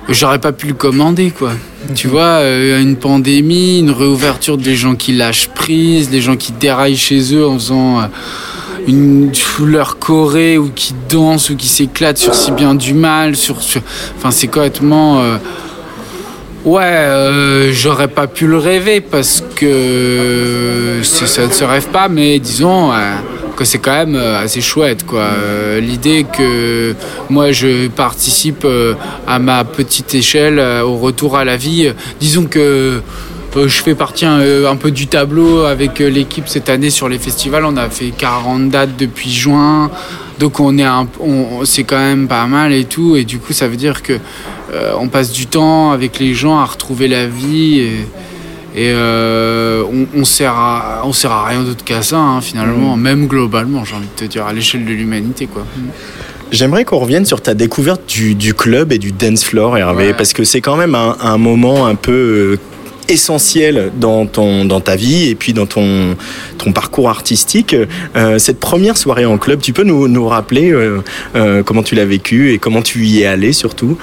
j'aurais 0.09 0.39
pas 0.39 0.51
pu 0.51 0.67
le 0.67 0.73
commander, 0.73 1.31
quoi. 1.31 1.51
Tu 1.93 2.07
vois, 2.07 2.39
euh, 2.41 2.81
une 2.81 2.95
pandémie, 2.95 3.79
une 3.79 3.91
réouverture 3.91 4.57
des 4.57 4.75
gens 4.75 4.95
qui 4.95 5.13
lâchent 5.13 5.49
prise, 5.49 6.09
des 6.09 6.21
gens 6.21 6.35
qui 6.35 6.51
déraillent 6.51 6.97
chez 6.97 7.35
eux 7.35 7.45
en 7.45 7.55
faisant 7.55 7.99
euh, 7.99 8.03
une 8.87 9.31
leur 9.63 9.99
choré 9.99 10.57
ou 10.57 10.69
qui 10.73 10.93
dansent 11.09 11.49
ou 11.49 11.55
qui 11.55 11.67
s'éclatent 11.67 12.17
sur 12.17 12.33
si 12.33 12.51
bien 12.51 12.75
du 12.75 12.93
mal, 12.93 13.35
sur, 13.35 13.57
enfin 14.17 14.31
c'est 14.31 14.47
complètement 14.47 15.21
euh, 15.21 15.37
Ouais, 16.65 17.71
j'aurais 17.73 18.07
pas 18.07 18.25
pu 18.25 18.47
le 18.47 18.57
rêver 18.57 18.99
parce 18.99 19.43
que 19.55 21.01
ça 21.03 21.45
ne 21.45 21.51
se 21.51 21.63
rêve 21.63 21.89
pas, 21.89 22.09
mais 22.09 22.39
disons 22.39 22.91
que 23.55 23.65
c'est 23.65 23.79
quand 23.79 23.91
même 23.91 24.15
euh, 24.15 24.43
assez 24.43 24.61
chouette, 24.61 25.05
quoi. 25.05 25.21
Euh, 25.21 25.79
L'idée 25.79 26.25
que 26.31 26.93
moi 27.29 27.51
je 27.51 27.87
participe 27.87 28.65
euh, 28.65 28.93
à 29.27 29.39
ma 29.39 29.63
petite 29.63 30.13
échelle 30.13 30.59
au 30.59 30.97
retour 30.97 31.37
à 31.37 31.45
la 31.45 31.57
vie. 31.57 31.91
Disons 32.19 32.45
que 32.45 33.01
je 33.55 33.81
fais 33.81 33.95
partie 33.95 34.25
un 34.25 34.75
peu 34.75 34.91
du 34.91 35.07
tableau 35.07 35.63
avec 35.63 35.99
l'équipe 35.99 36.47
cette 36.47 36.69
année 36.69 36.89
sur 36.89 37.07
les 37.07 37.17
festivals. 37.17 37.63
On 37.65 37.77
a 37.77 37.89
fait 37.89 38.11
40 38.17 38.69
dates 38.69 38.97
depuis 38.97 39.31
juin. 39.31 39.89
Donc 40.39 40.59
on 40.59 40.77
est 40.77 40.85
c'est 41.63 41.83
quand 41.83 41.97
même 41.97 42.27
pas 42.27 42.45
mal 42.47 42.73
et 42.73 42.83
tout. 42.83 43.15
Et 43.15 43.23
du 43.23 43.39
coup, 43.39 43.53
ça 43.53 43.67
veut 43.67 43.77
dire 43.77 44.03
que 44.03 44.19
on 44.99 45.07
passe 45.07 45.31
du 45.31 45.47
temps 45.47 45.91
avec 45.91 46.19
les 46.19 46.33
gens 46.33 46.59
à 46.59 46.65
retrouver 46.65 47.07
la 47.07 47.27
vie. 47.27 47.87
Et, 48.75 48.91
euh, 48.93 49.83
on, 49.83 50.19
on 50.19 50.25
sert 50.25 50.53
à, 50.53 51.01
on 51.05 51.13
sert 51.13 51.31
à 51.31 51.45
rien 51.45 51.63
d'autre 51.63 51.83
qu'à 51.83 52.01
ça, 52.01 52.17
hein, 52.17 52.41
finalement. 52.41 52.97
Même 52.97 53.27
globalement, 53.27 53.85
j'ai 53.85 53.95
envie 53.95 54.07
de 54.07 54.25
te 54.25 54.25
dire, 54.25 54.45
à 54.45 54.53
l'échelle 54.53 54.85
de 54.85 54.91
l'humanité, 54.91 55.47
quoi. 55.47 55.65
J'aimerais 56.51 56.85
qu'on 56.85 56.99
revienne 56.99 57.25
sur 57.25 57.41
ta 57.41 57.53
découverte 57.53 58.01
du, 58.07 58.35
du 58.35 58.53
club 58.53 58.91
et 58.91 58.99
du 58.99 59.11
dance 59.11 59.43
floor, 59.43 59.77
Hervé, 59.77 60.13
parce 60.13 60.31
que 60.33 60.43
c'est 60.43 60.61
quand 60.61 60.77
même 60.77 60.93
un, 60.93 61.17
un 61.19 61.37
moment 61.37 61.87
un 61.87 61.95
peu 61.95 62.11
euh, 62.11 62.59
essentiel 63.07 63.91
dans 63.99 64.25
ton 64.25 64.65
dans 64.65 64.79
ta 64.79 64.95
vie 64.95 65.29
et 65.29 65.35
puis 65.35 65.53
dans 65.53 65.65
ton 65.65 66.15
ton 66.57 66.71
parcours 66.71 67.09
artistique. 67.09 67.75
Euh, 68.15 68.39
cette 68.39 68.59
première 68.59 68.97
soirée 68.97 69.25
en 69.25 69.37
club, 69.37 69.61
tu 69.61 69.73
peux 69.73 69.83
nous, 69.83 70.07
nous 70.07 70.27
rappeler 70.27 70.71
euh, 70.71 71.03
euh, 71.35 71.63
comment 71.63 71.83
tu 71.83 71.95
l'as 71.95 72.05
vécu 72.05 72.51
et 72.53 72.57
comment 72.57 72.81
tu 72.81 73.05
y 73.05 73.21
es 73.21 73.25
allé 73.25 73.53
surtout? 73.53 73.97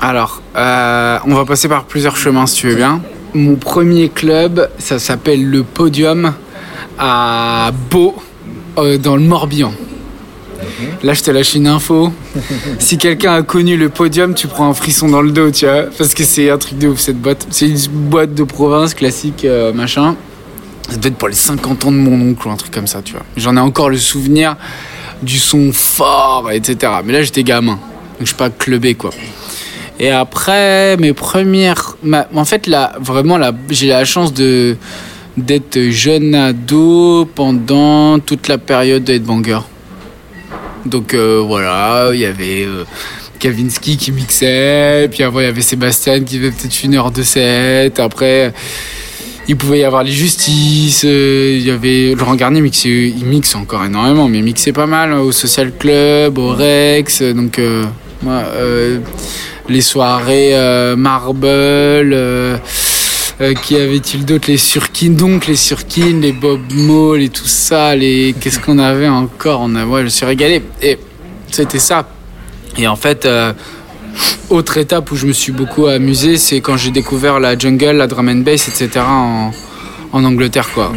Alors, 0.00 0.42
euh, 0.56 1.18
on 1.24 1.34
va 1.34 1.44
passer 1.44 1.68
par 1.68 1.84
plusieurs 1.84 2.16
chemins 2.16 2.46
si 2.46 2.56
tu 2.56 2.68
veux 2.68 2.76
bien. 2.76 3.00
Mon 3.34 3.56
premier 3.56 4.08
club, 4.08 4.70
ça 4.78 4.98
s'appelle 4.98 5.48
le 5.48 5.62
Podium 5.62 6.32
à 6.98 7.70
Beau, 7.90 8.14
euh, 8.78 8.98
dans 8.98 9.16
le 9.16 9.22
Morbihan. 9.22 9.72
Là, 11.02 11.14
je 11.14 11.22
te 11.22 11.30
lâche 11.30 11.54
une 11.54 11.66
info. 11.66 12.12
Si 12.78 12.98
quelqu'un 12.98 13.34
a 13.34 13.42
connu 13.42 13.76
le 13.76 13.88
podium, 13.88 14.34
tu 14.34 14.48
prends 14.48 14.68
un 14.68 14.74
frisson 14.74 15.08
dans 15.08 15.22
le 15.22 15.30
dos, 15.30 15.50
tu 15.50 15.66
vois. 15.66 15.84
Parce 15.96 16.14
que 16.14 16.24
c'est 16.24 16.50
un 16.50 16.58
truc 16.58 16.78
de 16.78 16.88
ouf, 16.88 16.98
cette 16.98 17.20
boîte. 17.20 17.46
C'est 17.50 17.68
une 17.68 17.78
boîte 17.88 18.34
de 18.34 18.42
province 18.42 18.94
classique, 18.94 19.44
euh, 19.44 19.72
machin. 19.72 20.16
Ça 20.88 20.96
devait 20.96 21.08
être 21.10 21.16
pour 21.16 21.28
les 21.28 21.34
50 21.34 21.84
ans 21.84 21.92
de 21.92 21.96
mon 21.96 22.30
oncle 22.30 22.48
ou 22.48 22.50
un 22.50 22.56
truc 22.56 22.72
comme 22.72 22.86
ça, 22.86 23.02
tu 23.02 23.12
vois. 23.12 23.22
J'en 23.36 23.56
ai 23.56 23.60
encore 23.60 23.90
le 23.90 23.98
souvenir 23.98 24.56
du 25.22 25.38
son 25.38 25.72
fort, 25.72 26.50
etc. 26.52 26.92
Mais 27.04 27.12
là, 27.12 27.22
j'étais 27.22 27.42
gamin. 27.44 27.72
Donc, 27.72 28.20
je 28.20 28.26
suis 28.26 28.34
pas 28.34 28.50
clubé, 28.50 28.94
quoi. 28.94 29.10
Et 29.98 30.10
après, 30.10 30.96
mes 30.98 31.12
premières. 31.12 31.96
En 32.34 32.44
fait, 32.44 32.66
là, 32.66 32.92
vraiment, 33.00 33.38
là, 33.38 33.52
j'ai 33.70 33.88
la 33.88 34.04
chance 34.04 34.32
de 34.32 34.76
d'être 35.36 35.78
jeune 35.90 36.34
ado 36.34 37.28
pendant 37.34 38.18
toute 38.18 38.48
la 38.48 38.58
période 38.58 39.04
de 39.04 39.12
Headbanger. 39.14 39.60
Donc 40.86 41.14
euh, 41.14 41.42
voilà, 41.46 42.10
il 42.12 42.20
y 42.20 42.24
avait 42.24 42.64
euh, 42.64 42.84
Kavinsky 43.38 43.96
qui 43.96 44.12
mixait, 44.12 45.08
puis 45.10 45.22
après 45.22 45.42
il 45.42 45.46
y 45.46 45.48
avait 45.48 45.60
Sébastien 45.60 46.22
qui 46.22 46.38
faisait 46.38 46.52
peut-être 46.52 46.84
une 46.84 46.94
heure 46.94 47.10
de 47.10 47.22
set, 47.22 47.98
après 47.98 48.54
il 49.48 49.56
pouvait 49.56 49.80
y 49.80 49.84
avoir 49.84 50.04
les 50.04 50.12
justices, 50.12 51.02
euh, 51.04 51.56
il 51.58 51.66
y 51.66 51.70
avait 51.70 52.14
Laurent 52.16 52.36
Garnier 52.36 52.60
mixait, 52.60 52.88
il 52.88 53.24
mixe 53.24 53.54
encore 53.56 53.84
énormément, 53.84 54.28
mais 54.28 54.38
il 54.38 54.44
mixait 54.44 54.72
pas 54.72 54.86
mal 54.86 55.12
hein, 55.12 55.18
au 55.18 55.32
Social 55.32 55.72
Club, 55.76 56.38
au 56.38 56.50
Rex, 56.50 57.22
donc 57.22 57.60
moi, 58.22 58.44
les 59.68 59.80
soirées 59.80 60.50
euh, 60.54 60.96
Marble, 60.96 61.46
euh, 61.46 62.56
euh, 63.40 63.54
qui 63.54 63.76
avait-il 63.76 64.24
d'autre 64.24 64.46
Les 64.48 64.56
Surkins, 64.56 65.10
donc 65.10 65.46
les 65.46 65.56
Surkins, 65.56 66.20
les 66.20 66.32
Bob 66.32 66.60
Maul 66.72 67.22
et 67.22 67.28
tout 67.28 67.46
ça, 67.46 67.94
les 67.94 68.34
qu'est-ce 68.40 68.60
qu'on 68.60 68.78
avait 68.78 69.08
encore 69.08 69.60
On 69.62 69.74
a, 69.74 69.84
ouais, 69.84 70.04
je 70.04 70.08
suis 70.08 70.26
régalé 70.26 70.62
et 70.82 70.98
c'était 71.50 71.78
ça. 71.78 72.08
Et 72.78 72.86
en 72.86 72.96
fait, 72.96 73.24
euh, 73.26 73.52
autre 74.50 74.76
étape 74.78 75.10
où 75.10 75.16
je 75.16 75.26
me 75.26 75.32
suis 75.32 75.52
beaucoup 75.52 75.86
amusé, 75.86 76.36
c'est 76.36 76.60
quand 76.60 76.76
j'ai 76.76 76.90
découvert 76.90 77.40
la 77.40 77.58
jungle, 77.58 77.92
la 77.92 78.06
drum 78.06 78.28
and 78.28 78.36
bass, 78.36 78.68
etc. 78.68 79.04
en, 79.06 79.50
en 80.12 80.24
Angleterre, 80.24 80.70
quoi. 80.72 80.92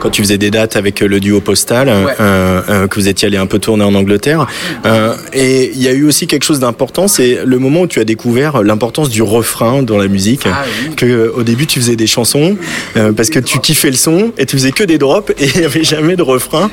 Quand 0.00 0.10
tu 0.10 0.22
faisais 0.22 0.38
des 0.38 0.50
dates 0.50 0.76
avec 0.76 1.00
le 1.00 1.20
duo 1.20 1.40
Postal, 1.40 1.88
euh, 1.88 2.60
euh, 2.68 2.88
que 2.88 2.98
vous 2.98 3.06
étiez 3.06 3.28
allé 3.28 3.36
un 3.36 3.46
peu 3.46 3.58
tourner 3.58 3.84
en 3.84 3.94
Angleterre. 3.94 4.46
Euh, 4.86 5.14
et 5.32 5.70
il 5.74 5.82
y 5.82 5.88
a 5.88 5.92
eu 5.92 6.04
aussi 6.04 6.26
quelque 6.26 6.44
chose 6.44 6.58
d'important, 6.58 7.06
c'est 7.06 7.40
le 7.44 7.58
moment 7.58 7.82
où 7.82 7.86
tu 7.86 8.00
as 8.00 8.04
découvert 8.04 8.62
l'importance 8.62 9.10
du 9.10 9.22
refrain 9.22 9.82
dans 9.82 9.98
la 9.98 10.08
musique. 10.08 10.42
Ah 10.46 10.64
Que 10.96 11.06
euh, 11.06 11.32
au 11.36 11.42
début 11.42 11.66
tu 11.66 11.80
faisais 11.80 11.96
des 11.96 12.06
chansons 12.06 12.56
euh, 12.96 13.12
parce 13.12 13.30
que 13.30 13.38
tu 13.38 13.60
kiffais 13.60 13.90
le 13.90 13.96
son 13.96 14.32
et 14.38 14.46
tu 14.46 14.56
faisais 14.56 14.72
que 14.72 14.84
des 14.84 14.98
drops 14.98 15.30
et 15.38 15.46
il 15.54 15.60
n'y 15.60 15.66
avait 15.66 15.84
jamais 15.84 16.16
de 16.16 16.22
refrain. 16.22 16.70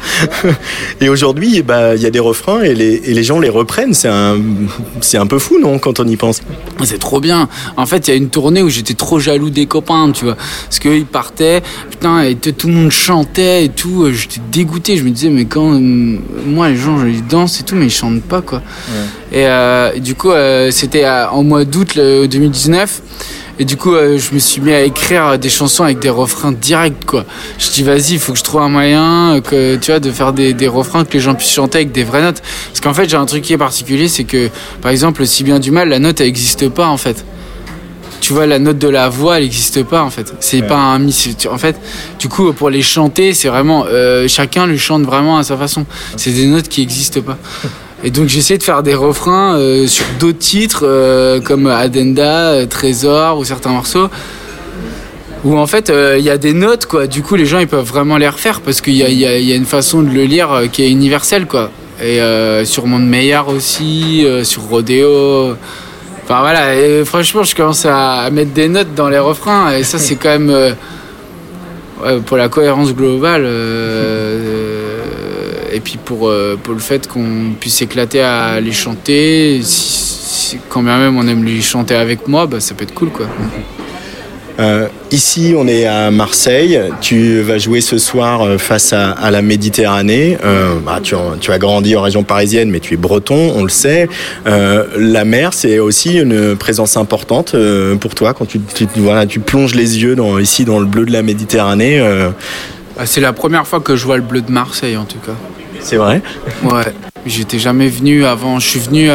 et 1.02 1.10
aujourd'hui, 1.10 1.62
bah 1.62 1.96
il 1.96 2.02
y 2.02 2.06
a 2.06 2.10
des 2.10 2.20
refrains 2.20 2.62
et 2.62 2.74
les, 2.74 3.02
et 3.06 3.14
les 3.14 3.24
gens 3.24 3.40
les 3.40 3.50
reprennent. 3.50 3.94
C'est 3.94 4.08
un, 4.08 4.38
c'est 5.02 5.18
un 5.18 5.28
peu 5.28 5.40
fou, 5.40 5.60
non, 5.60 5.80
quand 5.80 6.00
on 6.00 6.08
y 6.08 6.16
pense? 6.16 6.42
C'est 6.84 7.00
trop 7.00 7.20
bien. 7.20 7.50
En 7.76 7.86
fait, 7.86 8.08
il 8.08 8.12
y 8.12 8.14
a 8.14 8.18
une 8.18 8.30
tournée 8.30 8.62
où 8.62 8.70
j'étais 8.70 8.94
trop 8.94 9.20
jaloux 9.20 9.50
des 9.50 9.66
copains, 9.66 10.12
tu 10.12 10.26
vois. 10.26 10.36
Parce 10.36 10.80
qu'eux, 10.80 10.98
ils 10.98 11.06
partaient, 11.06 11.62
putain, 11.90 12.22
et 12.22 12.36
tout 12.36 12.68
le 12.68 12.74
monde 12.74 12.92
et 13.24 13.70
tout. 13.76 14.04
euh, 14.04 14.12
J'étais 14.12 14.42
dégoûté. 14.52 14.98
Je 14.98 15.04
me 15.04 15.10
disais, 15.12 15.30
mais 15.30 15.46
quand 15.46 15.74
euh, 15.74 15.80
moi, 15.80 16.70
les 16.70 16.76
gens, 16.76 17.06
ils 17.06 17.26
dansent 17.26 17.60
et 17.60 17.64
tout, 17.64 17.76
mais 17.76 17.86
ils 17.86 17.92
chantent 17.92 18.22
pas, 18.22 18.42
quoi. 18.42 18.62
Et, 19.32 19.46
euh, 19.48 19.92
et 19.96 20.00
du 20.00 20.16
coup, 20.16 20.32
euh, 20.32 20.72
c'était 20.72 21.06
en 21.08 21.44
mois 21.44 21.66
d'août 21.66 21.96
le 21.96 22.28
2019. 22.28 23.02
Et 23.60 23.66
du 23.66 23.76
coup, 23.76 23.96
euh, 23.96 24.20
je 24.20 24.36
me 24.36 24.40
suis 24.40 24.62
mis 24.62 24.72
à 24.72 24.84
écrire 24.84 25.40
des 25.40 25.50
chansons 25.50 25.84
avec 25.84 25.98
des 25.98 26.12
refrains 26.12 26.52
directs, 26.52 27.06
quoi. 27.08 27.26
Je 27.58 27.72
dis, 27.72 27.82
vas-y, 27.84 28.14
il 28.14 28.20
faut 28.20 28.34
que 28.34 28.38
je 28.38 28.44
trouve 28.44 28.62
un 28.62 28.70
moyen, 28.70 29.42
que, 29.44 29.78
tu 29.78 29.90
vois, 29.90 30.00
de 30.00 30.12
faire 30.12 30.32
des, 30.32 30.54
des 30.54 30.68
refrains 30.68 31.06
que 31.06 31.14
les 31.14 31.20
gens 31.20 31.34
puissent 31.34 31.54
chanter 31.54 31.80
avec 31.80 31.92
des 31.92 32.04
vraies 32.04 32.22
notes. 32.22 32.44
Parce 32.68 32.82
qu'en 32.82 32.94
fait, 32.94 33.10
j'ai 33.10 33.18
un 33.18 33.26
truc 33.26 33.42
qui 33.44 33.54
est 33.54 33.58
particulier, 33.58 34.08
c'est 34.10 34.26
que, 34.26 34.50
par 34.82 34.92
exemple, 34.92 35.26
si 35.26 35.44
bien 35.44 35.58
du 35.60 35.72
mal, 35.72 35.90
la 35.90 35.98
note, 35.98 36.22
elle 36.22 36.28
n'existe 36.28 36.70
pas, 36.70 36.88
en 36.88 36.98
fait. 36.98 37.26
Tu 38.22 38.34
vois, 38.34 38.46
la 38.48 38.60
note 38.60 38.78
de 38.80 38.88
la 38.90 39.10
voix, 39.10 39.38
elle 39.38 39.44
n'existe 39.44 39.84
pas, 39.84 40.02
en 40.04 40.10
fait. 40.10 40.34
C'est 40.40 40.62
pas 40.64 40.78
un 40.78 41.08
tu- 41.08 41.48
En 41.48 41.58
fait, 41.58 41.76
du 42.20 42.28
coup, 42.30 42.52
pour 42.54 42.70
les 42.70 42.82
chanter, 42.82 43.34
c'est 43.34 43.48
vraiment. 43.48 43.86
euh, 43.90 44.28
chacun 44.28 44.66
le 44.66 44.76
chante 44.78 45.04
vraiment 45.04 45.38
à 45.38 45.44
sa 45.44 45.56
façon. 45.58 45.86
C'est 46.16 46.32
des 46.32 46.46
notes 46.48 46.68
qui 46.68 46.82
n'existent 46.82 47.22
pas. 47.22 47.38
Et 48.04 48.12
donc 48.12 48.28
j'essaie 48.28 48.60
de 48.60 48.64
faire 48.64 48.84
des 48.84 48.94
refrains 48.94 49.56
euh, 49.58 49.88
sur 49.88 50.06
d'autres 50.20 50.38
titres 50.38 50.82
euh, 50.84 51.42
comme 51.42 51.66
Addenda, 51.66 52.68
Trésor 52.68 53.40
ou 53.40 53.44
certains 53.44 53.72
morceaux 53.72 54.08
où 55.44 55.58
en 55.58 55.66
fait 55.66 55.90
euh, 55.90 56.16
il 56.20 56.24
y 56.24 56.30
a 56.30 56.38
des 56.38 56.54
notes 56.54 56.86
quoi. 56.86 57.08
Du 57.08 57.24
coup 57.24 57.36
les 57.36 57.48
gens 57.48 57.58
ils 57.58 57.68
peuvent 57.68 57.84
vraiment 57.86 58.18
les 58.18 58.28
refaire 58.30 58.62
parce 58.62 58.82
qu'il 58.82 58.94
y 58.96 59.04
a, 59.04 59.10
y 59.10 59.46
y 59.46 59.54
une 59.56 59.66
façon 59.66 60.04
de 60.04 60.10
le 60.12 60.26
lire 60.26 60.64
qui 60.72 60.84
est 60.84 60.92
universelle 60.92 61.48
quoi. 61.48 61.72
Et 62.04 62.20
sur 62.66 62.86
Monde 62.86 63.08
Meilleur 63.08 63.48
aussi, 63.48 64.24
sur 64.44 64.62
Rodeo. 64.70 65.56
Enfin 66.30 66.42
voilà, 66.42 66.76
et 66.76 67.06
franchement 67.06 67.44
je 67.44 67.56
commence 67.56 67.86
à, 67.86 68.30
mettre 68.32 68.52
des 68.52 68.68
notes 68.68 68.94
dans 68.94 69.08
les 69.08 69.18
refrains 69.18 69.72
et 69.72 69.84
ça 69.84 69.98
c'est 69.98 70.18
quand 70.18 70.28
même 70.28 70.50
euh, 70.50 72.20
pour 72.26 72.36
la 72.36 72.50
cohérence 72.50 72.94
globale. 72.94 73.44
euh, 73.46 75.04
et 75.72 75.80
puis 75.80 75.98
pour, 76.04 76.28
euh, 76.28 76.58
le 76.68 76.80
fait 76.80 77.08
qu'on 77.08 77.54
puisse 77.60 77.76
s'éclater 77.76 78.22
à 78.22 78.60
les 78.60 78.72
chanter, 78.74 79.62
si- 79.64 80.18
si- 80.50 80.58
quand 80.70 80.82
bien 80.84 80.98
même 80.98 81.18
on 81.18 81.26
aime 81.28 81.44
les 81.46 81.62
chanter 81.62 81.96
avec 81.96 82.28
moi, 82.28 82.46
bah, 82.46 82.60
ça 82.60 82.74
peut 82.76 82.84
être 82.84 82.94
cool 82.94 83.10
quoi. 83.10 83.28
Euh, 84.60 84.88
ici, 85.12 85.54
on 85.56 85.68
est 85.68 85.86
à 85.86 86.10
Marseille. 86.10 86.80
Tu 87.00 87.42
vas 87.42 87.58
jouer 87.60 87.80
ce 87.82 87.98
soir 88.00 88.42
euh, 88.42 88.58
face 88.58 88.92
à, 88.92 89.12
à 89.12 89.30
la 89.30 89.42
Méditerranée. 89.44 90.38
Euh, 90.44 90.80
bah, 90.84 91.00
tu, 91.04 91.16
as 91.52 91.60
grandi 91.60 91.96
en 91.96 92.02
région 92.02 92.24
parisienne, 92.24 92.70
mais 92.72 92.80
tu 92.80 92.96
es 92.96 92.98
breton, 92.98 93.54
on 93.56 93.64
le 93.64 93.70
sait. 93.70 94.10
Euh, 94.48 94.86
la 94.98 95.26
mer, 95.26 95.54
c'est 95.54 95.78
aussi 95.80 96.18
une 96.18 96.56
présence 96.56 96.98
importante 96.98 97.56
pour 98.00 98.16
toi 98.16 98.34
quand 98.34 98.46
tu, 98.46 98.60
tu- 98.60 98.88
voilà, 98.98 99.26
tu 99.28 99.40
plonges 99.40 99.76
les 99.76 100.02
yeux 100.02 100.16
dans, 100.16 100.40
ici 100.40 100.66
dans 100.66 100.80
le 100.80 100.86
bleu 100.86 101.06
de 101.06 101.12
la 101.14 101.22
Méditerranée. 101.22 102.00
Bah, 102.98 103.06
c'est 103.06 103.22
la 103.22 103.34
première 103.34 103.68
fois 103.68 103.80
que 103.80 103.96
je 103.96 104.06
vois 104.06 104.18
le 104.18 104.24
bleu 104.24 104.42
de 104.42 104.52
Marseille 104.52 104.98
en 104.98 105.06
tout 105.06 105.20
cas. 105.20 105.34
c'est 105.80 105.98
vrai? 105.98 106.22
Ouais, 106.64 106.94
j'étais 107.28 107.60
jamais 107.60 107.90
venu 107.90 108.26
avant. 108.26 108.60
Je 108.60 108.68
suis 108.68 108.80
venu, 108.80 109.10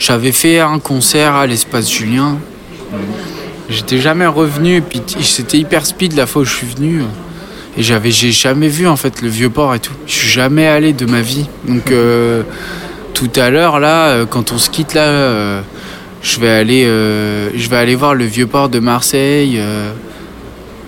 j'avais 0.00 0.32
fait 0.32 0.58
un 0.58 0.80
concert 0.80 1.34
à 1.36 1.46
l'espace 1.46 1.88
Julien. 1.88 2.38
J'étais 3.68 3.98
jamais 3.98 4.26
revenu, 4.26 4.76
et 4.76 4.80
puis 4.80 5.00
c'était 5.22 5.58
hyper 5.58 5.86
speed 5.86 6.14
la 6.14 6.26
fois 6.26 6.42
où 6.42 6.44
je 6.44 6.54
suis 6.54 6.66
venu. 6.66 7.02
Et 7.78 7.82
j'avais, 7.82 8.10
j'ai 8.10 8.32
jamais 8.32 8.68
vu 8.68 8.86
en 8.86 8.96
fait 8.96 9.20
le 9.20 9.28
vieux 9.28 9.50
port 9.50 9.74
et 9.74 9.80
tout. 9.80 9.92
Je 10.06 10.12
suis 10.12 10.28
jamais 10.28 10.66
allé 10.66 10.92
de 10.92 11.04
ma 11.04 11.20
vie. 11.20 11.46
Donc 11.68 11.90
euh, 11.90 12.42
tout 13.12 13.30
à 13.36 13.50
l'heure 13.50 13.80
là, 13.80 14.08
euh, 14.08 14.26
quand 14.26 14.52
on 14.52 14.58
se 14.58 14.70
quitte 14.70 14.94
là, 14.94 15.02
euh, 15.02 15.60
je 16.22 16.40
vais 16.40 16.50
aller, 16.50 16.84
je 16.84 17.68
vais 17.68 17.76
aller 17.76 17.94
voir 17.94 18.14
le 18.14 18.24
vieux 18.24 18.46
port 18.46 18.68
de 18.68 18.78
Marseille. 18.78 19.60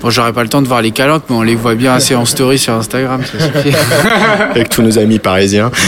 Bon, 0.00 0.10
j'aurai 0.10 0.32
pas 0.32 0.44
le 0.44 0.48
temps 0.48 0.62
de 0.62 0.68
voir 0.68 0.80
les 0.80 0.92
calanques, 0.92 1.24
mais 1.28 1.34
on 1.34 1.42
les 1.42 1.56
voit 1.56 1.74
bien 1.74 1.92
assez 1.92 2.14
en 2.14 2.24
story 2.24 2.56
sur 2.56 2.72
Instagram, 2.74 3.20
ça 3.24 3.44
suffit. 3.44 3.76
avec 4.50 4.68
tous 4.68 4.82
nos 4.82 4.98
amis 4.98 5.18
parisiens. 5.18 5.70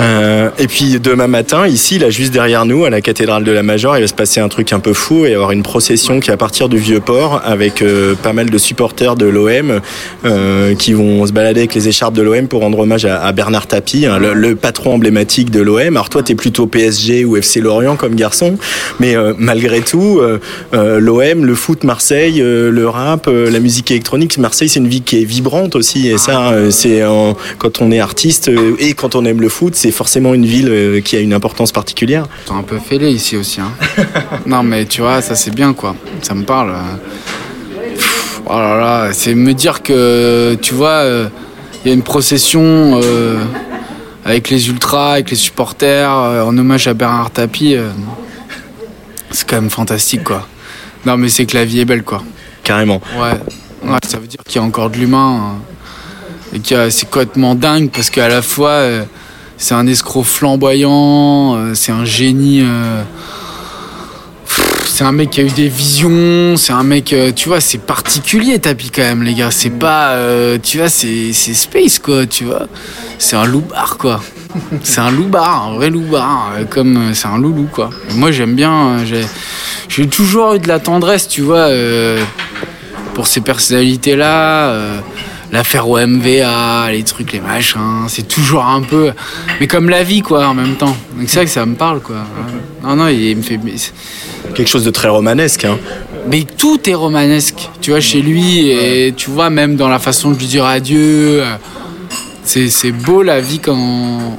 Euh, 0.00 0.50
et 0.58 0.66
puis 0.66 0.98
demain 0.98 1.28
matin, 1.28 1.68
ici, 1.68 1.98
là, 2.00 2.10
juste 2.10 2.32
derrière 2.32 2.66
nous, 2.66 2.84
à 2.84 2.90
la 2.90 3.00
cathédrale 3.00 3.44
de 3.44 3.52
la 3.52 3.62
Major, 3.62 3.96
il 3.96 4.00
va 4.00 4.06
se 4.08 4.12
passer 4.12 4.40
un 4.40 4.48
truc 4.48 4.72
un 4.72 4.80
peu 4.80 4.92
fou. 4.92 5.24
Y 5.24 5.34
avoir 5.34 5.52
une 5.52 5.62
procession 5.62 6.18
qui 6.18 6.30
va 6.30 6.36
partir 6.36 6.68
du 6.68 6.78
Vieux-Port 6.78 7.40
avec 7.44 7.80
euh, 7.80 8.14
pas 8.16 8.32
mal 8.32 8.50
de 8.50 8.58
supporters 8.58 9.14
de 9.14 9.26
l'OM 9.26 9.80
euh, 10.24 10.74
qui 10.74 10.92
vont 10.94 11.24
se 11.26 11.32
balader 11.32 11.60
avec 11.60 11.74
les 11.74 11.88
écharpes 11.88 12.14
de 12.14 12.22
l'OM 12.22 12.48
pour 12.48 12.60
rendre 12.60 12.80
hommage 12.80 13.04
à, 13.04 13.22
à 13.22 13.30
Bernard 13.32 13.68
Tapie, 13.68 14.04
hein, 14.04 14.18
le, 14.18 14.34
le 14.34 14.56
patron 14.56 14.94
emblématique 14.94 15.50
de 15.50 15.60
l'OM. 15.60 15.96
Alors 15.96 16.10
toi, 16.10 16.24
t'es 16.24 16.34
plutôt 16.34 16.66
PSG 16.66 17.24
ou 17.24 17.36
FC 17.36 17.60
Lorient 17.60 17.94
comme 17.94 18.16
garçon, 18.16 18.58
mais 18.98 19.14
malgré 19.38 19.80
tout, 19.80 20.20
l'OM, 20.72 21.44
le 21.44 21.54
foot, 21.54 21.84
Marseille, 21.84 22.42
le 22.74 22.88
rap, 22.88 23.26
euh, 23.28 23.50
la 23.50 23.60
musique 23.60 23.90
électronique, 23.90 24.36
Marseille, 24.38 24.68
c'est 24.68 24.80
une 24.80 24.88
vie 24.88 25.00
qui 25.02 25.20
est 25.22 25.24
vibrante 25.24 25.76
aussi. 25.76 26.08
Et 26.08 26.18
ça, 26.18 26.50
euh, 26.50 26.70
c'est 26.70 27.04
en- 27.04 27.36
quand 27.58 27.80
on 27.80 27.90
est 27.90 28.00
artiste 28.00 28.48
euh, 28.48 28.76
et 28.78 28.94
quand 28.94 29.14
on 29.14 29.24
aime 29.24 29.40
le 29.40 29.48
foot, 29.48 29.74
c'est 29.74 29.90
forcément 29.90 30.34
une 30.34 30.44
ville 30.46 30.68
euh, 30.68 31.00
qui 31.00 31.16
a 31.16 31.20
une 31.20 31.32
importance 31.32 31.72
particulière. 31.72 32.26
T'es 32.46 32.52
un 32.52 32.62
peu 32.62 32.78
fêlé 32.78 33.10
ici 33.10 33.36
aussi. 33.36 33.60
Hein. 33.60 33.72
non, 34.46 34.62
mais 34.62 34.84
tu 34.84 35.00
vois, 35.00 35.22
ça 35.22 35.34
c'est 35.34 35.54
bien 35.54 35.72
quoi. 35.72 35.94
Ça 36.22 36.34
me 36.34 36.44
parle. 36.44 36.74
Pff, 37.94 38.42
Oh 38.46 38.52
là 38.58 38.76
là, 38.78 39.08
c'est 39.12 39.34
me 39.34 39.54
dire 39.54 39.82
que, 39.82 40.54
tu 40.60 40.74
vois, 40.74 40.88
euh, 41.04 41.28
il 41.84 41.88
y 41.88 41.90
a 41.90 41.94
une 41.94 42.02
procession 42.02 43.00
euh, 43.02 43.38
avec 44.24 44.50
les 44.50 44.68
ultras, 44.68 45.12
avec 45.14 45.30
les 45.30 45.36
supporters, 45.36 46.10
euh, 46.12 46.42
en 46.42 46.56
hommage 46.58 46.86
à 46.86 46.92
Bernard 46.94 47.30
Tapie. 47.30 47.74
euh, 47.74 47.88
c'est 49.30 49.48
quand 49.48 49.56
même 49.60 49.70
fantastique 49.70 50.22
quoi. 50.24 50.46
Non, 51.06 51.16
mais 51.16 51.28
c'est 51.28 51.44
que 51.46 51.56
la 51.56 51.64
vie 51.64 51.80
est 51.80 51.84
belle 51.84 52.02
quoi. 52.04 52.22
Carrément. 52.64 53.00
Ouais, 53.18 53.98
ça 54.08 54.18
veut 54.18 54.26
dire 54.26 54.40
qu'il 54.46 54.56
y 54.60 54.64
a 54.64 54.66
encore 54.66 54.90
de 54.90 54.96
l'humain. 54.96 55.52
hein. 55.56 55.58
Et 56.54 56.60
que 56.60 56.88
c'est 56.90 57.06
complètement 57.10 57.54
dingue 57.54 57.90
parce 57.90 58.10
qu'à 58.10 58.28
la 58.28 58.40
fois, 58.40 58.70
euh, 58.70 59.04
c'est 59.58 59.74
un 59.74 59.86
escroc 59.86 60.22
flamboyant, 60.24 61.56
euh, 61.56 61.74
c'est 61.74 61.92
un 61.92 62.04
génie. 62.04 62.62
euh, 62.62 63.02
c'est 64.86 65.02
un 65.04 65.10
mec 65.12 65.30
qui 65.30 65.40
a 65.40 65.42
eu 65.42 65.50
des 65.50 65.68
visions, 65.68 66.56
c'est 66.56 66.72
un 66.72 66.84
mec, 66.84 67.12
tu 67.34 67.48
vois, 67.48 67.60
c'est 67.60 67.78
particulier 67.78 68.60
Tapi 68.60 68.90
quand 68.90 69.02
même, 69.02 69.24
les 69.24 69.34
gars. 69.34 69.50
C'est 69.50 69.70
pas, 69.70 70.16
tu 70.62 70.78
vois, 70.78 70.88
c'est 70.88 71.32
space 71.32 71.98
quoi, 71.98 72.26
tu 72.26 72.44
vois. 72.44 72.68
C'est 73.18 73.34
un 73.34 73.44
loupard 73.44 73.98
quoi. 73.98 74.22
C'est 74.82 75.00
un 75.00 75.10
loupard, 75.10 75.68
un 75.70 75.74
vrai 75.76 75.90
loupard, 75.90 76.52
euh, 76.56 76.64
comme 76.64 76.96
euh, 76.96 77.14
c'est 77.14 77.26
un 77.28 77.38
loulou 77.38 77.68
quoi. 77.72 77.90
Et 78.10 78.14
moi 78.14 78.30
j'aime 78.30 78.54
bien, 78.54 78.72
euh, 79.00 79.04
j'ai- 79.88 80.06
toujours 80.08 80.54
eu 80.54 80.58
de 80.58 80.68
la 80.68 80.78
tendresse, 80.78 81.28
tu 81.28 81.40
vois. 81.42 81.68
euh, 81.68 82.22
pour 83.14 83.26
ces 83.28 83.40
personnalités-là. 83.40 84.68
euh, 84.70 84.98
L'affaire 85.52 85.88
OMVA, 85.88 86.90
les 86.90 87.04
trucs, 87.04 87.32
les 87.32 87.38
machins, 87.38 88.06
c'est 88.08 88.26
toujours 88.26 88.64
un 88.64 88.80
peu. 88.82 89.12
Mais 89.60 89.68
comme 89.68 89.88
la 89.88 90.02
vie, 90.02 90.20
quoi, 90.20 90.48
en 90.48 90.54
même 90.54 90.74
temps. 90.74 90.96
Donc 91.16 91.28
c'est 91.28 91.36
vrai 91.36 91.44
que 91.44 91.50
ça 91.52 91.64
me 91.64 91.76
parle, 91.76 92.00
quoi. 92.00 92.16
Non, 92.82 92.96
non, 92.96 93.06
il 93.06 93.36
me 93.36 93.42
fait. 93.42 93.60
Quelque 94.54 94.66
chose 94.68 94.84
de 94.84 94.90
très 94.90 95.06
romanesque. 95.08 95.64
Hein. 95.64 95.78
Mais 96.28 96.42
tout 96.42 96.80
est 96.90 96.94
romanesque, 96.94 97.68
tu 97.80 97.90
vois, 97.92 98.00
chez 98.00 98.20
lui, 98.20 98.70
et 98.70 99.14
tu 99.16 99.30
vois, 99.30 99.48
même 99.48 99.76
dans 99.76 99.88
la 99.88 100.00
façon 100.00 100.32
de 100.32 100.38
lui 100.38 100.46
dire 100.46 100.64
adieu. 100.64 101.44
C'est 102.44 102.68
c'est 102.68 102.92
beau 102.92 103.22
la 103.22 103.40
vie 103.40 103.58
quand. 103.58 104.36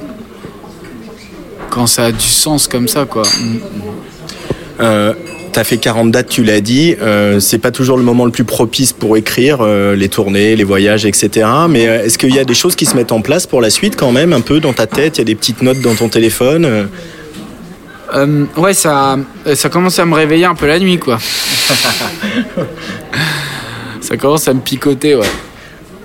quand 1.70 1.86
ça 1.86 2.06
a 2.06 2.12
du 2.12 2.26
sens 2.26 2.68
comme 2.68 2.88
ça, 2.88 3.04
quoi. 3.04 3.22
Mm. 3.22 3.58
Euh, 4.80 5.14
T'as 5.56 5.64
fait 5.64 5.78
40 5.78 6.10
dates, 6.10 6.28
tu 6.28 6.44
l'as 6.44 6.60
dit. 6.60 6.94
Euh, 7.00 7.40
c'est 7.40 7.56
pas 7.56 7.70
toujours 7.70 7.96
le 7.96 8.02
moment 8.02 8.26
le 8.26 8.30
plus 8.30 8.44
propice 8.44 8.92
pour 8.92 9.16
écrire, 9.16 9.60
euh, 9.62 9.96
les 9.96 10.10
tournées, 10.10 10.54
les 10.54 10.64
voyages, 10.64 11.06
etc. 11.06 11.48
Mais 11.70 11.88
euh, 11.88 12.04
est-ce 12.04 12.18
qu'il 12.18 12.34
y 12.34 12.38
a 12.38 12.44
des 12.44 12.52
choses 12.52 12.76
qui 12.76 12.84
se 12.84 12.94
mettent 12.94 13.10
en 13.10 13.22
place 13.22 13.46
pour 13.46 13.62
la 13.62 13.70
suite 13.70 13.96
quand 13.96 14.12
même, 14.12 14.34
un 14.34 14.42
peu 14.42 14.60
dans 14.60 14.74
ta 14.74 14.86
tête? 14.86 15.16
Il 15.16 15.20
y 15.20 15.22
a 15.22 15.24
des 15.24 15.34
petites 15.34 15.62
notes 15.62 15.80
dans 15.80 15.94
ton 15.94 16.10
téléphone 16.10 16.90
ouais, 18.58 18.74
ça, 18.74 19.16
ça 19.54 19.70
commence 19.70 19.98
à 19.98 20.04
me 20.04 20.14
réveiller 20.14 20.44
un 20.44 20.54
peu 20.54 20.66
la 20.66 20.78
nuit, 20.78 20.98
quoi. 20.98 21.18
ça 24.02 24.18
commence 24.18 24.46
à 24.48 24.52
me 24.52 24.60
picoter, 24.60 25.14
ouais. 25.14 25.24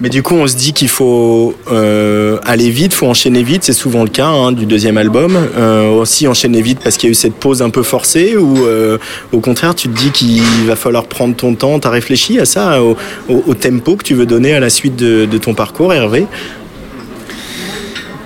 Mais 0.03 0.09
du 0.09 0.23
coup, 0.23 0.33
on 0.33 0.47
se 0.47 0.55
dit 0.55 0.73
qu'il 0.73 0.87
faut 0.89 1.53
euh, 1.71 2.39
aller 2.43 2.71
vite, 2.71 2.91
faut 2.91 3.05
enchaîner 3.05 3.43
vite. 3.43 3.63
C'est 3.63 3.71
souvent 3.73 4.01
le 4.03 4.09
cas 4.09 4.25
hein, 4.25 4.51
du 4.51 4.65
deuxième 4.65 4.97
album. 4.97 5.37
Euh, 5.55 5.89
aussi 5.91 6.27
enchaîner 6.27 6.63
vite 6.63 6.79
parce 6.83 6.97
qu'il 6.97 7.07
y 7.07 7.11
a 7.11 7.13
eu 7.13 7.15
cette 7.15 7.35
pause 7.35 7.61
un 7.61 7.69
peu 7.69 7.83
forcée 7.83 8.35
ou 8.35 8.65
euh, 8.65 8.97
au 9.31 9.41
contraire, 9.41 9.75
tu 9.75 9.87
te 9.89 9.95
dis 9.95 10.09
qu'il 10.09 10.41
va 10.65 10.75
falloir 10.75 11.05
prendre 11.05 11.35
ton 11.35 11.53
temps. 11.53 11.77
T'as 11.79 11.91
réfléchi 11.91 12.39
à 12.39 12.45
ça, 12.45 12.81
au, 12.81 12.97
au- 13.29 13.43
au 13.45 13.53
tempo 13.53 13.95
que 13.95 14.03
tu 14.03 14.15
veux 14.15 14.25
donner 14.25 14.55
à 14.55 14.59
la 14.59 14.71
suite 14.71 14.95
de, 14.95 15.25
de 15.25 15.37
ton 15.37 15.53
parcours, 15.53 15.93
Hervé? 15.93 16.25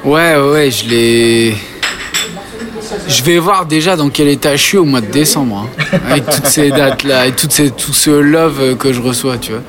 Ouais, 0.06 0.36
ouais, 0.38 0.50
ouais, 0.52 0.72
je 0.72 0.88
l'ai. 0.90 1.56
Je 3.10 3.22
vais 3.24 3.38
voir 3.38 3.66
déjà 3.66 3.98
dans 3.98 4.10
quel 4.10 4.30
état 4.30 4.56
je 4.56 4.62
suis 4.64 4.78
au 4.78 4.86
mois 4.86 5.02
de 5.02 5.12
décembre, 5.12 5.68
hein, 5.68 6.00
avec 6.10 6.30
toutes 6.30 6.46
ces 6.46 6.70
dates-là, 6.70 7.28
et 7.28 7.32
toutes 7.34 7.52
ces, 7.52 7.70
tout 7.72 7.92
ce 7.94 8.12
love 8.12 8.78
que 8.78 8.94
je 8.94 9.02
reçois, 9.02 9.38
tu 9.38 9.52
vois, 9.52 9.62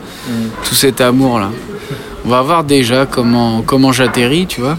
tout 0.68 0.74
cet 0.76 1.00
amour-là. 1.00 1.50
On 2.26 2.28
va 2.28 2.42
voir 2.42 2.64
déjà 2.64 3.06
comment, 3.06 3.62
comment 3.62 3.92
j'atterris, 3.92 4.46
tu 4.48 4.60
vois. 4.60 4.76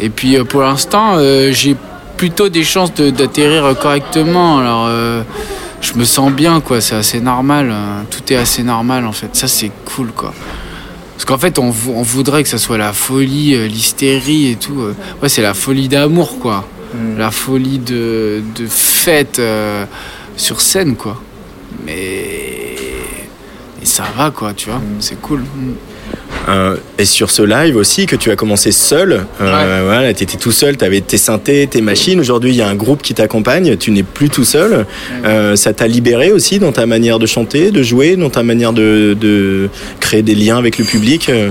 Et 0.00 0.08
puis 0.10 0.36
euh, 0.36 0.42
pour 0.44 0.62
l'instant, 0.62 1.12
euh, 1.16 1.52
j'ai 1.52 1.76
plutôt 2.16 2.48
des 2.48 2.64
chances 2.64 2.92
de- 2.94 3.10
d'atterrir 3.10 3.76
correctement. 3.80 4.58
Alors, 4.58 4.86
euh, 4.88 5.22
je 5.80 5.94
me 5.94 6.04
sens 6.04 6.32
bien, 6.32 6.60
quoi. 6.60 6.80
C'est 6.80 6.96
assez 6.96 7.20
normal. 7.20 7.68
euh, 7.70 8.02
Tout 8.10 8.32
est 8.32 8.36
assez 8.36 8.64
normal, 8.64 9.06
en 9.06 9.12
fait. 9.12 9.28
Ça, 9.34 9.46
c'est 9.46 9.70
cool, 9.84 10.08
quoi. 10.08 10.34
Parce 11.14 11.24
qu'en 11.24 11.38
fait, 11.38 11.60
on, 11.60 11.70
vou- 11.70 11.94
on 11.94 12.02
voudrait 12.02 12.42
que 12.42 12.48
ça 12.48 12.58
soit 12.58 12.78
la 12.78 12.92
folie, 12.92 13.68
l'hystérie 13.68 14.50
et 14.50 14.56
tout. 14.56 14.82
Ouais, 15.22 15.28
c'est 15.28 15.42
la 15.42 15.54
folie 15.54 15.86
d'amour, 15.88 16.40
quoi. 16.40 16.66
La 17.16 17.30
folie 17.30 17.78
de, 17.78 18.42
de 18.56 18.66
fête 18.66 19.40
sur 20.36 20.60
scène, 20.60 20.96
quoi. 20.96 21.20
Mais. 21.86 22.76
Et 23.80 23.84
ça 23.86 24.04
va, 24.16 24.30
quoi, 24.32 24.52
tu 24.54 24.68
vois. 24.70 24.80
C'est 24.98 25.20
cool. 25.20 25.44
Euh, 26.48 26.76
et 26.98 27.04
sur 27.04 27.30
ce 27.30 27.42
live 27.42 27.76
aussi 27.76 28.06
que 28.06 28.16
tu 28.16 28.30
as 28.30 28.36
commencé 28.36 28.72
seul, 28.72 29.24
euh, 29.40 29.82
voilà, 29.84 30.12
tu 30.12 30.24
étais 30.24 30.36
tout 30.36 30.50
seul, 30.50 30.76
tu 30.76 30.84
avais 30.84 31.00
tes 31.00 31.18
synthés, 31.18 31.66
tes 31.68 31.80
machines. 31.80 32.18
Aujourd'hui, 32.18 32.50
il 32.50 32.56
y 32.56 32.62
a 32.62 32.68
un 32.68 32.74
groupe 32.74 33.02
qui 33.02 33.14
t'accompagne, 33.14 33.76
tu 33.76 33.90
n'es 33.92 34.02
plus 34.02 34.28
tout 34.28 34.44
seul. 34.44 34.86
Euh, 35.24 35.56
ça 35.56 35.72
t'a 35.72 35.86
libéré 35.86 36.32
aussi 36.32 36.58
dans 36.58 36.72
ta 36.72 36.86
manière 36.86 37.18
de 37.18 37.26
chanter, 37.26 37.70
de 37.70 37.82
jouer, 37.82 38.16
dans 38.16 38.30
ta 38.30 38.42
manière 38.42 38.72
de, 38.72 39.16
de 39.18 39.68
créer 40.00 40.22
des 40.22 40.34
liens 40.34 40.58
avec 40.58 40.78
le 40.78 40.84
public. 40.84 41.28
euh. 41.28 41.50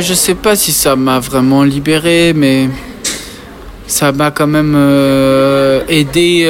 Je 0.00 0.14
sais 0.14 0.34
pas 0.34 0.56
si 0.56 0.72
ça 0.72 0.96
m'a 0.96 1.18
vraiment 1.18 1.64
libéré, 1.64 2.32
mais 2.34 2.68
ça 3.86 4.12
m'a 4.12 4.30
quand 4.30 4.46
même 4.46 4.74
aidé 5.88 6.48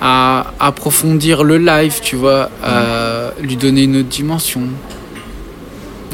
à 0.00 0.52
approfondir 0.60 1.44
le 1.44 1.58
live, 1.58 2.00
tu 2.02 2.16
vois, 2.16 2.50
à 2.62 3.32
lui 3.42 3.56
donner 3.56 3.82
une 3.82 3.96
autre 3.96 4.08
dimension. 4.08 4.62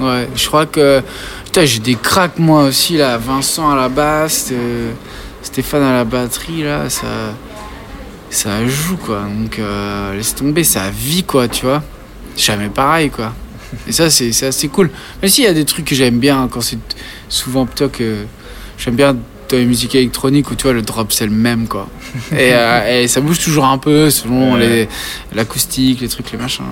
Ouais, 0.01 0.29
je 0.35 0.47
crois 0.47 0.67
que 0.67 1.03
putain, 1.45 1.65
j'ai 1.65 1.79
des 1.79 1.95
cracks 1.95 2.39
moi 2.39 2.65
aussi 2.65 2.97
là, 2.97 3.17
Vincent 3.17 3.71
à 3.71 3.77
la 3.77 3.89
basse, 3.89 4.51
euh, 4.53 4.93
Stéphane 5.43 5.83
à 5.83 5.93
la 5.93 6.05
batterie 6.05 6.63
là, 6.63 6.91
ça 6.91 7.07
ça 8.31 8.67
joue 8.67 8.97
quoi. 8.97 9.23
Donc 9.23 9.59
euh, 9.59 10.15
laisse 10.15 10.35
tomber, 10.35 10.65
ça 10.65 10.91
vit 10.91 11.25
quoi, 11.25 11.49
tu 11.49 11.65
vois. 11.65 11.83
Jamais 12.37 12.69
pareil 12.69 13.11
quoi. 13.11 13.33
Et 13.89 13.93
ça, 13.93 14.11
c'est 14.11 14.31
assez 14.45 14.69
cool. 14.69 14.91
Même 15.23 15.31
s'il 15.31 15.45
y 15.45 15.49
a 15.49 15.53
des 15.53 15.65
trucs 15.65 15.85
que 15.85 15.95
j'aime 15.95 16.19
bien, 16.19 16.43
hein, 16.43 16.49
quand 16.51 16.61
c'est 16.61 16.79
souvent 17.29 17.67
plutôt 17.67 17.89
que. 17.89 18.25
J'aime 18.79 18.95
bien 18.95 19.15
dans 19.15 19.57
les 19.57 19.65
musiques 19.65 19.95
électroniques 19.95 20.51
où 20.51 20.55
tu 20.55 20.65
vois, 20.65 20.73
le 20.73 20.83
drop 20.83 21.13
c'est 21.13 21.25
le 21.25 21.33
même 21.33 21.67
quoi. 21.67 21.89
Et, 22.33 22.53
euh, 22.53 23.03
et 23.03 23.09
ça 23.09 23.21
bouge 23.21 23.39
toujours 23.39 23.65
un 23.65 23.79
peu 23.79 24.11
selon 24.11 24.57
les 24.57 24.89
l'acoustique, 25.35 26.01
les 26.01 26.09
trucs, 26.09 26.31
les 26.33 26.39
machins. 26.39 26.65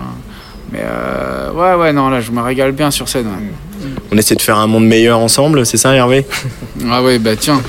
Mais 0.74 0.80
euh, 0.82 1.52
ouais, 1.52 1.80
ouais, 1.80 1.92
non, 1.92 2.09
là 2.09 2.20
je 2.20 2.32
me 2.32 2.40
régale 2.40 2.72
bien 2.72 2.90
sur 2.90 3.09
scène. 3.09 3.26
ouais. 3.26 3.88
On 4.10 4.18
essaie 4.18 4.34
de 4.34 4.42
faire 4.42 4.59
un 4.59 4.66
monde 4.66 4.86
meilleur 4.86 5.20
ensemble, 5.20 5.64
c'est 5.64 5.76
ça 5.76 5.94
Hervé? 5.94 6.26
Ah 6.90 7.01
ouais, 7.02 7.20
bah 7.20 7.36
tiens. 7.36 7.62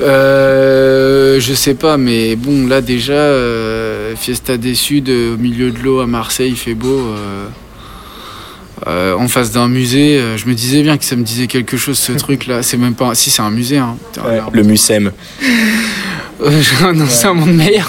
Euh, 0.00 1.38
je 1.38 1.54
sais 1.54 1.74
pas, 1.74 1.96
mais 1.96 2.34
bon, 2.34 2.66
là 2.66 2.80
déjà, 2.80 3.12
euh, 3.12 4.16
Fiesta 4.16 4.56
des 4.56 4.74
Suds 4.74 5.04
euh, 5.08 5.34
au 5.34 5.36
milieu 5.38 5.70
de 5.70 5.78
l'eau 5.78 6.00
à 6.00 6.06
Marseille, 6.08 6.50
il 6.50 6.56
fait 6.56 6.74
beau. 6.74 7.14
en 8.86 9.28
face 9.28 9.52
d'un 9.52 9.68
musée, 9.68 10.20
je 10.36 10.46
me 10.46 10.54
disais 10.54 10.82
bien 10.82 10.98
que 10.98 11.04
ça 11.04 11.14
me 11.14 11.22
disait 11.22 11.46
quelque 11.46 11.76
chose 11.76 11.98
ce 11.98 12.12
truc 12.24 12.46
là. 12.48 12.62
C'est 12.64 12.76
même 12.76 12.94
pas. 12.94 13.14
Si, 13.14 13.30
c'est 13.30 13.42
un 13.42 13.50
musée. 13.50 13.78
Hein. 13.78 13.96
Putain. 14.12 14.24
Le 14.52 14.62
Mucem. 14.64 15.12
Euh, 16.44 16.92
non, 16.92 17.04
c'est 17.08 17.28
un 17.28 17.34
monde 17.34 17.54
meilleur. 17.54 17.88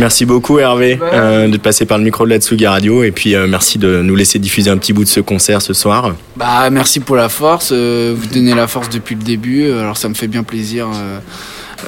Merci 0.00 0.24
beaucoup 0.26 0.58
Hervé 0.60 0.98
euh, 1.12 1.48
de 1.48 1.56
passer 1.56 1.84
par 1.84 1.98
le 1.98 2.04
micro 2.04 2.24
de 2.24 2.30
la 2.30 2.38
Tsugi 2.38 2.66
Radio 2.68 3.02
et 3.02 3.10
puis 3.10 3.34
euh, 3.34 3.46
merci 3.48 3.78
de 3.78 4.00
nous 4.00 4.14
laisser 4.14 4.38
diffuser 4.38 4.70
un 4.70 4.78
petit 4.78 4.92
bout 4.92 5.02
de 5.02 5.08
ce 5.08 5.18
concert 5.20 5.60
ce 5.60 5.74
soir. 5.74 6.14
Bah, 6.36 6.70
merci 6.70 7.00
pour 7.00 7.16
la 7.16 7.28
force. 7.28 7.70
euh, 7.72 8.14
vous 8.16 8.26
donnez 8.28 8.54
la 8.54 8.68
force 8.68 8.88
depuis 8.90 9.16
le 9.16 9.22
début. 9.22 9.70
Alors, 9.72 9.96
ça 9.96 10.08
me 10.08 10.14
fait 10.14 10.28
bien 10.28 10.44
plaisir. 10.44 10.86
euh, 10.94 11.18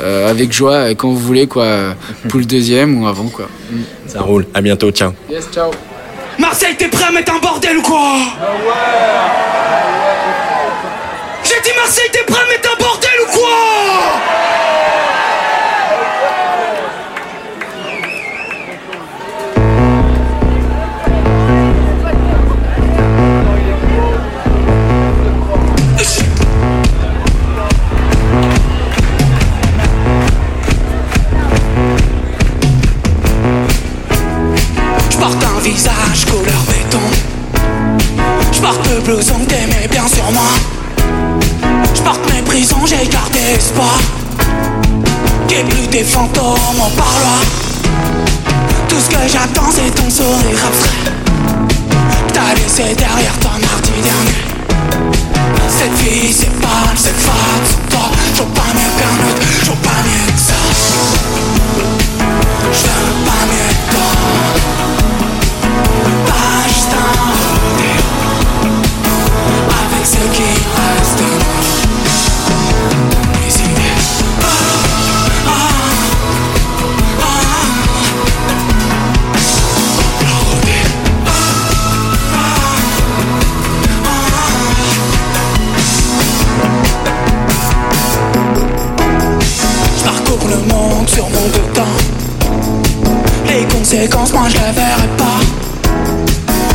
euh, 0.01 0.29
avec 0.31 0.53
joie, 0.53 0.91
quand 0.95 1.09
vous 1.09 1.19
voulez, 1.19 1.47
quoi. 1.49 1.67
Pour 2.29 2.39
le 2.39 2.47
deuxième 2.47 3.01
ou 3.03 3.07
avant, 3.09 3.27
quoi. 3.27 3.49
Ça 4.07 4.21
roule, 4.23 4.47
à 4.55 4.61
bientôt, 4.61 4.91
ciao. 4.93 5.13
Yes, 5.29 5.49
ciao. 5.53 5.71
Marseille, 6.39 6.77
t'es 6.79 6.89
prêt 6.89 7.05
à 7.09 7.13
mettre 7.13 7.33
un 7.35 7.41
bordel 7.41 7.77
ou 7.79 7.83
quoi? 7.83 8.01
J'ai 11.45 11.61
dit 11.69 11.77
Marseille, 11.77 12.09
t'es 12.13 12.23
prêt 12.25 12.41
à 12.41 12.49
mettre 12.53 12.71
un 12.73 12.79
bordel 12.80 12.80
le 39.01 39.07
blouson 39.07 39.39
t'aimais 39.47 39.89
bien 39.91 40.07
sur 40.07 40.31
moi. 40.33 40.51
Je 41.95 42.01
porte 42.03 42.21
mes 42.33 42.43
prisons, 42.43 42.87
j'ai 42.87 43.07
gardé 43.09 43.39
espoir. 43.57 43.99
Qu'il 45.49 45.65
plus 45.65 45.87
des 45.89 46.05
fantômes 46.05 46.79
au 46.79 46.91
parloir. 46.97 47.43
Tout 48.89 48.97
ce 48.99 49.09
que 49.09 49.29
j'attends, 49.29 49.71
c'est 49.71 49.95
ton 49.95 50.11
sourire 50.11 50.65
abstrait. 50.67 51.13
T'as 52.33 52.55
laissé 52.55 52.95
derrière 52.95 53.39
toi 53.41 53.53
mardi 53.61 53.93
dernier. 54.03 54.41
Cette 55.69 55.95
vie, 55.99 56.33
c'est 56.33 56.61
pas 56.61 56.93
cette 56.97 57.17
femme 57.17 57.65
sans 57.65 57.97
toi. 57.97 58.11
Je 58.35 58.43
veux 58.43 58.49
pas 58.49 58.73
mieux 58.75 58.93
qu'un 58.99 59.17
autre, 59.29 59.81
pas 59.83 60.03
mieux 60.05 60.33
que 60.33 60.41
ça. 60.41 60.61
Je 62.73 62.87
veux 62.87 63.25
pas 63.25 63.45
mieux 63.47 63.80
conséquences, 93.91 94.33
moi 94.33 94.43
je 94.49 94.55
les 94.55 94.73
verrai 94.73 95.09
pas. 95.19 95.41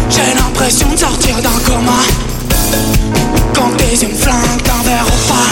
J'ai 0.10 0.36
l'impression 0.36 0.90
de 0.92 0.98
sortir 0.98 1.36
d'un 1.38 1.60
coma. 1.66 2.02
Quand 3.54 3.72
tes 3.78 3.96
yeux 3.96 4.10
me 4.10 4.16
flinguent 4.16 4.64
d'un 4.64 4.84
verre 4.84 5.06
au 5.08 5.32
pas. 5.32 5.50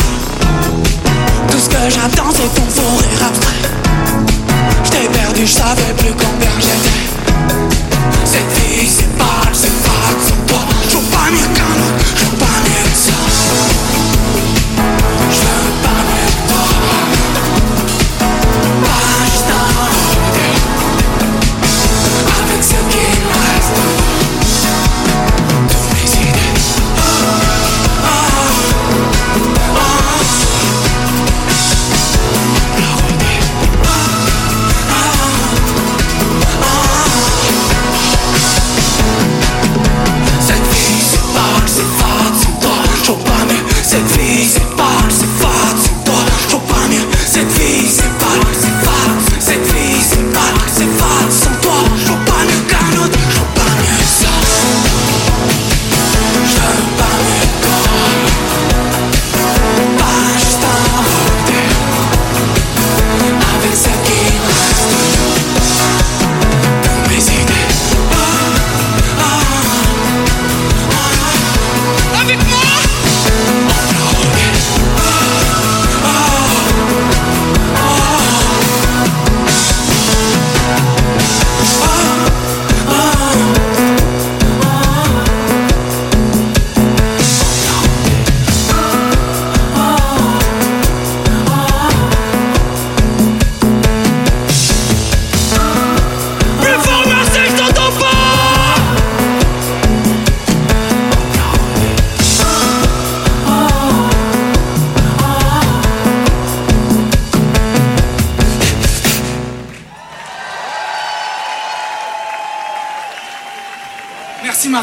Tout 1.50 1.58
ce 1.58 1.70
que 1.70 1.90
j'attends, 1.90 2.32
c'est 2.32 2.54
ton 2.54 2.70
sourire 2.70 3.28
abstrait. 3.28 3.70
J't'ai 4.84 5.08
perdu, 5.08 5.44
je 5.46 5.52
savais 5.52 5.94
plus 5.98 6.14
combien 6.14 6.52
j'étais. 6.60 7.00
Cette 8.26 8.52
vie, 8.60 8.86
c'est 8.86 9.18
pas, 9.18 9.44
c'est 9.54 9.84
pas 9.84 10.10
sans 10.28 10.46
toi. 10.46 10.64
Je 10.90 10.98
veux 10.98 11.04
pas 11.04 11.30
mieux 11.32 11.50
qu'un 11.56 11.76
autre, 11.88 12.53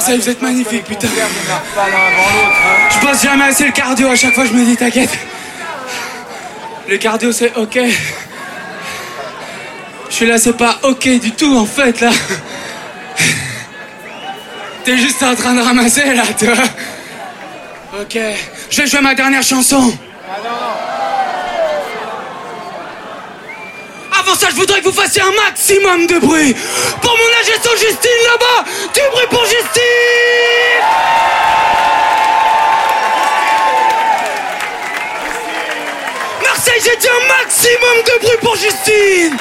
Vous 0.07 0.29
êtes 0.29 0.43
magnifiques, 0.43 0.85
putain. 0.85 1.09
Je 2.91 3.07
passe 3.07 3.23
jamais 3.23 3.45
assez 3.45 3.67
le 3.67 3.73
cardio, 3.73 4.09
à 4.09 4.17
chaque 4.17 4.35
fois 4.35 4.45
je 4.45 4.53
me 4.53 4.65
dis 4.65 4.77
t'inquiète. 4.77 5.11
Le 6.89 6.97
cardio 6.97 7.31
c'est 7.33 7.55
ok. 7.57 7.79
Je 10.09 10.15
suis 10.15 10.27
là, 10.27 10.39
c'est 10.39 10.57
pas 10.57 10.79
ok 10.83 11.09
du 11.21 11.33
tout 11.33 11.57
en 11.57 11.67
fait 11.67 12.01
là. 12.01 12.11
T'es 14.85 14.97
juste 14.97 15.23
en 15.23 15.35
train 15.37 15.55
de 15.55 15.61
ramasser 15.61 16.15
là, 16.15 16.25
tu 16.37 16.47
vois. 16.47 16.65
Ok, 18.01 18.19
je 18.71 18.83
vais 18.83 18.89
jouer 18.89 19.01
ma 19.01 19.15
dernière 19.15 19.43
chanson. 19.43 19.93
Ça, 24.41 24.49
je 24.49 24.57
voudrais 24.57 24.81
que 24.81 24.87
vous 24.87 24.93
fassiez 24.93 25.21
un 25.21 25.33
maximum 25.33 26.07
de 26.07 26.19
bruit. 26.19 26.55
Pour 27.03 27.11
mon 27.11 27.31
agent 27.41 27.77
Justine 27.77 28.23
là-bas. 28.25 28.71
Du 28.95 29.01
bruit 29.13 29.27
pour 29.29 29.45
Justine. 29.45 29.61
Marseille, 36.43 36.81
j'ai 36.83 36.97
dit 36.97 37.09
un 37.09 37.27
maximum 37.29 37.97
de 38.07 38.25
bruit 38.25 38.39
pour 38.41 38.57
Justine. 38.57 39.37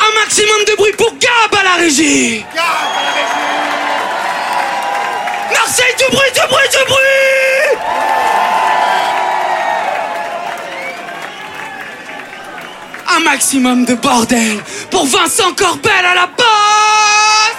Un 0.00 0.20
maximum 0.20 0.64
de 0.64 0.74
bruit 0.76 0.92
pour 0.92 1.12
Gab 1.18 1.60
à 1.60 1.64
la 1.64 1.74
régie 1.82 2.46
Marseille, 5.68 5.94
du 5.98 6.16
bruit, 6.16 6.32
du 6.32 6.40
bruit, 6.48 6.68
du 6.70 6.84
bruit 6.86 7.04
Un 13.14 13.20
maximum 13.20 13.84
de 13.84 13.94
bordel 13.96 14.64
pour 14.90 15.04
Vincent 15.04 15.52
Corbel 15.54 15.92
à 15.92 16.14
la 16.14 16.26
basse 16.26 17.54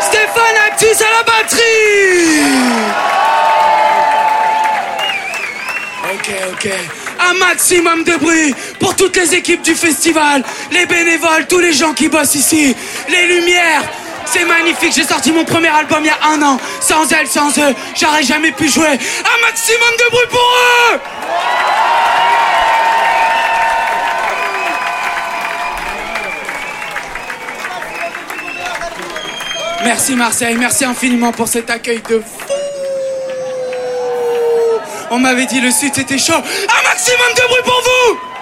Stéphane 0.00 0.58
Actis 0.66 1.02
à 1.02 1.10
la 1.16 1.22
batterie 1.32 2.42
Ok, 6.12 6.28
ok. 6.52 6.68
Un 7.30 7.34
maximum 7.38 8.04
de 8.04 8.16
bruit 8.16 8.54
pour 8.78 8.94
toutes 8.94 9.16
les 9.16 9.34
équipes 9.34 9.62
du 9.62 9.74
festival, 9.74 10.44
les 10.70 10.84
bénévoles, 10.84 11.46
tous 11.46 11.60
les 11.60 11.72
gens 11.72 11.94
qui 11.94 12.08
bossent 12.08 12.34
ici, 12.34 12.76
les 13.08 13.26
lumières. 13.26 13.84
C'est 14.26 14.44
magnifique, 14.44 14.92
j'ai 14.94 15.04
sorti 15.04 15.32
mon 15.32 15.44
premier 15.44 15.68
album 15.68 16.02
il 16.02 16.06
y 16.06 16.10
a 16.10 16.18
un 16.28 16.42
an. 16.42 16.58
Sans 16.80 17.10
elles, 17.12 17.28
sans 17.28 17.50
eux, 17.58 17.74
j'aurais 17.94 18.22
jamais 18.22 18.52
pu 18.52 18.68
jouer. 18.68 18.86
Un 18.88 19.46
maximum 19.46 19.90
de 19.98 20.10
bruit 20.10 20.26
pour 20.30 20.40
eux 20.40 21.00
Merci 29.84 30.16
Marseille, 30.16 30.56
merci 30.58 30.84
infiniment 30.86 31.30
pour 31.30 31.46
cet 31.46 31.68
accueil 31.68 32.00
de 32.08 32.18
fou. 32.20 32.44
On 35.10 35.18
m'avait 35.18 35.46
dit 35.46 35.60
le 35.60 35.70
sud 35.70 35.94
c'était 35.94 36.18
chaud. 36.18 36.32
Un 36.32 36.88
maximum 36.88 37.34
de 37.36 37.48
bruit 37.48 37.62
pour 37.64 37.82
vous 37.82 38.33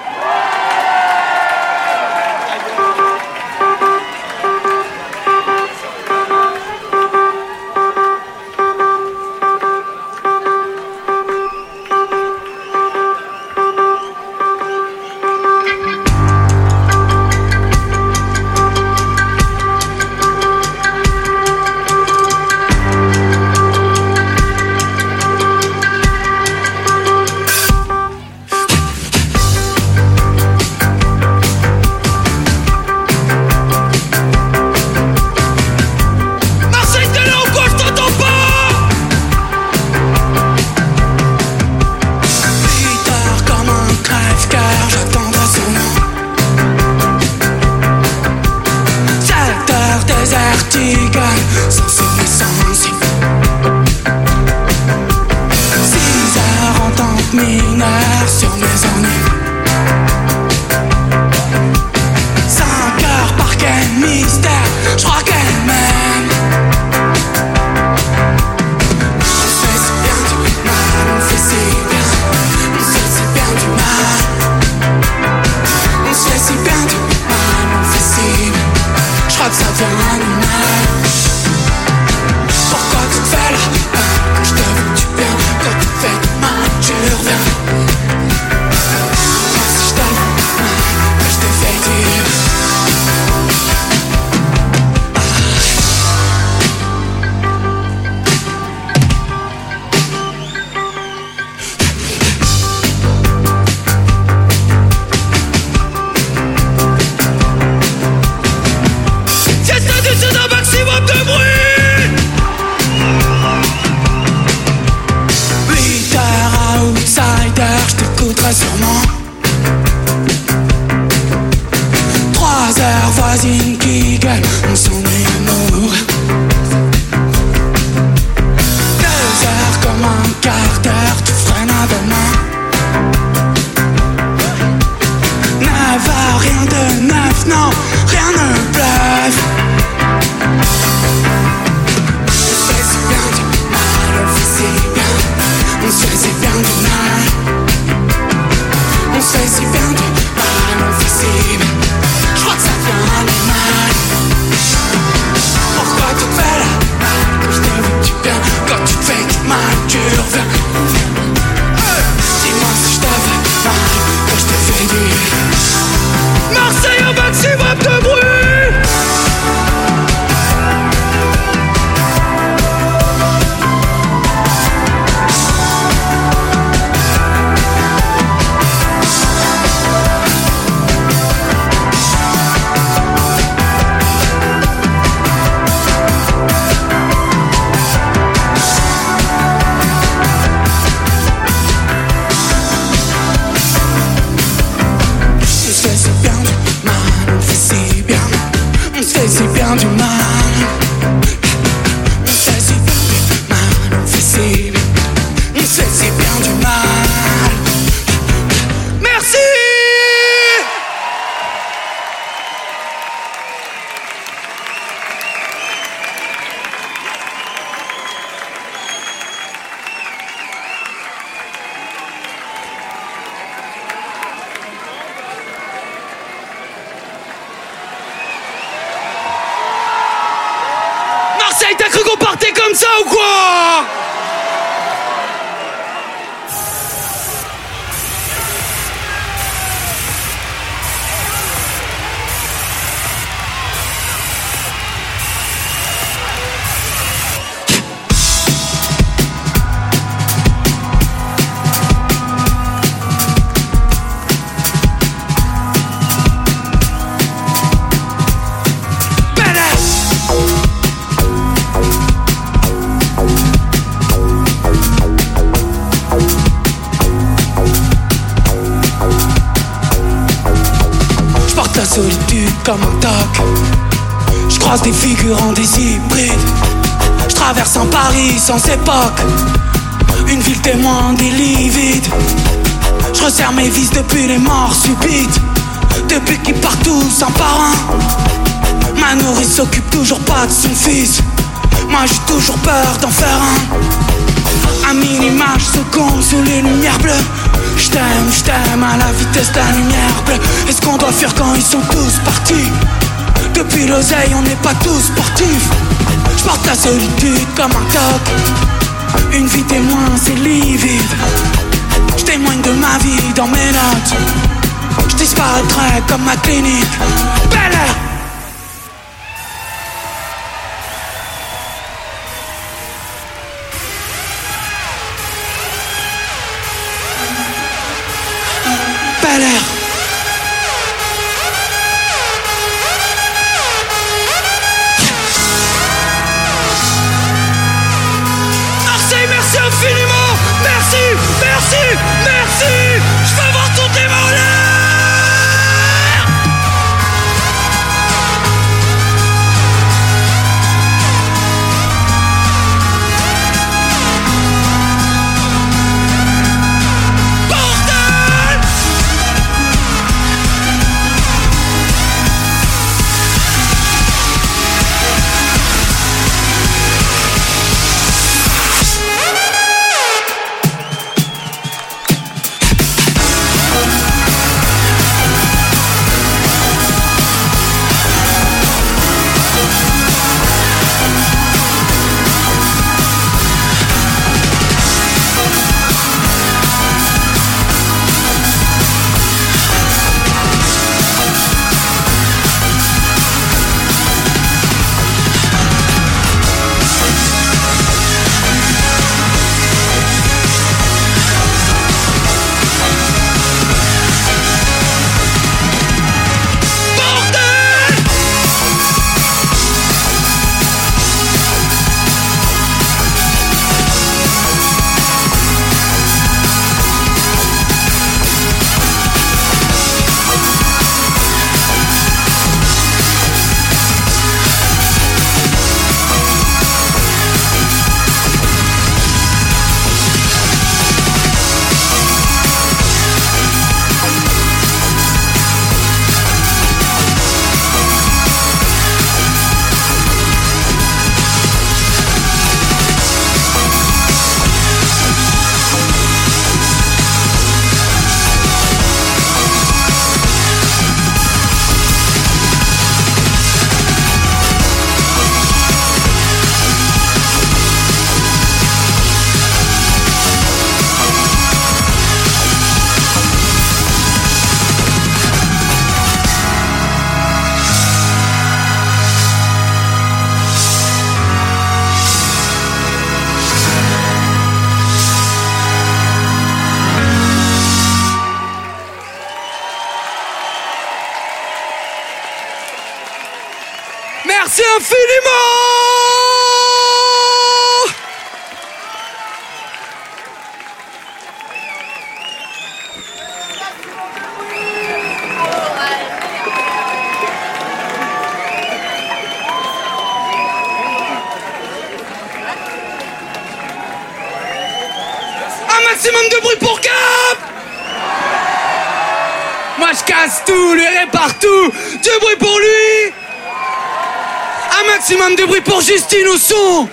Justine 515.93 516.27
Housson 516.27 516.89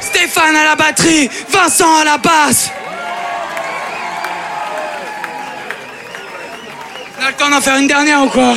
Stéphane 0.00 0.54
à 0.54 0.64
la 0.64 0.76
batterie, 0.76 1.30
Vincent 1.48 1.96
à 1.96 2.04
la 2.04 2.18
basse. 2.18 2.70
On 7.18 7.24
a 7.24 7.28
le 7.28 7.34
temps 7.36 7.48
d'en 7.48 7.60
faire 7.62 7.78
une 7.78 7.86
dernière 7.86 8.22
ou 8.22 8.28
quoi? 8.28 8.52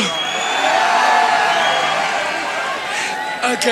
Ok. 3.53 3.69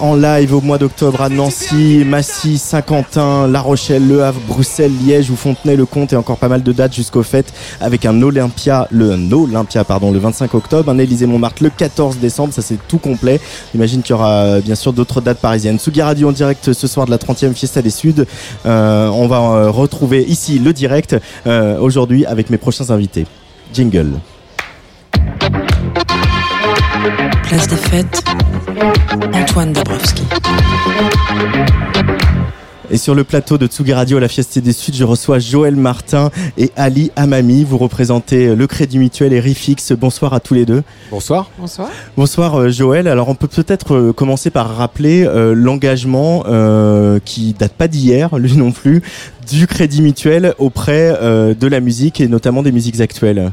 En 0.00 0.16
live 0.16 0.52
au 0.56 0.60
mois 0.60 0.76
d'octobre 0.76 1.22
à 1.22 1.28
Nancy, 1.28 2.02
Massy, 2.04 2.58
Saint-Quentin, 2.58 3.46
La 3.46 3.60
Rochelle, 3.60 4.08
Le 4.08 4.24
Havre, 4.24 4.40
Bruxelles, 4.48 4.90
Liège 5.06 5.30
ou 5.30 5.36
Fontenay-le-Comte 5.36 6.12
et 6.12 6.16
encore 6.16 6.36
pas 6.36 6.48
mal 6.48 6.64
de 6.64 6.72
dates 6.72 6.92
jusqu'au 6.92 7.22
fait 7.22 7.46
avec 7.80 8.04
un 8.04 8.22
Olympia, 8.22 8.88
le 8.90 9.12
Olympia 9.32 9.84
pardon, 9.84 10.10
le 10.10 10.18
25 10.18 10.52
octobre, 10.54 10.90
un 10.90 10.98
Élysée 10.98 11.26
Montmartre 11.26 11.62
le 11.62 11.70
14 11.70 12.16
décembre, 12.18 12.52
ça 12.52 12.60
c'est 12.60 12.76
tout 12.88 12.98
complet. 12.98 13.40
J'imagine 13.72 14.02
qu'il 14.02 14.10
y 14.10 14.14
aura 14.14 14.32
euh, 14.32 14.60
bien 14.60 14.74
sûr 14.74 14.92
d'autres 14.92 15.20
dates 15.20 15.38
parisiennes. 15.38 15.78
Sugi 15.78 16.02
Radio 16.02 16.30
en 16.30 16.32
direct 16.32 16.72
ce 16.72 16.86
soir 16.88 17.06
de 17.06 17.12
la 17.12 17.18
30e 17.18 17.54
Fiesta 17.54 17.82
des 17.82 17.90
Suds. 17.90 18.24
Euh, 18.66 19.06
on 19.10 19.28
va 19.28 19.36
euh, 19.38 19.70
retrouver 19.70 20.24
ici 20.24 20.58
le 20.58 20.72
direct 20.72 21.16
aujourd'hui 21.46 22.26
avec 22.26 22.50
mes 22.50 22.58
prochains 22.58 22.90
invités. 22.90 23.26
Jingle. 23.72 24.18
Place 27.42 27.66
des 27.66 27.76
fêtes, 27.76 28.22
Antoine 29.32 29.72
Dabrowski. 29.72 30.22
Et 32.92 32.96
sur 32.96 33.16
le 33.16 33.24
plateau 33.24 33.58
de 33.58 33.66
Tsugi 33.66 33.92
Radio 33.92 34.18
à 34.18 34.20
la 34.20 34.28
Fiesta 34.28 34.60
des 34.60 34.72
Suds, 34.72 34.92
je 34.94 35.02
reçois 35.02 35.40
Joël 35.40 35.74
Martin 35.74 36.30
et 36.56 36.70
Ali 36.76 37.10
Amami. 37.16 37.64
Vous 37.64 37.78
représentez 37.78 38.54
le 38.54 38.66
Crédit 38.68 38.98
Mutuel 38.98 39.32
et 39.32 39.40
Rifix. 39.40 39.92
Bonsoir 39.98 40.32
à 40.32 40.38
tous 40.38 40.54
les 40.54 40.64
deux. 40.64 40.84
Bonsoir. 41.10 41.50
Bonsoir. 41.58 41.88
Bonsoir 42.16 42.60
euh, 42.60 42.68
Joël. 42.68 43.08
Alors 43.08 43.28
on 43.28 43.34
peut 43.34 43.48
peut-être 43.48 43.96
euh, 43.96 44.12
commencer 44.12 44.50
par 44.50 44.76
rappeler 44.76 45.26
euh, 45.26 45.54
l'engagement 45.54 46.44
euh, 46.46 47.18
qui 47.24 47.52
date 47.54 47.72
pas 47.72 47.88
d'hier, 47.88 48.36
lui 48.38 48.56
non 48.56 48.70
plus, 48.70 49.02
du 49.50 49.66
Crédit 49.66 50.02
Mutuel 50.02 50.54
auprès 50.58 51.18
euh, 51.20 51.52
de 51.54 51.66
la 51.66 51.80
musique 51.80 52.20
et 52.20 52.28
notamment 52.28 52.62
des 52.62 52.70
musiques 52.72 53.00
actuelles. 53.00 53.50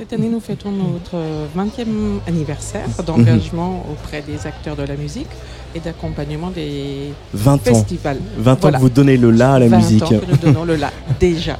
Euh, 0.00 0.04
Cette 0.04 0.12
année, 0.18 0.28
nous 0.28 0.40
fêtons 0.40 0.70
notre 0.70 1.16
20e 1.56 2.20
anniversaire 2.26 2.86
d'engagement 3.06 3.84
auprès 3.90 4.22
des 4.22 4.46
acteurs 4.46 4.76
de 4.76 4.82
la 4.82 4.96
musique 4.96 5.28
et 5.74 5.80
d'accompagnement 5.80 6.50
des 6.50 7.12
20 7.34 7.54
ans. 7.54 7.58
festivals. 7.62 8.18
20 8.38 8.52
ans 8.52 8.58
Voilà. 8.60 8.78
que 8.78 8.82
vous 8.82 8.88
donnez 8.90 9.16
le 9.16 9.30
la 9.30 9.54
à 9.54 9.58
la 9.58 9.68
20 9.68 9.76
musique. 9.76 10.02
ans 10.02 10.08
que 10.08 10.14
nous 10.30 10.36
donnons 10.36 10.64
le 10.64 10.76
la, 10.76 10.90
déjà. 11.20 11.58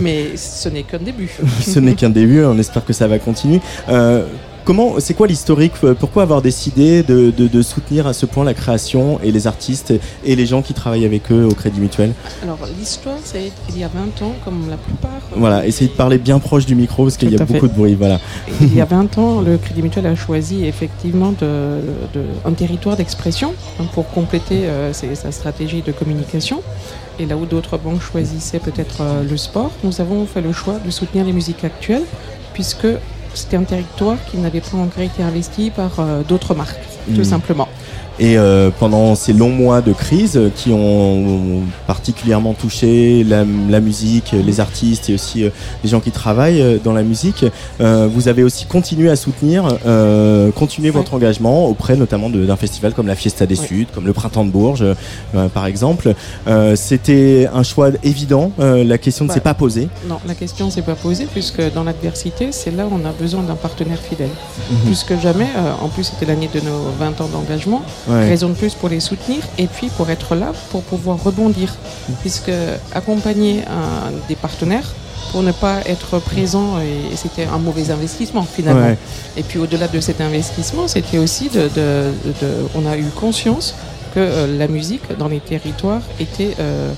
Mais 0.00 0.36
ce 0.36 0.68
n'est 0.68 0.82
qu'un 0.84 0.98
début. 0.98 1.30
Ce 1.60 1.78
n'est 1.78 1.94
qu'un 1.94 2.10
début, 2.10 2.44
on 2.44 2.56
espère 2.58 2.84
que 2.84 2.92
ça 2.92 3.06
va 3.08 3.18
continuer. 3.18 3.60
Euh, 3.88 4.24
comment, 4.64 4.94
c'est 5.00 5.14
quoi 5.14 5.26
l'historique 5.26 5.72
euh, 5.84 5.94
Pourquoi 5.94 6.22
avoir 6.22 6.42
décidé 6.42 7.02
de, 7.02 7.30
de- 7.30 7.48
de 7.48 7.62
soutenir 7.62 8.06
à 8.06 8.12
ce 8.12 8.26
point 8.26 8.44
la 8.44 8.54
création 8.54 9.18
et 9.22 9.32
les 9.32 9.46
artistes 9.46 9.92
et 10.24 10.36
les 10.36 10.46
gens 10.46 10.62
qui 10.62 10.74
travaillent 10.74 11.04
avec 11.04 11.30
eux 11.32 11.44
au 11.50 11.54
Crédit 11.54 11.80
Mutuel 11.80 12.12
Alors, 12.42 12.58
l'histoire, 12.78 13.18
c'est 13.24 13.50
qu'il 13.66 13.78
y 13.78 13.84
a 13.84 13.88
20 13.88 14.24
ans, 14.26 14.32
comme 14.44 14.68
la 14.70 14.76
plupart. 14.76 15.10
euh, 15.32 15.36
Voilà, 15.36 15.66
essayez 15.66 15.90
de 15.90 15.96
parler 15.96 16.18
bien 16.18 16.38
proche 16.38 16.66
du 16.66 16.74
micro 16.74 17.04
parce 17.04 17.16
qu'il 17.16 17.30
y 17.30 17.34
a 17.34 17.38
fait. 17.46 17.52
beaucoup 17.54 17.68
de 17.68 17.74
bruit. 17.74 17.94
Voilà. 17.94 18.20
Il 18.60 18.74
y 18.74 18.80
a 18.80 18.84
20 18.84 19.18
ans, 19.18 19.40
le 19.40 19.56
Crédit 19.58 19.82
Mutuel 19.82 20.06
a 20.06 20.14
choisi 20.14 20.64
effectivement 20.64 21.32
de- 21.32 21.80
un 22.44 22.52
territoire 22.52 22.96
d'expression 22.96 23.54
hein, 23.80 23.84
pour 23.94 24.08
compléter 24.10 24.66
euh, 24.66 24.92
ses- 24.92 25.14
sa 25.14 25.32
stratégie 25.32 25.82
de 25.82 25.92
communication. 25.92 26.62
Et 27.18 27.26
là 27.26 27.36
où 27.36 27.44
d'autres 27.44 27.76
banques 27.76 28.00
choisissaient 28.00 28.60
peut-être 28.60 29.02
euh, 29.02 29.22
le 29.28 29.36
sport, 29.36 29.70
nous 29.84 30.00
avons 30.00 30.24
fait 30.26 30.40
le 30.40 30.52
choix 30.52 30.78
de 30.84 30.90
soutenir 30.90 31.24
les 31.24 31.32
musiques 31.32 31.64
actuelles 31.64 32.04
puisque 32.54 32.86
c'était 33.34 33.56
un 33.56 33.62
territoire 33.64 34.16
qui 34.30 34.36
n'avait 34.38 34.60
pas 34.60 34.76
encore 34.76 35.02
été 35.02 35.22
investi 35.22 35.70
par 35.70 35.92
euh, 35.98 36.22
d'autres 36.22 36.54
marques, 36.54 36.80
tout 37.06 37.18
Mhm. 37.18 37.24
simplement. 37.24 37.68
Et 38.22 38.36
euh, 38.36 38.68
pendant 38.78 39.14
ces 39.14 39.32
longs 39.32 39.48
mois 39.48 39.80
de 39.80 39.94
crise 39.94 40.36
euh, 40.36 40.50
qui 40.54 40.70
ont 40.72 41.62
particulièrement 41.86 42.52
touché 42.52 43.24
la, 43.24 43.44
la 43.70 43.80
musique, 43.80 44.32
les 44.32 44.60
artistes 44.60 45.08
et 45.08 45.14
aussi 45.14 45.42
euh, 45.44 45.48
les 45.82 45.88
gens 45.88 46.00
qui 46.00 46.10
travaillent 46.10 46.60
euh, 46.60 46.76
dans 46.84 46.92
la 46.92 47.02
musique, 47.02 47.46
euh, 47.80 48.08
vous 48.12 48.28
avez 48.28 48.42
aussi 48.44 48.66
continué 48.66 49.08
à 49.08 49.16
soutenir, 49.16 49.64
euh, 49.86 50.50
continuer 50.52 50.90
votre 50.90 51.14
engagement 51.14 51.66
auprès 51.66 51.96
notamment 51.96 52.28
d'un 52.28 52.56
festival 52.56 52.92
comme 52.92 53.06
la 53.06 53.14
Fiesta 53.16 53.46
des. 53.46 53.56
Suds, 53.56 53.86
comme 53.94 54.06
le 54.06 54.12
Printemps 54.12 54.44
de 54.44 54.50
Bourges, 54.50 54.82
euh, 54.84 55.48
par 55.48 55.66
exemple. 55.66 56.14
Euh, 56.46 56.76
C'était 56.76 57.48
un 57.54 57.62
choix 57.62 57.88
évident. 58.04 58.52
euh, 58.60 58.84
la 58.84 58.98
question 58.98 59.24
ne 59.26 59.30
s'est 59.32 59.40
pas 59.40 59.54
posée. 59.54 59.88
Non, 60.08 60.18
la 60.26 60.34
question 60.34 60.66
ne 60.66 60.70
s'est 60.70 60.82
pas 60.82 60.94
posée 60.94 61.26
puisque 61.30 61.60
dans 61.74 61.84
l'adversité, 61.84 62.48
c'est 62.52 62.70
là 62.70 62.84
où 62.86 62.92
on 62.94 63.06
a 63.08 63.12
besoin 63.12 63.42
d'un 63.42 63.54
partenaire 63.54 63.98
fidèle. 63.98 64.28
Mhm. 64.70 64.78
Plus 64.86 65.04
que 65.04 65.18
jamais, 65.18 65.48
euh, 65.56 65.72
en 65.84 65.88
plus 65.88 66.04
c'était 66.04 66.26
l'année 66.26 66.48
de 66.54 66.60
nos 66.60 66.90
20 66.98 67.20
ans 67.20 67.28
d'engagement, 67.32 67.82
Ouais. 68.10 68.28
raison 68.28 68.48
de 68.48 68.54
plus 68.54 68.74
pour 68.74 68.88
les 68.88 69.00
soutenir 69.00 69.38
et 69.58 69.66
puis 69.66 69.88
pour 69.96 70.10
être 70.10 70.34
là 70.34 70.52
pour 70.70 70.82
pouvoir 70.82 71.22
rebondir. 71.22 71.74
Puisque 72.20 72.50
accompagner 72.94 73.62
un, 73.66 74.10
des 74.28 74.36
partenaires 74.36 74.88
pour 75.32 75.42
ne 75.42 75.52
pas 75.52 75.78
être 75.86 76.18
présent, 76.18 76.80
et, 76.80 77.12
et 77.12 77.16
c'était 77.16 77.44
un 77.44 77.58
mauvais 77.58 77.90
investissement 77.90 78.42
finalement. 78.42 78.86
Ouais. 78.88 78.98
Et 79.36 79.42
puis 79.44 79.58
au-delà 79.60 79.86
de 79.86 80.00
cet 80.00 80.20
investissement, 80.20 80.88
c'était 80.88 81.18
aussi 81.18 81.48
de, 81.50 81.62
de- 81.74 82.12
de- 82.40 82.66
on 82.74 82.84
a 82.90 82.96
eu 82.96 83.04
conscience 83.20 83.74
que 84.14 84.18
euh, 84.20 84.58
la 84.58 84.66
musique 84.66 85.02
dans 85.18 85.28
les 85.28 85.38
territoires 85.38 86.02
était 86.18 86.56
euh, 86.58 86.90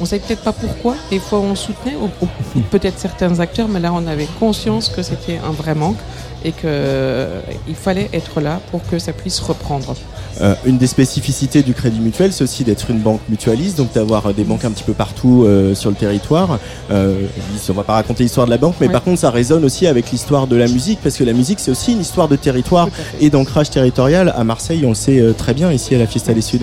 on 0.00 0.02
ne 0.02 0.08
savait 0.08 0.20
peut-être 0.22 0.42
pas 0.42 0.52
pourquoi, 0.52 0.94
des 1.10 1.18
fois 1.18 1.40
on 1.40 1.54
soutenait, 1.56 1.96
ou, 1.96 2.08
ou 2.24 2.60
peut-être 2.70 2.98
certains 3.00 3.40
acteurs, 3.40 3.68
mais 3.68 3.80
là 3.80 3.90
on 3.94 4.06
avait 4.06 4.28
conscience 4.38 4.90
que 4.90 5.02
c'était 5.02 5.38
un 5.44 5.50
vrai 5.50 5.74
manque 5.74 5.96
et 6.44 6.52
qu'il 6.52 7.74
fallait 7.74 8.08
être 8.12 8.40
là 8.40 8.60
pour 8.70 8.80
que 8.88 8.98
ça 8.98 9.12
puisse 9.12 9.40
reprendre. 9.40 9.94
Euh, 10.40 10.54
une 10.64 10.78
des 10.78 10.86
spécificités 10.86 11.62
du 11.62 11.74
Crédit 11.74 11.98
Mutuel, 11.98 12.32
c'est 12.32 12.44
aussi 12.44 12.62
d'être 12.62 12.90
une 12.90 13.00
banque 13.00 13.20
mutualiste, 13.28 13.76
donc 13.76 13.92
d'avoir 13.92 14.26
euh, 14.26 14.32
des 14.32 14.44
banques 14.44 14.64
un 14.64 14.70
petit 14.70 14.84
peu 14.84 14.92
partout 14.92 15.44
euh, 15.44 15.74
sur 15.74 15.90
le 15.90 15.96
territoire. 15.96 16.60
Euh, 16.92 17.22
on 17.68 17.72
va 17.72 17.82
pas 17.82 17.94
raconter 17.94 18.22
l'histoire 18.22 18.46
de 18.46 18.52
la 18.52 18.58
banque, 18.58 18.76
mais 18.80 18.86
Ouais. 18.86 18.92
par 18.92 19.02
contre, 19.02 19.18
ça 19.20 19.30
résonne 19.30 19.64
aussi 19.64 19.86
avec 19.88 20.12
l'histoire 20.12 20.46
de 20.46 20.54
la 20.54 20.68
musique, 20.68 21.00
parce 21.02 21.16
que 21.16 21.24
la 21.24 21.32
musique, 21.32 21.58
c'est 21.58 21.72
aussi 21.72 21.92
une 21.92 22.00
histoire 22.00 22.28
de 22.28 22.36
territoire 22.36 22.88
et 23.20 23.30
d'ancrage 23.30 23.70
territorial. 23.70 24.32
À 24.36 24.44
Marseille, 24.44 24.82
on 24.84 24.90
le 24.90 24.94
sait 24.94 25.18
euh, 25.18 25.32
très 25.32 25.54
bien 25.54 25.72
ici 25.72 25.94
à 25.96 25.98
la 25.98 26.06
Fiesta 26.06 26.32
des 26.32 26.40
Suds. 26.40 26.60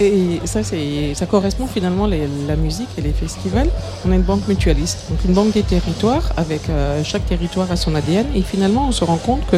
Et 0.00 0.40
ça, 0.44 0.62
c'est, 0.62 1.14
ça 1.14 1.26
correspond 1.26 1.66
finalement 1.66 2.06
les- 2.06 2.28
la 2.46 2.56
musique 2.56 2.88
et 2.98 3.00
les 3.00 3.12
festivals. 3.12 3.68
On 4.06 4.12
est 4.12 4.16
une 4.16 4.22
banque 4.22 4.46
mutualiste, 4.48 4.98
donc 5.10 5.18
une 5.24 5.34
banque 5.34 5.52
des 5.52 5.62
territoires 5.62 6.30
avec 6.36 6.68
euh, 6.68 7.02
chaque 7.04 7.26
territoire 7.26 7.70
a 7.70 7.76
son 7.76 7.94
ADN. 7.94 8.26
Et 8.34 8.42
finalement, 8.42 8.86
on 8.88 8.92
se 8.92 9.04
rend 9.04 9.16
compte 9.16 9.44
que 9.50 9.56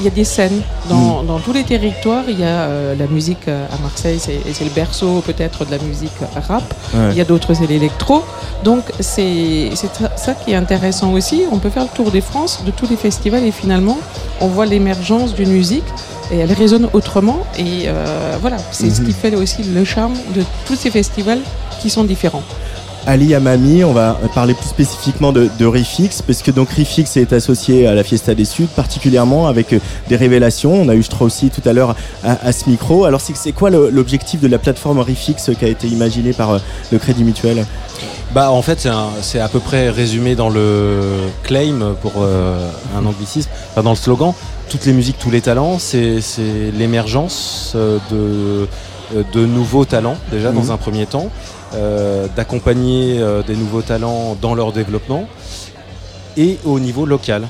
il 0.00 0.04
y 0.04 0.06
a 0.06 0.12
des 0.12 0.22
scènes 0.22 0.62
dans, 0.88 1.24
dans 1.24 1.40
tous 1.40 1.52
les 1.52 1.64
territoires. 1.64 2.22
Il 2.28 2.38
y 2.38 2.44
a 2.44 2.46
euh, 2.46 2.94
la 2.96 3.08
musique 3.08 3.48
euh, 3.48 3.66
à 3.66 3.82
Marseille, 3.82 4.20
c'est, 4.20 4.38
c'est 4.52 4.62
le 4.62 4.70
berceau 4.70 5.22
peut-être 5.26 5.64
de 5.64 5.72
la 5.72 5.78
musique 5.78 6.12
rap. 6.48 6.62
Ouais. 6.94 7.08
Il 7.10 7.16
y 7.16 7.20
a 7.20 7.24
d'autres, 7.24 7.52
c'est 7.54 7.66
l'électro. 7.66 8.22
Donc 8.62 8.84
c'est, 9.00 9.70
c'est 9.74 9.90
ça 10.16 10.34
qui 10.34 10.52
est 10.52 10.54
intéressant 10.54 11.12
aussi. 11.14 11.42
On 11.50 11.58
peut 11.58 11.70
faire 11.70 11.82
le 11.82 11.88
tour 11.96 12.12
des 12.12 12.20
France, 12.20 12.62
de 12.64 12.70
tous 12.70 12.86
les 12.88 12.94
festivals, 12.96 13.42
et 13.42 13.50
finalement, 13.50 13.98
on 14.40 14.46
voit 14.46 14.66
l'émergence 14.66 15.34
d'une 15.34 15.50
musique 15.50 15.82
et 16.32 16.38
elle 16.38 16.52
résonne 16.52 16.88
autrement. 16.92 17.40
Et 17.58 17.84
euh, 17.86 18.36
voilà, 18.40 18.56
c'est 18.70 18.90
ce 18.90 19.00
Mhm. 19.00 19.06
qui 19.06 19.12
fait 19.12 19.34
aussi 19.36 19.62
le 19.62 19.84
charme 19.84 20.14
de 20.36 20.42
tous 20.66 20.76
ces 20.76 20.90
festivals 20.90 21.40
qui 21.80 21.90
sont 21.90 22.04
différents. 22.04 22.42
Ali 23.06 23.34
Amami, 23.34 23.84
on 23.84 23.92
va 23.94 24.18
parler 24.34 24.52
plus 24.52 24.68
spécifiquement 24.68 25.32
de, 25.32 25.48
de 25.58 25.64
Rifix, 25.64 26.20
parce 26.26 26.42
que 26.42 26.50
donc 26.50 26.68
Rifix 26.70 27.16
est 27.16 27.32
associé 27.32 27.86
à 27.86 27.94
la 27.94 28.04
Fiesta 28.04 28.34
des 28.34 28.44
Suds, 28.44 28.66
particulièrement 28.76 29.46
avec 29.46 29.72
euh, 29.72 29.78
des 30.08 30.16
révélations. 30.16 30.74
On 30.74 30.88
a 30.90 30.94
eu 30.94 31.02
Straussy 31.02 31.48
tout 31.48 31.66
à 31.66 31.72
l'heure 31.72 31.96
à, 32.22 32.46
à 32.46 32.52
ce 32.52 32.68
micro. 32.68 33.04
Alors 33.06 33.22
c'est 33.22 33.52
quoi 33.52 33.70
l'objectif 33.70 34.40
de 34.40 34.48
la 34.48 34.58
plateforme 34.58 34.98
Rifix 34.98 35.36
qui 35.58 35.64
a 35.64 35.68
été 35.68 35.86
imaginée 35.86 36.34
par 36.34 36.50
euh, 36.50 36.58
le 36.92 36.98
Crédit 36.98 37.24
Mutuel? 37.24 37.64
Bah 38.34 38.50
en 38.50 38.60
fait 38.60 38.86
c'est 39.22 39.40
à 39.40 39.48
peu 39.48 39.60
près 39.60 39.88
résumé 39.88 40.34
dans 40.34 40.50
le 40.50 41.00
claim 41.44 41.94
pour 42.02 42.12
euh, 42.18 42.68
un 42.94 43.06
anglicisme, 43.06 43.48
enfin, 43.70 43.82
dans 43.82 43.90
le 43.92 43.96
slogan. 43.96 44.34
Toutes 44.68 44.84
les 44.84 44.92
musiques, 44.92 45.18
tous 45.18 45.30
les 45.30 45.40
talents, 45.40 45.78
c'est 45.78 46.20
l'émergence 46.76 47.72
euh, 47.74 47.98
de, 48.10 48.68
euh, 49.16 49.22
de 49.32 49.46
nouveaux 49.46 49.86
talents 49.86 50.16
déjà 50.30 50.50
Mhm. 50.50 50.56
dans 50.56 50.72
un 50.72 50.76
premier 50.76 51.06
temps, 51.06 51.30
euh, 51.74 52.26
d'accompagner 52.36 53.20
des 53.46 53.56
nouveaux 53.56 53.82
talents 53.82 54.36
dans 54.40 54.54
leur 54.54 54.72
développement 54.72 55.26
et 56.36 56.58
au 56.64 56.78
niveau 56.80 57.06
local. 57.06 57.48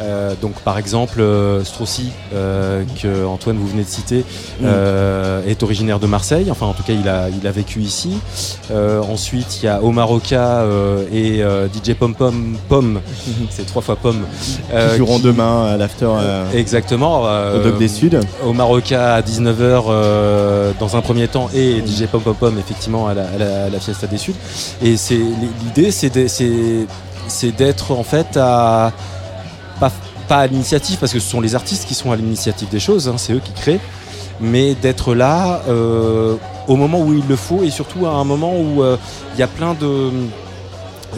Euh, 0.00 0.34
donc 0.40 0.54
par 0.60 0.78
exemple 0.78 1.20
euh, 1.20 1.64
Straussy 1.64 2.10
euh, 2.32 2.84
que 3.02 3.26
Antoine 3.26 3.56
vous 3.56 3.66
venez 3.66 3.82
de 3.82 3.88
citer 3.88 4.24
euh, 4.62 5.42
est 5.46 5.62
originaire 5.62 5.98
de 5.98 6.06
Marseille. 6.06 6.48
Enfin 6.50 6.66
en 6.66 6.72
tout 6.72 6.82
cas 6.84 6.92
il 6.92 7.08
a, 7.08 7.28
il 7.28 7.46
a 7.46 7.50
vécu 7.50 7.80
ici. 7.80 8.18
Ensuite 8.72 9.62
il 9.62 9.66
y 9.66 9.68
a 9.68 9.82
Omar 9.82 10.10
Oka 10.10 10.60
euh, 10.62 11.04
et 11.12 11.42
DJ 11.74 11.94
Pom 11.94 12.14
Pom 12.14 12.56
Pom. 12.68 13.00
C'est 13.50 13.66
trois 13.66 13.82
fois 13.82 13.96
Pom. 13.96 14.16
Qui 14.70 14.96
joueront 14.96 15.16
qui- 15.18 15.24
demain 15.24 15.66
à 15.66 15.76
l'after. 15.76 16.08
exactement. 16.54 17.22
Au 17.22 17.58
Doc 17.62 17.78
des 17.78 17.88
Suds. 17.88 18.20
Omar 18.46 18.70
Oka 18.70 19.14
à 19.14 19.20
19h 19.20 19.84
euh, 19.88 20.72
dans 20.78 20.96
un 20.96 21.00
premier 21.00 21.28
temps 21.28 21.48
et 21.54 21.82
DJ 21.84 22.06
Pom 22.10 22.20
Pom 22.22 22.34
Pom 22.34 22.58
effectivement 22.58 23.08
à 23.08 23.14
la, 23.14 23.22
à 23.22 23.38
la- 23.38 23.64
à 23.64 23.68
la 23.68 23.80
Fiesta 23.80 24.06
des 24.06 24.18
Suds 24.18 24.34
et 24.82 24.96
c'est 24.96 25.18
l'idée 25.64 25.90
c'est 25.90 26.10
de- 26.10 26.28
c'est 26.28 26.86
c'est 27.26 27.52
d'être 27.52 27.90
en 27.92 28.02
fait 28.04 28.36
à 28.36 28.92
pas, 29.78 29.90
à 30.30 30.46
l'initiative 30.46 30.98
parce 30.98 31.12
que 31.12 31.20
ce 31.20 31.28
sont 31.28 31.40
les 31.40 31.54
artistes 31.54 31.86
qui 31.86 31.94
sont 31.94 32.12
à 32.12 32.16
l'initiative 32.16 32.68
des 32.68 32.80
choses, 32.80 33.08
hein, 33.08 33.14
c'est 33.16 33.32
eux 33.32 33.40
qui 33.42 33.52
créent, 33.52 33.80
mais 34.40 34.74
d'être 34.74 35.14
là 35.14 35.62
euh, 35.68 36.36
au 36.66 36.76
moment 36.76 37.00
où 37.00 37.14
il 37.14 37.26
le 37.26 37.36
faut 37.36 37.62
et 37.62 37.70
surtout 37.70 38.06
à 38.06 38.10
un 38.10 38.24
moment 38.24 38.54
où 38.56 38.82
euh, 38.82 38.96
il 39.34 39.40
y 39.40 39.42
a 39.42 39.46
plein 39.46 39.74
de 39.74 40.10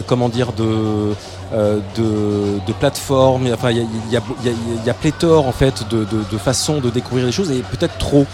comment 0.07 0.29
dire 0.29 0.53
de 0.53 1.13
euh, 1.53 1.79
de, 1.97 2.73
plateformes. 2.79 3.49
Enfin, 3.53 3.71
il 3.71 3.85
y 4.09 4.89
a, 4.89 4.93
pléthore 4.93 5.47
en 5.47 5.51
fait 5.51 5.83
de, 5.89 6.05
de, 6.05 6.37
façons 6.37 6.79
de 6.79 6.89
découvrir 6.89 7.25
les 7.25 7.33
choses 7.33 7.51
et 7.51 7.61
peut-être 7.61 7.97
trop. 7.97 8.25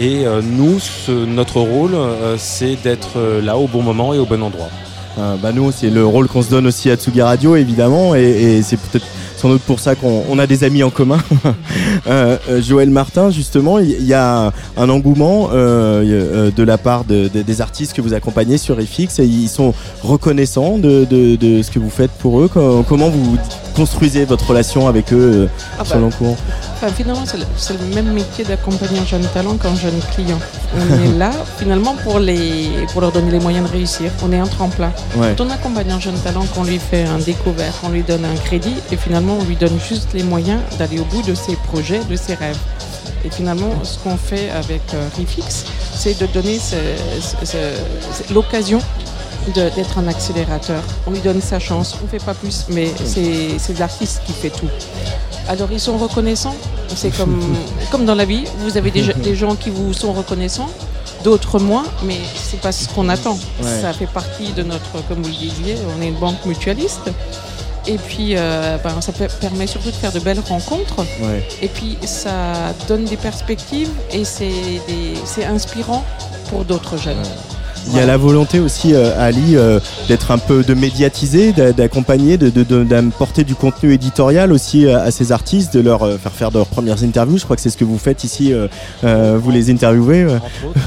Et 0.00 0.24
nous, 0.42 0.78
notre 1.08 1.60
rôle, 1.60 1.96
c'est 2.36 2.76
d'être 2.82 3.18
là 3.42 3.56
au 3.56 3.66
bon 3.68 3.82
moment 3.82 4.12
et 4.12 4.18
au 4.18 4.26
bon 4.26 4.42
endroit. 4.42 4.68
Bah 5.16 5.52
nous, 5.52 5.72
c'est 5.72 5.90
le 5.90 6.04
rôle 6.04 6.28
qu'on 6.28 6.42
se 6.42 6.50
donne 6.50 6.66
aussi 6.66 6.90
à 6.90 6.96
Tsugi 6.96 7.22
Radio, 7.22 7.56
évidemment, 7.56 8.14
et 8.14 8.60
c'est 8.62 8.76
peut-être 8.76 9.06
sans 9.38 9.48
doute 9.48 9.62
pour 9.62 9.80
ça 9.80 9.94
qu'on 9.94 10.24
on 10.28 10.38
a 10.38 10.46
des 10.46 10.64
amis 10.64 10.82
en 10.82 10.90
commun. 10.90 11.18
Euh, 12.06 12.38
euh, 12.48 12.62
Joël 12.62 12.88
Martin, 12.90 13.30
justement, 13.30 13.78
il 13.78 14.04
y, 14.04 14.14
a 14.14 14.52
un 14.76 14.88
engouement 14.88 15.50
euh, 15.52 16.50
de 16.54 16.62
la 16.62 16.78
part 16.78 17.04
de- 17.04 17.28
de- 17.28 17.42
des 17.42 17.60
artistes 17.60 17.92
que 17.92 18.00
vous 18.00 18.14
accompagnez 18.14 18.56
sur 18.56 18.76
FX, 18.80 19.18
et 19.18 19.24
ils 19.26 19.48
sont 19.48 19.74
reconnaissants 20.02 20.78
de, 20.78 21.04
de- 21.04 21.62
ce 21.62 21.70
que 21.70 21.78
vous 21.78 21.90
faites 21.90 22.10
pour 22.12 22.40
eux. 22.40 22.48
Co- 22.48 22.84
Comment 22.88 23.10
vous 23.10 23.36
construisez 23.78 24.24
votre 24.24 24.48
relation 24.48 24.88
avec 24.88 25.12
eux 25.12 25.46
euh, 25.46 25.46
Ah 25.78 25.84
sur 25.84 25.94
bah, 25.94 25.96
le 25.96 26.00
long 26.02 26.10
cours 26.10 26.36
Enfin, 26.74 26.88
finalement, 26.88 27.22
c'est 27.56 27.72
le, 27.74 27.94
même 27.94 28.12
métier 28.12 28.44
d'accompagner 28.44 28.98
un 28.98 29.04
jeune 29.04 29.26
talent 29.34 29.56
qu'un 29.56 29.74
jeune 29.76 29.98
client. 30.14 30.38
On 30.74 31.04
est 31.04 31.18
là, 31.18 31.30
finalement, 31.58 31.94
pour, 32.02 32.18
les, 32.18 32.68
pour 32.92 33.00
leur 33.00 33.12
donner 33.12 33.30
les 33.30 33.40
moyens 33.40 33.68
de 33.68 33.72
réussir. 33.72 34.10
On 34.22 34.32
est 34.32 34.38
un 34.38 34.46
tremplin. 34.46 34.92
Ouais. 35.16 35.34
Quand 35.36 35.44
on 35.46 35.50
accompagne 35.50 35.90
un 35.92 36.00
jeune 36.00 36.18
talent, 36.18 36.44
qu'on 36.54 36.64
lui 36.64 36.78
fait 36.78 37.04
un 37.04 37.18
découvert, 37.18 37.72
qu'on 37.80 37.90
lui 37.90 38.02
donne 38.02 38.24
un 38.24 38.36
crédit, 38.44 38.74
et 38.90 38.96
finalement, 38.96 39.38
on 39.40 39.44
lui 39.44 39.56
donne 39.56 39.78
juste 39.88 40.08
les 40.12 40.24
moyens 40.24 40.60
d'aller 40.78 40.98
au 40.98 41.04
bout 41.04 41.22
de 41.22 41.34
ses 41.34 41.54
projets, 41.54 42.00
de 42.10 42.16
ses 42.16 42.34
rêves. 42.34 42.58
Et 43.24 43.30
finalement, 43.30 43.70
ce 43.82 43.98
qu'on 43.98 44.16
fait 44.16 44.50
avec 44.50 44.82
euh, 44.94 45.08
Refix, 45.18 45.64
c'est 45.94 46.20
de 46.20 46.26
donner 46.26 46.58
l'occasion 48.32 48.78
d'être 49.52 49.98
un 49.98 50.08
accélérateur. 50.08 50.82
On 51.06 51.10
lui 51.10 51.20
donne 51.20 51.40
sa 51.40 51.58
chance, 51.58 51.96
on 52.00 52.04
ne 52.04 52.08
fait 52.08 52.24
pas 52.24 52.34
plus, 52.34 52.66
mais 52.70 52.92
c'est 53.04 53.78
l'artiste 53.78 54.22
qui 54.26 54.32
fait 54.32 54.50
tout. 54.50 54.68
Alors 55.48 55.68
ils 55.72 55.80
sont 55.80 55.96
reconnaissants, 55.96 56.56
c'est 56.94 57.10
comme, 57.16 57.40
comme 57.90 58.04
dans 58.04 58.14
la 58.14 58.26
vie, 58.26 58.44
vous 58.58 58.76
avez 58.76 58.90
des, 58.90 59.12
des 59.16 59.34
gens 59.34 59.56
qui 59.56 59.70
vous 59.70 59.92
sont 59.94 60.12
reconnaissants, 60.12 60.68
d'autres 61.24 61.58
moins, 61.58 61.84
mais 62.04 62.18
c'est 62.34 62.60
pas 62.60 62.72
ce 62.72 62.88
qu'on 62.88 63.08
attend. 63.08 63.38
Ouais. 63.62 63.80
Ça 63.80 63.92
fait 63.92 64.06
partie 64.06 64.52
de 64.52 64.62
notre, 64.62 65.02
comme 65.08 65.22
vous 65.22 65.30
le 65.30 65.34
disiez, 65.34 65.76
on 65.96 66.02
est 66.02 66.08
une 66.08 66.18
banque 66.18 66.44
mutualiste. 66.44 67.10
Et 67.86 67.96
puis, 67.96 68.34
euh, 68.36 68.76
ben, 68.84 69.00
ça 69.00 69.12
permet 69.12 69.66
surtout 69.66 69.90
de 69.90 69.94
faire 69.94 70.12
de 70.12 70.20
belles 70.20 70.42
rencontres. 70.46 70.98
Ouais. 71.22 71.42
Et 71.62 71.68
puis, 71.68 71.96
ça 72.04 72.74
donne 72.86 73.04
des 73.04 73.16
perspectives 73.16 73.88
et 74.12 74.24
c'est 74.24 75.44
inspirant 75.46 76.04
pour 76.50 76.66
d'autres 76.66 76.98
jeunes. 76.98 77.22
Il 77.86 77.96
y 77.96 78.00
a 78.00 78.06
la 78.06 78.16
volonté 78.16 78.60
aussi, 78.60 78.92
euh, 78.94 79.12
Ali, 79.18 79.56
euh, 79.56 79.80
d'être 80.08 80.30
un 80.30 80.38
peu 80.38 80.62
de 80.62 80.74
médiatiser, 80.74 81.52
d'a- 81.52 81.72
d'accompagner, 81.72 82.36
de, 82.36 82.50
de, 82.50 82.62
de- 82.62 82.84
d'apporter 82.84 83.44
du 83.44 83.54
contenu 83.54 83.92
éditorial 83.94 84.52
aussi 84.52 84.88
à, 84.88 85.00
à 85.02 85.10
ces 85.10 85.32
artistes, 85.32 85.74
de 85.74 85.80
leur 85.80 86.02
euh, 86.02 86.18
faire 86.18 86.32
faire 86.32 86.50
de 86.50 86.56
leurs 86.58 86.66
premières 86.66 87.02
interviews. 87.02 87.38
Je 87.38 87.44
crois 87.44 87.56
que 87.56 87.62
c'est 87.62 87.70
ce 87.70 87.76
que 87.78 87.84
vous 87.84 87.98
faites 87.98 88.24
ici, 88.24 88.52
euh, 88.52 88.68
euh, 89.04 89.38
vous 89.42 89.50
les 89.50 89.70
interviewez, 89.70 90.22
euh, 90.24 90.38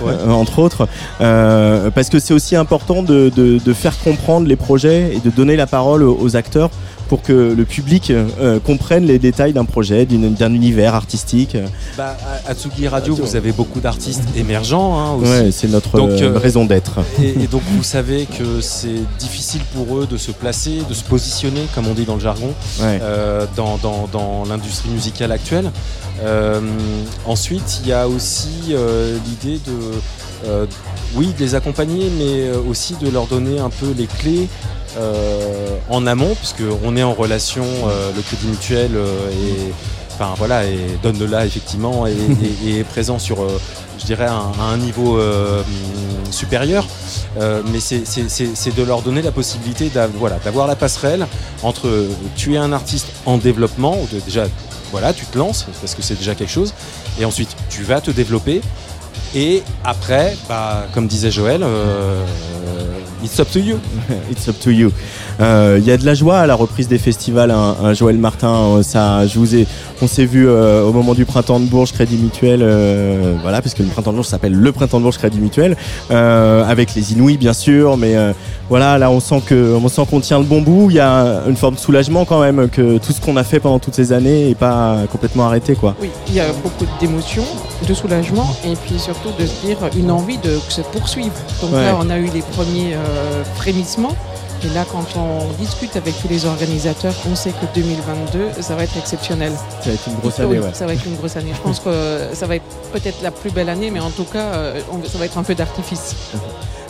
euh, 0.05 0.29
entre 0.31 0.59
autres, 0.59 0.87
Euh, 1.21 1.89
parce 1.91 2.09
que 2.09 2.19
c'est 2.19 2.33
aussi 2.33 2.55
important 2.55 3.03
de, 3.03 3.31
faire 3.73 3.97
comprendre 3.99 4.47
les 4.47 4.55
projets 4.55 5.13
et 5.15 5.19
de 5.19 5.29
donner 5.33 5.55
la 5.55 5.65
parole 5.67 6.03
aux 6.03 6.35
acteurs 6.35 6.69
pour 7.11 7.21
que 7.23 7.33
le 7.33 7.65
public 7.65 8.09
euh, 8.09 8.61
comprenne 8.61 9.05
les 9.05 9.19
détails 9.19 9.51
d'un 9.51 9.65
projet, 9.65 10.05
d'un 10.05 10.53
univers 10.53 10.95
artistique. 10.95 11.57
Bah, 11.97 12.15
à 12.47 12.53
Tsugi 12.53 12.87
Radio, 12.87 13.15
vous 13.15 13.35
avez 13.35 13.51
beaucoup 13.51 13.81
d'artistes 13.81 14.23
émergents 14.37 14.97
hein. 14.97 15.17
Ouais, 15.17 15.51
c'est 15.51 15.67
notre 15.67 15.97
Donc, 15.97 16.11
euh, 16.11 16.33
euh, 16.33 16.37
raison 16.37 16.63
d'être. 16.63 16.99
Et, 17.21 17.31
et 17.43 17.47
donc 17.47 17.63
vous 17.75 17.83
savez 17.83 18.27
que 18.27 18.61
c'est 18.61 19.01
difficile 19.19 19.59
pour 19.75 19.97
eux 19.97 20.07
de 20.09 20.15
se 20.15 20.31
placer, 20.31 20.83
de 20.87 20.93
se 20.93 21.03
positionner, 21.03 21.63
comme 21.75 21.85
on 21.87 21.93
dit 21.93 22.05
dans 22.05 22.15
le 22.15 22.21
jargon, 22.21 22.53
Ouais. 22.79 22.99
euh, 23.01 23.45
dans, 23.57 23.75
dans- 23.77 24.07
dans 24.09 24.43
l'industrie 24.47 24.89
musicale 24.91 25.33
actuelle. 25.33 25.69
Euh, 26.23 26.61
ensuite, 27.25 27.81
il 27.83 27.89
y 27.89 27.93
a 27.93 28.07
aussi 28.07 28.47
euh, 28.69 29.17
l'idée 29.27 29.59
de, 29.67 30.47
euh, 30.47 30.65
oui, 31.15 31.27
de 31.37 31.43
les 31.43 31.55
accompagner, 31.55 32.09
mais 32.17 32.47
euh, 32.47 32.61
aussi 32.69 32.95
de 33.01 33.09
leur 33.09 33.27
donner 33.27 33.59
un 33.59 33.69
peu 33.69 33.93
les 33.97 34.07
clés. 34.07 34.47
Euh, 34.97 35.67
en 35.89 36.05
amont, 36.07 36.35
puisqu'on 36.35 36.95
est 36.97 37.03
en 37.03 37.13
relation, 37.13 37.63
euh, 37.87 38.11
le 38.15 38.21
Crédit 38.21 38.47
Mutuel 38.47 38.91
euh, 38.95 39.29
est, 39.31 39.73
enfin 40.13 40.33
voilà, 40.37 40.65
et 40.65 40.77
donne 41.01 41.17
de 41.17 41.25
là 41.25 41.45
effectivement 41.45 42.05
et, 42.07 42.11
et- 42.65 42.69
et 42.69 42.79
est 42.79 42.83
présent 42.83 43.17
sur, 43.19 43.37
je 43.99 44.05
dirais, 44.05 44.25
un- 44.27 44.51
à 44.59 44.63
un 44.73 44.77
niveau 44.77 45.19
hum, 45.19 45.63
supérieur. 46.31 46.85
Mais 47.71 47.79
c'est- 47.79 48.75
de 48.75 48.83
leur 48.83 49.01
donner 49.01 49.21
la 49.21 49.31
possibilité 49.31 49.89
voilà, 50.19 50.37
d'avoir 50.43 50.67
la 50.67 50.75
passerelle 50.75 51.25
entre 51.63 51.89
tu 52.35 52.55
es 52.55 52.57
un 52.57 52.71
artiste 52.73 53.07
en 53.25 53.37
développement, 53.37 53.97
déjà 54.25 54.45
voilà, 54.91 55.13
tu 55.13 55.25
te 55.25 55.37
lances 55.37 55.65
parce 55.81 55.95
que 55.95 56.01
c'est 56.01 56.15
déjà 56.15 56.35
quelque 56.35 56.51
chose, 56.51 56.73
et 57.19 57.23
ensuite 57.25 57.55
tu 57.69 57.83
vas 57.83 58.01
te 58.01 58.11
développer. 58.11 58.61
Et 59.35 59.63
après, 59.85 60.35
bah, 60.49 60.85
comme 60.93 61.07
disait 61.07 61.31
Joël, 61.31 61.61
euh, 61.63 62.21
it's 63.23 63.39
up 63.39 63.49
to 63.51 63.59
you. 63.59 63.77
It's 64.31 64.47
up 64.49 64.59
to 64.59 64.71
you. 64.71 64.91
Euh, 65.39 65.77
Il 65.79 65.85
y 65.87 65.91
a 65.91 65.97
de 65.97 66.05
la 66.05 66.13
joie 66.13 66.39
à 66.39 66.47
la 66.47 66.55
reprise 66.55 66.87
des 66.89 66.97
festivals, 66.97 67.49
hein, 67.51 67.75
hein, 67.81 67.93
Joël 67.93 68.17
Martin. 68.17 68.53
euh, 68.77 68.83
Ça, 68.83 69.25
je 69.27 69.39
vous 69.39 69.55
ai, 69.55 69.67
on 70.01 70.07
s'est 70.07 70.25
vu 70.25 70.47
euh, 70.49 70.83
au 70.83 70.91
moment 70.91 71.13
du 71.13 71.23
printemps 71.25 71.59
de 71.61 71.65
Bourges 71.65 71.93
Crédit 71.93 72.17
Mutuel, 72.17 72.59
euh, 72.61 73.35
voilà, 73.41 73.61
parce 73.61 73.73
que 73.73 73.83
le 73.83 73.89
printemps 73.89 74.11
de 74.11 74.15
Bourges 74.17 74.27
s'appelle 74.27 74.53
le 74.53 74.71
printemps 74.73 74.97
de 74.97 75.03
Bourges 75.03 75.17
Crédit 75.17 75.39
Mutuel, 75.39 75.77
euh, 76.11 76.65
avec 76.65 76.93
les 76.95 77.13
Inouïs 77.13 77.37
bien 77.37 77.53
sûr, 77.53 77.95
mais 77.97 78.15
euh, 78.17 78.33
voilà, 78.69 78.97
là 78.97 79.09
on 79.11 79.19
sent 79.21 79.41
que, 79.45 79.75
on 79.81 79.87
sent 79.87 80.03
qu'on 80.09 80.19
tient 80.19 80.39
le 80.39 80.45
bon 80.45 80.61
bout. 80.61 80.89
Il 80.89 80.95
y 80.97 80.99
a 80.99 81.43
une 81.47 81.55
forme 81.57 81.75
de 81.75 81.79
soulagement 81.79 82.25
quand 82.25 82.41
même 82.41 82.69
que 82.69 82.97
tout 82.97 83.13
ce 83.13 83.21
qu'on 83.21 83.37
a 83.37 83.43
fait 83.43 83.59
pendant 83.61 83.79
toutes 83.79 83.95
ces 83.95 84.11
années 84.11 84.49
est 84.49 84.55
pas 84.55 84.97
complètement 85.11 85.45
arrêté, 85.45 85.75
quoi. 85.75 85.95
Oui, 86.01 86.09
il 86.27 86.33
y 86.35 86.39
a 86.41 86.47
beaucoup 86.63 86.85
d'émotions, 86.99 87.45
de 87.87 87.93
soulagement 87.93 88.55
et 88.65 88.73
puis 88.85 88.99
surtout 88.99 89.20
de 89.29 89.45
se 89.45 89.65
dire 89.65 89.77
une 89.95 90.11
envie 90.11 90.37
de 90.37 90.57
que 90.67 90.73
se 90.73 90.81
poursuivre. 90.81 91.33
Donc 91.61 91.71
Ouais. 91.73 91.83
là, 91.85 91.97
on 91.99 92.09
a 92.09 92.17
eu 92.17 92.27
les 92.33 92.41
premiers 92.41 92.93
euh, 92.95 93.43
frémissements. 93.55 94.15
Et 94.63 94.69
là, 94.75 94.85
quand 94.91 95.05
on 95.19 95.47
discute 95.59 95.95
avec 95.95 96.13
tous 96.21 96.27
les 96.27 96.45
organisateurs, 96.45 97.13
on 97.31 97.35
sait 97.35 97.49
que 97.51 97.65
2022, 97.73 98.61
ça 98.61 98.75
va 98.75 98.83
être 98.83 98.95
exceptionnel. 98.95 99.51
Ça 99.81 99.87
va 99.89 99.93
être 99.93 100.07
une 100.07 100.15
grosse 100.19 100.35
Oui, 100.37 100.43
année, 100.45 100.59
ouais. 100.59 100.69
Ça 100.73 100.85
va 100.85 100.93
être 100.93 101.05
une 101.05 101.15
grosse 101.15 101.35
année. 101.35 101.51
Je 101.55 101.61
pense 101.61 101.79
que 101.79 102.27
ça 102.33 102.45
va 102.45 102.57
être 102.57 102.65
peut-être 102.93 103.23
la 103.23 103.31
plus 103.31 103.49
belle 103.49 103.69
année, 103.69 103.89
mais 103.89 103.99
en 103.99 104.11
tout 104.11 104.23
cas, 104.25 104.39
euh, 104.53 104.79
ça 105.11 105.17
va 105.17 105.25
être 105.25 105.37
un 105.39 105.43
peu 105.43 105.55
d'artifice. 105.55 106.15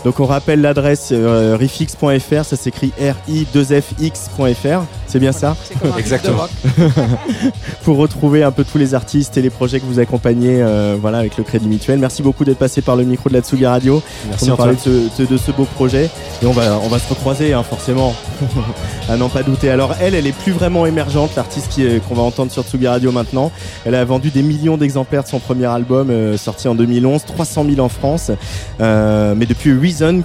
Donc 0.03 0.19
on 0.19 0.25
rappelle 0.25 0.61
l'adresse 0.61 1.09
euh, 1.11 1.55
rifix.fr, 1.59 2.43
ça 2.43 2.55
s'écrit 2.55 2.91
R-I-2-F-X.fr, 2.99 4.81
c'est 5.07 5.19
bien 5.19 5.31
ça 5.31 5.55
Exactement. 5.97 6.47
Pour 7.83 7.97
retrouver 7.97 8.43
un 8.43 8.51
peu 8.51 8.63
tous 8.63 8.77
les 8.77 8.95
artistes 8.95 9.37
et 9.37 9.41
les 9.41 9.49
projets 9.51 9.79
que 9.79 9.85
vous 9.85 9.99
accompagnez 9.99 10.61
euh, 10.61 10.95
voilà, 10.99 11.19
avec 11.19 11.37
le 11.37 11.43
Crédit 11.43 11.67
Mutuel. 11.67 11.99
Merci 11.99 12.23
beaucoup 12.23 12.45
d'être 12.45 12.57
passé 12.57 12.81
par 12.81 12.95
le 12.95 13.03
micro 13.03 13.29
de 13.29 13.35
la 13.35 13.41
Tsugi 13.41 13.65
Radio 13.65 14.01
Merci, 14.27 14.39
pour 14.45 14.49
nous 14.49 14.55
parler 14.57 14.75
de 14.75 14.79
ce, 14.79 15.21
de- 15.21 15.27
de 15.27 15.37
ce 15.37 15.51
beau 15.51 15.65
projet. 15.65 16.09
Et 16.41 16.45
on 16.45 16.51
va, 16.51 16.79
on 16.83 16.87
va 16.87 16.97
se 16.99 17.07
recroiser 17.07 17.53
hein, 17.53 17.61
forcément, 17.63 18.15
à 19.09 19.17
n'en 19.17 19.29
pas 19.29 19.43
douter. 19.43 19.69
Alors 19.69 19.93
elle, 20.01 20.15
elle 20.15 20.25
est 20.27 20.31
plus 20.35 20.51
vraiment 20.51 20.85
émergente, 20.87 21.35
l'artiste 21.35 21.67
qui 21.69 21.85
est- 21.85 21.99
qu'on 22.07 22.15
va 22.15 22.23
entendre 22.23 22.51
sur 22.51 22.63
Tsugi 22.63 22.87
Radio 22.87 23.11
maintenant. 23.11 23.51
Elle 23.85 23.93
a 23.95 24.03
vendu 24.05 24.29
des 24.31 24.41
millions 24.43 24.77
d'exemplaires 24.77 25.23
de 25.23 25.29
son 25.29 25.39
premier 25.39 25.65
album 25.67 26.09
euh, 26.09 26.37
sorti 26.37 26.67
en 26.67 26.73
2011, 26.75 27.23
300 27.25 27.65
000 27.69 27.79
en 27.85 27.89
France. 27.89 28.31
Euh, 28.79 29.35
mais 29.37 29.45
depuis 29.45 29.69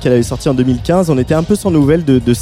Qu'elle 0.01 0.13
avait 0.13 0.23
sorti 0.23 0.49
en 0.49 0.55
2015, 0.55 1.11
on 1.11 1.19
était 1.19 1.35
un 1.35 1.43
peu 1.43 1.57
sans 1.57 1.73
nouvelles 1.73 2.05
de, 2.05 2.19
de 2.19 2.35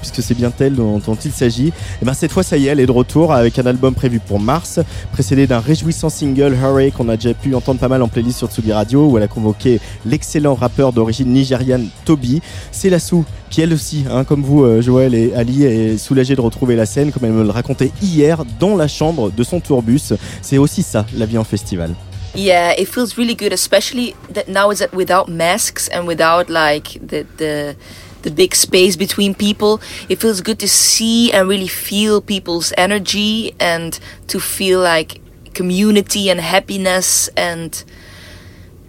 puisque 0.00 0.22
c'est 0.22 0.34
bien 0.34 0.52
elle 0.58 0.74
dont, 0.74 1.00
il 1.24 1.30
s'agit. 1.30 1.68
Et 1.68 2.04
ben 2.04 2.12
cette 2.12 2.32
fois, 2.32 2.42
ça 2.42 2.56
y 2.56 2.66
est, 2.66 2.70
elle 2.70 2.80
est 2.80 2.86
de 2.86 2.92
retour 2.92 3.32
avec 3.32 3.58
un 3.58 3.66
album 3.66 3.94
prévu 3.94 4.18
pour 4.18 4.40
mars, 4.40 4.80
précédé 5.12 5.46
d'un 5.46 5.60
réjouissant 5.60 6.08
single 6.08 6.56
Hurray 6.60 6.90
qu'on 6.90 7.08
a 7.08 7.16
déjà 7.16 7.34
pu 7.34 7.54
entendre 7.54 7.78
pas 7.78 7.88
mal 7.88 8.02
en 8.02 8.08
playlist 8.08 8.38
sur 8.38 8.48
Tsugi 8.48 8.72
Radio, 8.72 9.06
où 9.06 9.16
elle 9.16 9.22
a 9.22 9.28
convoqué 9.28 9.80
l'excellent 10.04 10.54
rappeur 10.54 10.92
d'origine 10.92 11.28
nigériane 11.28 11.88
Toby. 12.04 12.42
Célassou, 12.72 13.24
qui 13.48 13.60
elle 13.60 13.72
aussi, 13.72 14.04
hein, 14.10 14.24
comme 14.24 14.42
vous, 14.42 14.64
euh, 14.64 14.82
Joël 14.82 15.14
et 15.14 15.32
Ali, 15.34 15.64
est 15.64 15.98
soulagée 15.98 16.34
de 16.34 16.40
retrouver 16.40 16.74
la 16.74 16.86
scène, 16.86 17.12
comme 17.12 17.24
elle 17.24 17.32
me 17.32 17.44
le 17.44 17.50
racontait 17.50 17.92
hier, 18.02 18.44
dans 18.58 18.76
la 18.76 18.88
chambre 18.88 19.30
de 19.30 19.42
son 19.44 19.60
tourbus. 19.60 20.14
C'est 20.42 20.58
aussi 20.58 20.82
ça, 20.82 21.06
la 21.16 21.26
vie 21.26 21.38
en 21.38 21.44
festival. 21.44 21.94
Yeah, 22.34 22.72
it 22.72 22.86
feels 22.86 23.18
really 23.18 23.34
good, 23.34 23.52
especially 23.52 24.14
that 24.28 24.48
now 24.48 24.70
is 24.70 24.78
that 24.78 24.92
without 24.92 25.28
masks 25.28 25.88
and 25.88 26.06
without 26.06 26.48
like 26.48 26.92
the 26.94 27.26
the 27.36 27.76
the 28.22 28.30
big 28.30 28.54
space 28.54 28.96
between 28.96 29.34
people. 29.34 29.80
It 30.08 30.20
feels 30.20 30.40
good 30.40 30.58
to 30.60 30.68
see 30.68 31.32
and 31.32 31.48
really 31.48 31.68
feel 31.68 32.20
people's 32.20 32.72
energy 32.76 33.54
and 33.58 33.98
to 34.28 34.38
feel 34.38 34.80
like 34.80 35.20
community 35.54 36.30
and 36.30 36.40
happiness 36.40 37.28
and 37.36 37.82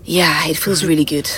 yeah, 0.03 0.47
it 0.47 0.57
feels 0.57 0.83
really 0.83 1.05
good. 1.05 1.29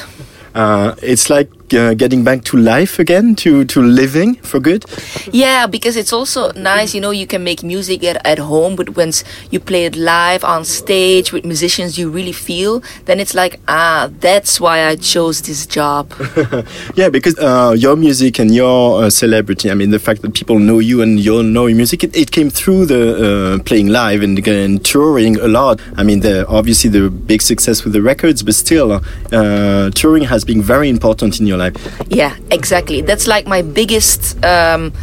Uh, 0.56 0.96
it's 1.02 1.30
like 1.30 1.50
uh, 1.73 1.94
getting 1.94 2.23
back 2.23 2.44
to 2.45 2.57
life 2.57 2.99
again, 2.99 3.35
to 3.35 3.65
to 3.65 3.81
living 3.81 4.35
for 4.35 4.60
good? 4.60 4.85
Yeah, 5.31 5.68
because 5.68 5.95
it's 5.95 6.14
also 6.14 6.52
nice, 6.53 6.94
you 6.94 7.02
know, 7.02 7.11
you 7.11 7.27
can 7.27 7.44
make 7.44 7.64
music 7.64 8.03
at, 8.03 8.26
at 8.26 8.40
home, 8.40 8.76
but 8.76 8.95
once 8.98 9.23
you 9.52 9.60
play 9.60 9.85
it 9.85 9.95
live 9.95 10.44
on 10.44 10.65
stage 10.65 11.31
with 11.31 11.45
musicians 11.45 11.98
you 11.98 12.10
really 12.10 12.31
feel, 12.31 12.81
then 13.06 13.19
it's 13.19 13.34
like, 13.34 13.60
ah, 13.68 14.10
that's 14.19 14.60
why 14.60 14.85
I 14.88 14.95
chose 14.95 15.41
this 15.41 15.65
job. 15.65 16.14
yeah, 16.95 17.10
because 17.10 17.38
uh, 17.40 17.76
your 17.77 17.95
music 17.95 18.40
and 18.40 18.53
your 18.53 19.03
uh, 19.03 19.10
celebrity, 19.10 19.72
I 19.72 19.73
mean, 19.73 19.91
the 19.91 19.99
fact 19.99 20.22
that 20.22 20.34
people 20.34 20.60
know 20.60 20.80
you 20.80 21.02
and 21.02 21.19
you 21.19 21.44
know 21.44 21.68
your 21.68 21.77
music, 21.77 22.03
it, 22.03 22.15
it 22.15 22.31
came 22.31 22.49
through 22.49 22.85
the 22.85 23.57
uh, 23.60 23.64
playing 23.64 23.88
live 23.88 24.22
and, 24.22 24.45
and 24.48 24.84
touring 24.84 25.38
a 25.40 25.48
lot. 25.48 25.80
I 25.98 26.03
mean, 26.03 26.19
the, 26.22 26.48
obviously 26.48 26.90
the 26.90 27.10
big 27.10 27.41
success 27.41 27.84
with 27.84 27.94
the 27.94 28.02
records, 28.02 28.44
but 28.44 28.56
still, 28.56 29.02
uh, 29.31 29.90
touring 29.91 30.23
has 30.23 30.44
been 30.44 30.61
very 30.61 30.90
important 30.90 31.40
in 31.40 31.48
your 31.48 31.53
life. 31.58 31.76
Yeah, 32.10 32.36
exactly. 32.52 33.02
That's 33.02 33.28
like 33.28 33.48
my 33.48 33.62
biggest. 33.62 34.44
Um, 34.44 34.94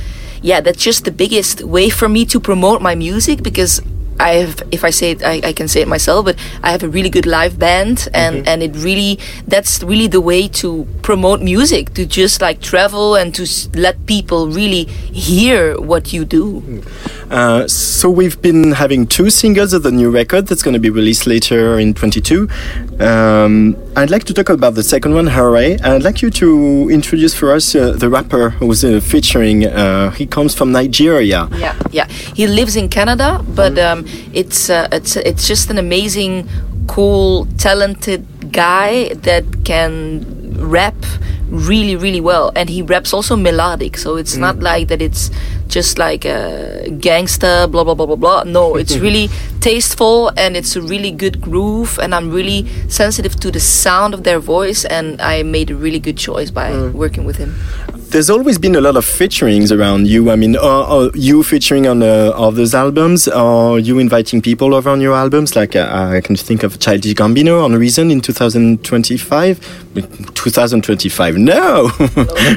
yeah, 0.42 0.60
that's 0.60 0.82
just 0.82 1.04
the 1.04 1.12
biggest 1.12 1.62
way 1.62 1.90
for 1.90 2.08
me 2.08 2.24
to 2.26 2.40
promote 2.40 2.80
my 2.80 2.94
music 2.94 3.42
because 3.42 3.82
I 4.20 4.34
have, 4.34 4.62
if 4.70 4.84
I 4.84 4.90
say 4.90 5.12
it, 5.12 5.22
I, 5.24 5.40
I, 5.42 5.52
can 5.54 5.66
say 5.66 5.80
it 5.80 5.88
myself, 5.88 6.26
but 6.26 6.36
I 6.62 6.72
have 6.72 6.82
a 6.82 6.88
really 6.88 7.08
good 7.08 7.24
live 7.24 7.58
band, 7.58 8.06
and 8.12 8.36
mm-hmm. 8.36 8.48
and 8.48 8.62
it 8.62 8.76
really 8.76 9.18
that's 9.48 9.82
really 9.82 10.08
the 10.08 10.20
way 10.20 10.46
to 10.60 10.86
promote 11.02 11.40
music 11.40 11.94
to 11.94 12.04
just 12.04 12.42
like 12.42 12.60
travel 12.60 13.14
and 13.14 13.34
to 13.36 13.46
let 13.74 14.04
people 14.04 14.48
really 14.48 14.84
hear 14.84 15.80
what 15.80 16.12
you 16.12 16.26
do. 16.26 16.82
Uh, 17.30 17.66
so 17.68 18.10
we've 18.10 18.40
been 18.42 18.72
having 18.72 19.06
two 19.06 19.30
singles 19.30 19.72
of 19.72 19.84
the 19.84 19.90
new 19.90 20.10
record 20.10 20.48
that's 20.48 20.62
going 20.62 20.74
to 20.74 20.80
be 20.80 20.90
released 20.90 21.26
later 21.26 21.78
in 21.78 21.94
22. 21.94 22.48
Um, 22.98 23.76
I'd 23.96 24.10
like 24.10 24.24
to 24.24 24.34
talk 24.34 24.48
about 24.48 24.74
the 24.74 24.82
second 24.82 25.14
one, 25.14 25.28
Hooray. 25.28 25.78
I'd 25.78 26.02
like 26.02 26.22
you 26.22 26.30
to 26.30 26.88
introduce 26.90 27.34
for 27.34 27.52
us 27.52 27.74
uh, 27.74 27.92
the 27.92 28.10
rapper 28.10 28.50
who's 28.50 28.84
uh, 28.84 29.00
featuring. 29.00 29.64
Uh, 29.64 30.10
he 30.10 30.26
comes 30.26 30.54
from 30.54 30.72
Nigeria. 30.72 31.48
Yeah, 31.56 31.78
yeah. 31.92 32.08
He 32.08 32.46
lives 32.46 32.76
in 32.76 32.88
Canada, 32.88 33.44
but 33.54 33.78
um, 33.78 34.04
it's 34.32 34.70
uh, 34.70 34.88
it's 34.92 35.16
it's 35.16 35.46
just 35.46 35.70
an 35.70 35.78
amazing, 35.78 36.48
cool, 36.86 37.46
talented 37.58 38.52
guy 38.52 39.14
that 39.14 39.44
can 39.64 40.24
rap 40.58 40.94
really 41.48 41.96
really 41.96 42.20
well 42.20 42.52
and 42.54 42.68
he 42.68 42.80
raps 42.80 43.12
also 43.12 43.34
melodic 43.34 43.96
so 43.96 44.16
it's 44.16 44.36
mm. 44.36 44.40
not 44.40 44.60
like 44.60 44.86
that 44.86 45.02
it's 45.02 45.30
just 45.70 45.98
like 45.98 46.24
a 46.24 46.90
gangster 46.98 47.66
blah 47.68 47.84
blah 47.84 47.94
blah 47.94 48.06
blah 48.06 48.16
blah 48.16 48.42
no 48.42 48.74
it's 48.74 48.96
really 49.06 49.28
tasteful 49.60 50.30
and 50.36 50.56
it's 50.56 50.74
a 50.76 50.82
really 50.82 51.10
good 51.10 51.40
groove 51.40 51.98
and 52.02 52.14
i'm 52.14 52.30
really 52.30 52.66
sensitive 52.88 53.38
to 53.38 53.50
the 53.50 53.60
sound 53.60 54.12
of 54.12 54.24
their 54.24 54.40
voice 54.40 54.84
and 54.84 55.20
i 55.22 55.42
made 55.42 55.70
a 55.70 55.76
really 55.76 56.00
good 56.00 56.16
choice 56.16 56.50
by 56.50 56.70
mm. 56.70 56.92
working 56.92 57.24
with 57.24 57.36
him 57.36 57.54
there's 58.10 58.28
always 58.28 58.58
been 58.58 58.74
a 58.74 58.80
lot 58.80 58.96
of 58.96 59.04
featurings 59.04 59.70
around 59.70 60.08
you. 60.08 60.30
I 60.30 60.36
mean, 60.36 60.56
are, 60.56 61.06
uh, 61.06 61.10
you 61.14 61.44
featuring 61.44 61.86
on 61.86 62.02
uh, 62.02 62.32
others' 62.34 62.74
albums, 62.74 63.28
or 63.28 63.78
you 63.78 64.00
inviting 64.00 64.42
people 64.42 64.74
over 64.74 64.90
on 64.90 65.00
your 65.00 65.14
albums? 65.14 65.54
Like 65.54 65.76
uh, 65.76 66.10
I 66.12 66.20
can 66.20 66.34
think 66.34 66.64
of 66.64 66.80
Childish 66.80 67.14
Gambino 67.14 67.64
on 67.64 67.74
Reason 67.76 68.10
in 68.10 68.20
2025. 68.20 69.86
2025? 70.34 71.36
No, 71.36 71.88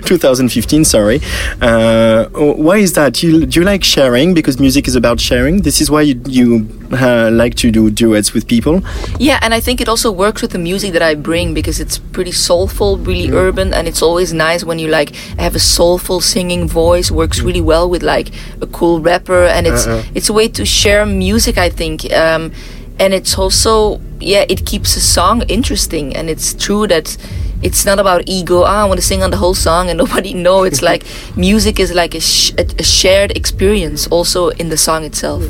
2015. 0.06 0.86
Sorry. 0.86 1.22
Uh, 1.62 2.26
why 2.30 2.78
is 2.78 2.94
that? 2.94 3.03
You, 3.12 3.46
do 3.46 3.60
you 3.60 3.66
like 3.66 3.84
sharing? 3.84 4.34
Because 4.34 4.60
music 4.60 4.88
is 4.88 4.96
about 4.96 5.20
sharing. 5.20 5.62
This 5.62 5.82
is 5.82 5.90
why 5.90 6.02
you, 6.02 6.22
you 6.26 6.68
uh, 6.92 7.30
like 7.32 7.56
to 7.56 7.72
do 7.72 7.90
duets 7.90 8.34
with 8.34 8.48
people. 8.48 8.82
Yeah, 9.20 9.40
and 9.42 9.54
I 9.54 9.60
think 9.60 9.82
it 9.82 9.90
also 9.90 10.12
works 10.12 10.42
with 10.42 10.52
the 10.52 10.60
music 10.60 10.94
that 10.94 11.02
I 11.02 11.16
bring 11.16 11.54
because 11.54 11.80
it's 11.80 11.98
pretty 11.98 12.32
soulful, 12.32 12.98
really 12.98 13.28
mm. 13.28 13.34
urban, 13.34 13.74
and 13.74 13.88
it's 13.88 14.02
always 14.02 14.34
nice 14.34 14.64
when 14.64 14.80
you 14.80 14.88
like 14.88 15.16
have 15.38 15.56
a 15.56 15.60
soulful 15.60 16.22
singing 16.22 16.68
voice. 16.68 17.12
Works 17.12 17.42
really 17.42 17.62
well 17.62 17.90
with 17.90 18.04
like 18.04 18.30
a 18.62 18.68
cool 18.68 19.00
rapper, 19.00 19.46
and 19.46 19.68
it's 19.68 19.88
uh-uh. 19.88 20.04
it's 20.16 20.30
a 20.30 20.34
way 20.34 20.48
to 20.50 20.66
share 20.66 21.06
music. 21.06 21.58
I 21.58 21.70
think. 21.70 22.12
Um, 22.12 22.52
and 23.00 23.14
it's 23.14 23.38
also 23.38 24.00
yeah 24.20 24.46
it 24.48 24.66
keeps 24.66 24.96
a 24.96 25.02
song 25.02 25.42
interesting 25.50 26.16
and 26.16 26.30
it's 26.30 26.54
true 26.54 26.86
that 26.88 27.18
it's 27.64 27.86
not 27.86 28.00
about 28.00 28.22
ego 28.28 28.62
oh, 28.62 28.64
i 28.64 28.86
want 28.86 29.00
to 29.00 29.06
sing 29.06 29.24
on 29.24 29.32
the 29.32 29.38
whole 29.38 29.56
song 29.56 29.90
and 29.90 29.98
nobody 30.04 30.34
know 30.34 30.64
it's 30.64 30.82
like 30.90 31.04
music 31.36 31.80
is 31.80 31.94
like 31.94 32.14
a, 32.16 32.20
sh- 32.20 32.54
a, 32.58 32.84
shared 32.84 33.32
experience 33.38 34.08
also 34.08 34.50
in 34.50 34.70
the 34.70 34.78
song 34.78 35.04
itself 35.04 35.44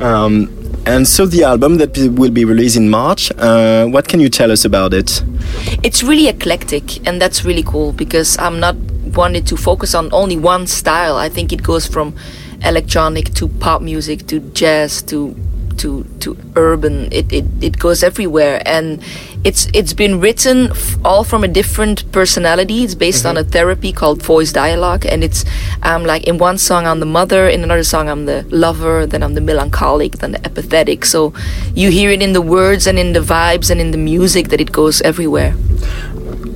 um, 0.00 0.48
and 0.86 1.06
so 1.06 1.26
the 1.26 1.44
album 1.44 1.76
that 1.76 1.96
will 1.98 2.30
be 2.30 2.46
released 2.46 2.76
in 2.76 2.88
March, 2.88 3.30
uh, 3.32 3.86
what 3.86 4.08
can 4.08 4.18
you 4.18 4.30
tell 4.30 4.50
us 4.50 4.64
about 4.64 4.94
it? 4.94 5.22
It's 5.82 6.02
really 6.02 6.26
eclectic, 6.26 7.06
and 7.06 7.20
that's 7.20 7.44
really 7.44 7.62
cool 7.62 7.92
because 7.92 8.38
I'm 8.38 8.60
not 8.60 8.76
wanted 9.14 9.46
to 9.48 9.58
focus 9.58 9.94
on 9.94 10.10
only 10.12 10.38
one 10.38 10.66
style. 10.66 11.16
I 11.16 11.28
think 11.28 11.52
it 11.52 11.62
goes 11.62 11.86
from 11.86 12.14
electronic 12.64 13.34
to 13.34 13.48
pop 13.48 13.82
music 13.82 14.26
to 14.28 14.40
jazz 14.40 15.02
to 15.02 15.36
to 15.80 16.04
to 16.20 16.36
urban. 16.56 17.08
It 17.10 17.32
it, 17.32 17.46
it 17.60 17.78
goes 17.78 18.02
everywhere, 18.02 18.62
and 18.66 19.02
it's 19.44 19.68
it's 19.72 19.92
been 19.92 20.20
written 20.20 20.72
all 21.04 21.24
from 21.24 21.44
a 21.44 21.48
different 21.48 22.10
personality. 22.12 22.84
It's 22.84 22.94
based 22.94 23.24
mm-hmm. 23.24 23.38
on 23.38 23.44
a 23.44 23.44
therapy 23.44 23.92
called 23.92 24.22
voice 24.22 24.52
dialogue, 24.52 25.06
and 25.06 25.24
it's 25.24 25.44
um 25.82 26.04
like 26.04 26.24
in 26.28 26.38
one 26.38 26.58
song 26.58 26.86
I'm 26.86 27.00
the 27.00 27.12
mother, 27.18 27.48
in 27.48 27.62
another 27.64 27.84
song 27.84 28.08
I'm 28.08 28.26
the 28.26 28.44
lover, 28.50 29.06
then 29.06 29.22
I'm 29.22 29.34
the 29.34 29.40
melancholic, 29.40 30.12
then 30.20 30.32
the 30.32 30.44
apathetic. 30.44 31.04
So 31.04 31.32
you 31.74 31.90
hear 31.90 32.10
it 32.10 32.22
in 32.22 32.32
the 32.32 32.42
words 32.42 32.86
and 32.86 32.98
in 32.98 33.12
the 33.12 33.20
vibes 33.20 33.70
and 33.70 33.80
in 33.80 33.90
the 33.90 33.98
music 33.98 34.48
that 34.48 34.60
it 34.60 34.72
goes 34.72 35.00
everywhere. 35.02 35.54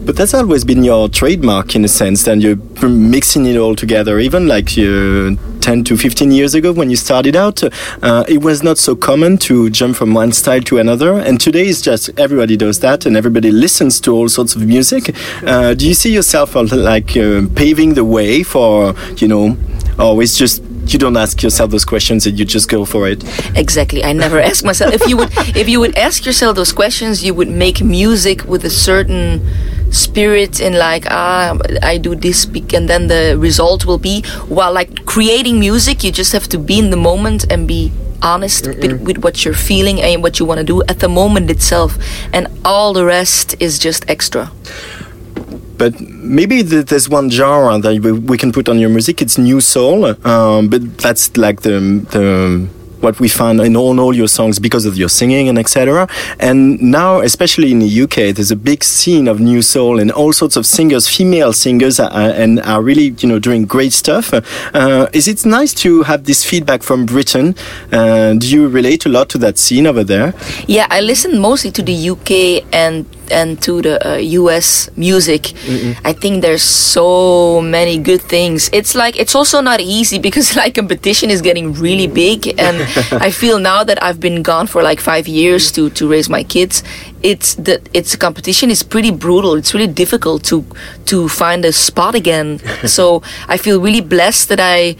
But 0.04 0.16
that's 0.16 0.34
always 0.34 0.64
been 0.64 0.84
your 0.84 1.08
trademark 1.08 1.74
in 1.74 1.82
a 1.84 1.88
sense, 1.88 2.24
Then 2.24 2.42
you're 2.42 2.58
mixing 2.82 3.46
it 3.46 3.56
all 3.56 3.74
together. 3.74 4.18
Even 4.18 4.46
like 4.46 4.68
uh, 4.76 5.32
10 5.64 5.82
to 5.82 5.96
15 5.96 6.30
years 6.30 6.54
ago 6.54 6.72
when 6.72 6.90
you 6.90 6.96
started 6.96 7.34
out, 7.34 7.62
uh, 8.02 8.22
it 8.28 8.42
was 8.42 8.62
not 8.62 8.76
so 8.76 8.94
common 8.94 9.38
to 9.38 9.70
jump 9.70 9.96
from 9.96 10.12
one 10.12 10.30
style 10.30 10.60
to 10.60 10.76
another. 10.76 11.18
And 11.18 11.40
today 11.40 11.64
it's 11.64 11.80
just 11.80 12.10
everybody 12.20 12.54
does 12.54 12.80
that 12.80 13.06
and 13.06 13.16
everybody 13.16 13.50
listens 13.50 13.98
to 14.00 14.12
all 14.12 14.28
sorts 14.28 14.54
of 14.54 14.66
music. 14.66 15.16
Uh, 15.42 15.72
do 15.72 15.88
you 15.88 15.94
see 15.94 16.12
yourself 16.12 16.54
like 16.54 17.16
uh, 17.16 17.46
paving 17.56 17.94
the 17.94 18.04
way 18.04 18.42
for, 18.42 18.94
you 19.16 19.26
know, 19.26 19.56
always 19.98 20.36
just 20.36 20.62
you 20.92 20.98
don't 20.98 21.16
ask 21.16 21.42
yourself 21.42 21.70
those 21.70 21.86
questions 21.86 22.26
and 22.26 22.38
you 22.38 22.44
just 22.44 22.68
go 22.68 22.84
for 22.84 23.08
it 23.08 23.24
exactly 23.56 24.04
i 24.04 24.12
never 24.12 24.38
ask 24.38 24.64
myself 24.64 24.92
if 24.92 25.08
you 25.08 25.16
would 25.16 25.30
if 25.56 25.66
you 25.66 25.80
would 25.80 25.96
ask 25.96 26.26
yourself 26.26 26.56
those 26.56 26.74
questions 26.74 27.24
you 27.24 27.32
would 27.32 27.48
make 27.48 27.82
music 27.82 28.44
with 28.44 28.64
a 28.66 28.70
certain 28.70 29.40
spirit 29.94 30.60
in 30.60 30.74
like 30.78 31.06
ah 31.10 31.56
I 31.82 31.98
do 31.98 32.14
this 32.14 32.44
and 32.74 32.88
then 32.88 33.08
the 33.08 33.36
result 33.38 33.86
will 33.86 33.98
be 33.98 34.22
while 34.48 34.72
like 34.72 35.06
creating 35.06 35.60
music 35.60 36.04
you 36.04 36.12
just 36.12 36.32
have 36.32 36.48
to 36.48 36.58
be 36.58 36.78
in 36.78 36.90
the 36.90 36.96
moment 36.96 37.50
and 37.50 37.66
be 37.66 37.92
honest 38.24 38.66
with, 38.66 39.02
with, 39.02 39.18
what 39.18 39.44
you're 39.44 39.54
feeling 39.54 40.00
and 40.00 40.22
what 40.22 40.40
you 40.40 40.46
want 40.46 40.58
to 40.58 40.64
do 40.64 40.82
at 40.84 41.00
the 41.00 41.08
moment 41.08 41.50
itself. 41.50 41.96
And 42.32 42.48
all 42.64 42.92
the 42.92 43.04
rest 43.04 43.54
is 43.60 43.78
just 43.78 44.08
extra. 44.08 44.50
But 45.76 46.00
maybe 46.00 46.62
there's 46.62 47.08
one 47.08 47.30
genre 47.30 47.78
that 47.78 48.00
we 48.26 48.38
can 48.38 48.52
put 48.52 48.68
on 48.68 48.78
your 48.78 48.88
music. 48.88 49.20
It's 49.20 49.36
new 49.38 49.60
soul 49.60 50.16
um, 50.26 50.68
but 50.68 50.98
that's 50.98 51.36
like 51.36 51.62
the 51.62 51.80
the 52.10 52.68
what 53.04 53.20
we 53.20 53.28
find 53.28 53.60
in 53.60 53.76
all, 53.76 53.92
in 53.92 53.98
all 54.00 54.14
your 54.14 54.26
songs 54.26 54.58
because 54.58 54.86
of 54.86 54.96
your 54.96 55.08
singing 55.08 55.48
and 55.48 55.58
etc. 55.58 56.08
And 56.40 56.80
now, 56.80 57.20
especially 57.20 57.70
in 57.70 57.78
the 57.78 58.02
UK, 58.02 58.34
there's 58.34 58.50
a 58.50 58.56
big 58.56 58.82
scene 58.82 59.28
of 59.28 59.38
new 59.38 59.62
soul 59.62 60.00
and 60.00 60.10
all 60.10 60.32
sorts 60.32 60.56
of 60.56 60.66
singers, 60.66 61.06
female 61.06 61.52
singers, 61.52 62.00
are, 62.00 62.10
and 62.10 62.60
are 62.60 62.82
really 62.82 63.14
you 63.18 63.28
know 63.28 63.38
doing 63.38 63.64
great 63.66 63.92
stuff. 63.92 64.32
Uh, 64.34 65.06
is 65.12 65.28
it 65.28 65.44
nice 65.44 65.72
to 65.74 66.02
have 66.02 66.24
this 66.24 66.44
feedback 66.44 66.82
from 66.82 67.06
Britain? 67.06 67.54
Uh, 67.92 68.32
do 68.32 68.48
you 68.48 68.66
relate 68.68 69.06
a 69.06 69.08
lot 69.08 69.28
to 69.28 69.38
that 69.38 69.58
scene 69.58 69.86
over 69.86 70.02
there? 70.02 70.34
Yeah, 70.66 70.86
I 70.90 71.00
listen 71.00 71.38
mostly 71.38 71.70
to 71.72 71.82
the 71.82 72.10
UK 72.10 72.66
and 72.72 73.06
and 73.30 73.60
to 73.62 73.82
the 73.82 73.96
uh, 74.06 74.16
US 74.16 74.88
music. 74.96 75.42
Mm-mm. 75.42 75.96
I 76.04 76.12
think 76.12 76.42
there's 76.42 76.62
so 76.62 77.60
many 77.60 77.98
good 77.98 78.22
things. 78.22 78.70
It's 78.72 78.94
like 78.94 79.16
it's 79.18 79.34
also 79.34 79.60
not 79.60 79.80
easy 79.80 80.18
because 80.18 80.56
like 80.60 80.74
competition 80.74 81.30
is 81.30 81.42
getting 81.42 81.72
really 81.74 82.06
big 82.06 82.48
and 82.58 82.76
I 83.12 83.30
feel 83.30 83.58
now 83.58 83.84
that 83.84 84.02
I've 84.02 84.20
been 84.20 84.42
gone 84.42 84.66
for 84.66 84.82
like 84.82 85.00
5 85.00 85.28
years 85.28 85.72
to 85.72 85.90
to 85.90 86.08
raise 86.08 86.28
my 86.28 86.42
kids. 86.44 86.82
It's 87.22 87.54
the 87.54 87.80
it's 87.92 88.14
a 88.14 88.18
competition 88.18 88.70
is 88.70 88.82
pretty 88.82 89.10
brutal. 89.10 89.54
It's 89.54 89.72
really 89.74 89.92
difficult 89.92 90.44
to 90.44 90.64
to 91.06 91.28
find 91.28 91.64
a 91.64 91.72
spot 91.72 92.14
again. 92.14 92.60
so 92.86 93.22
I 93.48 93.56
feel 93.56 93.80
really 93.80 94.02
blessed 94.02 94.48
that 94.48 94.60
I 94.60 94.96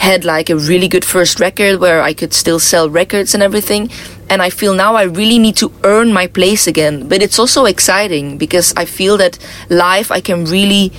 had 0.00 0.24
like 0.24 0.48
a 0.48 0.56
really 0.56 0.88
good 0.88 1.04
first 1.04 1.40
record 1.40 1.78
where 1.78 2.00
I 2.00 2.14
could 2.14 2.32
still 2.32 2.58
sell 2.58 2.88
records 2.88 3.34
and 3.34 3.42
everything. 3.42 3.90
And 4.30 4.40
I 4.40 4.48
feel 4.48 4.74
now 4.74 4.94
I 4.94 5.02
really 5.02 5.38
need 5.38 5.56
to 5.56 5.72
earn 5.84 6.12
my 6.12 6.26
place 6.28 6.66
again. 6.66 7.08
But 7.08 7.20
it's 7.20 7.38
also 7.38 7.64
exciting 7.66 8.38
because 8.38 8.72
I 8.76 8.84
feel 8.84 9.16
that 9.18 9.38
live 9.68 10.10
I 10.10 10.20
can 10.20 10.44
really 10.44 10.92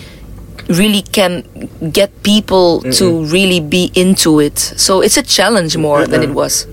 really 0.68 1.02
can 1.02 1.44
get 1.92 2.24
people 2.24 2.82
Mm-mm. 2.82 2.98
to 2.98 3.26
really 3.26 3.60
be 3.60 3.92
into 3.96 4.40
it. 4.40 4.58
So 4.60 5.02
it's 5.02 5.18
a 5.18 5.24
challenge 5.24 5.76
more 5.76 6.06
than 6.08 6.24
it 6.24 6.32
was. 6.32 6.68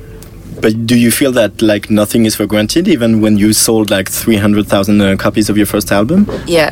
But 0.60 0.86
do 0.86 0.96
you 0.98 1.10
feel 1.10 1.32
that 1.32 1.60
like 1.62 1.90
nothing 1.90 2.24
is 2.26 2.34
for 2.34 2.46
granted, 2.46 2.88
even 2.88 3.20
when 3.20 3.36
you 3.38 3.52
sold 3.52 3.90
like 3.90 4.08
three 4.10 4.36
hundred 4.36 4.66
thousand 4.66 5.00
uh, 5.00 5.16
copies 5.16 5.48
of 5.50 5.56
your 5.56 5.66
first 5.66 5.90
album? 5.92 6.26
Yeah, 6.46 6.70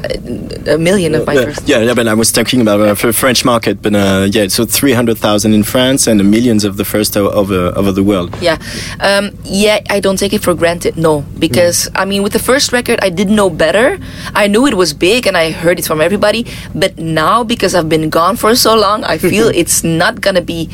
a 0.66 0.78
million 0.78 1.14
of 1.14 1.26
my 1.26 1.36
Uh, 1.36 1.44
first. 1.46 1.68
yeah, 1.68 1.80
yeah, 1.80 1.94
but 1.94 2.06
I 2.08 2.14
was 2.14 2.30
talking 2.32 2.60
about 2.60 2.80
uh, 2.80 2.94
for 2.94 3.12
French 3.12 3.44
market, 3.44 3.82
but 3.82 3.94
uh, 3.94 4.26
yeah, 4.30 4.48
so 4.48 4.64
three 4.64 4.92
hundred 4.92 5.18
thousand 5.18 5.54
in 5.54 5.62
France 5.62 6.06
and 6.06 6.18
millions 6.30 6.64
of 6.64 6.76
the 6.76 6.84
first 6.84 7.16
o- 7.16 7.30
over 7.30 7.72
over 7.76 7.92
the 7.92 8.02
world. 8.02 8.30
Yeah, 8.40 8.58
um, 9.00 9.30
yeah. 9.44 9.80
I 9.90 10.00
don't 10.00 10.18
take 10.18 10.32
it 10.32 10.42
for 10.42 10.54
granted. 10.54 10.96
No, 10.96 11.24
because 11.38 11.88
I 11.94 12.04
mean, 12.04 12.22
with 12.22 12.32
the 12.32 12.42
first 12.50 12.72
record, 12.72 12.98
I 13.02 13.10
didn't 13.10 13.36
know 13.36 13.50
better. 13.50 13.98
I 14.34 14.46
knew 14.48 14.66
it 14.66 14.74
was 14.74 14.92
big, 14.94 15.26
and 15.26 15.36
I 15.36 15.50
heard 15.52 15.78
it 15.78 15.84
from 15.86 16.00
everybody. 16.00 16.46
But 16.74 16.98
now, 16.98 17.44
because 17.44 17.74
I've 17.74 17.88
been 17.88 18.10
gone 18.10 18.36
for 18.36 18.54
so 18.56 18.74
long, 18.74 19.04
I 19.04 19.18
feel 19.18 19.48
it's 19.62 19.84
not 19.84 20.20
gonna 20.20 20.42
be. 20.42 20.68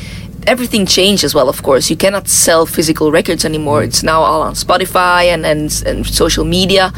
Everything 0.47 0.87
changed 0.87 1.25
as 1.25 1.35
well. 1.35 1.49
Of 1.49 1.63
course, 1.63 1.89
you 1.91 1.97
cannot 1.97 2.29
sell 2.29 2.67
physical 2.67 3.11
records 3.13 3.45
anymore. 3.45 3.83
It's 3.85 4.03
now 4.03 4.23
all 4.23 4.43
on 4.43 4.55
Spotify 4.55 5.25
and 5.35 5.47
and, 5.47 5.71
and 5.87 6.07
social 6.07 6.45
media. 6.45 6.93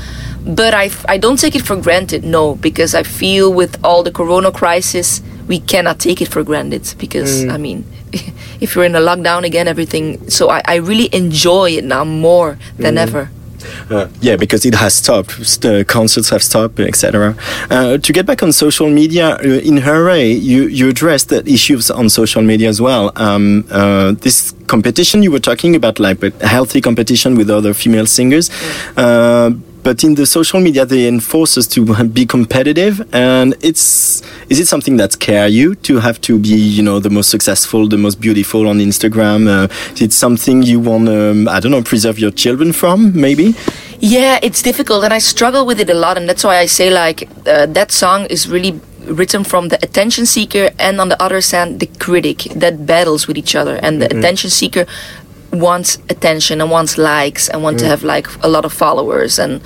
But 0.46 0.72
I 0.74 0.90
I 1.08 1.18
don't 1.18 1.38
take 1.38 1.54
it 1.54 1.62
for 1.66 1.76
granted. 1.76 2.24
No, 2.24 2.54
because 2.56 2.94
I 2.94 3.02
feel 3.02 3.52
with 3.52 3.76
all 3.84 4.02
the 4.02 4.10
Corona 4.12 4.50
crisis, 4.50 5.20
we 5.48 5.58
cannot 5.60 5.98
take 5.98 6.20
it 6.22 6.28
for 6.28 6.42
granted. 6.44 6.94
Because 6.98 7.44
Mm. 7.44 7.52
I 7.52 7.56
mean, 7.58 7.84
if 8.60 8.74
you're 8.74 8.84
in 8.86 8.94
a 8.96 9.00
lockdown 9.00 9.44
again, 9.44 9.68
everything. 9.68 10.30
So 10.30 10.48
I, 10.50 10.60
I 10.64 10.76
really 10.76 11.08
enjoy 11.12 11.70
it 11.78 11.84
now 11.84 12.04
more 12.04 12.56
than 12.78 12.94
Mm. 12.96 13.02
ever. 13.06 13.28
Uh, 13.90 14.08
yeah, 14.20 14.36
because 14.36 14.64
it 14.64 14.74
has 14.74 14.94
stopped. 14.94 15.36
The 15.60 15.84
concerts 15.86 16.30
have 16.30 16.42
stopped, 16.42 16.80
etc. 16.80 17.36
Uh, 17.70 17.98
to 17.98 18.12
get 18.12 18.26
back 18.26 18.42
on 18.42 18.52
social 18.52 18.88
media, 18.88 19.36
uh, 19.36 19.60
in 19.68 19.78
Hooray, 19.78 20.32
you 20.32 20.66
you 20.68 20.88
addressed 20.88 21.28
the 21.28 21.46
issues 21.48 21.90
on 21.90 22.08
social 22.08 22.42
media 22.42 22.68
as 22.68 22.80
well. 22.80 23.12
Um, 23.16 23.64
uh, 23.70 24.12
this 24.12 24.54
competition 24.66 25.22
you 25.22 25.30
were 25.30 25.40
talking 25.50 25.76
about, 25.76 25.98
like 25.98 26.22
a 26.22 26.46
healthy 26.46 26.80
competition 26.80 27.36
with 27.36 27.50
other 27.50 27.74
female 27.74 28.06
singers. 28.06 28.50
Uh, 28.96 29.52
but 29.84 30.02
in 30.02 30.14
the 30.14 30.26
social 30.26 30.60
media, 30.60 30.84
they 30.86 31.06
enforce 31.06 31.56
us 31.58 31.66
to 31.68 31.84
be 32.06 32.24
competitive, 32.26 32.94
and 33.14 33.54
it's 33.60 34.22
is 34.48 34.58
it 34.58 34.66
something 34.66 34.96
that 34.96 35.12
scare 35.12 35.46
you 35.46 35.74
to 35.88 35.98
have 35.98 36.18
to 36.22 36.38
be, 36.38 36.48
you 36.76 36.82
know, 36.82 36.98
the 36.98 37.10
most 37.10 37.28
successful, 37.30 37.86
the 37.88 37.98
most 37.98 38.18
beautiful 38.20 38.66
on 38.66 38.78
Instagram? 38.78 39.40
Uh, 39.46 39.68
is 39.94 40.02
it 40.02 40.12
something 40.12 40.62
you 40.62 40.80
want, 40.80 41.08
um, 41.08 41.46
I 41.48 41.60
don't 41.60 41.70
know, 41.70 41.82
preserve 41.82 42.18
your 42.18 42.30
children 42.32 42.72
from, 42.72 42.98
maybe? 43.26 43.54
Yeah, 44.00 44.38
it's 44.42 44.62
difficult, 44.62 45.04
and 45.04 45.12
I 45.12 45.20
struggle 45.20 45.64
with 45.66 45.78
it 45.80 45.90
a 45.90 45.94
lot, 45.94 46.16
and 46.18 46.28
that's 46.28 46.44
why 46.44 46.56
I 46.58 46.66
say 46.66 46.88
like 46.90 47.28
uh, 47.46 47.66
that 47.66 47.92
song 47.92 48.26
is 48.26 48.48
really 48.48 48.80
written 49.06 49.44
from 49.44 49.68
the 49.68 49.78
attention 49.82 50.24
seeker 50.24 50.70
and 50.78 50.98
on 50.98 51.10
the 51.10 51.22
other 51.22 51.42
side 51.42 51.78
the 51.78 51.86
critic 51.98 52.38
that 52.56 52.86
battles 52.86 53.26
with 53.28 53.36
each 53.36 53.54
other, 53.54 53.76
and 53.82 54.00
the 54.00 54.08
Mhm. 54.08 54.18
attention 54.18 54.50
seeker 54.50 54.86
wants 55.54 55.98
attention 56.08 56.60
and 56.60 56.70
wants 56.70 56.98
likes 56.98 57.48
and 57.48 57.62
want 57.62 57.78
to 57.78 57.84
Mm. 57.84 57.88
have 57.88 58.02
like 58.04 58.26
a 58.42 58.48
lot 58.48 58.64
of 58.64 58.72
followers 58.72 59.38
and 59.38 59.60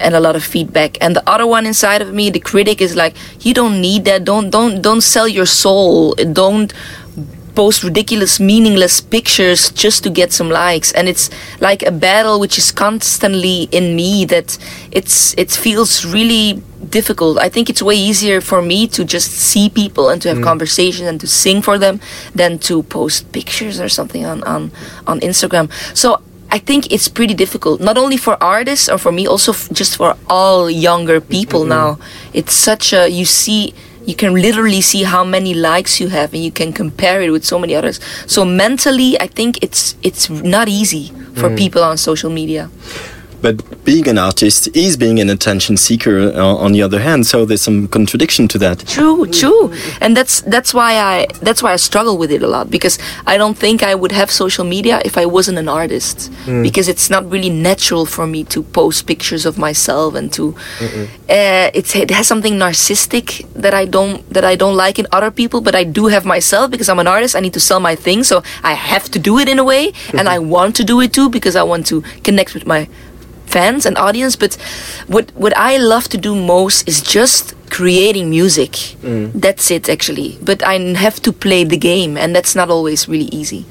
and 0.00 0.16
a 0.16 0.20
lot 0.20 0.34
of 0.34 0.42
feedback. 0.42 0.98
And 1.00 1.14
the 1.14 1.22
other 1.30 1.46
one 1.46 1.64
inside 1.64 2.02
of 2.02 2.12
me 2.12 2.28
the 2.30 2.40
critic 2.40 2.80
is 2.80 2.96
like 2.96 3.14
you 3.40 3.54
don't 3.54 3.80
need 3.80 4.04
that. 4.06 4.24
Don't 4.24 4.50
don't 4.50 4.82
don't 4.82 5.00
sell 5.02 5.28
your 5.28 5.46
soul. 5.46 6.14
Don't 6.32 6.72
post 7.54 7.82
ridiculous 7.84 8.40
meaningless 8.40 9.00
pictures 9.00 9.70
just 9.72 10.02
to 10.04 10.10
get 10.10 10.32
some 10.32 10.48
likes 10.50 10.92
and 10.92 11.08
it's 11.08 11.28
like 11.60 11.82
a 11.82 11.90
battle 11.90 12.40
which 12.40 12.56
is 12.58 12.70
constantly 12.72 13.68
in 13.72 13.94
me 13.96 14.24
that 14.24 14.56
it's 14.90 15.34
it 15.36 15.50
feels 15.50 16.04
really 16.04 16.62
difficult 16.90 17.38
i 17.38 17.48
think 17.48 17.68
it's 17.70 17.82
way 17.82 17.94
easier 17.94 18.40
for 18.40 18.60
me 18.62 18.86
to 18.88 19.04
just 19.04 19.30
see 19.32 19.68
people 19.68 20.08
and 20.10 20.20
to 20.22 20.28
have 20.28 20.38
Mm. 20.38 20.44
conversations 20.44 21.06
and 21.08 21.20
to 21.20 21.26
sing 21.26 21.62
for 21.62 21.78
them 21.78 22.00
than 22.34 22.58
to 22.68 22.82
post 22.84 23.30
pictures 23.32 23.78
or 23.80 23.88
something 23.88 24.24
on 24.26 24.42
on 24.44 24.70
on 25.06 25.20
instagram 25.20 25.68
so 25.94 26.20
I 26.54 26.58
think 26.58 26.92
it's 26.92 27.08
pretty 27.08 27.32
difficult, 27.32 27.80
not 27.80 27.96
only 27.96 28.18
for 28.18 28.36
artists 28.42 28.86
or 28.92 28.98
for 28.98 29.10
me, 29.10 29.26
also 29.26 29.52
f- 29.52 29.70
just 29.72 29.96
for 29.96 30.10
all 30.28 30.68
younger 30.68 31.18
people 31.18 31.62
Mhm. 31.64 31.68
now. 31.78 31.88
It's 32.34 32.52
such 32.52 32.92
a 32.92 33.08
you 33.08 33.24
see 33.24 33.72
you 34.06 34.14
can 34.14 34.34
literally 34.34 34.80
see 34.80 35.02
how 35.04 35.22
many 35.24 35.54
likes 35.54 36.00
you 36.00 36.08
have 36.08 36.34
and 36.34 36.42
you 36.42 36.50
can 36.50 36.72
compare 36.72 37.22
it 37.22 37.30
with 37.30 37.44
so 37.44 37.58
many 37.58 37.74
others 37.74 38.00
so 38.26 38.44
mentally 38.44 39.18
i 39.20 39.26
think 39.26 39.58
it's 39.62 39.94
it's 40.02 40.28
not 40.30 40.68
easy 40.68 41.12
for 41.34 41.48
Mm. 41.48 41.56
people 41.56 41.82
on 41.82 41.96
social 41.96 42.30
media 42.30 42.68
But 43.42 43.84
being 43.84 44.06
an 44.08 44.18
artist 44.18 44.68
is 44.74 44.96
being 44.96 45.18
an 45.20 45.28
attention 45.28 45.76
seeker 45.76 46.16
uh, 46.34 46.64
on 46.64 46.72
the 46.72 46.82
other 46.82 47.00
hand, 47.00 47.26
so 47.26 47.44
there's 47.44 47.60
some 47.62 47.88
contradiction 47.88 48.46
to 48.48 48.58
that. 48.58 48.78
true 48.86 49.26
true 49.40 49.62
and 50.00 50.16
that's 50.16 50.34
that's 50.54 50.72
why 50.78 50.90
i 51.12 51.26
that's 51.46 51.60
why 51.62 51.72
i 51.72 51.76
struggle 51.90 52.16
with 52.22 52.30
it 52.36 52.42
a 52.42 52.46
lot 52.56 52.66
because 52.76 52.98
i 53.32 53.34
don't 53.40 53.58
think 53.64 53.82
i 53.82 53.94
would 53.94 54.12
have 54.20 54.28
social 54.30 54.64
media 54.64 55.00
if 55.04 55.14
i 55.22 55.26
wasn't 55.36 55.58
an 55.58 55.68
artist 55.68 56.30
Mm. 56.46 56.62
because 56.68 56.86
it's 56.92 57.08
not 57.14 57.22
really 57.34 57.50
natural 57.70 58.04
for 58.16 58.26
me 58.34 58.40
to 58.54 58.62
post 58.78 59.06
pictures 59.06 59.44
of 59.50 59.54
myself 59.66 60.14
and 60.18 60.32
to 60.32 60.44
uh, 61.28 61.70
it's, 61.78 61.94
it 61.94 62.10
has 62.10 62.26
something 62.26 62.54
narcissistic 62.58 63.46
that 63.62 63.74
I 63.74 63.84
don't 63.86 64.16
that 64.34 64.44
I 64.44 64.54
don't 64.56 64.76
like 64.76 64.98
in 65.02 65.06
other 65.12 65.30
people, 65.30 65.60
but 65.60 65.74
I 65.74 65.84
do 65.84 66.06
have 66.14 66.24
myself 66.24 66.70
because 66.70 66.88
I'm 66.92 66.98
an 66.98 67.06
artist. 67.06 67.36
I 67.36 67.40
need 67.40 67.54
to 67.54 67.60
sell 67.60 67.80
my 67.80 67.94
thing, 67.96 68.24
so 68.24 68.42
I 68.62 68.74
have 68.74 69.04
to 69.14 69.18
do 69.18 69.38
it 69.38 69.48
in 69.48 69.58
a 69.58 69.64
way, 69.64 69.92
and 70.18 70.28
I 70.28 70.38
want 70.56 70.76
to 70.76 70.84
do 70.84 71.00
it 71.04 71.12
too 71.12 71.28
because 71.30 71.54
I 71.56 71.62
want 71.72 71.86
to 71.92 72.02
connect 72.24 72.54
with 72.54 72.66
my 72.66 72.88
fans 73.52 73.86
and 73.86 73.96
audience. 73.98 74.36
But 74.36 74.54
what 75.06 75.30
what 75.34 75.52
I 75.56 75.76
love 75.78 76.08
to 76.08 76.18
do 76.18 76.34
most 76.34 76.88
is 76.88 77.02
just 77.02 77.54
creating 77.70 78.30
music. 78.30 78.72
That's 79.34 79.70
it 79.70 79.88
actually. 79.88 80.38
But 80.42 80.62
I 80.62 80.78
have 80.96 81.20
to 81.22 81.32
play 81.32 81.64
the 81.64 81.78
game, 81.78 82.16
and 82.22 82.34
that's 82.36 82.54
not 82.54 82.68
always 82.70 83.08
really 83.08 83.30
easy. 83.40 83.64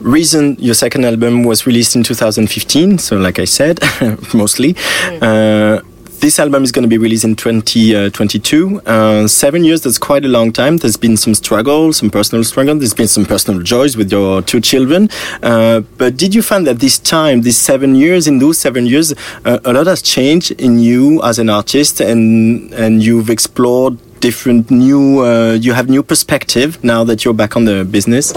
Reason, 0.00 0.56
your 0.60 0.74
second 0.74 1.04
album 1.04 1.42
was 1.42 1.66
released 1.66 1.96
in 1.96 2.04
2015, 2.04 2.98
so 2.98 3.16
like 3.16 3.40
I 3.42 3.46
said, 3.46 3.80
mostly. 4.34 4.76
Uh, 5.20 5.80
this 6.20 6.38
album 6.38 6.64
is 6.64 6.72
going 6.72 6.82
to 6.82 6.88
be 6.88 6.98
released 6.98 7.24
in 7.24 7.36
2022. 7.36 8.80
Uh, 8.84 9.28
seven 9.28 9.64
years, 9.64 9.82
that's 9.82 9.98
quite 9.98 10.24
a 10.24 10.28
long 10.28 10.52
time. 10.52 10.76
There's 10.76 10.96
been 10.96 11.16
some 11.16 11.34
struggle, 11.34 11.92
some 11.92 12.10
personal 12.10 12.44
struggle. 12.44 12.76
There's 12.76 12.94
been 12.94 13.08
some 13.08 13.24
personal 13.24 13.62
joys 13.62 13.96
with 13.96 14.10
your 14.10 14.42
two 14.42 14.60
children. 14.60 15.08
Uh, 15.42 15.80
but 15.96 16.16
did 16.16 16.34
you 16.34 16.42
find 16.42 16.66
that 16.66 16.80
this 16.80 16.98
time, 16.98 17.42
these 17.42 17.58
seven 17.58 17.94
years, 17.94 18.26
in 18.26 18.38
those 18.38 18.58
seven 18.58 18.86
years, 18.86 19.12
uh, 19.44 19.58
a 19.64 19.72
lot 19.72 19.86
has 19.86 20.02
changed 20.02 20.50
in 20.52 20.78
you 20.78 21.22
as 21.22 21.38
an 21.38 21.48
artist 21.48 22.00
and, 22.00 22.72
and 22.74 23.02
you've 23.02 23.30
explored 23.30 23.98
different 24.20 24.70
new, 24.70 25.24
uh, 25.24 25.52
you 25.52 25.72
have 25.72 25.88
new 25.88 26.02
perspective 26.02 26.82
now 26.82 27.04
that 27.04 27.24
you're 27.24 27.34
back 27.34 27.56
on 27.56 27.64
the 27.64 27.84
business? 27.84 28.32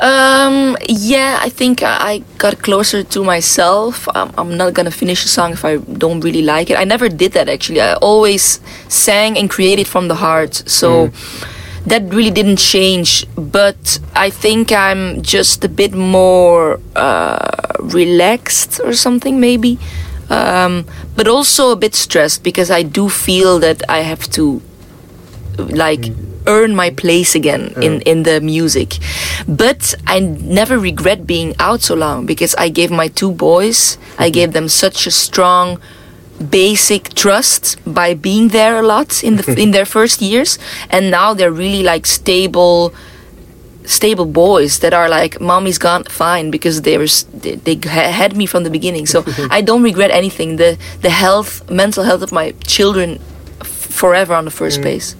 Um, 0.00 0.76
yeah, 0.88 1.38
I 1.40 1.48
think 1.48 1.82
I 1.82 2.22
got 2.38 2.62
closer 2.62 3.02
to 3.02 3.24
myself. 3.24 4.08
Um, 4.14 4.32
I'm 4.38 4.56
not 4.56 4.74
gonna 4.74 4.90
finish 4.90 5.24
a 5.24 5.28
song 5.28 5.52
if 5.52 5.64
I 5.64 5.76
don't 5.76 6.20
really 6.20 6.42
like 6.42 6.70
it. 6.70 6.78
I 6.78 6.84
never 6.84 7.08
did 7.08 7.32
that 7.32 7.48
actually. 7.48 7.80
I 7.80 7.94
always 7.94 8.60
sang 8.88 9.36
and 9.38 9.50
created 9.50 9.86
from 9.86 10.08
the 10.08 10.16
heart. 10.16 10.62
So 10.66 11.10
that 11.86 12.02
really 12.12 12.30
didn't 12.30 12.58
change. 12.58 13.26
But 13.36 13.98
I 14.14 14.30
think 14.30 14.72
I'm 14.72 15.22
just 15.22 15.64
a 15.64 15.68
bit 15.68 15.94
more 15.94 16.80
uh, 16.94 17.72
relaxed 17.80 18.80
or 18.84 18.92
something, 18.92 19.40
maybe. 19.40 19.78
Um, 20.28 20.86
but 21.14 21.28
also 21.28 21.70
a 21.70 21.76
bit 21.76 21.94
stressed 21.94 22.42
because 22.42 22.70
I 22.70 22.82
do 22.82 23.08
feel 23.08 23.60
that 23.60 23.82
I 23.88 24.00
have 24.00 24.28
to 24.32 24.60
like 25.58 26.12
earn 26.46 26.76
my 26.76 26.90
place 26.90 27.34
again 27.34 27.72
in 27.82 28.00
in 28.02 28.22
the 28.22 28.40
music. 28.40 28.98
But 29.48 29.94
i 30.06 30.20
never 30.20 30.78
regret 30.78 31.26
being 31.26 31.54
out 31.58 31.82
so 31.82 31.94
long 31.94 32.26
because 32.26 32.54
i 32.58 32.68
gave 32.68 32.90
my 32.90 33.08
two 33.08 33.32
boys 33.32 33.98
i 34.18 34.30
gave 34.30 34.52
them 34.52 34.68
such 34.68 35.06
a 35.06 35.10
strong 35.10 35.78
basic 36.38 37.14
trust 37.14 37.78
by 37.86 38.14
being 38.14 38.48
there 38.48 38.78
a 38.78 38.82
lot 38.82 39.24
in 39.24 39.36
the 39.36 39.60
in 39.62 39.70
their 39.70 39.84
first 39.86 40.20
years. 40.22 40.58
And 40.90 41.10
now 41.10 41.34
they're 41.34 41.52
really 41.52 41.82
like 41.82 42.06
stable 42.06 42.92
stable 43.84 44.26
boys 44.26 44.80
that 44.80 44.92
are 44.92 45.08
like 45.08 45.40
mommy's 45.40 45.78
gone 45.78 46.02
fine 46.04 46.50
because 46.50 46.82
they 46.82 46.98
were 46.98 47.06
they, 47.32 47.54
they 47.54 47.88
had 47.88 48.36
me 48.36 48.46
from 48.46 48.64
the 48.64 48.70
beginning. 48.70 49.06
So 49.06 49.24
i 49.50 49.60
don't 49.60 49.82
regret 49.82 50.10
anything. 50.10 50.56
The 50.56 50.78
the 51.00 51.10
health 51.10 51.68
mental 51.70 52.04
health 52.04 52.22
of 52.22 52.32
my 52.32 52.52
children 52.66 53.20
f- 53.60 53.66
forever 53.68 54.34
on 54.34 54.44
the 54.44 54.50
first 54.50 54.80
mm. 54.80 54.82
place 54.82 55.16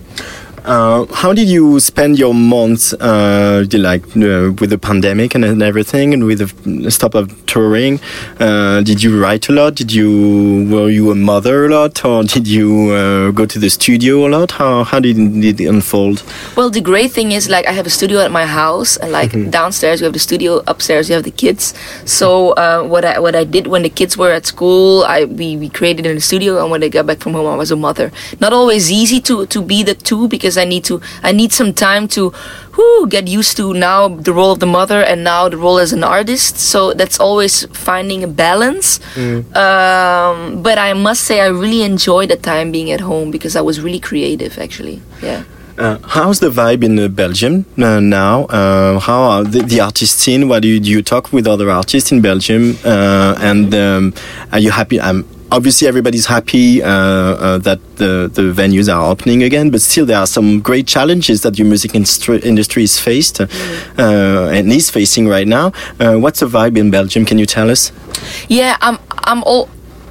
Uh, 0.67 1.07
how 1.15 1.33
did 1.33 1.49
you 1.49 1.79
spend 1.79 2.19
your 2.19 2.35
months, 2.35 2.93
uh, 2.95 3.65
like 3.73 4.03
uh, 4.17 4.51
with 4.59 4.71
the 4.71 4.79
pandemic 4.79 5.33
and, 5.37 5.45
and 5.45 5.63
everything, 5.63 6.13
and 6.13 6.25
with 6.25 6.41
the 6.41 6.91
stop 6.91 7.15
of 7.15 7.31
touring? 7.47 8.01
Uh, 8.41 8.83
did 8.83 9.01
you 9.01 9.23
write 9.23 9.49
a 9.49 9.53
lot? 9.53 9.77
Did 9.77 9.93
you 9.93 10.67
were 10.69 10.91
you 10.91 11.13
a 11.13 11.15
mother 11.15 11.67
a 11.67 11.69
lot, 11.69 12.05
or 12.05 12.25
did 12.25 12.49
you 12.49 12.91
uh, 12.91 13.31
go 13.31 13.47
to 13.47 13.61
the 13.61 13.71
studio 13.71 14.27
a 14.27 14.29
lot? 14.29 14.51
How 14.51 14.83
how 14.83 14.99
did 14.99 15.17
it 15.17 15.61
unfold? 15.61 16.25
Well, 16.57 16.69
the 16.69 16.81
great 16.81 17.13
thing 17.13 17.31
is 17.31 17.49
like 17.49 17.69
I 17.69 17.73
have 17.73 17.87
a 17.87 17.91
studio 17.91 18.19
at 18.19 18.33
my 18.33 18.45
house, 18.45 18.97
and 18.97 19.13
like 19.13 19.31
downstairs 19.53 20.01
we 20.01 20.05
have 20.07 20.15
the 20.15 20.19
studio, 20.19 20.65
upstairs 20.67 21.09
we 21.09 21.15
have 21.15 21.23
the 21.23 21.31
kids. 21.31 21.75
So 22.07 22.51
uh, 22.55 22.83
what 22.83 23.05
I 23.05 23.21
what 23.21 23.37
I 23.37 23.45
did 23.45 23.69
when 23.69 23.83
the 23.83 23.91
kids 23.91 24.19
were 24.19 24.33
at 24.33 24.47
school, 24.47 25.05
I 25.05 25.27
we, 25.27 25.57
we 25.57 25.69
created 25.69 26.07
in 26.07 26.17
the 26.17 26.21
studio, 26.21 26.61
and 26.61 26.73
when 26.73 26.81
they 26.81 26.91
got 26.91 27.07
back 27.07 27.21
from 27.21 27.35
home, 27.35 27.47
I 27.47 27.55
was 27.55 27.71
a 27.71 27.77
mother. 27.77 28.11
Not 28.41 28.53
always 28.53 28.91
easy 28.91 29.21
to 29.31 29.47
to 29.47 29.63
be 29.63 29.85
the 29.85 29.95
two 29.95 30.27
because 30.27 30.56
because 30.57 30.67
I 30.67 30.69
need 30.69 30.85
to 30.85 31.01
I 31.23 31.33
need 31.33 31.53
some 31.53 31.73
time 31.73 32.09
to 32.09 32.33
whoo, 32.77 33.07
get 33.09 33.29
used 33.29 33.57
to 33.57 33.73
now 33.73 34.09
the 34.09 34.33
role 34.33 34.53
of 34.53 34.59
the 34.59 34.67
mother 34.67 35.03
and 35.03 35.25
now 35.25 35.49
the 35.49 35.57
role 35.57 35.79
as 35.79 35.93
an 35.93 36.05
artist. 36.05 36.59
So 36.59 36.93
that's 36.95 37.19
always 37.21 37.67
finding 37.73 38.23
a 38.25 38.29
balance. 38.29 39.01
Um, 39.17 40.63
but 40.63 40.79
I 40.79 40.93
must 40.95 41.23
say 41.25 41.41
I 41.41 41.49
really 41.49 41.83
enjoyed 41.83 42.29
the 42.31 42.37
time 42.37 42.73
being 42.73 42.91
at 42.93 43.01
home 43.01 43.31
because 43.31 43.57
I 43.57 43.63
was 43.63 43.81
really 43.81 44.01
creative 44.01 44.59
actually. 44.59 45.01
Yeah. 45.23 45.45
Uh, 45.79 45.99
how's 46.09 46.41
the 46.41 46.49
vibe 46.49 46.83
in 46.83 46.99
uh, 46.99 47.07
Belgium 47.07 47.67
uh, 47.77 48.01
now? 48.01 48.47
How 48.99 49.21
are 49.33 49.45
the, 49.45 49.61
the 49.61 49.81
artist 49.81 50.19
scene? 50.19 50.49
What 50.49 50.63
do 50.63 50.69
you, 50.69 50.81
do 50.81 50.89
you 50.91 51.03
talk 51.03 51.33
with 51.35 51.47
other 51.47 51.71
artists 51.71 52.11
in 52.13 52.23
Belgium? 52.23 52.79
Uh, 52.83 53.37
and 53.51 53.75
um, 53.75 54.15
are 54.53 54.59
you 54.59 54.71
happy? 54.71 54.99
Um, 54.99 55.27
obviously, 55.51 55.89
everybody's 55.89 56.27
happy 56.27 56.83
uh, 56.83 56.89
uh, 56.89 57.59
that 57.59 57.81
the, 57.97 58.31
the 58.33 58.53
venues 58.53 58.93
are 58.93 59.11
opening 59.11 59.43
again, 59.43 59.71
but 59.71 59.81
still, 59.81 60.07
there 60.07 60.19
are 60.19 60.27
some 60.27 60.61
great 60.61 60.87
challenges 60.87 61.43
that 61.43 61.59
your 61.59 61.67
music 61.67 61.93
instru- 61.93 62.43
industry 62.45 62.83
is 62.83 62.99
faced 62.99 63.41
uh, 63.41 63.47
and 63.99 64.73
is 64.73 64.91
facing 64.91 65.29
right 65.29 65.47
now. 65.47 65.73
Uh, 65.99 66.17
what's 66.17 66.41
the 66.41 66.47
vibe 66.47 66.77
in 66.77 66.91
Belgium? 66.91 67.25
Can 67.25 67.39
you 67.39 67.47
tell 67.47 67.71
us? 67.71 67.93
Yeah, 68.49 68.77
I'm 68.81 68.99
I'm 69.11 69.43
all 69.45 69.69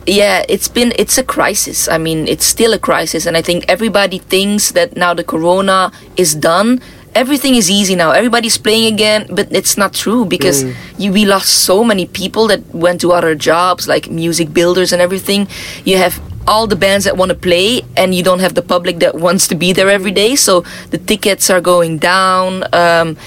yeah, 0.07 0.45
it's 0.47 0.67
been 0.67 0.93
it's 0.97 1.17
a 1.17 1.23
crisis. 1.23 1.87
I 1.87 1.97
mean, 1.97 2.27
it's 2.27 2.45
still 2.45 2.73
a 2.73 2.79
crisis 2.79 3.25
and 3.25 3.35
I 3.35 3.41
think 3.41 3.65
everybody 3.67 4.19
thinks 4.19 4.71
that 4.71 4.95
now 4.95 5.13
the 5.13 5.23
corona 5.23 5.91
is 6.15 6.35
done. 6.35 6.81
Everything 7.15 7.55
is 7.55 7.69
easy 7.71 7.95
now. 7.95 8.11
Everybody's 8.11 8.57
playing 8.57 8.93
again, 8.93 9.27
but 9.29 9.47
it's 9.51 9.77
not 9.77 9.93
true 9.93 10.25
because 10.25 10.63
Mm. 10.63 10.73
you 10.97 11.11
we 11.13 11.23
lost 11.25 11.49
so 11.63 11.83
many 11.83 12.05
people 12.05 12.47
that 12.51 12.61
went 12.73 12.99
to 13.01 13.11
other 13.13 13.33
jobs 13.35 13.87
like 13.87 14.09
music 14.11 14.53
builders 14.53 14.91
and 14.93 15.01
everything. 15.01 15.47
You 15.85 15.97
have 15.97 16.19
all 16.47 16.67
the 16.67 16.75
bands 16.75 17.05
that 17.05 17.15
want 17.17 17.29
to 17.31 17.35
play 17.49 17.81
and 17.97 18.13
you 18.13 18.21
don't 18.21 18.39
have 18.39 18.53
the 18.53 18.61
public 18.61 18.99
that 18.99 19.15
wants 19.15 19.47
to 19.47 19.55
be 19.55 19.73
there 19.73 19.89
every 19.89 20.11
day 20.11 20.35
so 20.35 20.63
the 20.91 20.97
tickets 20.99 21.49
are 21.49 21.59
going 21.59 21.97
down 21.97 22.63
um, 22.71 23.17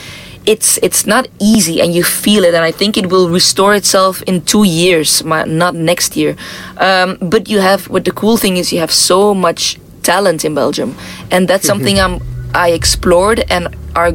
it's 0.46 0.78
it's 0.86 1.04
not 1.04 1.26
easy 1.40 1.80
and 1.82 1.92
you 1.92 2.04
feel 2.04 2.44
it 2.44 2.54
and 2.54 2.62
i 2.62 2.70
think 2.70 2.96
it 2.96 3.06
will 3.10 3.28
restore 3.28 3.74
itself 3.74 4.22
in 4.30 4.40
two 4.52 4.62
years 4.62 5.24
not 5.24 5.74
next 5.74 6.14
year 6.16 6.36
um, 6.78 7.18
but 7.20 7.48
you 7.50 7.58
have 7.58 7.88
what 7.90 8.04
the 8.04 8.12
cool 8.12 8.36
thing 8.36 8.56
is 8.56 8.72
you 8.72 8.78
have 8.78 8.92
so 8.92 9.34
much 9.34 9.76
talent 10.04 10.44
in 10.44 10.54
belgium 10.54 10.94
and 11.32 11.48
that's 11.48 11.66
something 11.72 11.98
i'm 11.98 12.20
i 12.54 12.70
explored 12.70 13.44
and 13.50 13.68
are 13.94 14.12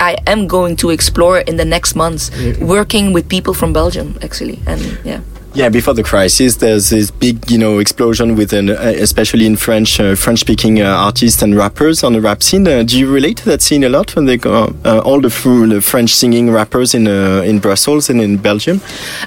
i 0.00 0.16
am 0.26 0.46
going 0.46 0.76
to 0.76 0.90
explore 0.90 1.38
in 1.38 1.56
the 1.56 1.64
next 1.64 1.94
months 1.94 2.30
mm. 2.30 2.58
working 2.66 3.12
with 3.12 3.28
people 3.28 3.54
from 3.54 3.72
belgium 3.72 4.18
actually 4.22 4.60
and 4.66 4.98
yeah 5.04 5.20
Yeah, 5.54 5.68
before 5.68 5.94
the 5.94 6.02
crisis, 6.02 6.56
there's 6.56 6.90
this 6.90 7.12
big, 7.12 7.48
you 7.48 7.58
know, 7.58 7.78
explosion 7.78 8.34
within, 8.34 8.70
uh, 8.70 8.92
especially 8.98 9.46
in 9.46 9.54
French, 9.54 10.00
uh, 10.00 10.16
French-speaking 10.16 10.82
uh, 10.82 10.86
artists 10.86 11.42
and 11.42 11.56
rappers 11.56 12.02
on 12.02 12.12
the 12.12 12.20
rap 12.20 12.42
scene. 12.42 12.66
Uh, 12.66 12.82
do 12.82 12.98
you 12.98 13.08
relate 13.08 13.36
to 13.36 13.44
that 13.44 13.62
scene 13.62 13.84
a 13.84 13.88
lot 13.88 14.16
when 14.16 14.24
they 14.24 14.36
go, 14.36 14.74
uh, 14.84 14.98
all 15.04 15.20
the, 15.20 15.28
the 15.68 15.80
French-singing 15.80 16.50
rappers 16.50 16.92
in 16.92 17.06
uh, 17.06 17.42
in 17.46 17.60
Brussels 17.60 18.10
and 18.10 18.20
in 18.20 18.36
Belgium? 18.36 18.80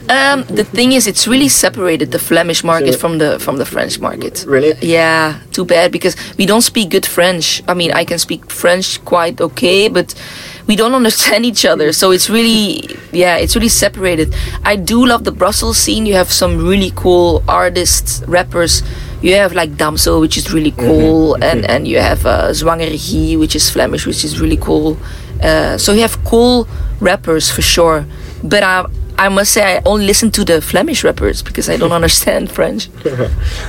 Um, 0.10 0.44
the 0.49 0.66
thing 0.66 0.91
is, 0.91 1.08
it's 1.08 1.30
really 1.30 1.48
separated 1.48 2.12
the 2.12 2.20
Flemish 2.20 2.62
market 2.62 2.95
from 2.95 3.20
the 3.20 3.40
from 3.40 3.56
the 3.56 3.66
French 3.66 3.98
market. 4.02 4.44
Really? 4.45 4.74
Yeah. 4.82 5.40
Too 5.54 5.64
bad 5.64 5.94
because 5.94 6.18
we 6.38 6.45
don't 6.45 6.62
speak 6.62 6.90
good 6.90 7.06
French. 7.06 7.64
I 7.70 7.74
mean, 7.74 7.94
I 7.94 8.04
can 8.04 8.20
speak 8.20 8.52
French 8.52 8.99
quite 9.06 9.40
okay, 9.40 9.88
but 9.88 10.14
we 10.68 10.76
don't 10.76 10.94
understand 10.94 11.45
each 11.45 11.65
other. 11.65 11.91
So 11.94 12.11
it's 12.11 12.30
really, 12.30 12.89
yeah, 13.11 13.38
it's 13.38 13.56
really 13.56 13.69
separated. 13.69 14.35
I 14.64 14.76
do 14.76 15.06
love 15.06 15.23
the 15.23 15.31
Brussels 15.31 15.77
scene. 15.77 16.06
You 16.06 16.14
have 16.15 16.31
some 16.31 16.57
really 16.68 16.91
cool 16.95 17.44
artists, 17.48 18.22
rappers. 18.27 18.84
You 19.22 19.34
have 19.35 19.53
like 19.53 19.72
Damso, 19.72 20.19
which 20.22 20.38
is 20.38 20.53
really 20.53 20.72
cool, 20.72 21.35
and 21.44 21.65
and 21.65 21.88
you 21.88 21.98
have 21.99 22.26
uh, 22.26 22.49
Zwangere 22.52 22.98
Guy, 22.99 23.35
which 23.38 23.56
is 23.56 23.69
Flemish, 23.69 24.06
which 24.06 24.23
is 24.23 24.39
really 24.39 24.57
cool. 24.57 24.98
Uh, 25.41 25.77
so 25.77 25.94
you 25.94 26.02
have 26.02 26.23
cool 26.23 26.68
rappers 26.99 27.49
for 27.49 27.64
sure, 27.64 28.06
but 28.44 28.61
I 28.61 28.85
I 29.18 29.30
must 29.30 29.52
say 29.53 29.77
I 29.77 29.81
only 29.85 30.06
listen 30.06 30.30
to 30.31 30.45
the 30.45 30.61
Flemish 30.61 31.03
rappers 31.03 31.41
because 31.41 31.68
I 31.68 31.77
don't 31.77 31.91
understand 32.02 32.52
French. 32.52 32.89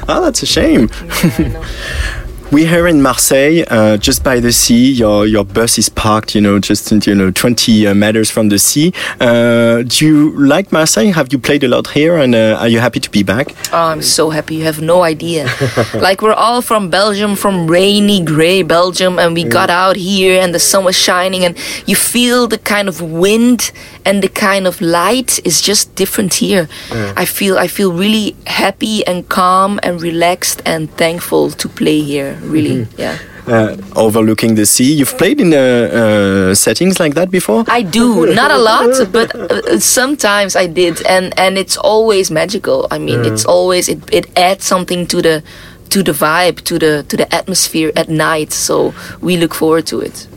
oh, 0.06 0.20
that's 0.22 0.42
a 0.42 0.46
shame. 0.46 0.90
We're 2.50 2.66
here 2.66 2.88
in 2.88 3.02
Marseille, 3.02 3.62
uh, 3.68 3.98
just 3.98 4.24
by 4.24 4.40
the 4.40 4.52
sea. 4.52 4.90
Your 4.90 5.26
your 5.26 5.44
bus 5.44 5.76
is 5.76 5.90
parked, 5.90 6.34
you 6.34 6.40
know, 6.40 6.58
just 6.58 6.90
you 7.06 7.14
know, 7.14 7.30
20 7.30 7.86
uh, 7.86 7.94
meters 7.94 8.30
from 8.30 8.48
the 8.48 8.58
sea. 8.58 8.94
Uh, 9.20 9.82
do 9.82 10.06
you 10.06 10.30
like 10.30 10.72
Marseille? 10.72 11.12
Have 11.12 11.30
you 11.30 11.38
played 11.38 11.62
a 11.62 11.68
lot 11.68 11.88
here, 11.88 12.16
and 12.16 12.34
uh, 12.34 12.56
are 12.58 12.68
you 12.68 12.80
happy 12.80 13.00
to 13.00 13.10
be 13.10 13.22
back? 13.22 13.54
Oh, 13.70 13.88
I'm 13.92 14.00
so 14.00 14.30
happy. 14.30 14.54
You 14.54 14.64
have 14.64 14.80
no 14.80 15.02
idea. 15.02 15.46
like 15.94 16.22
we're 16.22 16.32
all 16.32 16.62
from 16.62 16.88
Belgium, 16.88 17.36
from 17.36 17.66
rainy, 17.66 18.24
gray 18.24 18.62
Belgium, 18.62 19.18
and 19.18 19.34
we 19.34 19.44
got 19.44 19.68
out 19.68 19.96
here, 19.96 20.40
and 20.40 20.54
the 20.54 20.58
sun 20.58 20.84
was 20.84 20.96
shining, 20.96 21.44
and 21.44 21.54
you 21.86 21.96
feel 21.96 22.46
the 22.46 22.58
kind 22.58 22.88
of 22.88 23.02
wind 23.02 23.72
and 24.08 24.22
the 24.22 24.28
kind 24.28 24.66
of 24.66 24.80
light 24.80 25.38
is 25.44 25.60
just 25.60 25.94
different 25.94 26.32
here. 26.34 26.66
Yeah. 26.90 27.12
I 27.14 27.26
feel 27.26 27.58
I 27.58 27.68
feel 27.68 27.92
really 27.92 28.34
happy 28.46 29.06
and 29.06 29.28
calm 29.28 29.78
and 29.82 30.00
relaxed 30.00 30.62
and 30.64 30.90
thankful 30.96 31.50
to 31.50 31.68
play 31.68 32.00
here. 32.00 32.37
Really, 32.42 32.86
yeah. 32.96 33.18
Uh, 33.46 33.76
overlooking 33.96 34.56
the 34.56 34.66
sea. 34.66 34.92
You've 34.92 35.16
played 35.16 35.40
in 35.40 35.54
uh, 35.54 35.56
uh, 35.58 36.54
settings 36.54 37.00
like 37.00 37.14
that 37.14 37.30
before? 37.30 37.64
I 37.68 37.80
do 37.82 38.26
not 38.34 38.50
a 38.50 38.58
lot, 38.58 39.10
but 39.10 39.34
uh, 39.34 39.78
sometimes 39.80 40.54
I 40.54 40.66
did, 40.66 41.00
and 41.06 41.32
and 41.38 41.56
it's 41.56 41.76
always 41.78 42.30
magical. 42.30 42.86
I 42.90 42.98
mean, 42.98 43.24
Yeah. 43.24 43.32
it's 43.32 43.46
always 43.46 43.88
it, 43.88 44.00
it 44.12 44.26
adds 44.36 44.64
something 44.66 45.06
to 45.06 45.22
the 45.22 45.42
to 45.90 46.02
the 46.02 46.12
vibe, 46.12 46.60
to 46.64 46.78
the 46.78 47.04
to 47.08 47.16
the 47.16 47.26
atmosphere 47.34 47.90
at 47.96 48.08
night. 48.08 48.52
So 48.52 48.92
we 49.22 49.36
look 49.38 49.54
forward 49.54 49.86
to 49.86 50.00
it. 50.00 50.28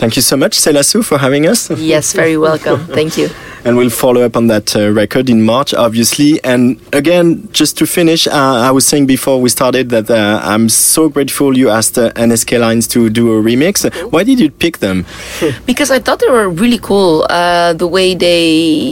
Thank 0.00 0.14
you 0.16 0.22
so 0.22 0.36
much, 0.36 0.58
Selassou, 0.58 1.02
for 1.04 1.18
having 1.18 1.46
us. 1.46 1.70
Yes, 1.70 2.12
very 2.12 2.36
welcome. 2.36 2.86
Thank 2.94 3.16
you. 3.18 3.28
And 3.64 3.76
we'll 3.76 3.90
follow 3.90 4.22
up 4.22 4.36
on 4.36 4.46
that 4.48 4.74
uh, 4.76 4.90
record 4.90 5.28
in 5.28 5.42
March, 5.42 5.74
obviously. 5.74 6.42
And 6.44 6.80
again, 6.92 7.48
just 7.52 7.76
to 7.78 7.86
finish, 7.86 8.26
uh, 8.26 8.32
I 8.32 8.70
was 8.70 8.86
saying 8.86 9.06
before 9.06 9.40
we 9.40 9.48
started 9.48 9.90
that 9.90 10.10
uh, 10.10 10.40
I'm 10.42 10.68
so 10.68 11.08
grateful 11.08 11.56
you 11.56 11.70
asked 11.70 11.98
uh, 11.98 12.10
NSK 12.12 12.60
Lines 12.60 12.86
to 12.88 13.10
do 13.10 13.32
a 13.32 13.42
remix. 13.42 13.88
Why 14.12 14.24
did 14.24 14.40
you 14.40 14.50
pick 14.50 14.78
them? 14.78 15.06
because 15.66 15.90
I 15.90 15.98
thought 15.98 16.20
they 16.20 16.30
were 16.30 16.48
really 16.48 16.78
cool. 16.78 17.26
Uh, 17.28 17.72
the 17.72 17.86
way 17.86 18.14
they, 18.14 18.50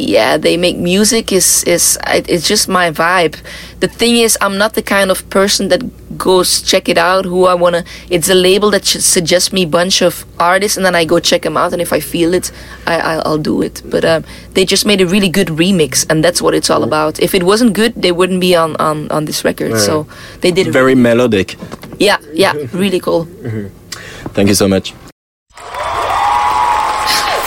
yeah, 0.09 0.36
they 0.36 0.56
make 0.56 0.76
music 0.76 1.32
is 1.32 1.64
is 1.64 1.98
it's 2.06 2.47
just 2.47 2.68
my 2.68 2.90
vibe. 2.90 3.36
The 3.80 3.88
thing 3.88 4.16
is, 4.16 4.38
I'm 4.40 4.56
not 4.56 4.74
the 4.74 4.82
kind 4.82 5.10
of 5.10 5.28
person 5.30 5.68
that 5.68 5.82
goes 6.16 6.62
check 6.62 6.88
it 6.88 6.98
out. 6.98 7.24
Who 7.24 7.47
I 7.47 7.55
wanna. 7.55 7.84
It's 8.09 8.28
a 8.28 8.34
label 8.34 8.70
that 8.70 8.84
should 8.84 9.02
suggest 9.02 9.52
me 9.52 9.64
bunch 9.64 10.02
of 10.02 10.24
artists, 10.38 10.76
and 10.76 10.86
then 10.86 10.94
I 10.94 11.05
go 11.05 11.18
check 11.20 11.43
them 11.43 11.56
out. 11.56 11.72
And 11.72 11.82
if 11.82 11.93
I 11.93 12.01
feel 12.01 12.34
it, 12.34 12.51
I 12.86 13.20
I'll 13.24 13.38
do 13.38 13.62
it. 13.62 13.82
But 13.84 14.05
um, 14.05 14.24
they 14.57 14.65
just 14.65 14.87
made 14.87 15.03
a 15.03 15.07
really 15.07 15.28
good 15.28 15.49
remix, 15.49 16.07
and 16.09 16.24
that's 16.24 16.41
what 16.41 16.55
it's 16.55 16.70
all 16.70 16.83
about. 16.83 17.20
If 17.20 17.35
it 17.35 17.43
wasn't 17.43 17.74
good, 17.74 17.93
they 17.95 18.11
wouldn't 18.11 18.41
be 18.41 18.57
on 18.57 18.74
on 18.77 19.09
on 19.11 19.27
this 19.27 19.45
record. 19.45 19.70
Yeah. 19.73 19.78
So 19.78 20.07
they 20.41 20.51
did. 20.51 20.69
it 20.69 20.73
Very 20.73 20.95
melodic. 20.95 21.57
Yeah, 22.01 22.16
yeah, 22.33 22.55
really 22.73 22.99
cool. 23.01 23.24
Thank 24.35 24.49
you 24.49 24.55
so 24.55 24.66
much. 24.66 24.95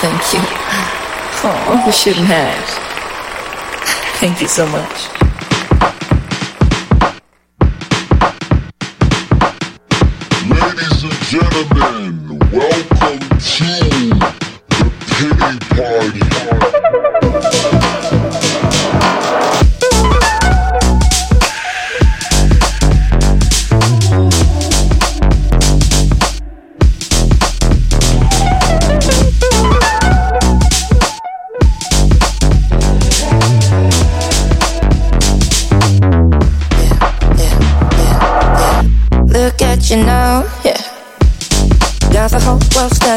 Thank 0.02 0.22
you. 0.34 0.42
Oh, 1.42 1.84
you 1.86 1.92
shouldn't 1.92 2.28
have. 2.28 2.66
Thank 4.22 4.42
you 4.42 4.48
so 4.48 4.66
much. 4.68 4.98
Ladies 10.46 11.04
and 11.04 11.20
gentlemen, 11.34 12.40
welcome 12.54 13.20
to 13.56 13.70
the 14.78 14.88
Pity 15.10 15.58
Party. 15.76 16.79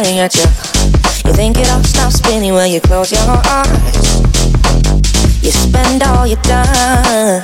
Staring 0.02 0.18
at 0.18 0.34
you. 0.34 0.42
You 1.24 1.32
think 1.34 1.58
it 1.58 1.70
all 1.70 1.82
stops 1.84 2.16
spinning 2.16 2.54
when 2.54 2.70
you 2.70 2.80
close 2.80 3.12
your 3.12 3.20
eyes. 3.22 4.20
You 5.42 5.50
spend 5.50 6.02
all 6.02 6.26
your 6.26 6.40
time 6.42 7.42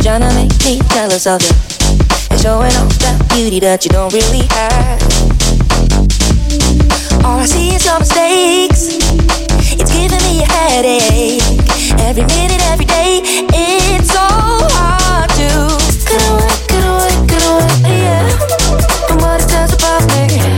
trying 0.00 0.20
to 0.20 0.32
make 0.34 0.52
me 0.64 0.80
jealous 0.90 1.26
of 1.26 1.40
you. 1.42 1.54
And 2.30 2.40
showing 2.40 2.74
off 2.76 2.92
that 3.00 3.24
beauty 3.32 3.60
that 3.60 3.84
you 3.84 3.90
don't 3.90 4.12
really 4.12 4.44
have. 4.50 5.00
All 7.24 7.40
I 7.40 7.46
see 7.46 7.74
is 7.74 7.84
your 7.84 7.98
mistakes. 7.98 8.98
It's 9.80 9.92
giving 9.92 10.22
me 10.28 10.42
a 10.42 10.46
headache. 10.46 11.42
Every 12.00 12.24
minute, 12.24 12.60
every 12.72 12.86
day, 12.86 13.20
it's 13.52 14.12
so 14.12 14.26
hard 14.76 15.30
to 15.40 15.48
get 16.08 16.22
away, 16.28 16.52
get 16.68 16.84
away, 16.84 17.14
get 17.26 17.42
away, 17.48 17.96
yeah. 18.04 18.28
From 19.08 19.18
what 19.18 19.40
it 19.40 19.48
does 19.48 19.72
above 19.72 20.06
me. 20.08 20.57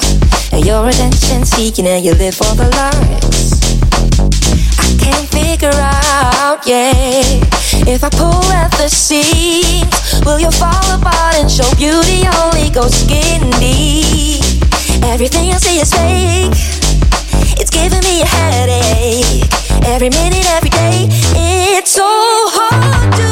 And 0.71 0.79
you're 0.79 0.87
attention 0.87 1.43
seeking 1.43 1.85
and 1.85 2.05
you 2.05 2.13
live 2.13 2.33
for 2.33 2.55
the 2.55 2.63
lies. 2.63 3.59
I 4.79 4.95
can't 5.03 5.27
figure 5.27 5.75
out, 5.75 6.65
yeah. 6.65 7.43
If 7.91 8.05
I 8.05 8.09
pull 8.09 8.45
at 8.53 8.71
the 8.79 8.87
seams, 8.87 10.23
will 10.23 10.39
you 10.39 10.49
fall 10.49 10.95
apart 10.95 11.35
and 11.35 11.51
show 11.51 11.67
beauty 11.75 12.23
only 12.39 12.69
goes 12.69 12.95
skin 12.95 13.51
deep? 13.59 14.63
Everything 15.03 15.51
I 15.51 15.57
see 15.57 15.79
is 15.81 15.91
fake. 15.91 16.55
It's 17.59 17.69
giving 17.69 17.99
me 18.07 18.21
a 18.21 18.25
headache. 18.25 19.51
Every 19.83 20.09
minute, 20.09 20.47
every 20.55 20.69
day, 20.69 21.07
it's 21.75 21.91
so 21.91 22.07
hard 22.07 23.11
to 23.19 23.27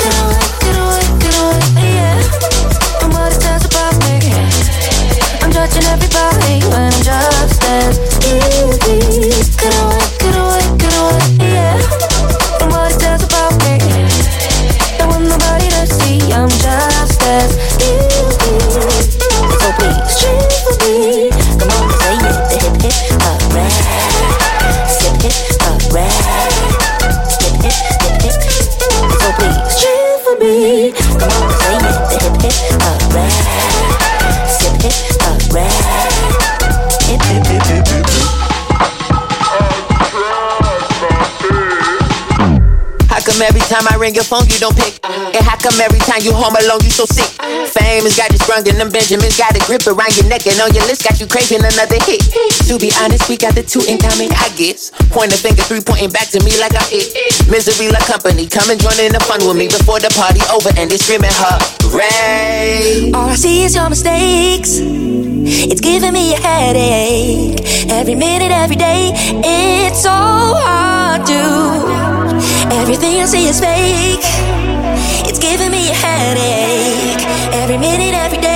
get 0.00 0.16
away, 0.24 0.40
get 0.64 0.76
away, 0.80 1.04
get 1.20 1.34
away, 1.44 1.92
yeah. 1.92 2.22
From 3.00 3.10
what 3.10 3.32
it 3.34 3.42
says 3.42 3.66
about 3.66 3.74
me. 3.74 3.79
I'm 5.72 5.84
everybody 5.86 6.58
when 6.70 6.82
I'm 6.82 7.02
just 7.02 7.62
as 7.64 7.98
easy. 8.26 8.98
Get 9.56 9.74
away, 9.82 9.99
time 43.70 43.86
I 43.86 43.94
ring 43.94 44.18
your 44.18 44.26
phone 44.26 44.50
you 44.50 44.58
don't 44.58 44.74
pick? 44.74 44.98
And 45.06 45.46
how 45.46 45.54
come 45.54 45.78
every 45.78 46.02
time 46.02 46.26
you 46.26 46.34
home 46.34 46.58
alone 46.58 46.82
you 46.82 46.90
so 46.90 47.06
sick? 47.06 47.30
Fame 47.70 48.02
has 48.02 48.18
got 48.18 48.34
you 48.34 48.42
sprung 48.42 48.66
and 48.66 48.74
them 48.74 48.90
Benjamins 48.90 49.38
got 49.38 49.54
a 49.54 49.62
grip 49.62 49.86
around 49.86 50.10
your 50.18 50.26
neck 50.26 50.42
and 50.50 50.58
on 50.58 50.74
your 50.74 50.82
list 50.90 51.06
got 51.06 51.22
you 51.22 51.30
craving 51.30 51.62
another 51.62 52.02
hit. 52.02 52.18
To 52.66 52.74
be 52.82 52.90
honest, 52.98 53.30
we 53.30 53.38
got 53.38 53.54
the 53.54 53.62
two 53.62 53.78
in 53.86 54.02
common, 54.02 54.34
I 54.34 54.50
guess. 54.58 54.90
Point 55.14 55.30
a 55.30 55.38
finger, 55.38 55.62
three 55.62 55.78
pointing 55.78 56.10
back 56.10 56.34
to 56.34 56.42
me 56.42 56.58
like 56.58 56.74
I'm 56.74 56.82
it. 56.90 57.14
Misery 57.46 57.94
like 57.94 58.02
company, 58.10 58.50
come 58.50 58.74
and 58.74 58.80
join 58.82 58.98
in 58.98 59.14
the 59.14 59.22
fun 59.22 59.38
with 59.46 59.54
me 59.54 59.70
before 59.70 60.02
the 60.02 60.10
party 60.18 60.42
over 60.50 60.74
and 60.74 60.90
they 60.90 60.98
screaming 60.98 61.30
hooray. 61.30 63.14
All 63.14 63.30
I 63.30 63.38
see 63.38 63.62
is 63.62 63.78
your 63.78 63.86
mistakes. 63.86 64.82
It's 64.82 65.80
giving 65.80 66.12
me 66.12 66.34
a 66.34 66.40
headache. 66.42 67.62
Every 67.86 68.18
minute, 68.18 68.50
every 68.50 68.76
day, 68.76 69.14
it's 69.14 70.02
so 70.02 70.10
hard 70.10 71.22
to. 71.30 72.09
Everything 72.72 73.20
I 73.20 73.26
see 73.26 73.46
is 73.48 73.60
fake. 73.60 74.24
It's 75.28 75.38
giving 75.38 75.70
me 75.70 75.90
a 75.90 75.94
headache. 75.94 77.22
Every 77.52 77.78
minute, 77.78 78.14
every 78.14 78.38
day, 78.38 78.49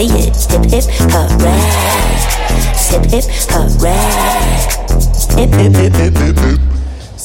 play 0.00 0.18
it. 0.18 0.36
Hip 0.50 0.64
hip 0.64 0.84
hooray. 1.12 1.60
Hip 2.88 3.04
hip 3.12 3.24
hooray. 3.50 4.00
Hip 5.36 5.52
hip 5.54 5.74
hip 5.74 5.99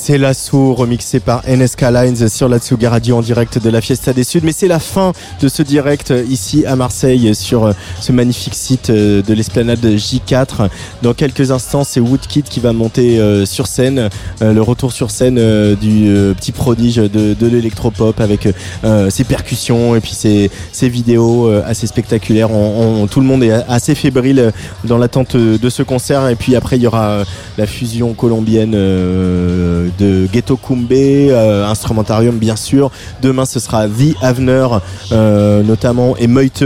C'est 0.08 0.20
l'assaut 0.20 0.76
remixé 0.76 1.20
par 1.20 1.42
NSK 1.50 1.82
Lines 1.92 2.30
sur 2.30 2.48
la 2.48 2.60
Tsuga 2.60 2.92
Radio 2.92 3.18
en 3.18 3.22
direct 3.22 3.58
de 3.58 3.72
la 3.72 3.82
Fiesta 3.82 4.14
des 4.14 4.24
Suds. 4.24 4.42
Mais 4.44 4.52
c'est 4.52 4.68
la 4.68 4.78
fin 4.78 5.14
de 5.42 5.48
ce 5.48 5.64
direct 5.64 6.14
ici 6.30 6.64
à 6.64 6.76
Marseille 6.76 7.34
sur 7.34 7.74
ce 8.00 8.12
magnifique 8.12 8.54
site 8.54 8.92
de 8.92 9.34
l'esplanade 9.34 9.84
J4. 9.84 10.70
Dans 11.02 11.16
quelques 11.16 11.50
instants, 11.50 11.84
c'est 11.84 12.00
Woodkid 12.00 12.44
qui 12.44 12.60
va 12.60 12.72
monter 12.72 13.20
euh, 13.20 13.48
sur 13.48 13.66
scène. 13.66 14.12
Euh, 14.44 14.54
le 14.54 14.62
retour 14.62 14.92
sur 14.92 15.10
scène 15.10 15.40
euh, 15.40 15.76
du 15.76 16.08
euh, 16.10 16.36
petit 16.36 16.52
prodige 16.52 16.98
de, 16.98 17.48
l'électropop 17.48 18.22
avec 18.22 18.48
euh, 18.84 19.10
ses 19.10 19.24
percussions 19.24 19.96
et 19.96 20.02
puis 20.02 20.14
ses, 20.14 20.52
vidéos 20.84 21.48
euh, 21.48 21.64
assez 21.66 21.88
spectaculaires. 21.88 22.50
Tout 23.10 23.22
le 23.22 23.26
monde 23.26 23.42
est 23.42 23.54
assez 23.68 23.96
fébrile 23.96 24.52
dans 24.84 25.00
l'attente 25.00 25.36
de 25.36 25.70
ce 25.70 25.82
concert. 25.82 26.28
Et 26.30 26.36
puis 26.36 26.56
après, 26.56 26.76
il 26.76 26.84
y 26.84 26.88
aura 26.88 27.10
euh, 27.10 27.26
la 27.58 27.66
fusion 27.66 28.14
colombienne 28.14 28.74
euh, 28.76 29.90
de 29.98 30.28
Ghetto 30.32 30.58
Kumbe, 30.58 30.92
euh, 30.92 31.66
Instrumentarium 31.66 32.38
bien 32.38 32.56
sûr. 32.56 32.92
Demain, 33.22 33.46
ce 33.46 33.60
sera 33.60 33.88
The 33.88 34.16
Avener 34.22 34.68
euh, 35.12 35.64
notamment 35.64 36.16
et 36.18 36.28
Meute. 36.28 36.64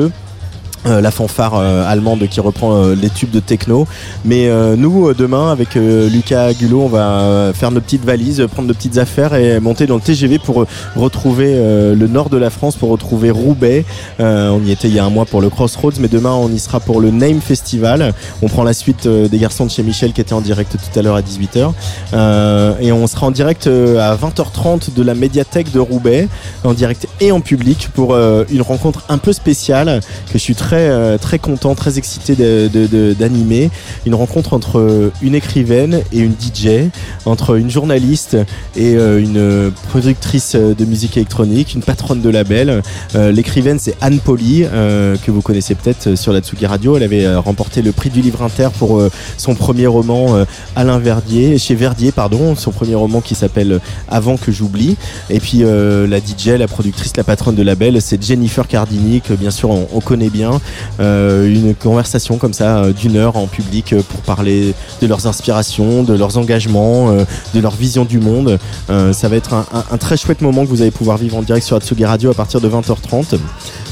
Euh, 0.86 1.02
la 1.02 1.12
fanfare 1.12 1.56
euh, 1.56 1.84
allemande 1.86 2.26
qui 2.30 2.40
reprend 2.40 2.74
euh, 2.74 2.96
les 2.96 3.10
tubes 3.10 3.32
de 3.32 3.42
techno. 3.42 3.86
Mais 4.24 4.48
euh, 4.48 4.78
nous, 4.78 5.10
euh, 5.10 5.14
demain, 5.14 5.52
avec 5.52 5.76
euh, 5.76 6.10
Lucas 6.10 6.54
Gulot, 6.54 6.84
on 6.84 6.88
va 6.88 7.52
faire 7.54 7.72
nos 7.72 7.82
petites 7.82 8.06
valises, 8.06 8.46
prendre 8.52 8.70
nos 8.70 8.74
petites 8.74 8.98
affaires 8.98 9.36
et 9.36 9.60
monter 9.60 9.88
dans 9.88 9.96
le 9.96 10.02
TGV 10.02 10.40
pour 10.40 10.66
retrouver 10.96 11.56
le 11.56 12.08
nord 12.08 12.30
de 12.30 12.38
la 12.38 12.50
France, 12.50 12.76
pour 12.76 12.90
retrouver 12.90 13.32
Roubaix. 13.32 13.84
On 14.20 14.62
y 14.64 14.72
était 14.72 14.88
il 14.88 14.96
y 14.96 15.00
a 15.00 15.06
un 15.06 15.10
mois 15.10 15.26
pour 15.26 15.42
le 15.42 15.50
Crossroads, 15.50 16.00
mais 16.00 16.08
demain, 16.08 16.32
on 16.32 16.50
y 16.50 16.60
sera 16.60 16.80
pour 16.80 17.02
le 17.02 17.12
Name 17.12 17.42
Festival. 17.42 18.14
On 18.42 18.48
prend 18.48 18.64
la 18.64 18.74
suite 18.74 19.08
des 19.08 19.38
garçons 19.38 19.66
de 19.66 19.72
chez 19.72 19.84
Michel 19.84 20.14
qui 20.14 20.22
étaient 20.22 20.34
en 20.34 20.42
direct 20.42 20.72
tout 20.72 21.00
à 21.00 21.02
l'heure 21.02 21.16
à 21.16 21.22
18h. 21.22 21.72
Euh, 22.14 22.74
et 22.80 22.92
on 22.92 23.06
sera 23.08 23.28
en 23.28 23.32
direct 23.32 23.68
à 23.68 24.16
20h30 24.16 24.94
de 24.94 25.04
la 25.04 25.14
médiathèque 25.14 25.72
de 25.72 25.80
Roubaix, 25.80 26.28
en 26.64 26.74
direct 26.74 27.08
et 27.20 27.32
en 27.32 27.42
public 27.42 27.90
pour 27.94 28.16
une 28.16 28.62
rencontre 28.62 29.04
un 29.10 29.18
peu 29.18 29.34
spéciale 29.34 30.02
que 30.28 30.34
je 30.34 30.38
suis 30.38 30.56
très 30.56 30.69
euh, 30.78 31.18
très 31.18 31.40
content, 31.40 31.76
très 31.76 31.98
excité 31.98 32.36
d'animer. 32.36 33.70
Une 34.06 34.16
rencontre 34.16 34.54
entre 34.54 34.80
euh, 34.80 35.12
une 35.22 35.36
écrivaine 35.36 36.02
et 36.12 36.20
une 36.20 36.34
DJ, 36.34 36.90
entre 37.26 37.58
une 37.58 37.70
journaliste 37.70 38.38
et 38.76 38.96
euh, 38.96 39.20
une 39.20 39.72
productrice 39.90 40.56
de 40.56 40.86
musique 40.86 41.18
électronique, 41.18 41.74
une 41.74 41.82
patronne 41.82 42.22
de 42.22 42.30
label. 42.30 42.82
L'écrivaine 43.16 43.80
c'est 43.80 43.96
Anne 44.02 44.20
Poli, 44.20 44.64
que 44.64 45.32
vous 45.32 45.42
connaissez 45.42 45.76
peut-être 45.76 46.16
sur 46.16 46.34
la 46.34 46.40
Tsugi 46.42 46.66
Radio. 46.66 46.98
Elle 46.98 47.04
avait 47.04 47.36
remporté 47.36 47.82
le 47.82 47.92
prix 47.92 48.10
du 48.10 48.22
livre 48.22 48.42
inter 48.44 48.70
pour 48.78 49.02
son 49.38 49.56
premier 49.56 49.88
roman 49.88 50.46
Alain 50.76 51.00
Verdier, 51.00 51.58
chez 51.58 51.76
Verdier 51.76 52.12
pardon, 52.12 52.56
son 52.56 52.72
premier 52.72 52.96
roman 52.96 53.22
qui 53.22 53.36
s'appelle 53.36 53.80
Avant 54.08 54.38
que 54.38 54.52
j'oublie. 54.52 54.98
Et 55.30 55.40
puis 55.40 55.60
la 55.64 56.20
DJ, 56.20 56.58
la 56.58 56.68
productrice, 56.68 57.16
la 57.18 57.24
patronne 57.24 57.56
de 57.56 57.64
label, 57.64 58.02
c'est 58.02 58.22
Jennifer 58.22 58.68
Cardini 58.68 59.22
que 59.22 59.34
bien 59.34 59.52
sûr 59.52 59.70
on 59.70 60.00
connaît 60.02 60.30
bien. 60.30 60.59
Euh, 61.00 61.48
une 61.48 61.76
conversation 61.76 62.38
comme 62.38 62.54
ça 62.54 62.80
euh, 62.80 62.94
d'une 62.94 63.16
heure 63.16 63.38
en 63.38 63.48
public 63.48 63.94
euh, 63.94 64.02
pour 64.02 64.22
parler 64.22 64.74
de 65.02 65.08
leurs 65.08 65.28
inspirations, 65.28 66.04
de 66.04 66.14
leurs 66.14 66.38
engagements, 66.38 67.14
de 67.54 67.60
leur 67.60 67.76
vision 67.76 68.06
du 68.06 68.20
monde. 68.20 68.60
Ça 68.88 69.30
va 69.30 69.36
être 69.36 69.54
un, 69.54 69.98
très 69.98 70.18
chouette 70.18 70.42
moment 70.42 70.64
que 70.64 70.70
vous 70.70 70.82
allez 70.82 70.92
pouvoir 70.92 71.18
vivre 71.18 71.38
en 71.38 71.42
direct 71.42 71.66
sur 71.66 71.78
Atsugi 71.78 72.06
Radio 72.06 72.32
à 72.32 72.34
partir 72.34 72.62
de 72.62 72.70
20h30. 72.70 73.38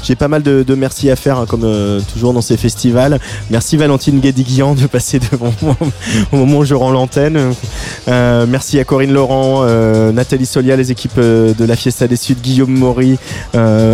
J'ai 0.03 0.15
pas 0.15 0.27
mal 0.27 0.43
de, 0.43 0.75
merci 0.75 1.09
à 1.09 1.15
faire, 1.15 1.39
hein, 1.39 1.45
comme 1.47 1.65
toujours 2.13 2.33
dans 2.33 2.41
ces 2.41 2.57
festivals. 2.57 3.19
Merci 3.49 3.77
Valentine 3.77 4.19
Guédiguian 4.19 4.75
de 4.75 4.85
passer 4.87 5.19
devant 5.31 5.53
moi 5.61 5.75
au 6.31 6.37
moment 6.37 6.59
où 6.59 6.65
je 6.65 6.75
rends 6.75 6.91
l'antenne. 6.91 7.53
Merci 8.07 8.79
à 8.79 8.83
Corinne 8.83 9.13
Laurent, 9.13 9.65
Nathalie 10.11 10.45
Solia, 10.45 10.75
les 10.75 10.91
équipes 10.91 11.19
de 11.19 11.65
la 11.65 11.75
Fiesta 11.75 12.07
des 12.07 12.17
Suds, 12.17 12.35
Guillaume 12.41 12.77
Maury, 12.77 13.17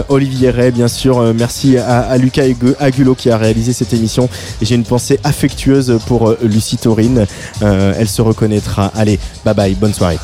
Olivier 0.09 0.49
Ray, 0.49 0.71
bien 0.71 0.87
sûr. 0.87 1.33
Merci 1.33 1.77
à, 1.77 2.17
Lucas 2.17 2.45
et 2.45 2.53
Agulo 2.79 3.15
qui 3.15 3.29
a 3.29 3.37
réalisé 3.37 3.73
cette 3.73 3.93
émission. 3.93 4.29
J'ai 4.61 4.75
une 4.75 4.83
pensée 4.83 5.19
affectueuse 5.23 5.99
pour 6.07 6.29
euh, 6.29 6.39
Lucie 6.43 6.77
Taurine. 6.77 7.25
Euh, 7.61 7.93
elle 7.97 8.09
se 8.09 8.21
reconnaîtra. 8.21 8.91
Allez, 8.95 9.19
bye 9.45 9.53
bye, 9.53 9.75
bonne 9.75 9.93
soirée. 9.93 10.19